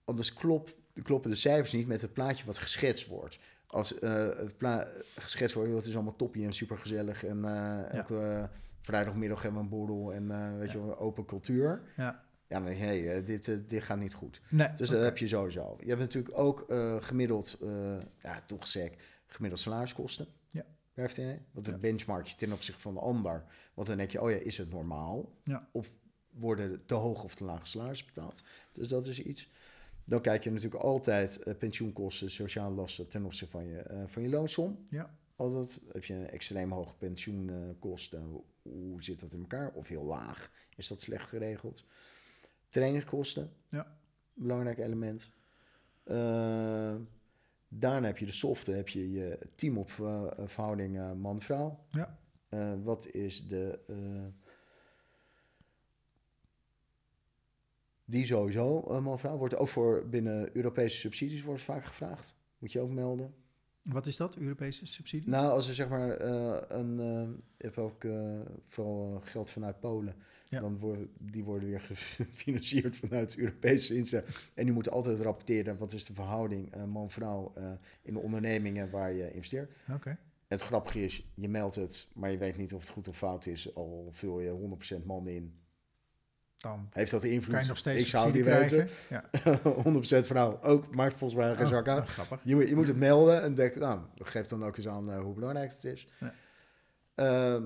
anders 0.04 0.34
klopt, 0.34 0.78
kloppen 1.04 1.30
de 1.30 1.36
cijfers 1.36 1.72
niet 1.72 1.88
met 1.88 2.02
het 2.02 2.14
plaatje 2.14 2.46
wat 2.46 2.58
geschetst 2.58 3.08
wordt. 3.08 3.40
Als 3.68 4.00
eh, 4.00 4.14
het 4.30 4.58
pla- 4.58 4.88
geschetst 5.16 5.56
wordt, 5.56 5.72
het 5.74 5.86
is 5.86 5.94
allemaal 5.96 6.16
toppie 6.16 6.46
en 6.46 6.54
supergezellig 6.54 7.24
en 7.26 7.46
eh 7.46 7.94
elke 7.94 8.20
eh, 8.20 8.44
vrijdagmiddag 8.82 9.42
hebben 9.42 9.60
we 9.60 9.66
een 9.66 9.72
borrel 9.78 10.14
en 10.14 10.32
eh, 10.32 10.58
weet 10.58 10.72
je 10.72 10.86
wel, 10.86 10.98
open 11.00 11.26
cultuur. 11.26 11.82
Ja. 11.98 12.24
Ja, 12.48 12.60
dan 12.60 12.66
denk 12.66 12.80
je, 12.94 13.24
dit, 13.26 13.48
eh, 13.48 13.58
dit 13.68 13.84
gaat 13.84 14.00
niet 14.00 14.14
goed. 14.14 14.42
Nee, 14.50 14.68
Dus 14.76 14.90
dat 14.90 15.02
heb 15.04 15.18
je 15.18 15.28
sowieso. 15.28 15.78
Je 15.80 15.88
hebt 15.88 16.00
natuurlijk 16.00 16.38
ook 16.38 16.62
eh, 16.70 16.96
gemiddeld, 17.02 17.58
eh 17.62 17.98
ja, 18.22 18.42
toch 18.48 18.68
sec, 18.68 18.94
gemiddeld 19.26 19.62
salariskosten. 19.62 20.28
Ja. 20.52 20.66
Per 20.94 21.10
FTE. 21.10 21.40
Wat 21.52 21.68
een 21.68 21.74
Ja. 21.74 21.80
benchmark 21.80 22.28
ten 22.28 22.52
opzichte 22.52 22.82
van 22.82 22.94
de 22.94 23.00
ander. 23.00 23.44
Want 23.74 23.88
dan 23.88 23.98
denk 23.98 24.12
je, 24.12 24.22
oh 24.22 24.30
ja, 24.30 24.36
is 24.38 24.58
het 24.58 24.70
normaal? 24.70 25.32
Ja. 25.44 25.70
Of 25.72 25.88
worden 26.30 26.86
te 26.86 26.94
hoog 26.94 27.24
of 27.24 27.36
te 27.36 27.44
lage 27.44 27.68
salarissen 27.68 28.08
betaald? 28.14 28.44
Dus 28.72 28.88
dat 28.88 29.08
is 29.08 29.20
iets. 29.22 29.50
Dan 30.04 30.22
kijk 30.22 30.44
je 30.44 30.52
natuurlijk 30.52 30.84
altijd 30.84 31.38
eh, 31.44 31.54
pensioenkosten, 31.58 32.32
sociale 32.32 32.76
lasten 32.76 33.08
ten 33.08 33.26
opzichte 33.26 33.52
van 33.58 33.68
je, 33.68 34.04
van 34.08 34.22
je 34.22 34.30
loonsom. 34.30 34.86
Ja. 34.90 35.18
Altijd 35.36 35.82
heb 35.92 36.04
je 36.06 36.14
een 36.14 36.30
extreem 36.30 36.72
hoge 36.72 36.96
pensioenkosten. 36.96 38.42
Hoe 38.62 39.04
zit 39.04 39.20
dat 39.20 39.34
in 39.34 39.40
elkaar? 39.40 39.72
Of 39.74 39.88
heel 39.88 40.04
laag? 40.04 40.52
Is 40.76 40.88
dat 40.88 41.02
slecht 41.02 41.30
geregeld? 41.30 41.84
Trainingskosten. 42.76 43.52
Ja. 43.70 43.98
Belangrijk 44.34 44.78
element. 44.78 45.32
Eh, 46.04 46.96
daarna 47.68 48.08
heb 48.08 48.18
je 48.18 48.26
de 48.26 48.32
softe, 48.32 48.72
heb 48.72 48.90
je 48.90 49.12
je 49.12 49.40
team 49.56 49.78
op 49.78 49.92
eh, 50.00 50.32
verhouding 50.46 50.98
eh, 50.98 51.12
man-vrouw. 51.14 51.86
Ja. 51.90 52.18
Wat 52.84 53.08
is 53.08 53.48
de... 53.48 53.80
die 58.06 58.26
sowieso, 58.26 59.02
man-vrouw. 59.02 59.38
Wordt 59.38 59.56
ook 59.56 59.68
voor 59.68 60.10
binnen 60.10 60.56
Europese 60.56 60.98
subsidies 60.98 61.44
wordt 61.44 61.62
vaak 61.62 61.84
gevraagd. 61.84 62.36
Moet 62.58 62.72
je 62.72 62.80
ook 62.80 62.92
melden. 62.92 63.34
Wat 63.82 64.06
is 64.06 64.18
dat, 64.18 64.36
Europese 64.36 64.86
subsidie? 64.86 65.30
Nou, 65.30 65.52
als 65.52 65.68
er 65.68 65.76
zeg 65.76 65.90
maar 65.90 66.22
een... 66.72 66.96
je 67.58 67.66
hebt 67.66 67.78
ook 67.78 68.06
vooral 68.68 69.20
geld 69.24 69.50
vanuit 69.50 69.80
Polen. 69.80 70.16
Ja. 70.50 70.60
Dan 70.60 70.78
worden 70.78 71.10
die 71.20 71.44
worden 71.44 71.70
weer 71.70 71.82
gefinancierd 71.92 72.96
vanuit 72.98 73.38
Europese 73.38 73.96
instellingen. 73.96 74.34
En 74.54 74.64
die 74.64 74.74
moeten 74.74 74.92
altijd 74.92 75.20
rapporteren 75.20 75.78
wat 75.78 75.94
is 75.94 76.06
de 76.06 76.14
verhouding 76.14 76.74
eh, 76.74 76.84
man-vrouw 76.84 77.52
eh, 77.56 77.72
in 78.02 78.14
de 78.14 78.20
ondernemingen 78.20 78.90
waar 78.90 79.14
je 79.14 79.32
investeert. 79.34 79.72
Oké. 79.94 80.18
Het 80.48 80.62
grappige 80.62 81.04
is, 81.04 81.28
je 81.36 81.50
meldt 81.50 81.76
het, 81.76 82.08
maar 82.14 82.32
je 82.32 82.38
weet 82.38 82.58
niet 82.58 82.74
of 82.74 82.80
het 82.82 82.90
goed 82.90 83.08
of 83.08 83.18
fout 83.18 83.46
is. 83.46 83.76
Al 83.76 84.08
vul 84.12 84.40
je 84.40 84.78
100% 85.02 85.06
man 85.06 85.28
in. 85.28 85.60
Dan 86.58 86.88
Heeft 86.92 87.12
dat 87.12 87.24
invloed? 87.24 87.54
kan 87.54 87.62
je 87.64 87.68
nog 87.68 87.78
steeds 87.78 88.02
Ik 88.02 88.08
zou 88.08 88.32
die 88.32 88.44
weten. 88.44 88.90
Ja. 89.10 89.30
100% 90.24 90.26
vrouw 90.26 90.62
ook, 90.62 90.96
maakt 90.96 91.16
volgens 91.16 91.40
mij 91.40 91.56
geen 91.56 91.66
Oh, 91.66 91.72
zak 91.72 91.88
uit. 91.88 92.02
oh, 92.02 92.08
grappig. 92.08 92.40
Je, 92.44 92.56
moet- 92.56 92.68
je 92.70 92.76
moet 92.76 92.88
het 92.88 92.98
melden 92.98 93.42
en 93.42 93.56
denk, 93.56 93.76
nou, 93.76 94.00
geef 94.16 94.48
dan 94.48 94.64
ook 94.64 94.78
eens 94.78 94.88
aan 94.88 95.12
eh, 95.12 95.20
hoe 95.20 95.34
belangrijk 95.34 95.72
het 95.72 95.84
is. 95.84 96.08
Ja. 96.20 96.34
Ehm, 97.16 97.64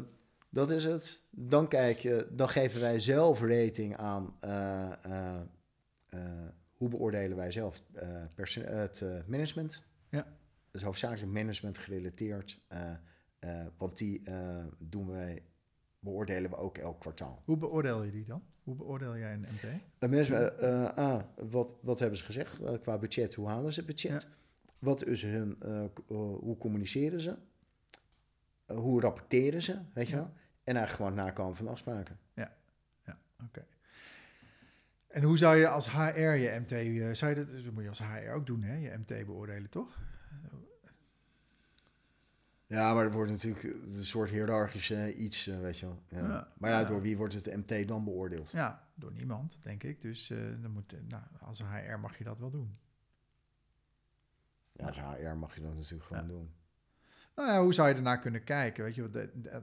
dat 0.49 0.71
is 0.71 0.83
het. 0.83 1.23
Dan 1.29 1.67
kijk 1.67 1.99
je, 1.99 2.27
dan 2.31 2.49
geven 2.49 2.81
wij 2.81 2.99
zelf 2.99 3.41
rating 3.41 3.97
aan 3.97 4.35
eh, 4.39 5.03
eh, 5.03 5.41
eh, 6.09 6.19
hoe 6.73 6.89
beoordelen 6.89 7.37
wij 7.37 7.51
zelf 7.51 7.83
het 8.65 9.03
management. 9.27 9.83
Ja. 10.09 10.23
Dat 10.71 10.81
is 10.81 10.81
hoofdzakelijk 10.81 11.31
management 11.31 11.77
gerelateerd, 11.77 12.61
want 13.77 13.97
die 13.97 14.21
doen 14.77 15.09
wij, 15.09 15.43
beoordelen 15.99 16.49
we 16.49 16.55
ook 16.55 16.77
elk 16.77 16.99
kwartaal. 16.99 17.41
Hoe 17.45 17.57
beoordeel 17.57 18.03
je 18.03 18.11
die 18.11 18.25
dan? 18.25 18.43
Hoe 18.69 18.77
beoordeel 18.77 19.17
jij 19.17 19.33
een 19.33 19.39
MT? 19.39 19.63
Uh, 19.99 20.09
mensen, 20.09 20.57
eh, 20.59 20.83
eh, 20.83 20.97
A, 20.97 21.33
wat, 21.49 21.75
wat 21.81 21.99
hebben 21.99 22.17
ze 22.17 22.25
gezegd 22.25 22.59
qua 22.81 22.97
budget? 22.97 23.33
Hoe 23.33 23.47
halen 23.47 23.73
ze 23.73 23.79
het 23.79 23.89
budget? 23.89 24.27
Wat 24.79 25.05
is 25.05 25.21
hun, 25.21 25.57
hoe 26.39 26.57
communiceren 26.57 27.21
ze? 27.21 27.37
Eh, 28.69 28.77
hoe 28.77 29.01
rapporteren 29.01 29.61
ze, 29.61 29.79
weet 29.93 30.07
je 30.07 30.15
Ja. 30.15 30.21
wel? 30.21 30.33
En 30.63 30.75
eigenlijk 30.75 30.89
gewoon 31.11 31.25
nakomen 31.25 31.55
van 31.55 31.67
afspraken. 31.67 32.17
Oké. 33.45 33.65
En 35.07 35.23
hoe 35.23 35.37
zou 35.37 35.55
je 35.55 35.67
als 35.67 35.91
HR 35.91 36.19
je 36.19 36.59
MT, 36.59 36.71
eh, 36.71 37.13
zou 37.13 37.29
je 37.35 37.45
dat, 37.45 37.63
dat 37.63 37.73
moet 37.73 37.83
je 37.83 37.89
als 37.89 38.01
HR 38.03 38.29
ook 38.31 38.45
doen, 38.45 38.61
hè? 38.63 38.75
Je 38.75 38.97
MT 38.97 39.25
beoordelen, 39.25 39.69
toch? 39.69 39.97
Ja, 42.67 42.93
maar 42.93 43.03
er 43.05 43.11
wordt 43.11 43.31
natuurlijk 43.31 43.63
een 43.63 44.03
soort 44.03 44.29
hiërarchisch 44.29 44.89
eh, 44.89 45.19
iets, 45.19 45.47
eh, 45.47 45.59
weet 45.59 45.79
je 45.79 45.85
wel. 45.85 46.03
Ja. 46.07 46.27
Ja. 46.27 46.53
Maar 46.57 46.69
ja, 46.69 46.79
Ja. 46.79 46.85
door 46.85 47.01
wie 47.01 47.17
wordt 47.17 47.33
het 47.33 47.45
MT 47.55 47.87
dan 47.87 48.03
beoordeeld? 48.03 48.51
Ja, 48.51 48.87
door 48.95 49.13
niemand, 49.13 49.57
denk 49.61 49.83
ik. 49.83 50.01
Dus 50.01 50.27
dan 50.61 50.71
moet, 50.71 50.93
nou, 51.07 51.23
als 51.39 51.61
HR 51.63 51.97
mag 51.99 52.17
je 52.17 52.23
dat 52.23 52.39
wel 52.39 52.49
doen. 52.49 52.77
Ja, 54.71 54.85
als 54.87 54.97
HR 54.99 55.35
mag 55.37 55.55
je 55.55 55.61
dat 55.61 55.73
natuurlijk 55.75 56.03
gewoon 56.03 56.21
Ja. 56.21 56.27
doen. 56.27 56.53
Nou 57.39 57.51
ja, 57.51 57.61
hoe 57.61 57.73
zou 57.73 57.89
je 57.89 57.95
ernaar 57.95 58.19
kunnen 58.19 58.43
kijken? 58.43 58.83
Weet 58.83 58.95
je, 58.95 59.09
de, 59.09 59.29
de, 59.41 59.61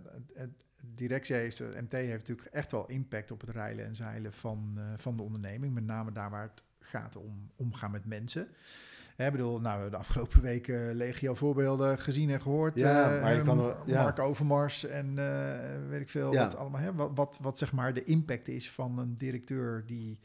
directie 0.95 1.35
heeft, 1.35 1.59
de 1.59 1.79
MT 1.83 1.93
heeft 1.93 2.19
natuurlijk 2.19 2.49
echt 2.49 2.73
wel 2.73 2.87
impact 2.89 3.31
op 3.31 3.41
het 3.41 3.51
rijlen 3.51 3.85
en 3.85 3.95
zeilen 3.97 4.33
van, 4.33 4.73
eh, 4.77 4.85
van 4.97 5.15
de 5.17 5.23
onderneming. 5.23 5.75
Met 5.75 5.85
name 5.85 6.13
daar 6.13 6.31
waar 6.31 6.43
het 6.43 6.63
gaat 6.81 7.17
om 7.17 7.51
omgaan 7.57 7.91
met 7.91 8.05
mensen. 8.05 8.49
Ik 9.17 9.31
bedoel, 9.33 9.61
nou, 9.61 9.63
we 9.63 9.69
hebben 9.71 9.91
de 9.91 9.97
afgelopen 9.97 10.41
weken 10.43 10.95
legio 10.95 11.35
voorbeelden 11.35 11.99
gezien 11.99 12.31
en 12.31 12.41
gehoord. 12.41 12.79
Ja, 12.79 13.15
Eh, 13.17 13.23
maar 13.23 13.35
je 13.35 13.43
kan 13.43 13.59
eh, 13.59 13.67
er- 13.67 13.77
ja. 13.87 14.03
Mark 14.03 14.19
Overmars 14.19 14.85
en 14.85 15.19
eh, 15.19 15.89
weet 15.89 16.01
ik 16.01 16.11
veel 16.11 16.33
Ja. 16.33 16.45
wat 16.45 16.57
allemaal. 16.57 16.81
Hè, 16.81 16.95
wat, 16.95 17.11
wat, 17.15 17.39
wat 17.43 17.59
zeg 17.59 17.73
maar 17.73 17.95
de 17.95 18.05
impact 18.05 18.49
is 18.49 18.71
van 18.71 18.99
een 18.99 19.15
directeur 19.15 19.87
die, 19.87 20.19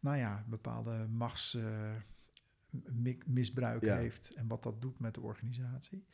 nou 0.00 0.16
ja, 0.16 0.44
bepaalde 0.48 1.06
machtsmisbruik 1.08 3.82
Ja. 3.82 3.96
heeft 3.96 4.34
en 4.34 4.46
wat 4.48 4.62
dat 4.62 4.82
doet 4.82 5.00
met 5.00 5.14
de 5.14 5.20
organisatie. 5.20 6.04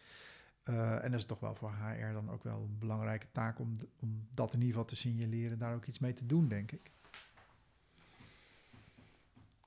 Eh, 0.63 1.05
en 1.05 1.11
dat 1.11 1.21
is 1.21 1.27
toch 1.27 1.41
wel 1.41 1.55
voor 1.55 1.73
HR 1.73 2.13
dan 2.13 2.31
ook 2.31 2.45
wel 2.45 2.61
een 2.61 2.79
belangrijke 2.79 3.27
taak 3.33 3.59
om, 3.59 3.77
om 4.01 4.27
dat 4.35 4.53
in 4.53 4.59
ieder 4.59 4.69
geval 4.69 4.85
te 4.85 4.97
signaleren, 4.97 5.59
daar 5.59 5.75
ook 5.75 5.87
iets 5.87 5.99
mee 5.99 6.13
te 6.13 6.27
doen, 6.27 6.49
denk 6.49 6.73
ik. 6.73 6.91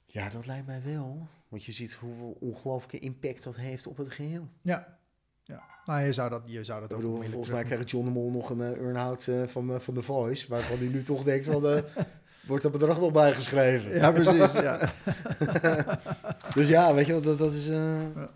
Ja, 0.06 0.30
dat 0.30 0.46
lijkt 0.46 0.66
mij 0.66 0.82
wel. 0.84 1.28
Want 1.48 1.64
je 1.64 1.72
ziet 1.72 1.93
hoeveel 1.93 2.38
ongelooflijke 2.39 3.00
impact 3.00 3.43
dat 3.43 3.56
heeft 3.56 3.88
op 3.88 3.98
het 3.98 4.12
geheel. 4.12 4.50
Ja. 4.62 4.98
ja. 5.43 5.64
Nou, 5.86 6.02
je 6.02 6.14
zou 6.14 6.30
dat, 6.30 6.41
je 6.46 6.64
zou 6.64 6.82
dat 6.82 6.91
Ik 6.91 6.96
ook 6.96 7.02
bedoel, 7.02 7.24
volgens 7.24 7.54
mij 7.54 7.64
krijgt 7.64 7.89
John 7.89 8.06
de 8.06 8.12
Mol 8.12 8.32
nog 8.32 8.50
een 8.50 8.60
uh, 8.60 8.78
earn-out 8.78 9.30
van, 9.46 9.82
van 9.82 9.93
The 9.93 10.02
Voice. 10.02 10.48
Waarvan 10.48 10.78
hij 10.78 10.88
nu 10.88 11.04
toch 11.04 11.24
denkt, 11.24 11.46
van, 11.46 11.62
wordt 12.48 12.64
dat 12.64 12.72
bedrag 12.72 13.00
nog 13.00 13.12
bijgeschreven? 13.12 13.93
Ja, 13.93 14.12
precies. 14.12 14.52
ja. 14.52 14.93
Dus 16.56 16.68
ja, 16.68 16.93
weet 16.93 17.06
je 17.06 17.20
dat, 17.20 17.38
dat 17.38 17.54
is 17.54 17.66
Ja. 17.68 18.30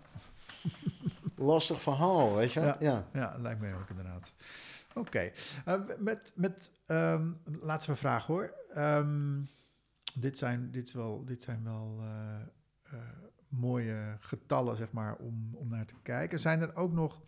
Lastig 1.40 1.82
verhaal, 1.82 2.34
weet 2.34 2.52
je? 2.52 2.60
Ja. 2.60 2.76
Ja. 2.80 3.08
ja, 3.12 3.34
lijkt 3.38 3.60
mij 3.60 3.74
ook 3.74 3.90
inderdaad. 3.90 4.32
Oké. 4.94 5.30
Eh, 5.64 5.80
met, 5.98 6.32
met 6.34 6.72
ehm, 6.86 7.32
laatste 7.60 7.96
vraag 7.96 8.26
hoor. 8.26 8.54
Ehm, 8.74 9.40
dit, 10.14 10.38
zijn, 10.38 10.70
dit, 10.70 10.86
is 10.86 10.92
wel, 10.92 11.24
dit 11.24 11.42
zijn 11.42 11.64
wel 11.64 11.98
eh, 12.00 12.40
eh, 12.82 13.00
mooie 13.48 14.16
getallen, 14.20 14.76
zeg 14.76 14.92
maar, 14.92 15.16
om, 15.16 15.54
om 15.54 15.68
naar 15.68 15.86
te 15.86 15.94
kijken. 16.02 16.40
Zijn 16.40 16.60
er 16.60 16.76
ook 16.76 16.92
nog, 16.92 17.22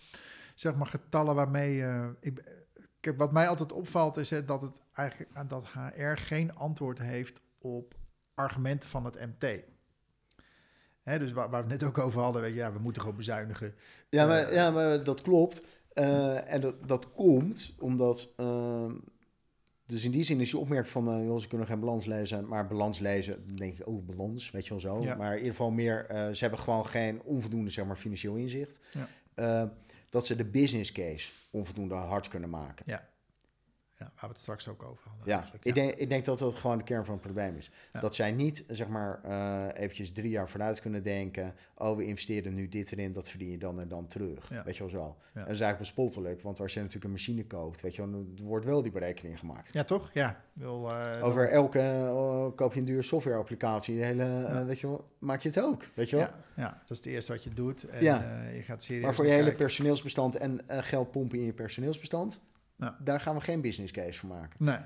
zeg 0.55 0.75
maar, 0.75 0.87
getallen 0.87 1.35
waarmee... 1.35 1.85
ik, 2.21 2.65
kijk, 3.01 3.19
wat 3.19 3.33
mij 3.33 3.49
altijd 3.49 3.73
opvalt 3.73 4.17
is 4.17 4.31
hè, 4.31 4.45
dat, 4.45 4.63
het 4.63 4.83
eigenlijk, 4.93 5.49
dat 5.49 5.67
HR 5.67 6.15
geen 6.15 6.55
antwoord 6.55 6.99
heeft 6.99 7.41
op 7.59 7.95
argumenten 8.35 8.89
van 8.89 9.05
het 9.05 9.15
MT. 9.15 9.72
Hè, 11.03 11.19
dus 11.19 11.33
waar, 11.33 11.51
waar 11.51 11.65
we 11.65 11.73
het 11.73 11.81
net 11.81 11.89
ook 11.89 11.99
over 11.99 12.21
hadden, 12.21 12.43
weet 12.43 12.51
je, 12.51 12.57
ja, 12.57 12.73
we 12.73 12.79
moeten 12.79 13.03
gewoon 13.03 13.17
bezuinigen. 13.17 13.75
Ja, 14.09 14.27
maar, 14.27 14.43
Eh, 14.43 14.55
ja, 14.55 14.71
maar 14.71 15.05
dat 15.05 15.23
klopt. 15.23 15.63
Eh, 15.93 16.53
en 16.53 16.61
dat, 16.61 16.89
dat 16.89 17.13
komt 17.13 17.75
omdat... 17.79 18.33
ehm, 18.37 18.95
dus 19.87 20.05
in 20.05 20.11
die 20.11 20.25
zin 20.25 20.41
is 20.41 20.51
je 20.51 20.59
opmerking 20.59 20.93
van... 20.93 21.09
eh, 21.09 21.25
joh, 21.25 21.39
ze 21.41 21.49
kunnen 21.49 21.67
geen 21.67 21.81
balans 21.81 22.05
lezen, 22.07 22.49
maar 22.49 22.67
balans 22.67 22.99
lezen... 22.99 23.47
dan 23.47 23.57
denk 23.57 23.79
ik, 23.79 23.87
oh, 23.87 24.07
balans, 24.07 24.51
weet 24.51 24.65
je 24.65 24.71
wel 24.71 24.81
zo. 24.81 25.03
Ja. 25.03 25.15
Maar 25.15 25.31
in 25.31 25.37
ieder 25.37 25.51
geval 25.51 25.71
meer... 25.71 26.07
eh, 26.07 26.31
ze 26.33 26.41
hebben 26.41 26.59
gewoon 26.59 26.87
geen 26.87 27.23
onvoldoende, 27.23 27.71
zeg 27.71 27.85
maar, 27.85 27.97
financieel 27.97 28.35
inzicht. 28.35 28.81
Ja. 28.93 29.09
Eh, 29.35 29.69
dat 30.09 30.27
ze 30.27 30.37
de 30.37 30.45
business 30.45 30.93
case 30.93 31.31
onvoldoende 31.51 31.95
hard 31.95 32.29
kunnen 32.29 32.51
maken. 32.51 32.85
Ja. 32.89 33.09
Waar 34.05 34.21
we 34.21 34.27
het 34.27 34.39
straks 34.39 34.69
ook 34.69 34.83
over 34.83 35.09
hadden. 35.09 35.27
Ja, 35.29 35.51
ik 35.63 35.75
denk, 35.75 35.93
ik 35.95 36.09
denk 36.09 36.25
dat 36.25 36.39
dat 36.39 36.55
gewoon 36.55 36.79
de 36.79 36.85
kern 36.85 37.05
van 37.05 37.15
het 37.15 37.23
probleem 37.23 37.57
is. 37.57 37.71
Ja. 37.93 38.01
Dat 38.01 38.15
zij 38.15 38.33
niet, 38.33 38.65
zeg 38.67 38.89
maar, 38.89 39.21
eh, 39.25 39.83
eventjes 39.83 40.13
drie 40.13 40.31
jaar 40.31 40.49
vooruit 40.49 40.81
kunnen 40.81 41.03
denken... 41.03 41.55
oh, 41.75 41.97
we 41.97 42.05
investeren 42.05 42.55
nu 42.55 42.69
dit 42.69 42.93
erin, 42.93 43.13
dat 43.13 43.31
verdien 43.31 43.51
je 43.51 43.59
dan 43.59 43.81
en 43.81 43.89
dan 43.89 44.07
terug. 44.07 44.49
Ja. 44.51 44.63
Weet 44.65 44.77
je 44.77 44.81
wel 44.83 44.91
zo. 44.91 45.05
En 45.05 45.13
dat 45.43 45.53
is 45.53 45.59
Ja. 45.59 45.65
eigenlijk 45.65 45.79
bespottelijk, 45.79 46.43
want 46.43 46.61
als 46.61 46.73
je 46.75 46.79
natuurlijk 46.79 47.05
een 47.07 47.11
machine 47.11 47.45
koopt... 47.47 47.81
weet 47.81 47.95
je 47.95 48.11
wel, 48.11 48.25
wordt 48.43 48.65
wel 48.67 48.83
die 48.83 48.93
berekening 48.93 49.39
gemaakt. 49.39 49.73
Ja, 49.73 49.85
toch? 49.85 50.11
Ja. 50.13 50.43
Wil, 50.53 50.91
eh, 50.91 51.25
Over 51.25 51.49
elke, 51.49 51.79
eh, 51.81 52.47
koop 52.55 52.73
je 52.75 52.79
een 52.81 52.85
dure 52.87 53.03
softwareapplicatie, 53.03 53.97
de 53.99 54.05
hele, 54.05 54.25
Ja. 54.25 54.65
weet 54.65 54.81
je 54.81 54.87
wel, 54.87 55.09
maak 55.19 55.41
je 55.41 55.49
het 55.49 55.61
ook, 55.61 55.89
weet 55.95 56.11
je 56.11 56.17
wel. 56.17 56.25
ja, 56.25 56.35
ja, 56.57 56.69
dat 56.71 56.91
is 56.91 56.97
het 56.97 57.07
eerste 57.07 57.33
wat 57.33 57.45
je 57.45 57.51
doet. 57.55 57.89
En 57.89 58.03
Ja. 58.03 58.43
je 58.55 58.63
gaat 58.63 58.83
serieus 58.83 59.05
Maar 59.05 59.15
voor 59.15 59.25
je 59.25 59.31
hele 59.31 59.43
kijken. 59.43 59.61
personeelsbestand 59.65 60.37
en 60.37 60.61
geld 60.69 61.11
pompen 61.11 61.39
in 61.39 61.45
je 61.45 61.53
personeelsbestand... 61.53 62.41
Ja. 62.83 62.99
daar 63.01 63.21
gaan 63.21 63.35
we 63.35 63.41
geen 63.41 63.61
business 63.61 63.93
case 63.93 64.19
voor 64.19 64.29
maken. 64.29 64.65
Nee. 64.65 64.77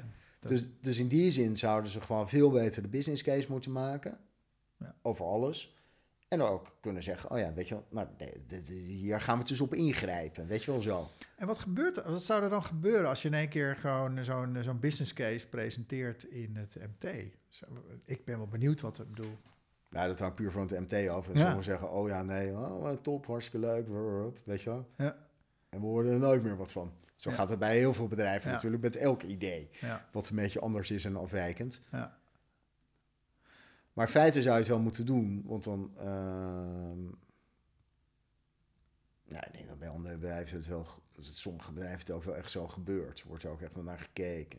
Dat- 0.40 0.50
Dus, 0.50 0.70
dus 0.80 0.98
in 0.98 1.08
die 1.08 1.32
zin 1.32 1.56
zouden 1.56 1.90
ze 1.90 2.00
gewoon 2.00 2.28
veel 2.28 2.50
beter 2.50 2.82
de 2.82 2.88
business 2.88 3.22
case 3.22 3.46
moeten 3.50 3.72
maken. 3.72 4.18
Ja. 4.78 4.94
Over 5.02 5.24
alles. 5.24 5.74
En 6.28 6.38
dan 6.38 6.48
ook 6.48 6.76
kunnen 6.80 7.02
zeggen, 7.02 7.30
oh 7.30 7.38
ja, 7.38 7.52
weet 7.54 7.68
je 7.68 7.74
wel, 7.74 7.84
nou, 7.90 8.08
nee, 8.18 8.72
hier 8.74 9.20
gaan 9.20 9.38
we 9.38 9.44
dus 9.44 9.60
op 9.60 9.74
ingrijpen. 9.74 10.46
Weet 10.46 10.64
je 10.64 10.70
wel 10.70 10.80
zo. 10.82 11.08
En 11.36 11.46
wat, 11.46 11.58
gebeurt, 11.58 11.96
er- 11.96 12.10
wat 12.10 12.22
zou 12.22 12.42
er 12.42 12.50
dan 12.50 12.62
gebeuren 12.62 13.08
als 13.08 13.22
je 13.22 13.28
in 13.28 13.34
één 13.34 13.48
keer 13.48 13.76
gewoon 13.76 14.24
zo'n 14.24 14.56
zo'n 14.60 14.80
business 14.80 15.12
case 15.12 15.48
presenteert 15.48 16.24
in 16.24 16.56
het 16.56 16.76
MT? 16.80 17.10
Ik 18.04 18.24
ben 18.24 18.36
wel 18.38 18.46
benieuwd 18.48 18.80
wat 18.80 18.98
ik 18.98 19.10
bedoel. 19.10 19.36
Nou, 19.90 20.08
dat 20.08 20.18
hangt 20.18 20.34
puur 20.34 20.52
van 20.52 20.62
het 20.66 20.80
MT 20.90 21.08
af. 21.08 21.26
En 21.26 21.32
Ja. 21.32 21.38
sommigen 21.38 21.64
zeggen, 21.64 21.90
oh 21.90 22.08
ja, 22.08 22.22
nee, 22.22 22.52
oh, 22.52 22.90
top, 22.90 23.26
hartstikke 23.26 23.66
leuk. 23.66 23.86
Weet 24.44 24.62
je 24.62 24.70
wel. 24.70 24.88
Ja. 24.96 25.16
En 25.68 25.80
we 25.80 25.86
horen 25.86 26.12
er 26.12 26.18
nooit 26.18 26.42
meer 26.42 26.56
wat 26.56 26.72
van. 26.72 26.92
Zo 27.16 27.30
Ja. 27.30 27.36
gaat 27.36 27.48
het 27.48 27.58
bij 27.58 27.76
heel 27.78 27.94
veel 27.94 28.08
bedrijven 28.08 28.48
Ja. 28.48 28.54
natuurlijk, 28.54 28.82
met 28.82 28.96
elk 28.96 29.22
idee. 29.22 29.70
Ja, 29.80 30.08
Wat 30.12 30.28
een 30.28 30.36
beetje 30.36 30.60
anders 30.60 30.90
is 30.90 31.04
en 31.04 31.16
afwijkend. 31.16 31.82
ja. 31.90 32.18
Maar 33.92 34.06
in 34.06 34.12
feite 34.12 34.42
zou 34.42 34.54
je 34.54 34.60
het 34.60 34.68
wel 34.70 34.78
moeten 34.80 35.06
doen, 35.06 35.42
want 35.46 35.64
dan... 35.64 35.92
ehm 35.96 37.04
ja, 39.28 39.46
ik 39.46 39.52
denk 39.52 39.68
dat 39.68 39.78
bij 39.78 39.88
andere 39.88 40.16
bedrijven 40.16 40.56
het 40.56 40.66
wel... 40.66 40.84
ge- 40.84 41.00
Sommige 41.20 41.72
bedrijven 41.72 41.98
het 42.00 42.10
ook 42.10 42.22
wel 42.24 42.36
echt 42.36 42.50
zo 42.50 42.68
gebeurt. 42.68 43.22
Wordt 43.22 43.42
er 43.42 43.50
ook 43.50 43.60
echt 43.60 43.74
wel 43.74 43.82
naar 43.84 43.98
gekeken. 43.98 44.58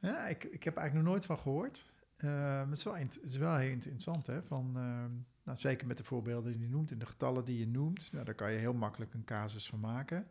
ja 0.00 0.26
ik, 0.26 0.44
ik 0.44 0.62
heb 0.64 0.76
eigenlijk 0.76 0.94
nog 1.06 1.14
nooit 1.14 1.26
van 1.26 1.38
gehoord. 1.38 1.84
Eh, 2.16 2.60
het, 2.68 2.78
is 2.78 2.84
wel, 2.84 2.94
het 2.96 3.20
is 3.22 3.36
wel 3.36 3.56
heel 3.56 3.70
interessant, 3.70 4.26
hè? 4.26 4.42
Van, 4.42 4.72
ehm, 4.76 5.10
nou, 5.44 5.58
zeker 5.58 5.86
met 5.86 5.96
de 5.96 6.04
voorbeelden 6.04 6.52
die 6.52 6.60
je 6.62 6.68
noemt 6.68 6.90
en 6.90 6.98
de 6.98 7.06
getallen 7.06 7.44
die 7.44 7.58
je 7.58 7.66
noemt. 7.66 8.12
Nou, 8.12 8.24
daar 8.24 8.34
kan 8.34 8.52
je 8.52 8.58
heel 8.58 8.74
makkelijk 8.74 9.14
een 9.14 9.24
casus 9.24 9.68
van 9.68 9.80
maken. 9.80 10.26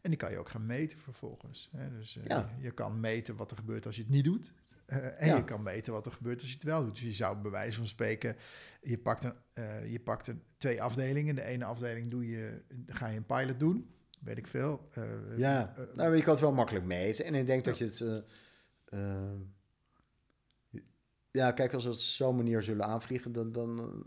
En 0.00 0.10
die 0.10 0.18
kan 0.18 0.30
je 0.30 0.38
ook 0.38 0.48
gaan 0.48 0.66
meten 0.66 0.98
vervolgens. 0.98 1.68
Hè? 1.76 1.90
Dus 1.90 2.16
eh, 2.16 2.24
Ja. 2.24 2.50
je, 2.60 2.70
kan 2.70 3.00
meten 3.00 3.36
wat 3.36 3.50
er 3.50 3.56
gebeurt 3.56 3.86
als 3.86 3.96
je 3.96 4.02
het 4.02 4.10
niet 4.10 4.24
doet. 4.24 4.52
Eh, 4.86 5.20
en 5.20 5.26
Ja. 5.26 5.36
je 5.36 5.44
kan 5.44 5.62
meten 5.62 5.92
wat 5.92 6.06
er 6.06 6.12
gebeurt 6.12 6.40
als 6.40 6.48
je 6.48 6.54
het 6.54 6.64
wel 6.64 6.84
doet. 6.84 6.92
Dus 6.94 7.02
je 7.02 7.12
zou 7.12 7.36
bij 7.36 7.50
wijze 7.50 7.76
van 7.76 7.86
spreken, 7.86 8.36
je 8.82 8.98
pakt, 8.98 9.24
een, 9.24 9.34
eh, 9.52 9.92
je 9.92 10.00
pakt 10.00 10.26
een, 10.26 10.42
twee 10.56 10.82
afdelingen. 10.82 11.34
De 11.34 11.44
ene 11.44 11.64
afdeling 11.64 12.10
doe 12.10 12.28
je, 12.28 12.62
ga 12.86 13.06
je 13.06 13.16
een 13.16 13.26
pilot 13.26 13.58
doen, 13.58 13.94
weet 14.20 14.38
ik 14.38 14.46
veel. 14.46 14.88
Ja, 15.36 15.72
nou, 15.94 16.16
je 16.16 16.22
kan 16.22 16.32
het 16.32 16.40
wel 16.42 16.52
makkelijk 16.52 16.84
meten. 16.84 17.24
En 17.24 17.34
ik 17.34 17.46
denk 17.46 17.64
dat 17.64 17.78
je 17.78 17.84
het... 17.84 18.24
ja, 21.30 21.52
kijk, 21.52 21.72
als 21.72 21.84
we 21.84 21.90
het 21.90 21.98
op 21.98 22.04
zo'n 22.04 22.36
manier 22.36 22.62
zullen 22.62 22.86
aanvliegen, 22.86 23.32
dan, 23.32 23.52
dan, 23.52 24.06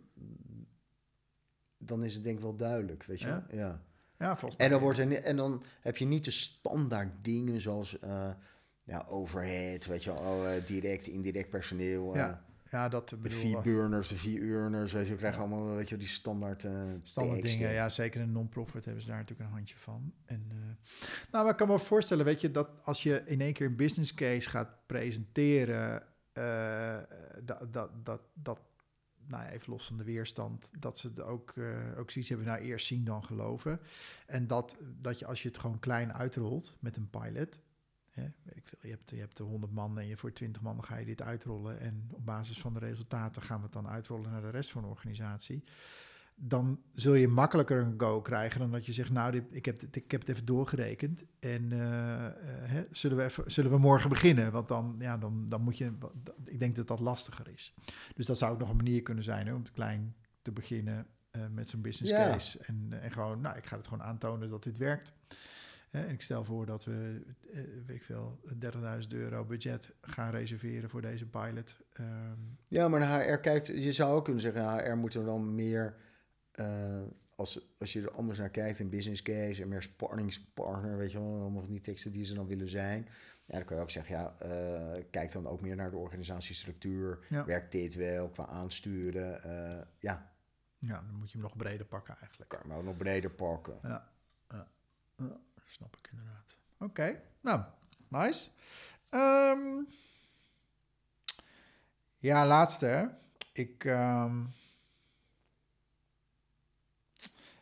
dan 1.77 2.03
is 2.03 2.13
het 2.13 2.23
denk 2.23 2.37
ik 2.37 2.43
wel 2.43 2.55
duidelijk, 2.55 3.03
weet 3.03 3.19
je 3.21 3.41
Ja? 3.49 3.83
Ja. 4.23 4.37
volgens 4.37 4.55
mij. 4.55 4.65
En 4.65 4.71
dan, 4.71 4.81
wordt 4.81 4.99
er, 4.99 5.13
en 5.13 5.35
dan 5.35 5.63
heb 5.81 5.97
je 5.97 6.05
niet 6.05 6.25
de 6.25 6.31
standaard 6.31 7.11
dingen 7.21 7.61
zoals 7.61 7.99
eh, 7.99 8.29
ja, 8.83 9.05
overhead, 9.07 9.85
weet 9.85 10.03
je 10.03 10.13
wel, 10.13 10.21
oh, 10.21 10.55
eh, 10.55 10.65
direct, 10.65 11.07
indirect 11.07 11.49
personeel. 11.49 12.15
Ja, 12.15 12.29
eh, 12.29 12.51
Ja, 12.71 12.89
dat 12.89 13.09
de 13.09 13.17
bedoel 13.17 13.39
vier 13.39 13.61
burners, 13.61 14.07
de 14.07 14.17
vier 14.17 14.41
urners, 14.41 14.93
weet 14.93 15.05
je, 15.05 15.11
we 15.11 15.17
krijgen 15.17 15.39
allemaal, 15.39 15.75
weet 15.75 15.89
je, 15.89 15.97
die 15.97 16.07
standaard 16.07 16.63
eh 16.63 16.71
Standaard 17.03 17.37
teksten. 17.37 17.59
dingen, 17.59 17.73
ja, 17.75 17.89
zeker 17.89 18.21
in 18.21 18.27
een 18.27 18.33
non-profit 18.33 18.85
hebben 18.85 19.01
ze 19.01 19.07
daar 19.07 19.17
natuurlijk 19.17 19.49
een 19.49 19.55
handje 19.55 19.77
van. 19.77 20.13
En, 20.25 20.51
nou, 21.31 21.43
maar 21.43 21.51
ik 21.51 21.57
kan 21.57 21.67
me 21.67 21.79
voorstellen, 21.79 22.25
weet 22.25 22.41
je, 22.41 22.51
dat 22.51 22.69
als 22.83 23.03
je 23.03 23.23
in 23.25 23.41
één 23.41 23.53
keer 23.53 23.67
een 23.67 23.75
business 23.75 24.13
case 24.13 24.49
gaat 24.49 24.85
presenteren, 24.85 26.03
dat, 27.43 27.73
dat, 27.73 27.89
dat, 28.05 28.21
dat, 28.33 28.59
nou 29.27 29.45
even 29.45 29.69
los 29.69 29.87
van 29.87 29.97
de 29.97 30.03
weerstand, 30.03 30.71
dat 30.79 30.99
ze 30.99 31.07
het 31.07 31.21
ook, 31.21 31.51
eh, 31.51 31.97
ook 31.97 32.11
zoiets 32.11 32.29
hebben, 32.29 32.47
nou 32.47 32.59
eerst 32.59 32.85
zien 32.87 33.03
dan 33.03 33.23
geloven. 33.23 33.79
En 34.25 34.47
dat, 34.47 34.77
dat 35.01 35.19
je 35.19 35.25
als 35.25 35.41
je 35.41 35.47
het 35.47 35.57
gewoon 35.57 35.79
klein 35.79 36.13
uitrolt 36.13 36.75
met 36.79 36.95
een 36.95 37.09
pilot, 37.09 37.59
hè, 38.09 38.31
weet 38.43 38.57
ik 38.57 38.67
veel, 38.67 38.79
je 38.81 38.89
hebt, 38.89 39.09
je 39.09 39.19
hebt 39.19 39.37
100 39.37 39.71
man 39.71 39.99
en 39.99 40.07
je 40.07 40.17
voor 40.17 40.33
20 40.33 40.61
man 40.61 40.83
ga 40.83 40.97
je 40.97 41.05
dit 41.05 41.21
uitrollen 41.21 41.79
en 41.79 42.07
op 42.11 42.25
basis 42.25 42.59
van 42.59 42.73
de 42.73 42.79
resultaten 42.79 43.41
gaan 43.41 43.57
we 43.57 43.63
het 43.63 43.73
dan 43.73 43.87
uitrollen 43.87 44.31
naar 44.31 44.41
de 44.41 44.49
rest 44.49 44.71
van 44.71 44.81
de 44.81 44.87
organisatie 44.87 45.63
dan 46.35 46.81
zul 46.91 47.13
je 47.13 47.27
makkelijker 47.27 47.77
een 47.81 47.93
go 47.97 48.21
krijgen 48.21 48.59
dan 48.59 48.71
dat 48.71 48.85
je 48.85 48.93
zegt, 48.93 49.09
nou, 49.09 49.31
dit, 49.31 49.43
ik, 49.51 49.65
heb 49.65 49.81
het, 49.81 49.95
ik 49.95 50.11
heb 50.11 50.19
het 50.21 50.29
even 50.29 50.45
doorgerekend 50.45 51.25
en 51.39 51.71
eh, 51.71 52.25
eh, 52.25 52.33
hè, 52.45 52.85
zullen, 52.91 53.17
we 53.17 53.23
even, 53.23 53.51
zullen 53.51 53.71
we 53.71 53.77
morgen 53.77 54.09
beginnen? 54.09 54.51
Want 54.51 54.67
dan, 54.67 54.95
ja, 54.99 55.17
dan, 55.17 55.45
dan 55.49 55.61
moet 55.61 55.77
je, 55.77 55.91
ik 56.45 56.59
denk 56.59 56.75
dat 56.75 56.87
dat 56.87 56.99
lastiger 56.99 57.47
is. 57.53 57.73
Dus 58.15 58.25
dat 58.25 58.37
zou 58.37 58.53
ook 58.53 58.59
nog 58.59 58.69
een 58.69 58.75
manier 58.75 59.01
kunnen 59.01 59.23
zijn 59.23 59.47
hè, 59.47 59.53
om 59.53 59.59
het 59.61 59.71
klein 59.71 60.15
te 60.41 60.51
beginnen 60.51 61.07
eh, 61.31 61.41
met 61.51 61.69
zo'n 61.69 61.81
business 61.81 62.13
Ja. 62.13 62.31
case. 62.31 62.59
En, 62.65 62.87
en 63.01 63.11
gewoon, 63.11 63.41
nou, 63.41 63.57
ik 63.57 63.65
ga 63.65 63.77
het 63.77 63.87
gewoon 63.87 64.05
aantonen 64.05 64.49
dat 64.49 64.63
dit 64.63 64.77
werkt. 64.77 65.13
Hè, 65.89 66.05
en 66.05 66.13
ik 66.13 66.21
stel 66.21 66.43
voor 66.43 66.65
dat 66.65 66.85
we, 66.85 67.21
weet 67.85 67.95
ik 67.95 68.03
veel, 68.03 68.39
30.000 69.01 69.07
euro 69.09 69.45
budget 69.45 69.91
gaan 70.01 70.31
reserveren 70.31 70.89
voor 70.89 71.01
deze 71.01 71.25
pilot. 71.25 71.77
Ehm, 71.93 72.37
Ja, 72.67 72.87
maar 72.87 72.99
de 72.99 73.05
HR 73.05 73.37
kijkt, 73.37 73.67
je 73.67 73.91
zou 73.91 74.15
ook 74.15 74.23
kunnen 74.23 74.41
zeggen, 74.41 74.63
HR 74.63 75.17
er 75.17 75.25
dan 75.25 75.55
meer, 75.55 75.95
eh, 76.53 77.01
als, 77.35 77.75
als 77.79 77.93
je 77.93 78.01
er 78.01 78.11
anders 78.11 78.39
naar 78.39 78.49
kijkt, 78.49 78.79
een 78.79 78.89
business 78.89 79.21
case 79.21 79.61
en 79.61 79.67
meer 79.67 79.81
sparringspartner, 79.81 80.97
weet 80.97 81.11
je 81.11 81.19
wel, 81.19 81.39
allemaal 81.41 81.61
van 81.63 81.71
die 81.71 81.81
teksten 81.81 82.11
die 82.11 82.25
ze 82.25 82.33
dan 82.33 82.47
willen 82.47 82.69
zijn. 82.69 83.07
Ja, 83.45 83.55
dan 83.57 83.65
kan 83.65 83.75
je 83.77 83.81
ook 83.83 83.89
zeggen, 83.91 84.15
ja, 84.15 84.35
eh, 84.39 85.03
kijk 85.11 85.31
dan 85.31 85.47
ook 85.47 85.61
meer 85.61 85.75
naar 85.75 85.89
de 85.91 85.97
organisatiestructuur. 85.97 87.25
Ja. 87.29 87.45
Werkt 87.45 87.71
dit 87.71 87.95
wel 87.95 88.29
qua 88.29 88.45
aansturen? 88.45 89.43
Eh, 89.43 89.85
ja, 89.99 90.31
ja, 90.79 90.95
dan 91.07 91.15
moet 91.15 91.27
je 91.31 91.37
hem 91.37 91.41
nog 91.47 91.57
breder 91.57 91.85
pakken 91.85 92.17
eigenlijk. 92.19 92.49
kan 92.49 92.59
hem 92.61 92.73
ook 92.73 92.83
nog 92.83 92.97
breder 92.97 93.29
pakken. 93.29 93.79
Ja, 93.83 94.11
snap 95.65 95.97
ik 95.97 96.09
inderdaad. 96.11 96.55
Oké, 96.77 97.21
nou, 97.41 97.61
nice. 98.07 98.49
Ehm, 99.09 99.81
ja, 102.17 102.47
laatste. 102.47 103.15
Ik. 103.53 103.85
ehm, 103.85 104.43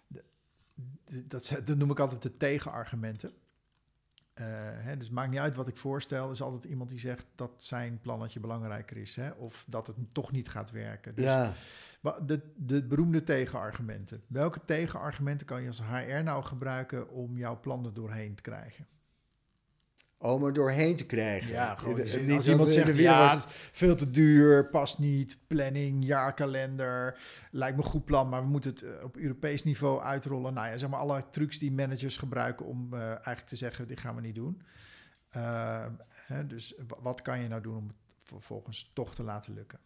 de- 0.07 0.23
de- 0.73 0.83
dat, 1.27 1.61
dat 1.65 1.77
noem 1.77 1.91
ik 1.91 1.99
altijd 1.99 2.21
de 2.21 2.37
tegenargumenten. 2.37 3.33
Eh, 4.33 4.45
hè, 4.57 4.97
dus 4.97 5.05
het 5.05 5.15
maakt 5.15 5.29
niet 5.29 5.39
uit 5.39 5.55
wat 5.55 5.67
ik 5.67 5.77
voorstel. 5.77 6.25
Er 6.25 6.31
is 6.31 6.41
altijd 6.41 6.63
iemand 6.63 6.89
die 6.89 6.99
zegt 6.99 7.25
dat 7.35 7.63
zijn 7.63 7.99
plannetje 8.01 8.39
belangrijker 8.39 8.97
is. 8.97 9.15
Hè, 9.15 9.29
of 9.29 9.65
dat 9.67 9.87
het 9.87 9.95
toch 10.11 10.31
niet 10.31 10.49
gaat 10.49 10.71
werken. 10.71 11.15
Dus 11.15 11.25
ja, 11.25 11.53
De, 12.25 12.41
de 12.55 12.83
beroemde 12.83 13.23
tegenargumenten. 13.23 14.23
Welke 14.27 14.65
tegenargumenten 14.65 15.47
kan 15.47 15.61
je 15.61 15.67
als 15.67 15.81
HR 15.81 16.23
nou 16.23 16.43
gebruiken 16.43 17.09
om 17.09 17.37
jouw 17.37 17.59
plannen 17.59 17.93
doorheen 17.93 18.35
te 18.35 18.41
krijgen? 18.41 18.87
Om 20.21 20.45
er 20.45 20.53
doorheen 20.53 20.95
te 20.95 21.05
krijgen. 21.05 21.51
Ja, 21.51 21.75
gewoon 21.75 21.95
De- 21.95 21.99
in 21.99 22.05
de 22.05 22.11
zin, 22.11 22.25
niet 22.25 22.35
als 22.35 22.47
iemand 22.47 22.71
zegt, 22.73 22.97
ja, 22.97 23.33
is 23.35 23.45
veel 23.71 23.95
te 23.95 24.11
duur, 24.11 24.65
past 24.69 24.99
niet, 24.99 25.37
planning, 25.47 26.05
jaarkalender, 26.05 27.19
lijkt 27.51 27.77
me 27.77 27.83
een 27.83 27.89
goed 27.89 28.05
plan, 28.05 28.29
maar 28.29 28.41
we 28.41 28.47
moeten 28.49 28.71
het 28.71 28.81
eh, 28.81 29.03
op 29.03 29.17
Europees 29.17 29.63
niveau 29.63 30.01
uitrollen. 30.01 30.53
Nou 30.53 30.67
ja, 30.67 30.77
zeg 30.77 30.89
maar 30.89 30.99
alle 30.99 31.23
trucs 31.31 31.59
die 31.59 31.71
managers 31.71 32.17
gebruiken 32.17 32.65
om 32.65 32.93
eh, 32.93 32.99
eigenlijk 33.09 33.47
te 33.47 33.55
zeggen, 33.55 33.87
dit 33.87 33.99
gaan 33.99 34.15
we 34.15 34.21
niet 34.21 34.35
doen. 34.35 34.61
Eh, 35.29 35.85
hè, 36.09 36.47
dus 36.47 36.73
wa- 36.87 36.97
wat 37.01 37.21
kan 37.21 37.39
je 37.41 37.47
nou 37.47 37.61
doen 37.61 37.77
om 37.77 37.87
het 37.87 37.95
vervolgens 38.23 38.91
toch 38.93 39.15
te 39.15 39.23
laten 39.23 39.53
lukken? 39.53 39.79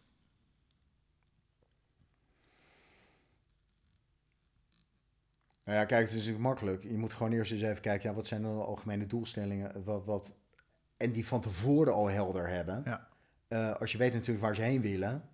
Nou 5.66 5.78
ja, 5.78 5.84
kijk, 5.84 6.00
het 6.00 6.08
is 6.08 6.16
natuurlijk 6.16 6.42
makkelijk. 6.42 6.82
Je 6.82 6.96
moet 6.96 7.12
gewoon 7.12 7.32
eerst 7.32 7.52
eens 7.52 7.60
even 7.60 7.80
kijken, 7.80 8.08
ja, 8.08 8.14
wat 8.14 8.26
zijn 8.26 8.42
dan 8.42 8.56
de 8.56 8.64
algemene 8.64 9.06
doelstellingen? 9.06 9.84
Wat, 9.84 10.04
wat, 10.04 10.36
en 10.96 11.12
die 11.12 11.26
van 11.26 11.40
tevoren 11.40 11.92
al 11.92 12.06
helder 12.06 12.48
hebben. 12.48 12.82
Ja. 12.84 13.08
Eh, 13.48 13.72
als 13.72 13.92
je 13.92 13.98
weet 13.98 14.12
natuurlijk 14.12 14.44
waar 14.44 14.54
ze 14.54 14.62
heen 14.62 14.80
willen, 14.80 15.28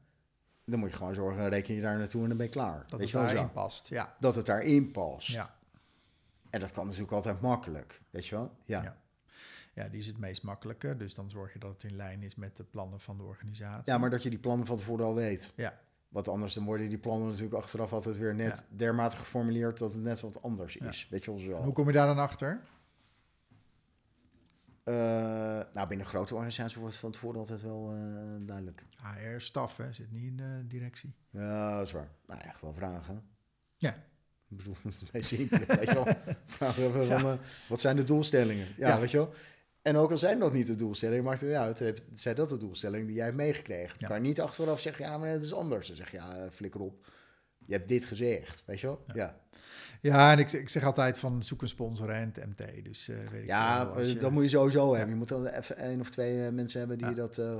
dan 0.64 0.78
moet 0.78 0.90
je 0.90 0.96
gewoon 0.96 1.14
zorgen, 1.14 1.48
reken 1.48 1.74
je 1.74 1.80
daar 1.80 1.98
naartoe 1.98 2.22
en 2.22 2.28
dan 2.28 2.36
ben 2.36 2.46
je 2.46 2.52
klaar. 2.52 2.84
Dat 2.88 2.98
weet 2.98 3.12
het 3.12 3.20
daarin 3.20 3.36
zo? 3.36 3.48
past, 3.48 3.88
ja. 3.88 4.16
Dat 4.20 4.36
het 4.36 4.46
daarin 4.46 4.90
past. 4.90 5.28
ja. 5.28 5.54
En 6.50 6.60
dat 6.60 6.72
kan 6.72 6.84
natuurlijk 6.84 7.12
altijd 7.12 7.40
makkelijk, 7.40 8.00
weet 8.10 8.26
je 8.26 8.34
wel? 8.34 8.56
Ja. 8.64 8.82
Ja. 8.82 8.96
Ja, 9.74 9.88
die 9.88 10.00
is 10.00 10.06
het 10.06 10.18
meest 10.18 10.42
makkelijke. 10.42 10.96
Dus 10.96 11.14
dan 11.14 11.30
zorg 11.30 11.52
je 11.52 11.58
dat 11.58 11.72
het 11.72 11.82
in 11.82 11.96
lijn 11.96 12.22
is 12.22 12.34
met 12.34 12.56
de 12.56 12.64
plannen 12.64 13.00
van 13.00 13.16
de 13.16 13.22
organisatie. 13.22 13.92
Ja, 13.92 13.98
maar 13.98 14.10
dat 14.10 14.22
je 14.22 14.30
die 14.30 14.38
plannen 14.38 14.66
van 14.66 14.76
tevoren 14.76 15.04
al 15.04 15.14
weet. 15.14 15.52
Ja. 15.56 15.78
Want 16.12 16.28
anders 16.28 16.54
dan 16.54 16.64
worden 16.64 16.88
die 16.88 16.98
plannen 16.98 17.28
natuurlijk 17.28 17.54
achteraf 17.54 17.92
altijd 17.92 18.16
weer 18.18 18.34
net 18.34 18.64
dermate 18.68 19.16
geformuleerd 19.16 19.78
dat 19.78 19.92
het 19.92 20.02
net 20.02 20.20
wat 20.20 20.42
anders 20.42 20.74
Ja. 20.74 20.88
is. 20.88 21.06
Weet 21.10 21.24
je 21.24 21.30
wel 21.30 21.40
En 21.40 21.46
zo? 21.46 21.62
hoe 21.62 21.72
kom 21.72 21.86
je 21.86 21.92
daar 21.92 22.06
dan 22.06 22.18
achter? 22.18 22.60
Eh, 24.84 24.94
nou, 25.72 25.88
binnen 25.88 26.06
grote 26.06 26.34
organisaties 26.34 26.76
wordt 26.76 26.92
het 26.92 27.00
van 27.00 27.10
tevoren 27.12 27.38
altijd 27.38 27.62
wel 27.62 27.90
eh, 27.92 28.46
duidelijk. 28.46 28.84
HR-staf, 29.02 29.76
hè, 29.76 29.92
zit 29.92 30.12
niet 30.12 30.22
in 30.24 30.36
de 30.36 30.64
directie. 30.66 31.12
Ja, 31.30 31.76
dat 31.78 31.86
is 31.86 31.92
waar. 31.92 32.08
Nou 32.26 32.40
ja, 32.44 32.50
gewoon 32.52 32.74
vragen. 32.74 33.22
Ja. 33.76 33.90
Ik 34.48 34.56
bedoel, 34.56 34.74
dat 34.82 34.92
is 34.92 35.00
een 35.00 35.08
beetje 35.12 35.36
simpel, 35.36 35.76
weet 35.76 35.88
je 35.88 35.94
wel. 35.94 36.06
Vragen 36.46 36.92
van, 36.92 37.30
eh, 37.30 37.34
wat 37.68 37.80
zijn 37.80 37.96
de 37.96 38.04
doelstellingen? 38.04 38.66
Ja, 38.76 38.88
Ja. 38.88 39.00
weet 39.00 39.10
je 39.10 39.16
wel. 39.16 39.32
En 39.82 39.96
ook 39.96 40.10
al 40.10 40.18
zijn 40.18 40.38
dat 40.38 40.52
niet 40.52 40.66
de 40.66 40.74
doelstellingen, 40.74 41.24
maakt 41.24 41.40
het 41.40 41.52
uit. 41.52 42.02
Zijn 42.14 42.34
dat 42.34 42.48
de 42.48 42.56
doelstellingen 42.56 43.06
die 43.06 43.16
jij 43.16 43.24
hebt 43.24 43.36
meegekregen? 43.36 43.94
Je 43.98 44.04
Ja. 44.06 44.06
kan 44.08 44.22
niet 44.22 44.40
achteraf 44.40 44.80
zeggen, 44.80 45.04
ja, 45.04 45.18
maar 45.18 45.28
het 45.28 45.42
is 45.42 45.54
anders. 45.54 45.86
Dan 45.86 45.96
zeg 45.96 46.10
je, 46.10 46.16
ja, 46.16 46.36
eh, 46.36 46.50
flikker 46.50 46.80
op. 46.80 47.06
Je 47.66 47.72
hebt 47.72 47.88
dit 47.88 48.04
gezegd, 48.04 48.62
weet 48.66 48.80
je 48.80 48.86
wel? 48.86 49.04
Ja, 49.14 49.40
Ja, 50.00 50.32
en 50.32 50.38
ik, 50.38 50.52
ik 50.52 50.68
zeg 50.68 50.84
altijd 50.84 51.18
van 51.18 51.42
zoek 51.42 51.62
een 51.62 51.68
sponsor 51.68 52.08
en 52.10 52.32
het 52.34 52.46
MT. 52.46 52.84
Dus 52.84 53.08
eh, 53.08 53.16
weet 53.16 53.40
ik 53.42 53.46
ja, 53.46 53.82
als 53.82 54.06
eh, 54.06 54.12
je- 54.12 54.18
dat 54.18 54.30
moet 54.30 54.42
je 54.42 54.48
sowieso 54.48 54.90
hebben. 54.94 55.10
Je 55.10 55.16
moet 55.18 55.28
dan 55.28 55.46
even 55.46 55.76
één 55.76 56.00
of 56.00 56.10
twee 56.10 56.50
mensen 56.50 56.78
hebben 56.78 56.98
die, 56.98 57.14
dat, 57.14 57.38
eh, 57.38 57.56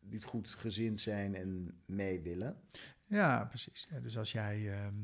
die 0.00 0.14
het 0.18 0.24
goed 0.24 0.48
gezind 0.50 1.00
zijn 1.00 1.34
en 1.34 1.80
mee 1.86 2.20
willen. 2.20 2.56
Ja, 3.06 3.44
precies. 3.44 3.88
Dus 4.02 4.18
als 4.18 4.32
jij, 4.32 4.70
ehm, 4.72 4.94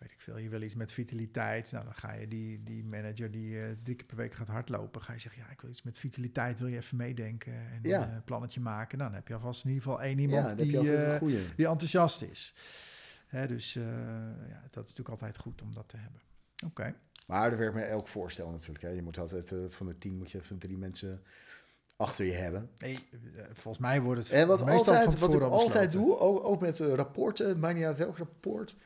weet 0.00 0.10
ik 0.12 0.20
veel, 0.20 0.38
je 0.38 0.48
wil 0.48 0.62
iets 0.62 0.74
met 0.74 0.92
vitaliteit, 0.92 1.72
nou 1.72 1.84
dan 1.84 1.94
ga 1.94 2.12
je 2.12 2.28
die, 2.28 2.62
die 2.62 2.84
manager 2.84 3.30
die 3.30 3.60
eh, 3.62 3.68
drie 3.82 3.96
keer 3.96 4.06
per 4.06 4.16
week 4.16 4.34
gaat 4.34 4.48
hardlopen, 4.48 5.02
ga 5.02 5.12
je 5.12 5.18
zeggen, 5.18 5.42
ja, 5.42 5.50
ik 5.50 5.60
wil 5.60 5.70
iets 5.70 5.82
met 5.82 5.98
vitaliteit, 5.98 6.58
wil 6.58 6.68
je 6.68 6.76
even 6.76 6.96
meedenken 6.96 7.52
en 7.52 7.78
Ja. 7.82 8.12
een 8.14 8.24
plannetje 8.24 8.60
maken. 8.60 8.98
Nou, 8.98 9.10
dan 9.10 9.18
heb 9.18 9.28
je 9.28 9.34
alvast 9.34 9.64
in 9.64 9.70
ieder 9.70 9.84
geval 9.84 10.02
één 10.02 10.18
iemand 10.18 10.58
die, 10.58 10.94
eh, 10.94 11.16
goede. 11.16 11.54
die 11.56 11.66
enthousiast 11.66 12.22
is. 12.22 12.54
Hè, 13.26 13.46
dus 13.46 13.76
eh, 13.76 13.82
ja, 14.48 14.60
dat 14.70 14.84
is 14.84 14.90
natuurlijk 14.94 15.08
altijd 15.08 15.38
goed 15.38 15.62
om 15.62 15.74
dat 15.74 15.88
te 15.88 15.96
hebben. 15.96 16.20
Oké. 16.66 16.94
Maar 17.26 17.52
er 17.52 17.58
werkt 17.58 17.74
met 17.74 17.88
elk 17.88 18.08
voorstel 18.08 18.50
natuurlijk. 18.50 18.82
Hè. 18.84 18.90
Je 18.90 19.02
moet 19.02 19.18
altijd 19.18 19.52
eh, 19.52 19.58
van 19.68 19.86
de 19.86 19.98
tien 19.98 20.16
moet 20.16 20.30
je 20.30 20.38
even 20.38 20.58
drie 20.58 20.78
mensen 20.78 21.22
achter 21.96 22.24
je 22.24 22.32
hebben. 22.32 22.70
Nee, 22.78 22.94
eh, 23.36 23.44
volgens 23.52 23.78
mij 23.78 24.00
wordt 24.02 24.22
het 24.22 24.30
En 24.30 24.46
wat, 24.46 24.64
meestal 24.64 24.84
van 24.84 24.96
altijd, 24.96 25.18
wat 25.18 25.34
ik 25.34 25.40
altijd 25.40 25.86
besloten. 25.86 26.00
doe, 26.08 26.18
ook, 26.18 26.44
ook 26.44 26.60
met 26.60 26.80
eh, 26.80 26.92
rapporten, 26.92 27.58
maakt 27.58 27.74
niet 27.74 27.84
uit 27.84 27.96
welk 27.98 28.18
rapport. 28.18 28.76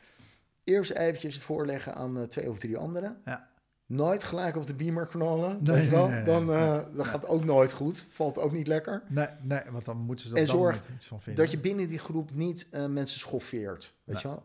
Eerst 0.64 0.90
eventjes 0.90 1.38
voorleggen 1.38 1.94
aan 1.94 2.18
eh, 2.18 2.22
twee 2.22 2.50
of 2.50 2.58
drie 2.58 2.76
anderen. 2.76 3.16
Ja. 3.24 3.52
Nooit 3.86 4.24
gelijk 4.24 4.56
op 4.56 4.66
de 4.66 4.74
beamer 4.74 5.06
knallen. 5.06 5.62
Nee, 5.62 5.74
weet 5.74 5.84
je 5.84 5.90
wel? 5.90 6.06
nee, 6.08 6.14
nee, 6.14 6.24
dan 6.24 6.52
eh, 6.52 6.78
dan 6.94 7.06
gaat 7.06 7.26
ook 7.26 7.44
nooit 7.44 7.72
goed. 7.72 8.06
Valt 8.10 8.38
ook 8.38 8.52
niet 8.52 8.66
lekker. 8.66 9.02
Nee, 9.08 9.26
nee, 9.42 9.60
want 9.70 9.84
dan 9.84 9.96
moeten 9.96 10.28
ze 10.28 10.34
er 10.34 10.46
dan 10.46 10.56
zorg 10.56 10.82
iets 10.94 11.06
van 11.06 11.20
vinden. 11.20 11.42
Dat 11.44 11.52
je 11.52 11.58
binnen 11.58 11.88
die 11.88 11.98
groep 11.98 12.34
niet 12.34 12.68
eh, 12.70 12.86
mensen 12.86 13.18
schoffeert. 13.18 13.94
Weet 14.04 14.20
je 14.20 14.28
wel? 14.28 14.42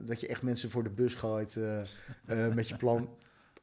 Dat 0.00 0.20
je 0.20 0.26
echt 0.26 0.42
mensen 0.42 0.70
voor 0.70 0.82
de 0.82 0.90
bus 0.90 1.14
gooit 1.14 1.58
met 2.54 2.68
je 2.68 2.76
plan. 2.76 3.08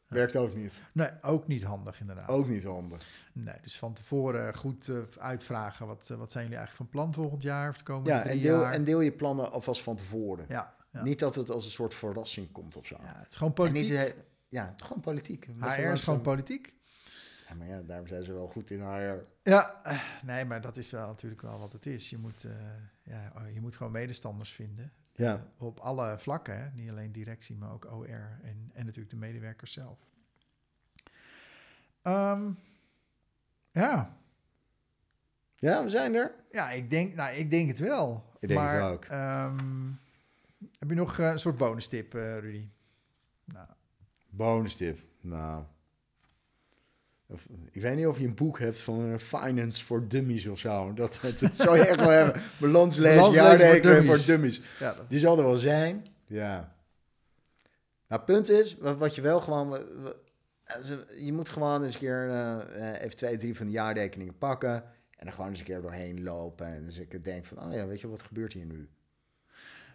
Werkt 0.07 0.35
ook 0.35 0.55
niet. 0.55 0.83
Nee, 0.91 1.09
ook 1.21 1.47
niet 1.47 1.63
handig 1.63 1.99
inderdaad. 1.99 2.29
Ook 2.29 2.47
niet 2.47 2.63
handig. 2.63 3.05
Nee, 3.33 3.55
dus 3.61 3.77
van 3.77 3.93
tevoren 3.93 4.55
goed 4.55 4.91
uitvragen. 5.19 5.87
Wat, 5.87 6.07
wat 6.17 6.31
zijn 6.31 6.43
jullie 6.43 6.59
eigenlijk 6.59 6.75
van 6.75 6.89
plan 6.89 7.13
volgend 7.13 7.41
jaar 7.41 7.69
of 7.69 7.77
de 7.77 7.83
komende 7.83 8.09
Ja, 8.09 8.21
drie 8.21 8.33
en 8.33 8.41
deel, 8.41 8.59
jaar? 8.61 8.73
en 8.73 8.83
deel 8.83 9.01
je 9.01 9.11
plannen 9.11 9.51
alvast 9.51 9.83
van 9.83 9.95
tevoren. 9.95 10.45
ja, 10.47 10.73
ja. 10.91 11.01
Niet 11.03 11.19
dat 11.19 11.35
het 11.35 11.49
als 11.49 11.65
een 11.65 11.71
soort 11.71 11.93
verrassing 11.93 12.51
komt 12.51 12.75
of 12.77 12.85
zo. 12.85 12.97
ja, 13.01 13.17
het 13.17 13.27
is 13.29 13.35
gewoon 13.37 13.53
En 13.55 13.55
politiek. 13.63 13.89
niet, 13.89 13.97
eh, 13.97 14.13
ja, 14.47 14.73
gewoon 14.83 15.01
politiek. 15.01 15.47
HR 15.59 15.81
is 15.81 16.01
gewoon 16.01 16.21
politiek. 16.21 16.73
Ja, 17.47 17.55
maar 17.55 17.67
ja, 17.67 17.81
daarom 17.81 18.07
zijn 18.07 18.23
ze 18.23 18.33
wel 18.33 18.47
goed 18.47 18.71
in 18.71 18.81
HR. 18.81 19.23
Ja, 19.43 19.83
eh, 19.83 20.01
nee, 20.25 20.45
maar 20.45 20.61
dat 20.61 20.77
is 20.77 20.89
wel 20.91 21.07
natuurlijk 21.07 21.41
wel 21.41 21.59
wat 21.59 21.71
het 21.71 21.85
is. 21.85 22.09
Je 22.09 22.17
moet, 22.17 22.43
eh, 22.43 22.51
ja, 23.03 23.31
oh, 23.35 23.53
je 23.53 23.61
moet 23.61 23.75
gewoon 23.75 23.91
medestanders 23.91 24.51
vinden. 24.51 24.91
Ja. 25.15 25.45
Op 25.57 25.79
alle 25.79 26.15
vlakken, 26.19 26.57
hè? 26.59 26.69
niet 26.73 26.89
alleen 26.89 27.11
directie, 27.11 27.55
maar 27.55 27.71
ook 27.71 27.91
OR 27.91 28.39
en, 28.43 28.71
en 28.73 28.85
natuurlijk 28.85 29.09
de 29.09 29.15
medewerkers 29.15 29.71
zelf. 29.71 29.97
Ehm, 32.01 32.51
ja. 33.71 34.17
Ja, 35.55 35.83
we 35.83 35.89
zijn 35.89 36.13
er. 36.15 36.33
ja, 36.51 36.71
ik 36.71 36.89
denk, 36.89 37.15
nou, 37.15 37.35
ik 37.35 37.49
denk 37.49 37.67
het 37.67 37.79
wel. 37.79 38.25
Ik 38.39 38.47
denk 38.47 38.59
maar, 38.59 38.81
het 38.81 38.91
ook. 38.93 39.05
ehm, 39.05 39.87
heb 40.79 40.89
je 40.89 40.95
nog 40.95 41.19
eh, 41.19 41.29
een 41.29 41.39
soort 41.39 41.57
bonus 41.57 41.87
tip, 41.87 42.15
eh, 42.15 42.37
Rudy? 42.37 42.67
Nou, 43.45 43.67
Bonus 44.29 44.75
tip. 44.75 44.99
Nou. 45.21 45.63
Of- 47.27 47.47
Ik 47.71 47.81
weet 47.81 47.95
niet 47.95 48.07
of 48.07 48.19
je 48.19 48.25
een 48.25 48.35
boek 48.35 48.59
hebt 48.59 48.81
van 48.81 49.11
eh, 49.11 49.17
Finance 49.17 49.85
for 49.85 50.07
Dummies 50.07 50.45
of 50.47 50.59
zo. 50.59 50.93
Dat, 50.93 51.19
dat 51.39 51.55
zou 51.55 51.77
je 51.77 51.85
echt 51.85 51.99
wel 51.99 52.09
hebben. 52.09 52.41
Balanslezen, 52.59 53.15
Balanslezen 53.17 53.45
voor 53.57 53.65
jaarrekening 53.65 54.05
voor 54.05 54.25
dummies. 54.25 54.61
ja, 54.79 54.93
dat, 54.93 55.09
Die 55.09 55.19
zal 55.19 55.37
er 55.37 55.43
wel 55.43 55.57
zijn. 55.57 56.05
Ja. 56.25 56.75
Nou, 58.07 58.21
punt 58.21 58.49
is, 58.49 58.77
wat, 58.77 58.97
wat 58.97 59.15
je 59.15 59.21
wel 59.21 59.41
gewoon... 59.41 59.71
Je 61.17 61.33
moet 61.33 61.49
gewoon 61.49 61.83
eens 61.83 61.93
een 61.93 61.99
keer 61.99 62.29
even 63.01 63.15
twee, 63.15 63.37
drie 63.37 63.55
van 63.55 63.65
de 63.65 63.71
jaarrekeningen 63.71 64.37
pakken. 64.37 64.83
En 65.17 65.27
er 65.27 65.33
gewoon 65.33 65.49
eens 65.49 65.59
een 65.59 65.65
keer 65.65 65.81
doorheen 65.81 66.23
lopen. 66.23 66.65
En 66.67 66.85
dus 66.85 66.97
ik 66.99 67.23
denk 67.23 67.45
van, 67.45 67.63
oh 67.65 67.73
ja, 67.73 67.85
weet 67.87 68.01
je, 68.01 68.07
wat 68.07 68.23
gebeurt 68.23 68.53
hier 68.53 68.65
nu? 68.65 68.89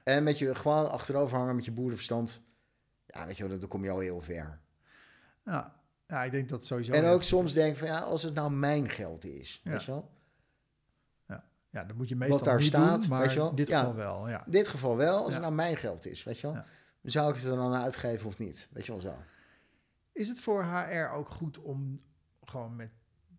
En 0.05 0.23
met 0.25 0.39
je 0.39 0.55
gewoon 0.55 0.91
achterover 0.91 1.39
hangen 1.39 1.55
met 1.55 1.65
je 1.65 1.73
boerenverstand. 1.73 2.45
Ja, 3.07 3.27
weet 3.27 3.37
je 3.37 3.49
wel, 3.49 3.59
dan 3.59 3.69
kom 3.69 3.85
je 3.85 3.91
al 3.91 3.99
heel 3.99 4.21
ver. 4.21 4.61
ja, 5.45 5.83
ja, 6.07 6.25
ik 6.25 6.31
denk 6.33 6.49
dat 6.49 6.65
sowieso... 6.67 6.93
en 6.93 7.05
ook 7.05 7.23
soms 7.23 7.47
is. 7.49 7.53
denk 7.53 7.77
van, 7.77 7.87
ja, 7.87 7.99
als 7.99 8.23
het 8.23 8.35
nou 8.35 8.51
mijn 8.51 8.91
geld 8.91 9.25
is. 9.25 9.61
Ja. 9.65 9.71
Weet 9.71 9.85
je 9.85 9.91
wel? 9.91 10.13
Ja, 11.71 11.85
dat 11.85 11.97
moet 11.97 12.09
je 12.09 12.17
meestal 12.17 12.43
daar 12.43 12.57
niet 12.59 12.67
staat, 12.67 13.01
doen, 13.01 13.09
maar 13.11 13.21
weet 13.21 13.33
je 13.33 13.39
wel? 13.39 13.51
in 13.51 13.55
dit 13.57 13.69
Ja. 13.69 13.79
geval 13.79 13.95
wel, 13.95 14.29
ja. 14.29 14.45
In 14.47 14.53
dit 14.53 14.69
geval 14.69 14.97
wel, 14.97 15.17
als 15.17 15.27
Ja. 15.27 15.33
het 15.33 15.41
nou 15.43 15.55
mijn 15.55 15.77
geld 15.77 16.07
is. 16.07 16.25
Weet 16.25 16.41
je 16.41 16.47
wel? 16.47 16.57
Ja. 16.57 16.67
Dan 17.03 17.11
zou 17.11 17.29
ik 17.31 17.37
het 17.37 17.45
er 17.45 17.57
dan 17.57 17.75
uitgeven 17.75 18.27
of 18.27 18.39
niet. 18.39 18.69
Weet 18.73 18.87
je 18.87 18.93
wel 18.93 19.01
zo. 19.01 19.15
Is 20.13 20.29
het 20.29 20.41
voor 20.41 20.65
HR 20.65 21.11
ook 21.13 21.29
goed 21.29 21.59
om 21.59 21.99
gewoon 22.45 22.77
met 22.77 22.91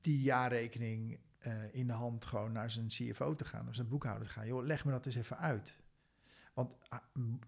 die 0.01 0.21
jaarrekening 0.21 1.19
eh, 1.39 1.53
in 1.71 1.87
de 1.87 1.93
hand 1.93 2.25
gewoon 2.25 2.51
naar 2.51 2.71
zijn 2.71 2.87
CFO 2.87 3.35
te 3.35 3.45
gaan, 3.45 3.67
of 3.67 3.75
zijn 3.75 3.87
boekhouder 3.87 4.27
te 4.27 4.33
gaan? 4.33 4.47
Joh, 4.47 4.65
leg 4.65 4.85
me 4.85 4.91
dat 4.91 5.05
eens 5.05 5.15
even 5.15 5.37
uit. 5.37 5.81
Want 6.55 6.73
ah, 6.89 6.99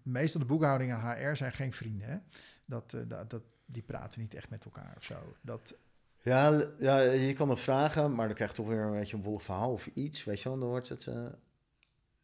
meestal 0.02 0.40
de 0.40 0.46
boekhouding 0.46 0.92
en 0.92 1.00
HR 1.00 1.36
zijn 1.36 1.52
geen 1.52 1.72
vrienden, 1.72 2.08
hè? 2.08 2.18
Dat, 2.64 2.92
eh, 2.92 3.00
dat, 3.08 3.30
dat, 3.30 3.42
die 3.66 3.82
praten 3.82 4.20
niet 4.20 4.34
echt 4.34 4.50
met 4.50 4.64
elkaar 4.64 4.94
of 4.96 5.04
zo. 5.04 5.36
Dat, 5.40 5.76
Ja, 6.22 6.62
ja, 6.78 6.98
je 7.00 7.32
kan 7.32 7.48
het 7.50 7.60
vragen, 7.60 8.14
maar 8.14 8.26
dan 8.26 8.34
krijg 8.36 8.50
je 8.50 8.56
toch 8.56 8.68
weer 8.68 8.80
een 8.82 8.92
beetje 8.98 9.16
een 9.16 9.22
wollig 9.22 9.42
verhaal 9.42 9.72
of 9.72 9.86
iets. 9.86 10.24
Weet 10.24 10.40
je 10.42 10.48
wel, 10.48 10.58
dan 10.58 10.68
wordt 10.68 10.88
het... 10.88 11.06
eh, 11.06 11.26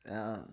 ja, 0.03 0.47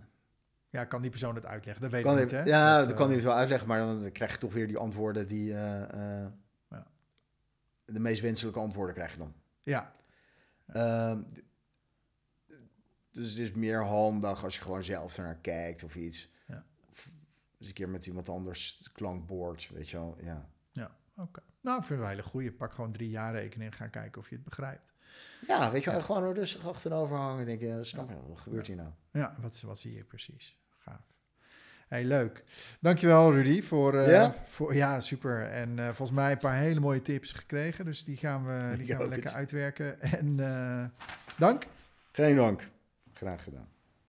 ja, 0.69 0.85
kan 0.85 1.01
die 1.01 1.09
persoon 1.09 1.35
het 1.35 1.45
uitleggen? 1.45 1.81
Dat 1.83 1.91
weet 1.91 2.03
kan 2.03 2.15
ik 2.17 2.21
niet, 2.21 2.31
hè? 2.31 2.41
ja 2.43 2.77
dat, 2.79 2.87
Dat, 2.87 2.97
kan 2.97 3.05
eh, 3.05 3.11
hij 3.11 3.15
het 3.15 3.25
wel 3.25 3.35
uitleggen, 3.37 3.67
maar 3.67 3.79
dan 3.79 4.11
krijg 4.11 4.31
je 4.31 4.37
toch 4.37 4.53
weer 4.53 4.67
die 4.67 4.77
antwoorden 4.77 5.27
die... 5.27 5.53
eh, 5.53 6.27
Ja. 6.69 6.87
De 7.85 7.99
meest 7.99 8.21
wenselijke 8.21 8.59
antwoorden 8.59 8.95
krijg 8.95 9.11
je 9.11 9.17
dan. 9.17 9.33
Ja, 9.61 9.93
Ehm, 10.67 11.21
dus 13.11 13.29
het 13.29 13.39
is 13.39 13.51
meer 13.51 13.83
handig 13.83 14.43
als 14.43 14.55
je 14.55 14.61
gewoon 14.61 14.83
zelf 14.83 15.17
ernaar 15.17 15.37
kijkt 15.41 15.83
of 15.83 15.95
iets. 15.95 16.29
Ja. 16.47 16.65
Of 16.91 17.11
eens 17.59 17.67
een 17.67 17.73
keer 17.73 17.89
met 17.89 18.05
iemand 18.05 18.29
anders 18.29 18.89
klankbord, 18.93 19.69
weet 19.73 19.89
je 19.89 19.97
wel. 19.97 20.17
Ja, 20.21 20.49
ja, 20.71 20.91
oké. 21.15 21.41
Nou, 21.61 21.79
ik 21.79 21.85
vind 21.85 21.89
het 21.89 21.99
wel 21.99 22.09
een 22.09 22.15
hele 22.15 22.29
goeie. 22.29 22.51
Pak 22.51 22.73
gewoon 22.73 22.91
drie 22.91 23.09
jaarrekeningen 23.09 23.71
en 23.71 23.77
ga 23.77 23.87
kijken 23.87 24.21
of 24.21 24.29
je 24.29 24.35
het 24.35 24.43
begrijpt. 24.43 24.93
ja 25.47 25.71
weet 25.71 25.83
je 25.83 25.91
wel, 25.91 26.01
gewoon 26.01 26.23
er 26.23 26.33
rustig 26.33 26.67
achterover 26.67 27.17
hangen. 27.17 27.45
Denk 27.45 27.61
je, 27.61 27.83
snap 27.83 28.09
je, 28.09 28.15
wat 28.27 28.39
gebeurt 28.39 28.67
hier 28.67 28.75
nou? 28.75 28.89
Ja, 29.11 29.35
wat, 29.39 29.61
wat 29.61 29.79
zie 29.79 29.93
je 29.93 30.03
precies? 30.03 30.57
Gaaf. 30.77 31.01
Hey, 31.87 32.03
leuk. 32.03 32.43
Dankjewel 32.79 33.33
Rudy 33.33 33.61
voor, 33.61 33.97
eh, 33.97 34.11
Ja? 34.11 34.35
voor 34.45 34.75
ja, 34.75 35.01
super. 35.01 35.49
En 35.49 35.79
eh, 35.79 35.85
volgens 35.85 36.11
mij 36.11 36.31
een 36.31 36.37
paar 36.37 36.57
hele 36.57 36.79
mooie 36.79 37.01
tips 37.01 37.33
gekregen, 37.33 37.85
dus 37.85 38.03
die 38.03 38.17
gaan 38.17 38.45
we, 38.45 38.77
die 38.77 38.87
Ja, 38.87 38.95
gaan 38.95 39.03
we 39.03 39.09
lekker 39.09 39.31
uitwerken. 39.31 40.01
En 40.01 40.39
eh, 40.39 40.85
dank. 41.37 41.67
Geen 42.11 42.35
dank. 42.35 42.69
Graag 43.21 43.43
gedaan. 43.43 43.80